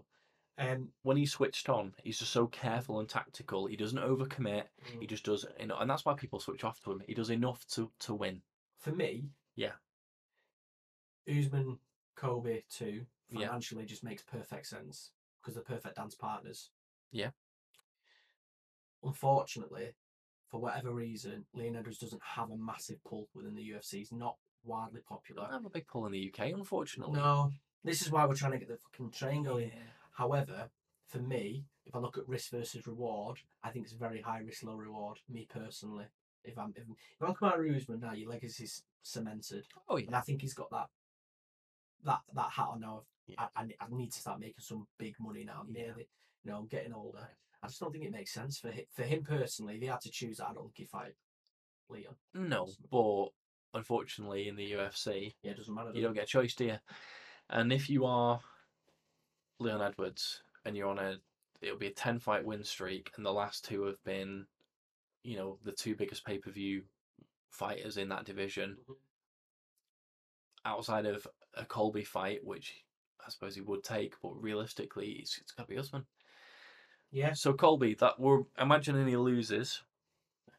um, 0.58 0.90
when 1.04 1.18
he 1.18 1.26
switched 1.26 1.68
on, 1.70 1.94
he's 2.04 2.20
just 2.20 2.32
so 2.34 2.48
careful 2.48 3.00
and 3.00 3.08
tactical. 3.10 3.66
He 3.66 3.76
doesn't 3.78 3.98
overcommit. 3.98 4.64
He 5.00 5.06
mm, 5.06 5.10
just 5.10 5.24
does, 5.26 5.46
you 5.60 5.68
know, 5.68 5.78
and 5.78 5.90
that's 5.90 6.04
why 6.06 6.14
people 6.16 6.40
switch 6.40 6.64
off 6.66 6.80
to 6.82 6.92
him. 6.92 7.02
He 7.08 7.14
does 7.14 7.30
enough 7.30 7.66
to 7.76 7.90
to 8.02 8.14
win. 8.14 8.42
for 8.80 8.92
me, 8.92 9.26
Yeah. 9.56 9.72
Usman, 11.30 11.80
Colby 12.16 12.64
too 13.30 13.40
Yeah. 13.40 13.48
financially 13.48 13.86
just 13.86 14.04
makes 14.04 14.24
perfect 14.24 14.68
sense 14.68 15.12
because 15.42 15.56
they're 15.56 15.64
perfect 15.64 15.96
dance 15.96 16.16
partners. 16.16 16.72
Yeah. 17.12 17.32
Unfortunately, 19.04 19.96
for 20.50 20.60
whatever 20.62 20.94
reason, 20.94 21.46
Leon 21.54 21.76
Edwards 21.76 21.98
doesn't 22.00 22.22
have 22.24 22.52
a 22.52 22.58
massive 22.58 23.04
pull 23.04 23.30
within 23.34 23.56
the 23.56 23.62
UFC. 23.70 24.00
He's 24.00 24.12
not 24.12 24.38
widely 24.64 25.02
popular. 25.02 25.44
I 25.44 25.54
have 25.54 25.66
a 25.66 25.70
big 25.70 25.88
pull 25.88 26.06
in 26.06 26.12
the 26.14 26.32
UK, 26.34 26.52
unfortunately. 26.54 27.20
No, 27.20 27.52
this 27.84 28.02
is 28.02 28.12
why 28.12 28.26
we're 28.26 28.36
trying 28.36 28.54
to 28.54 28.60
get 28.60 28.70
the 28.70 28.78
fucking 28.78 29.12
train 29.12 29.44
going. 29.44 29.70
Yeah. 29.70 29.80
However, 30.14 30.70
for 31.08 31.20
me, 31.20 31.66
if 31.86 31.96
I 31.96 32.00
look 32.00 32.18
at 32.18 32.28
risk 32.28 32.52
versus 32.52 32.88
reward, 32.88 33.40
I 33.64 33.72
think 33.72 33.86
it's 33.86 33.94
very 33.94 34.22
high 34.22 34.40
risk, 34.40 34.64
low 34.64 34.76
reward. 34.76 35.20
Me 35.28 35.46
personally, 35.52 36.06
if 36.44 36.58
I'm 36.58 36.74
if, 36.76 36.84
if 36.84 37.28
I'm 37.28 37.34
Kamaru 37.34 37.76
Usman 37.76 38.00
now, 38.00 38.14
your 38.14 38.30
legacy's 38.30 38.84
cemented. 39.02 39.66
Oh 39.90 39.98
yeah. 39.98 40.08
And 40.08 40.16
I 40.16 40.22
think 40.22 40.42
he's 40.42 40.54
got 40.54 40.70
that 40.72 40.88
that 42.06 42.22
that 42.34 42.52
hat 42.52 42.68
on 42.72 42.80
now. 42.82 42.98
Of, 43.00 43.04
Yeah. 43.28 43.36
I, 43.56 43.62
I, 43.62 43.64
I 43.80 43.86
need 43.90 44.12
to 44.12 44.20
start 44.20 44.40
making 44.40 44.56
some 44.60 44.88
big 44.98 45.16
money 45.20 45.44
now. 45.46 45.62
I'm 45.62 45.74
Yeah. 45.74 45.84
nearly, 45.86 46.08
you 46.44 46.52
know, 46.52 46.58
I'm 46.58 46.68
getting 46.68 46.94
older. 46.94 47.28
I 47.62 47.68
just 47.68 47.80
don't 47.80 47.92
think 47.92 48.04
it 48.04 48.12
makes 48.12 48.34
sense 48.34 48.60
for 48.60 48.70
him, 48.72 48.86
for 48.94 49.04
him 49.04 49.24
personally. 49.24 49.76
If 49.76 49.82
he 49.82 49.88
had 49.88 50.02
to 50.02 50.12
choose, 50.12 50.40
I 50.42 50.54
don't 50.54 50.74
think 50.76 50.90
fight 50.90 51.14
Leon. 51.90 52.16
No, 52.34 52.68
but 52.92 53.30
unfortunately, 53.74 54.48
in 54.50 54.56
the 54.58 54.74
UFC, 54.74 55.34
Yeah, 55.44 55.52
it 55.52 55.58
doesn't 55.58 55.74
matter. 55.74 55.90
you 55.90 55.96
does 55.96 56.04
don't 56.04 56.14
get 56.16 56.24
a 56.26 56.28
choice, 56.28 56.56
do 56.56 56.66
you? 56.66 56.78
And 57.50 57.72
if 57.72 57.90
you 57.90 58.06
are 58.06 58.42
Leon 59.60 59.82
Edwards 59.82 60.42
and 60.66 60.76
you're 60.76 60.90
on 60.90 61.00
a, 61.00 61.18
it'll 61.62 61.78
be 61.78 61.88
a 61.88 61.92
ten 61.92 62.20
fight 62.20 62.44
win 62.44 62.64
streak, 62.66 63.12
and 63.16 63.26
the 63.26 63.32
last 63.32 63.64
two 63.64 63.84
have 63.84 64.04
been, 64.04 64.46
you 65.24 65.38
know, 65.38 65.58
the 65.64 65.72
two 65.72 65.96
biggest 65.96 66.26
pay 66.26 66.38
per 66.40 66.52
view 66.52 66.84
fighters 67.50 67.96
in 67.98 68.10
that 68.10 68.26
division. 68.26 68.78
Mhm. 68.90 68.96
Outside 70.66 71.06
of 71.06 71.28
a 71.56 71.66
Colby 71.66 72.04
fight, 72.04 72.44
which 72.44 72.84
I 73.26 73.30
suppose 73.30 73.56
he 73.56 73.62
would 73.62 73.84
take, 73.84 74.16
but 74.22 74.42
realistically, 74.42 75.18
it's, 75.22 75.38
it's 75.38 75.52
got 75.52 75.64
to 75.68 75.70
be 75.74 75.78
Usman. 75.80 76.06
Yeah, 77.12 77.34
So 77.34 77.54
Colby, 77.54 77.94
that 77.96 78.20
we're 78.20 78.42
imagining 78.60 79.08
he 79.08 79.16
loses. 79.16 79.82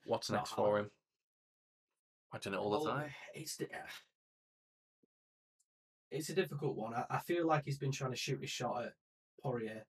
What's 0.06 0.30
Not 0.30 0.38
next 0.38 0.50
for 0.52 0.78
him? 0.78 0.90
Imagine 2.32 2.54
it 2.54 2.58
all 2.58 2.78
the 2.84 2.90
time. 2.90 3.10
It's 3.34 3.56
di- 3.56 3.66
it's 6.10 6.28
a 6.28 6.34
difficult 6.34 6.76
one. 6.76 6.94
I, 6.94 7.04
I 7.10 7.18
feel 7.18 7.46
like 7.46 7.64
he's 7.64 7.78
been 7.78 7.90
trying 7.92 8.12
to 8.12 8.16
shoot 8.16 8.40
his 8.40 8.50
shot 8.50 8.84
at 8.84 8.92
Poirier. 9.42 9.84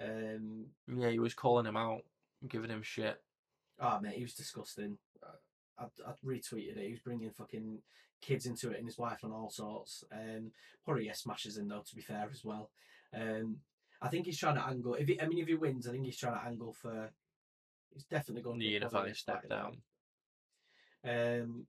Um, 0.00 0.66
Yeah, 0.88 1.10
he 1.10 1.18
was 1.18 1.34
calling 1.34 1.66
him 1.66 1.76
out, 1.76 2.02
giving 2.48 2.70
him 2.70 2.82
shit. 2.82 3.20
oh 3.80 4.00
mate, 4.00 4.16
he 4.16 4.22
was 4.22 4.34
disgusting. 4.34 4.98
I, 5.78 5.84
I 5.84 6.12
retweeted 6.24 6.76
it. 6.76 6.84
He 6.86 6.90
was 6.90 7.00
bringing 7.00 7.30
fucking 7.30 7.78
kids 8.20 8.46
into 8.46 8.70
it 8.70 8.78
and 8.78 8.86
his 8.86 8.98
wife 8.98 9.22
and 9.22 9.32
all 9.32 9.50
sorts. 9.50 10.04
Um, 10.12 10.52
Poirier 10.84 11.14
smashes 11.14 11.56
him 11.56 11.68
though. 11.68 11.82
To 11.86 11.94
be 11.94 12.02
fair 12.02 12.28
as 12.30 12.44
well. 12.44 12.70
Um, 13.14 13.58
I 14.02 14.08
think 14.08 14.26
he's 14.26 14.38
trying 14.38 14.54
to 14.54 14.66
angle. 14.66 14.94
If 14.94 15.08
he, 15.08 15.20
I 15.20 15.26
mean, 15.26 15.38
if 15.38 15.48
he 15.48 15.54
wins, 15.54 15.86
I 15.86 15.92
think 15.92 16.04
he's 16.04 16.18
trying 16.18 16.40
to 16.40 16.46
angle 16.46 16.72
for. 16.72 17.10
He's 17.92 18.04
definitely 18.04 18.42
going 18.42 18.60
to 18.60 18.66
unify 18.66 19.10
step 19.12 19.48
down. 19.48 19.78
Um, 21.04 21.66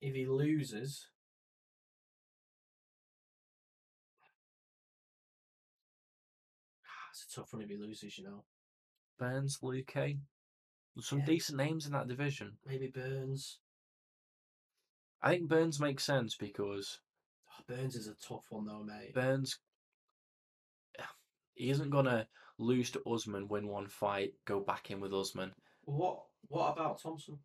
if 0.00 0.14
he 0.14 0.26
loses, 0.26 1.06
it's 7.10 7.32
a 7.32 7.40
tough 7.40 7.52
one 7.52 7.62
if 7.62 7.68
he 7.68 7.76
loses. 7.76 8.18
You 8.18 8.24
know, 8.24 8.44
Burns, 9.18 9.58
Luque. 9.62 10.18
Some 11.00 11.20
Yeah. 11.20 11.26
decent 11.26 11.58
names 11.58 11.86
in 11.86 11.92
that 11.92 12.08
division. 12.08 12.58
maybe 12.64 12.88
Burns. 12.88 13.60
I 15.22 15.30
think 15.30 15.48
Burns 15.48 15.80
makes 15.80 16.04
sense 16.04 16.36
because 16.36 17.00
Oh, 17.50 17.62
Burns 17.66 17.96
is 17.96 18.06
a 18.08 18.14
tough 18.14 18.46
one 18.50 18.66
though, 18.66 18.84
mate. 18.84 19.14
Burns 19.14 19.58
he 21.54 21.70
isn't 21.70 21.90
gonna 21.90 22.28
lose 22.58 22.90
to 22.92 23.02
Usman, 23.04 23.48
win 23.48 23.66
one 23.66 23.88
fight, 23.88 24.32
go 24.44 24.60
back 24.60 24.90
in 24.90 25.00
with 25.00 25.12
Usman. 25.12 25.52
What 25.84 26.20
What 26.48 26.72
about 26.72 27.00
Thompson? 27.02 27.38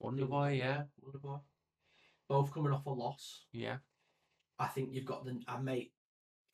Wonder 0.00 0.26
Boy, 0.26 0.52
yeah, 0.62 0.84
Wonderboy. 1.04 1.40
Both 2.28 2.52
coming 2.54 2.72
off 2.72 2.86
a 2.86 2.90
loss. 2.90 3.44
yeah. 3.52 3.78
I 4.58 4.66
think 4.66 4.90
you've 4.92 5.04
got 5.04 5.24
the. 5.24 5.40
I 5.46 5.60
mate. 5.60 5.92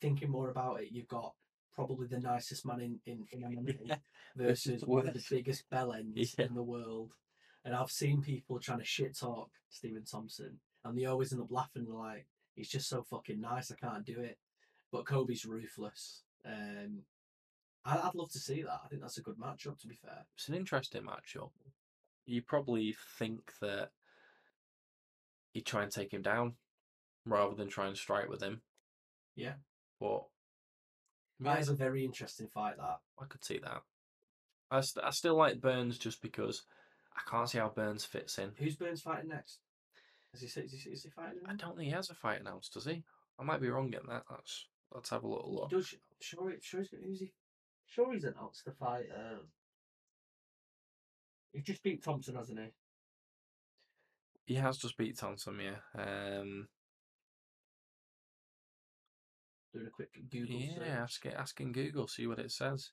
thinking 0.01 0.31
more 0.31 0.51
about 0.51 0.81
it, 0.82 0.89
you've 0.90 1.09
got 1.09 1.32
probably 1.74 2.06
the 2.06 2.20
nicest 2.20 2.66
man 2.66 2.81
in 2.81 3.01
in, 3.06 3.24
in 3.32 3.40
MMA 3.43 3.98
versus 4.36 4.82
one 4.86 5.09
of 5.09 5.15
the 5.15 5.24
biggest 5.31 5.65
bellends 5.70 6.35
Yeah. 6.39 6.47
in 6.47 6.55
the 6.55 6.62
world. 6.62 7.12
And 7.65 7.74
I've 7.74 7.91
seen 7.91 8.20
people 8.20 8.59
trying 8.59 8.81
to 8.81 8.85
shit 8.85 9.19
talk 9.19 9.51
Stephen 9.70 10.05
Thompson, 10.05 10.61
and 10.85 10.99
they 10.99 11.07
always 11.07 11.32
end 11.32 11.41
up 11.43 11.51
laughing 11.51 11.86
like, 11.89 12.27
"He's 12.55 12.69
just 12.69 12.89
so 12.89 13.03
fucking 13.03 13.41
nice. 13.41 13.70
I 13.70 13.77
can't 13.77 14.05
do 14.05 14.20
it." 14.20 14.39
But 14.93 15.07
Colby's 15.07 15.45
ruthless. 15.47 16.23
Um, 16.45 17.03
I, 17.85 17.97
I'd 17.99 18.15
love 18.15 18.31
to 18.32 18.39
see 18.39 18.62
that. 18.62 18.81
I 18.85 18.89
think 18.89 19.01
that's 19.03 19.19
a 19.19 19.23
good 19.23 19.39
matchup. 19.39 19.78
To 19.81 19.86
be 19.86 19.95
fair, 19.95 20.27
It's 20.36 20.49
an 20.49 20.55
interesting 20.55 21.03
matchup. 21.03 21.51
You 22.27 22.43
probably 22.43 22.95
think 23.19 23.53
that 23.61 23.91
he'd 25.53 25.66
try 25.66 25.82
and 25.82 25.93
take 25.93 26.12
him 26.12 26.23
down 26.23 26.55
rather 27.27 27.55
than 27.55 27.69
try 27.69 27.86
and 27.86 27.97
strike 27.97 28.28
with 28.28 28.43
him. 28.43 28.62
Yeah. 29.36 29.55
But 30.01 30.24
that 31.41 31.61
is 31.61 31.69
a 31.69 31.74
very 31.74 32.05
interesting 32.05 32.49
fight. 32.49 32.77
That 32.77 33.01
I 33.20 33.24
could 33.27 33.45
see 33.45 33.59
that. 33.59 33.82
I, 34.70 34.81
st- 34.81 35.05
I 35.05 35.11
still 35.11 35.36
like 35.36 35.61
Burns 35.61 35.99
just 35.99 36.23
because 36.23 36.62
I 37.16 37.20
can't 37.31 37.49
see 37.49 37.59
how 37.59 37.69
Burns 37.69 38.05
fits 38.05 38.39
in. 38.39 38.53
who's 38.59 38.77
Burns 38.77 39.03
fighting 39.03 39.28
next? 39.31 39.61
Is 40.32 40.41
he 40.41 40.47
is 40.61 40.73
he, 40.73 40.91
is 40.91 41.03
he 41.05 41.11
fighting? 41.11 41.41
I 41.49 41.55
don't 41.55 41.77
think 41.77 41.89
he 41.89 41.95
has 41.95 42.11
a 42.11 42.15
fight 42.15 42.41
announced, 42.41 42.74
does 42.74 42.86
he? 42.86 43.05
I 43.39 43.45
might 43.45 43.61
be 43.61 43.69
wrong 43.69 43.93
in 43.93 44.07
that. 44.09 44.24
Let's 44.31 44.66
let's 44.93 45.11
have 45.11 45.23
a 45.23 45.28
little 45.28 45.55
look. 45.55 45.70
does 45.70 45.95
sure 46.20 46.53
sure 46.61 46.81
he's 46.81 46.91
who's 46.91 47.20
he 47.20 47.32
sure 47.86 48.12
he's 48.12 48.24
announced 48.24 48.65
the 48.65 48.73
fight. 48.73 49.07
Um, 49.15 49.41
he 51.53 51.61
just 51.62 51.82
beat 51.85 52.03
Thompson, 52.03 52.35
hasn't 52.35 52.59
he? 52.59 52.66
He 54.47 54.55
has 54.57 54.77
just 54.77 54.99
beat 54.99 55.16
Thompson, 55.16 55.59
yeah. 55.61 56.03
Um, 56.03 56.69
Doing 59.73 59.86
a 59.86 59.91
quick 59.91 60.11
Google 60.31 60.61
yeah, 60.61 60.74
search. 60.74 60.89
ask 60.89 61.27
asking 61.27 61.73
Google, 61.73 62.09
see 62.09 62.27
what 62.27 62.39
it 62.39 62.51
says. 62.51 62.91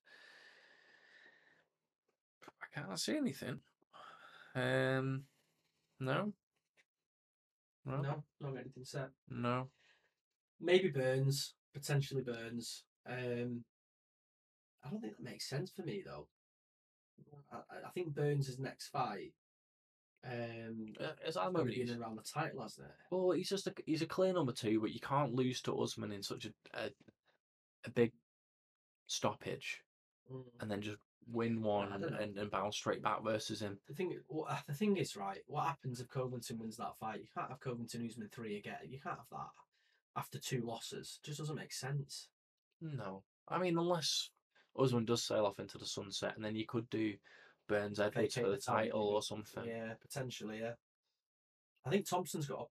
I 2.45 2.80
can't 2.80 2.99
see 2.99 3.18
anything. 3.18 3.60
Um, 4.56 5.23
no. 5.99 6.34
No. 7.86 8.02
No, 8.02 8.23
not 8.40 8.57
anything 8.60 8.84
set. 8.84 9.10
No. 9.30 9.69
Maybe 10.60 10.90
Burns, 10.90 11.56
potentially 11.73 12.22
Burns. 12.22 12.84
Um, 13.10 13.64
I 14.84 14.90
don't 14.90 15.02
think 15.02 15.18
that 15.18 15.23
makes 15.23 15.49
sense 15.49 15.72
for 15.72 15.84
me 15.84 16.03
though. 16.06 16.28
I, 17.52 17.57
I- 17.88 17.90
think 17.94 18.14
Burns' 18.14 18.49
is 18.49 18.60
next 18.60 18.90
fight. 18.90 19.34
Um, 20.23 20.94
Uh, 20.99 21.14
as 21.26 21.36
I 21.38 21.52
gonna 21.52 21.72
in 21.72 21.99
around 21.99 22.15
the 22.15 22.22
title, 22.23 22.61
hasn't 22.61 22.88
it? 22.88 22.94
well, 23.10 23.32
he's 23.32 23.49
just 23.49 23.65
a 23.68 23.73
he's 23.88 24.03
a 24.03 24.07
clear 24.07 24.34
number 24.34 24.52
two, 24.52 24.80
but 24.80 24.91
you 24.91 24.99
can't 24.99 25.34
lose 25.34 25.61
to 25.64 25.76
Usman 25.76 26.11
in 26.11 26.22
such 26.22 26.45
a 26.45 26.53
a, 26.73 26.90
a 27.86 27.90
big 27.90 28.11
stoppage 29.07 29.82
and 30.60 30.69
then 30.69 30.82
just 30.82 30.99
win 31.27 31.61
one 31.61 31.91
I 31.93 31.98
don't 31.98 32.11
know. 32.11 32.18
and, 32.18 32.38
and 32.38 32.52
bounce 32.52 32.76
straight 32.77 33.02
back 33.02 33.23
versus 33.23 33.61
him. 33.61 33.77
The 33.88 33.93
thing, 33.93 34.18
what, 34.27 34.52
the 34.68 34.73
thing 34.73 34.98
is, 34.98 35.15
right? 35.15 35.39
What 35.48 35.65
happens 35.65 35.99
if 35.99 36.10
Covington 36.10 36.60
wins 36.60 36.77
that 36.77 36.98
fight? 36.99 37.19
You 37.22 37.27
can't 37.35 37.49
have 37.49 37.60
Covington 37.60 38.06
Usman 38.07 38.30
three 38.31 38.57
again. 38.57 38.77
You 38.88 38.99
can't 38.99 39.18
have 39.18 39.30
that 39.31 40.19
after 40.19 40.39
two 40.39 40.61
losses. 40.61 41.19
It 41.23 41.27
just 41.27 41.39
doesn't 41.39 41.56
make 41.56 41.73
sense. 41.73 42.27
No, 42.81 43.23
I 43.48 43.60
mean 43.60 43.77
unless 43.77 44.30
Usman 44.77 45.06
does 45.06 45.23
sail 45.23 45.45
off 45.45 45.60
into 45.60 45.77
the 45.77 45.85
sunset, 45.85 46.34
and 46.35 46.43
then 46.43 46.56
you 46.56 46.65
could 46.65 46.89
do 46.89 47.14
Burns 47.68 47.99
Edwards 47.99 48.35
for 48.35 48.43
the 48.43 48.52
the 48.52 48.57
title, 48.57 48.84
title 48.84 49.07
or 49.10 49.22
something. 49.22 49.64
Yeah, 49.65 49.93
potentially. 50.02 50.60
Yeah, 50.60 50.73
I 51.85 51.89
think 51.89 52.07
Thompson's 52.07 52.48
got 52.48 52.68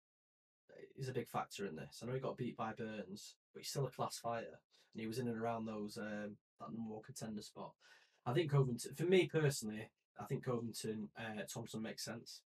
a, 0.71 1.01
is 1.01 1.09
a 1.09 1.13
big 1.13 1.29
factor 1.29 1.67
in 1.67 1.77
this. 1.77 2.01
I 2.03 2.07
know 2.07 2.15
he 2.15 2.21
got 2.21 2.37
beat 2.37 2.57
by 2.57 2.73
Burns, 2.73 3.37
but 3.53 3.63
he's 3.63 3.71
still 3.71 3.87
a 3.87 3.91
class 3.91 4.19
fighter, 4.19 4.61
and 4.95 5.01
he 5.01 5.07
was 5.07 5.19
in 5.19 5.29
and 5.29 5.41
around 5.41 5.67
those 5.67 5.97
um, 5.97 6.37
that 6.59 6.73
number 6.73 6.93
one 6.93 7.03
contender 7.03 7.43
spot. 7.43 7.73
I 8.31 8.35
think 8.35 8.51
Covington, 8.51 8.95
for 8.95 9.05
me 9.05 9.27
personally, 9.27 9.91
I 10.21 10.25
think 10.25 10.45
Covington 10.45 11.09
uh, 11.19 11.43
Thompson 11.53 11.83
makes 11.83 12.05
sense. 12.05 12.43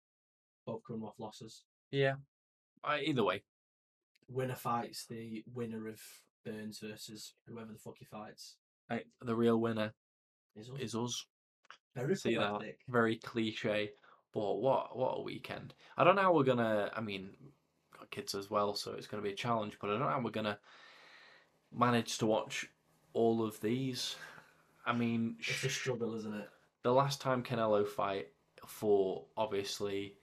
Both 0.66 0.82
coming 0.86 1.02
off 1.02 1.18
losses. 1.18 1.62
Yeah. 1.90 2.14
I, 2.84 3.00
either 3.00 3.24
way, 3.24 3.42
Winner 4.28 4.54
fights 4.54 5.06
the 5.06 5.42
winner 5.52 5.88
of 5.88 6.00
Burns 6.44 6.80
versus 6.80 7.34
whoever 7.46 7.72
the 7.72 7.78
fuck 7.78 7.96
he 7.98 8.04
fights. 8.04 8.56
I, 8.90 9.02
the 9.22 9.34
real 9.34 9.58
winner 9.58 9.92
Is 10.56 10.68
us. 10.70 10.76
is 10.80 10.94
us. 10.94 11.26
very 11.94 12.16
See 12.16 12.36
that? 12.36 12.60
Very 12.88 13.16
cliche, 13.16 13.90
but 14.32 14.56
what 14.56 14.96
what 14.96 15.18
a 15.18 15.22
weekend! 15.22 15.74
I 15.96 16.04
don't 16.04 16.16
know 16.16 16.22
how 16.22 16.34
we're 16.34 16.44
gonna. 16.44 16.90
I 16.94 17.00
mean, 17.00 17.30
got 17.96 18.10
kids 18.10 18.34
as 18.34 18.50
well, 18.50 18.74
so 18.74 18.92
it's 18.92 19.06
gonna 19.06 19.22
be 19.22 19.32
a 19.32 19.36
challenge. 19.36 19.78
But 19.80 19.88
I 19.88 19.92
don't 19.94 20.00
know 20.00 20.08
how 20.08 20.20
we're 20.20 20.30
gonna 20.30 20.58
manage 21.72 22.18
to 22.18 22.26
watch 22.26 22.68
all 23.12 23.44
of 23.44 23.60
these. 23.60 24.16
I 24.88 24.92
mean, 24.94 25.36
It's 25.40 25.64
a 25.64 25.68
struggle, 25.70 26.14
isn't 26.16 26.34
it? 26.34 26.48
the 26.82 26.92
last 26.92 27.20
time 27.20 27.42
Canelo 27.42 27.86
fight 27.86 28.28
for 28.66 29.24
obviously 29.36 30.14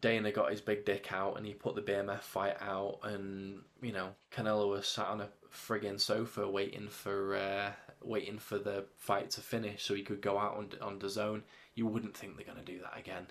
Dana 0.00 0.32
got 0.32 0.50
his 0.50 0.60
big 0.60 0.84
dick 0.84 1.12
out 1.12 1.36
and 1.36 1.46
he 1.46 1.54
put 1.54 1.74
the 1.76 1.82
BMF 1.82 2.20
fight 2.22 2.56
out 2.60 2.98
and 3.04 3.60
you 3.80 3.92
know 3.92 4.08
Canelo 4.32 4.68
was 4.70 4.86
sat 4.88 5.06
on 5.06 5.20
a 5.20 5.28
friggin' 5.52 6.00
sofa 6.00 6.48
waiting 6.48 6.88
for 6.88 7.36
uh, 7.36 7.72
waiting 8.02 8.38
for 8.38 8.58
the 8.58 8.84
fight 8.96 9.30
to 9.30 9.40
finish 9.40 9.84
so 9.84 9.94
he 9.94 10.02
could 10.02 10.20
go 10.20 10.38
out 10.38 10.56
on 10.56 10.70
on 10.82 10.98
the 10.98 11.08
zone. 11.08 11.44
You 11.74 11.86
wouldn't 11.86 12.16
think 12.16 12.36
they're 12.36 12.46
gonna 12.46 12.64
do 12.64 12.80
that 12.80 12.98
again. 12.98 13.28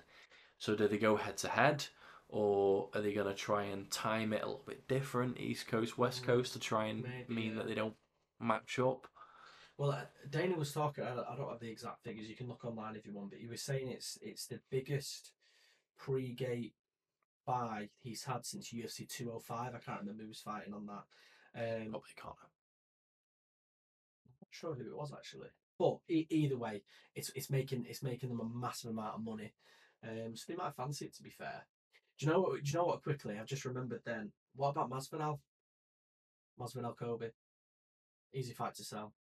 So 0.58 0.74
do 0.74 0.88
they 0.88 0.98
go 0.98 1.16
head 1.16 1.36
to 1.38 1.48
head 1.48 1.84
or 2.28 2.88
are 2.94 3.00
they 3.02 3.12
gonna 3.12 3.34
try 3.34 3.64
and 3.64 3.90
time 3.90 4.32
it 4.32 4.42
a 4.42 4.46
little 4.46 4.64
bit 4.66 4.88
different, 4.88 5.38
East 5.38 5.66
Coast, 5.68 5.98
West 5.98 6.22
Mm, 6.22 6.26
Coast, 6.26 6.52
to 6.54 6.58
try 6.58 6.86
and 6.86 7.02
maybe, 7.02 7.34
mean 7.34 7.50
yeah. 7.50 7.54
that 7.56 7.66
they 7.68 7.74
don't 7.74 7.94
match 8.40 8.78
up? 8.78 9.06
Well, 9.78 9.90
uh, 9.90 10.04
Dana 10.30 10.56
was 10.56 10.72
talking. 10.72 11.04
I 11.04 11.14
don't 11.36 11.50
have 11.50 11.60
the 11.60 11.70
exact 11.70 12.02
figures. 12.02 12.28
You 12.28 12.36
can 12.36 12.48
look 12.48 12.64
online 12.64 12.96
if 12.96 13.04
you 13.06 13.12
want, 13.12 13.30
but 13.30 13.40
he 13.40 13.46
was 13.46 13.60
saying 13.62 13.88
it's 13.90 14.18
it's 14.22 14.46
the 14.46 14.60
biggest 14.70 15.32
pre-gate 15.98 16.74
buy 17.46 17.88
he's 18.02 18.24
had 18.24 18.46
since 18.46 18.72
UFC 18.72 19.06
205. 19.08 19.74
I 19.74 19.78
can't 19.78 20.00
remember 20.00 20.22
who 20.22 20.28
was 20.28 20.40
fighting 20.40 20.72
on 20.72 20.86
that. 20.86 21.04
Um, 21.54 21.90
Probably 21.90 22.14
Conor. 22.16 22.34
not 24.40 24.48
sure 24.50 24.74
who 24.74 24.90
it 24.90 24.96
was 24.96 25.12
actually. 25.12 25.48
But 25.78 25.98
e- 26.08 26.26
either 26.30 26.56
way, 26.56 26.82
it's 27.14 27.30
it's 27.34 27.50
making 27.50 27.84
it's 27.86 28.02
making 28.02 28.30
them 28.30 28.40
a 28.40 28.58
massive 28.58 28.90
amount 28.90 29.16
of 29.16 29.24
money. 29.24 29.52
Um, 30.02 30.36
so 30.36 30.44
they 30.48 30.56
might 30.56 30.74
fancy 30.74 31.04
it. 31.06 31.14
To 31.16 31.22
be 31.22 31.30
fair, 31.30 31.66
do 32.18 32.26
you 32.26 32.32
know 32.32 32.40
what? 32.40 32.62
Do 32.64 32.70
you 32.70 32.78
know 32.78 32.86
what? 32.86 33.02
Quickly, 33.02 33.38
I've 33.38 33.46
just 33.46 33.66
remembered. 33.66 34.00
Then 34.06 34.32
what 34.54 34.70
about 34.70 34.90
Masvidal? 34.90 35.38
Masvidal 36.58 36.96
Colby, 36.96 37.28
easy 38.32 38.54
fight 38.54 38.74
to 38.76 38.84
sell. 38.84 39.12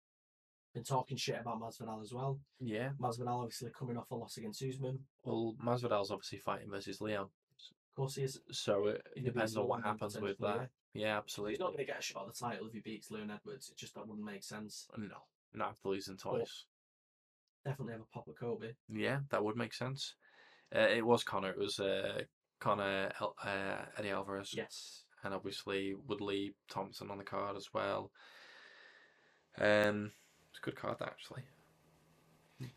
Been 0.75 0.83
talking 0.83 1.15
shit 1.17 1.39
about 1.39 1.59
Masvidal 1.61 2.01
as 2.03 2.13
well. 2.13 2.37
Yeah. 2.59 2.89
Masvidal 2.99 3.41
obviously 3.43 3.71
coming 3.77 3.97
off 3.97 4.11
a 4.11 4.15
loss 4.15 4.35
against 4.37 4.61
Usman. 4.61 4.99
Well, 5.23 5.55
Masvidal's 5.65 6.11
obviously 6.11 6.37
fighting 6.39 6.69
versus 6.69 6.99
Leon. 7.01 7.23
Of 7.23 7.95
course, 7.95 8.15
he 8.15 8.23
is. 8.23 8.41
so 8.51 8.87
it 8.87 9.01
In 9.15 9.23
the 9.23 9.31
depends 9.31 9.55
on 9.55 9.67
what 9.69 9.83
happens 9.83 10.19
with 10.19 10.37
that. 10.39 10.69
Yeah, 10.93 11.13
He's 11.15 11.17
absolutely. 11.17 11.53
He's 11.53 11.59
not 11.61 11.67
going 11.67 11.77
to 11.77 11.85
get 11.85 11.99
a 11.99 12.01
shot 12.03 12.27
at 12.27 12.33
the 12.33 12.45
title 12.45 12.67
if 12.67 12.73
he 12.73 12.81
beats 12.81 13.09
Leon 13.09 13.31
Edwards. 13.31 13.69
It 13.69 13.77
just 13.77 13.95
that 13.95 14.05
wouldn't 14.05 14.25
make 14.27 14.43
sense. 14.43 14.87
No, 14.97 15.15
not 15.53 15.69
after 15.69 15.87
losing 15.89 16.17
twice. 16.17 16.65
Definitely 17.63 17.93
have 17.93 18.01
a 18.01 18.13
pop 18.13 18.27
at 18.27 18.37
Colby. 18.37 18.75
Yeah, 18.93 19.19
that 19.29 19.43
would 19.43 19.55
make 19.55 19.73
sense. 19.73 20.15
Uh, 20.75 20.79
it 20.81 21.05
was 21.05 21.23
Conor. 21.23 21.51
It 21.51 21.57
was 21.57 21.79
uh, 21.79 22.23
Conor 22.59 23.11
El- 23.21 23.35
uh, 23.41 23.85
Eddie 23.97 24.09
Alvarez, 24.09 24.53
Yes. 24.53 25.03
and 25.23 25.33
obviously 25.33 25.93
Woodley 26.05 26.53
Thompson 26.69 27.09
on 27.11 27.17
the 27.17 27.23
card 27.23 27.55
as 27.55 27.69
well. 27.73 28.11
Um, 29.57 30.11
it's 30.55 30.65
a 30.65 30.69
good 30.69 30.79
card 30.79 30.97
actually. 31.01 31.43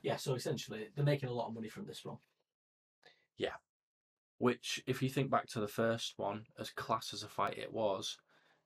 Yeah. 0.02 0.16
So 0.16 0.34
essentially, 0.34 0.88
they're 0.94 1.04
making 1.04 1.28
a 1.28 1.32
lot 1.32 1.48
of 1.48 1.54
money 1.54 1.68
from 1.68 1.86
this 1.86 2.04
one. 2.04 2.16
Yeah. 3.36 3.54
Which, 4.38 4.82
if 4.86 5.02
you 5.02 5.08
think 5.08 5.30
back 5.30 5.46
to 5.48 5.60
the 5.60 5.68
first 5.68 6.14
one, 6.16 6.44
as 6.58 6.70
class 6.70 7.12
as 7.12 7.22
a 7.22 7.28
fight 7.28 7.58
it 7.58 7.72
was, 7.72 8.18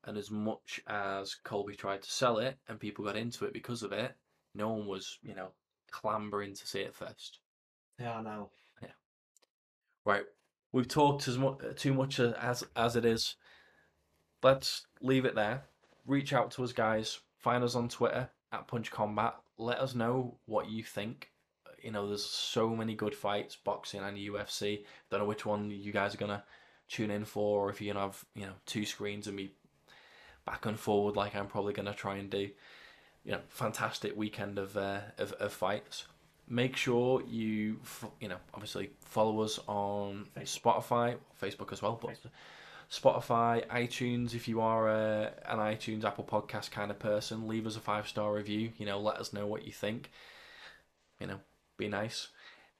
and 0.04 0.16
as 0.16 0.30
much 0.30 0.80
as 0.86 1.34
Colby 1.34 1.76
tried 1.76 2.02
to 2.02 2.10
sell 2.10 2.38
it 2.38 2.58
and 2.68 2.80
people 2.80 3.04
got 3.04 3.16
into 3.16 3.44
it 3.44 3.52
because 3.52 3.82
of 3.82 3.92
it, 3.92 4.14
no 4.54 4.70
one 4.70 4.86
was, 4.86 5.18
you 5.22 5.34
know, 5.34 5.48
clambering 5.90 6.54
to 6.54 6.66
see 6.66 6.80
it 6.80 6.94
first. 6.94 7.38
Yeah, 7.98 8.12
are 8.12 8.22
now. 8.22 8.50
Yeah. 8.82 8.88
Right, 10.04 10.24
we've 10.72 10.88
talked 10.88 11.28
as 11.28 11.38
much 11.38 11.58
uh, 11.62 11.72
too 11.76 11.94
much 11.94 12.18
as 12.18 12.64
as 12.74 12.96
it 12.96 13.04
is. 13.04 13.36
Let's 14.42 14.86
leave 15.00 15.24
it 15.24 15.36
there. 15.36 15.62
Reach 16.06 16.32
out 16.32 16.50
to 16.52 16.64
us, 16.64 16.72
guys. 16.72 17.20
Find 17.38 17.62
us 17.62 17.76
on 17.76 17.88
Twitter 17.88 18.30
at 18.52 18.68
Punch 18.68 18.90
Combat. 18.90 19.34
Let 19.58 19.78
us 19.78 19.94
know 19.94 20.36
what 20.46 20.70
you 20.70 20.82
think. 20.82 21.30
You 21.82 21.90
know, 21.90 22.06
there's 22.06 22.24
so 22.24 22.70
many 22.70 22.94
good 22.94 23.14
fights, 23.14 23.56
boxing 23.56 24.00
and 24.00 24.16
UFC. 24.16 24.84
Don't 25.10 25.20
know 25.20 25.26
which 25.26 25.46
one 25.46 25.70
you 25.70 25.92
guys 25.92 26.14
are 26.14 26.18
gonna 26.18 26.44
tune 26.88 27.10
in 27.10 27.24
for, 27.24 27.66
or 27.66 27.70
if 27.70 27.80
you're 27.80 27.94
gonna 27.94 28.06
have 28.06 28.24
you 28.34 28.46
know 28.46 28.54
two 28.66 28.84
screens 28.84 29.26
and 29.26 29.36
be 29.36 29.52
back 30.46 30.66
and 30.66 30.78
forward 30.78 31.16
like 31.16 31.34
I'm 31.34 31.46
probably 31.46 31.72
gonna 31.72 31.94
try 31.94 32.16
and 32.16 32.30
do. 32.30 32.50
You 33.24 33.32
know, 33.32 33.40
fantastic 33.48 34.16
weekend 34.16 34.58
of 34.58 34.76
uh, 34.76 35.00
of, 35.18 35.32
of 35.32 35.52
fights 35.52 36.04
make 36.48 36.76
sure 36.76 37.22
you 37.22 37.80
you 38.20 38.28
know 38.28 38.36
obviously 38.52 38.90
follow 39.04 39.40
us 39.40 39.58
on 39.66 40.26
Facebook. 40.36 40.60
Spotify, 40.62 41.16
Facebook 41.40 41.72
as 41.72 41.82
well, 41.82 41.98
but 42.00 42.10
Facebook. 42.12 42.30
Spotify, 42.92 43.66
iTunes. 43.68 44.34
If 44.34 44.46
you 44.48 44.60
are 44.60 44.88
a, 44.88 45.32
an 45.46 45.58
iTunes, 45.58 46.04
Apple 46.04 46.24
Podcast 46.24 46.70
kind 46.70 46.90
of 46.90 46.98
person, 46.98 47.48
leave 47.48 47.66
us 47.66 47.76
a 47.76 47.80
five 47.80 48.06
star 48.06 48.34
review. 48.34 48.72
You 48.76 48.84
know, 48.84 49.00
let 49.00 49.16
us 49.16 49.32
know 49.32 49.46
what 49.46 49.64
you 49.64 49.72
think. 49.72 50.10
You 51.18 51.26
know, 51.26 51.40
be 51.78 51.88
nice. 51.88 52.28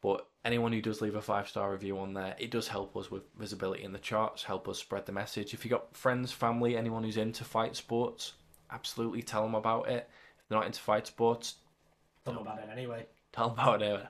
But 0.02 0.26
anyone 0.44 0.72
who 0.72 0.82
does 0.82 1.00
leave 1.00 1.14
a 1.14 1.22
five 1.22 1.48
star 1.48 1.72
review 1.72 1.98
on 1.98 2.12
there, 2.12 2.36
it 2.38 2.50
does 2.50 2.68
help 2.68 2.94
us 2.96 3.10
with 3.10 3.22
visibility 3.38 3.84
in 3.84 3.92
the 3.92 3.98
charts, 3.98 4.42
help 4.42 4.68
us 4.68 4.78
spread 4.78 5.06
the 5.06 5.12
message. 5.12 5.54
If 5.54 5.64
you've 5.64 5.70
got 5.70 5.96
friends, 5.96 6.30
family, 6.30 6.76
anyone 6.76 7.04
who's 7.04 7.16
into 7.16 7.44
fight 7.44 7.74
sports, 7.74 8.34
absolutely 8.70 9.22
tell 9.22 9.42
them 9.44 9.54
about 9.54 9.88
it. 9.88 10.10
If 10.38 10.48
they're 10.48 10.58
not 10.58 10.66
into 10.66 10.80
fight 10.80 11.06
sports, 11.06 11.54
Don't 12.26 12.34
know 12.34 12.42
about 12.42 12.58
it 12.58 12.68
anyway. 12.70 13.06
tell 13.32 13.48
them 13.48 13.58
about 13.58 13.80
it. 13.80 14.06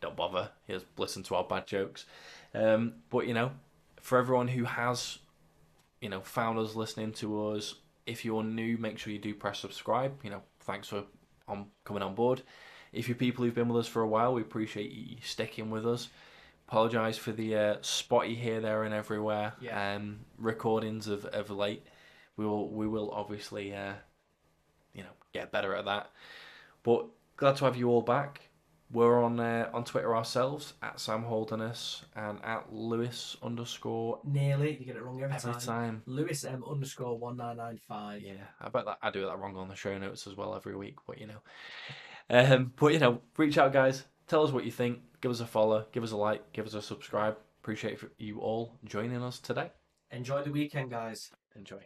Don't 0.00 0.16
bother. 0.16 0.50
Just 0.68 0.86
listen 0.96 1.22
to 1.24 1.36
our 1.36 1.44
bad 1.44 1.68
jokes. 1.68 2.06
Um, 2.54 2.94
but 3.08 3.28
you 3.28 3.34
know, 3.34 3.52
for 4.02 4.18
everyone 4.18 4.48
who 4.48 4.64
has, 4.64 5.18
you 6.00 6.10
know, 6.10 6.20
found 6.20 6.58
us 6.58 6.74
listening 6.74 7.12
to 7.12 7.50
us, 7.50 7.76
if 8.04 8.24
you're 8.24 8.42
new, 8.42 8.76
make 8.76 8.98
sure 8.98 9.12
you 9.12 9.18
do 9.18 9.34
press 9.34 9.60
subscribe. 9.60 10.12
You 10.24 10.30
know, 10.30 10.42
thanks 10.60 10.88
for 10.88 11.04
on 11.48 11.66
coming 11.84 12.02
on 12.02 12.14
board. 12.14 12.42
If 12.92 13.08
you're 13.08 13.16
people 13.16 13.44
who've 13.44 13.54
been 13.54 13.68
with 13.68 13.86
us 13.86 13.88
for 13.88 14.02
a 14.02 14.08
while, 14.08 14.34
we 14.34 14.42
appreciate 14.42 14.90
you 14.90 15.16
sticking 15.22 15.70
with 15.70 15.86
us. 15.86 16.08
Apologise 16.68 17.16
for 17.16 17.32
the 17.32 17.56
uh, 17.56 17.76
spotty 17.80 18.34
here, 18.34 18.60
there, 18.60 18.82
and 18.82 18.92
everywhere. 18.92 19.54
Yeah. 19.60 19.94
Um, 19.94 20.20
recordings 20.36 21.06
of, 21.06 21.24
of 21.26 21.50
late. 21.50 21.86
We 22.36 22.44
will 22.44 22.70
we 22.70 22.88
will 22.88 23.10
obviously 23.10 23.74
uh, 23.74 23.92
you 24.94 25.02
know 25.02 25.10
get 25.32 25.52
better 25.52 25.74
at 25.74 25.84
that. 25.84 26.10
But 26.82 27.06
glad 27.36 27.56
to 27.56 27.66
have 27.66 27.76
you 27.76 27.88
all 27.88 28.02
back. 28.02 28.48
We're 28.92 29.22
on 29.22 29.40
uh, 29.40 29.70
on 29.72 29.84
Twitter 29.84 30.14
ourselves 30.14 30.74
at 30.82 31.00
Sam 31.00 31.22
Holderness 31.22 32.02
and 32.14 32.38
at 32.44 32.70
Lewis 32.72 33.36
underscore 33.42 34.20
Nearly, 34.22 34.76
you 34.78 34.84
get 34.84 34.96
it 34.96 35.02
wrong 35.02 35.22
every, 35.22 35.34
every 35.34 35.52
time. 35.52 35.60
time. 35.60 36.02
Lewis 36.04 36.44
M 36.44 36.62
underscore 36.68 37.18
one 37.18 37.38
nine 37.38 37.56
nine 37.56 37.78
five. 37.88 38.20
Yeah, 38.20 38.34
I 38.60 38.68
bet 38.68 38.84
that 38.84 38.98
I 39.02 39.10
do 39.10 39.24
that 39.24 39.38
wrong 39.38 39.56
on 39.56 39.68
the 39.68 39.74
show 39.74 39.96
notes 39.96 40.26
as 40.26 40.36
well 40.36 40.54
every 40.54 40.76
week, 40.76 40.96
but 41.06 41.18
you 41.18 41.26
know. 41.26 41.40
Um, 42.28 42.72
but 42.76 42.92
you 42.92 42.98
know, 42.98 43.22
reach 43.38 43.56
out, 43.56 43.72
guys. 43.72 44.04
Tell 44.28 44.44
us 44.44 44.52
what 44.52 44.64
you 44.64 44.70
think. 44.70 44.98
Give 45.22 45.30
us 45.30 45.40
a 45.40 45.46
follow. 45.46 45.86
Give 45.92 46.02
us 46.02 46.12
a 46.12 46.16
like. 46.16 46.52
Give 46.52 46.66
us 46.66 46.74
a 46.74 46.82
subscribe. 46.82 47.38
Appreciate 47.62 47.98
you 48.18 48.40
all 48.40 48.78
joining 48.84 49.22
us 49.22 49.38
today. 49.38 49.70
Enjoy 50.10 50.42
the 50.42 50.50
weekend, 50.50 50.90
guys. 50.90 51.30
Enjoy. 51.56 51.80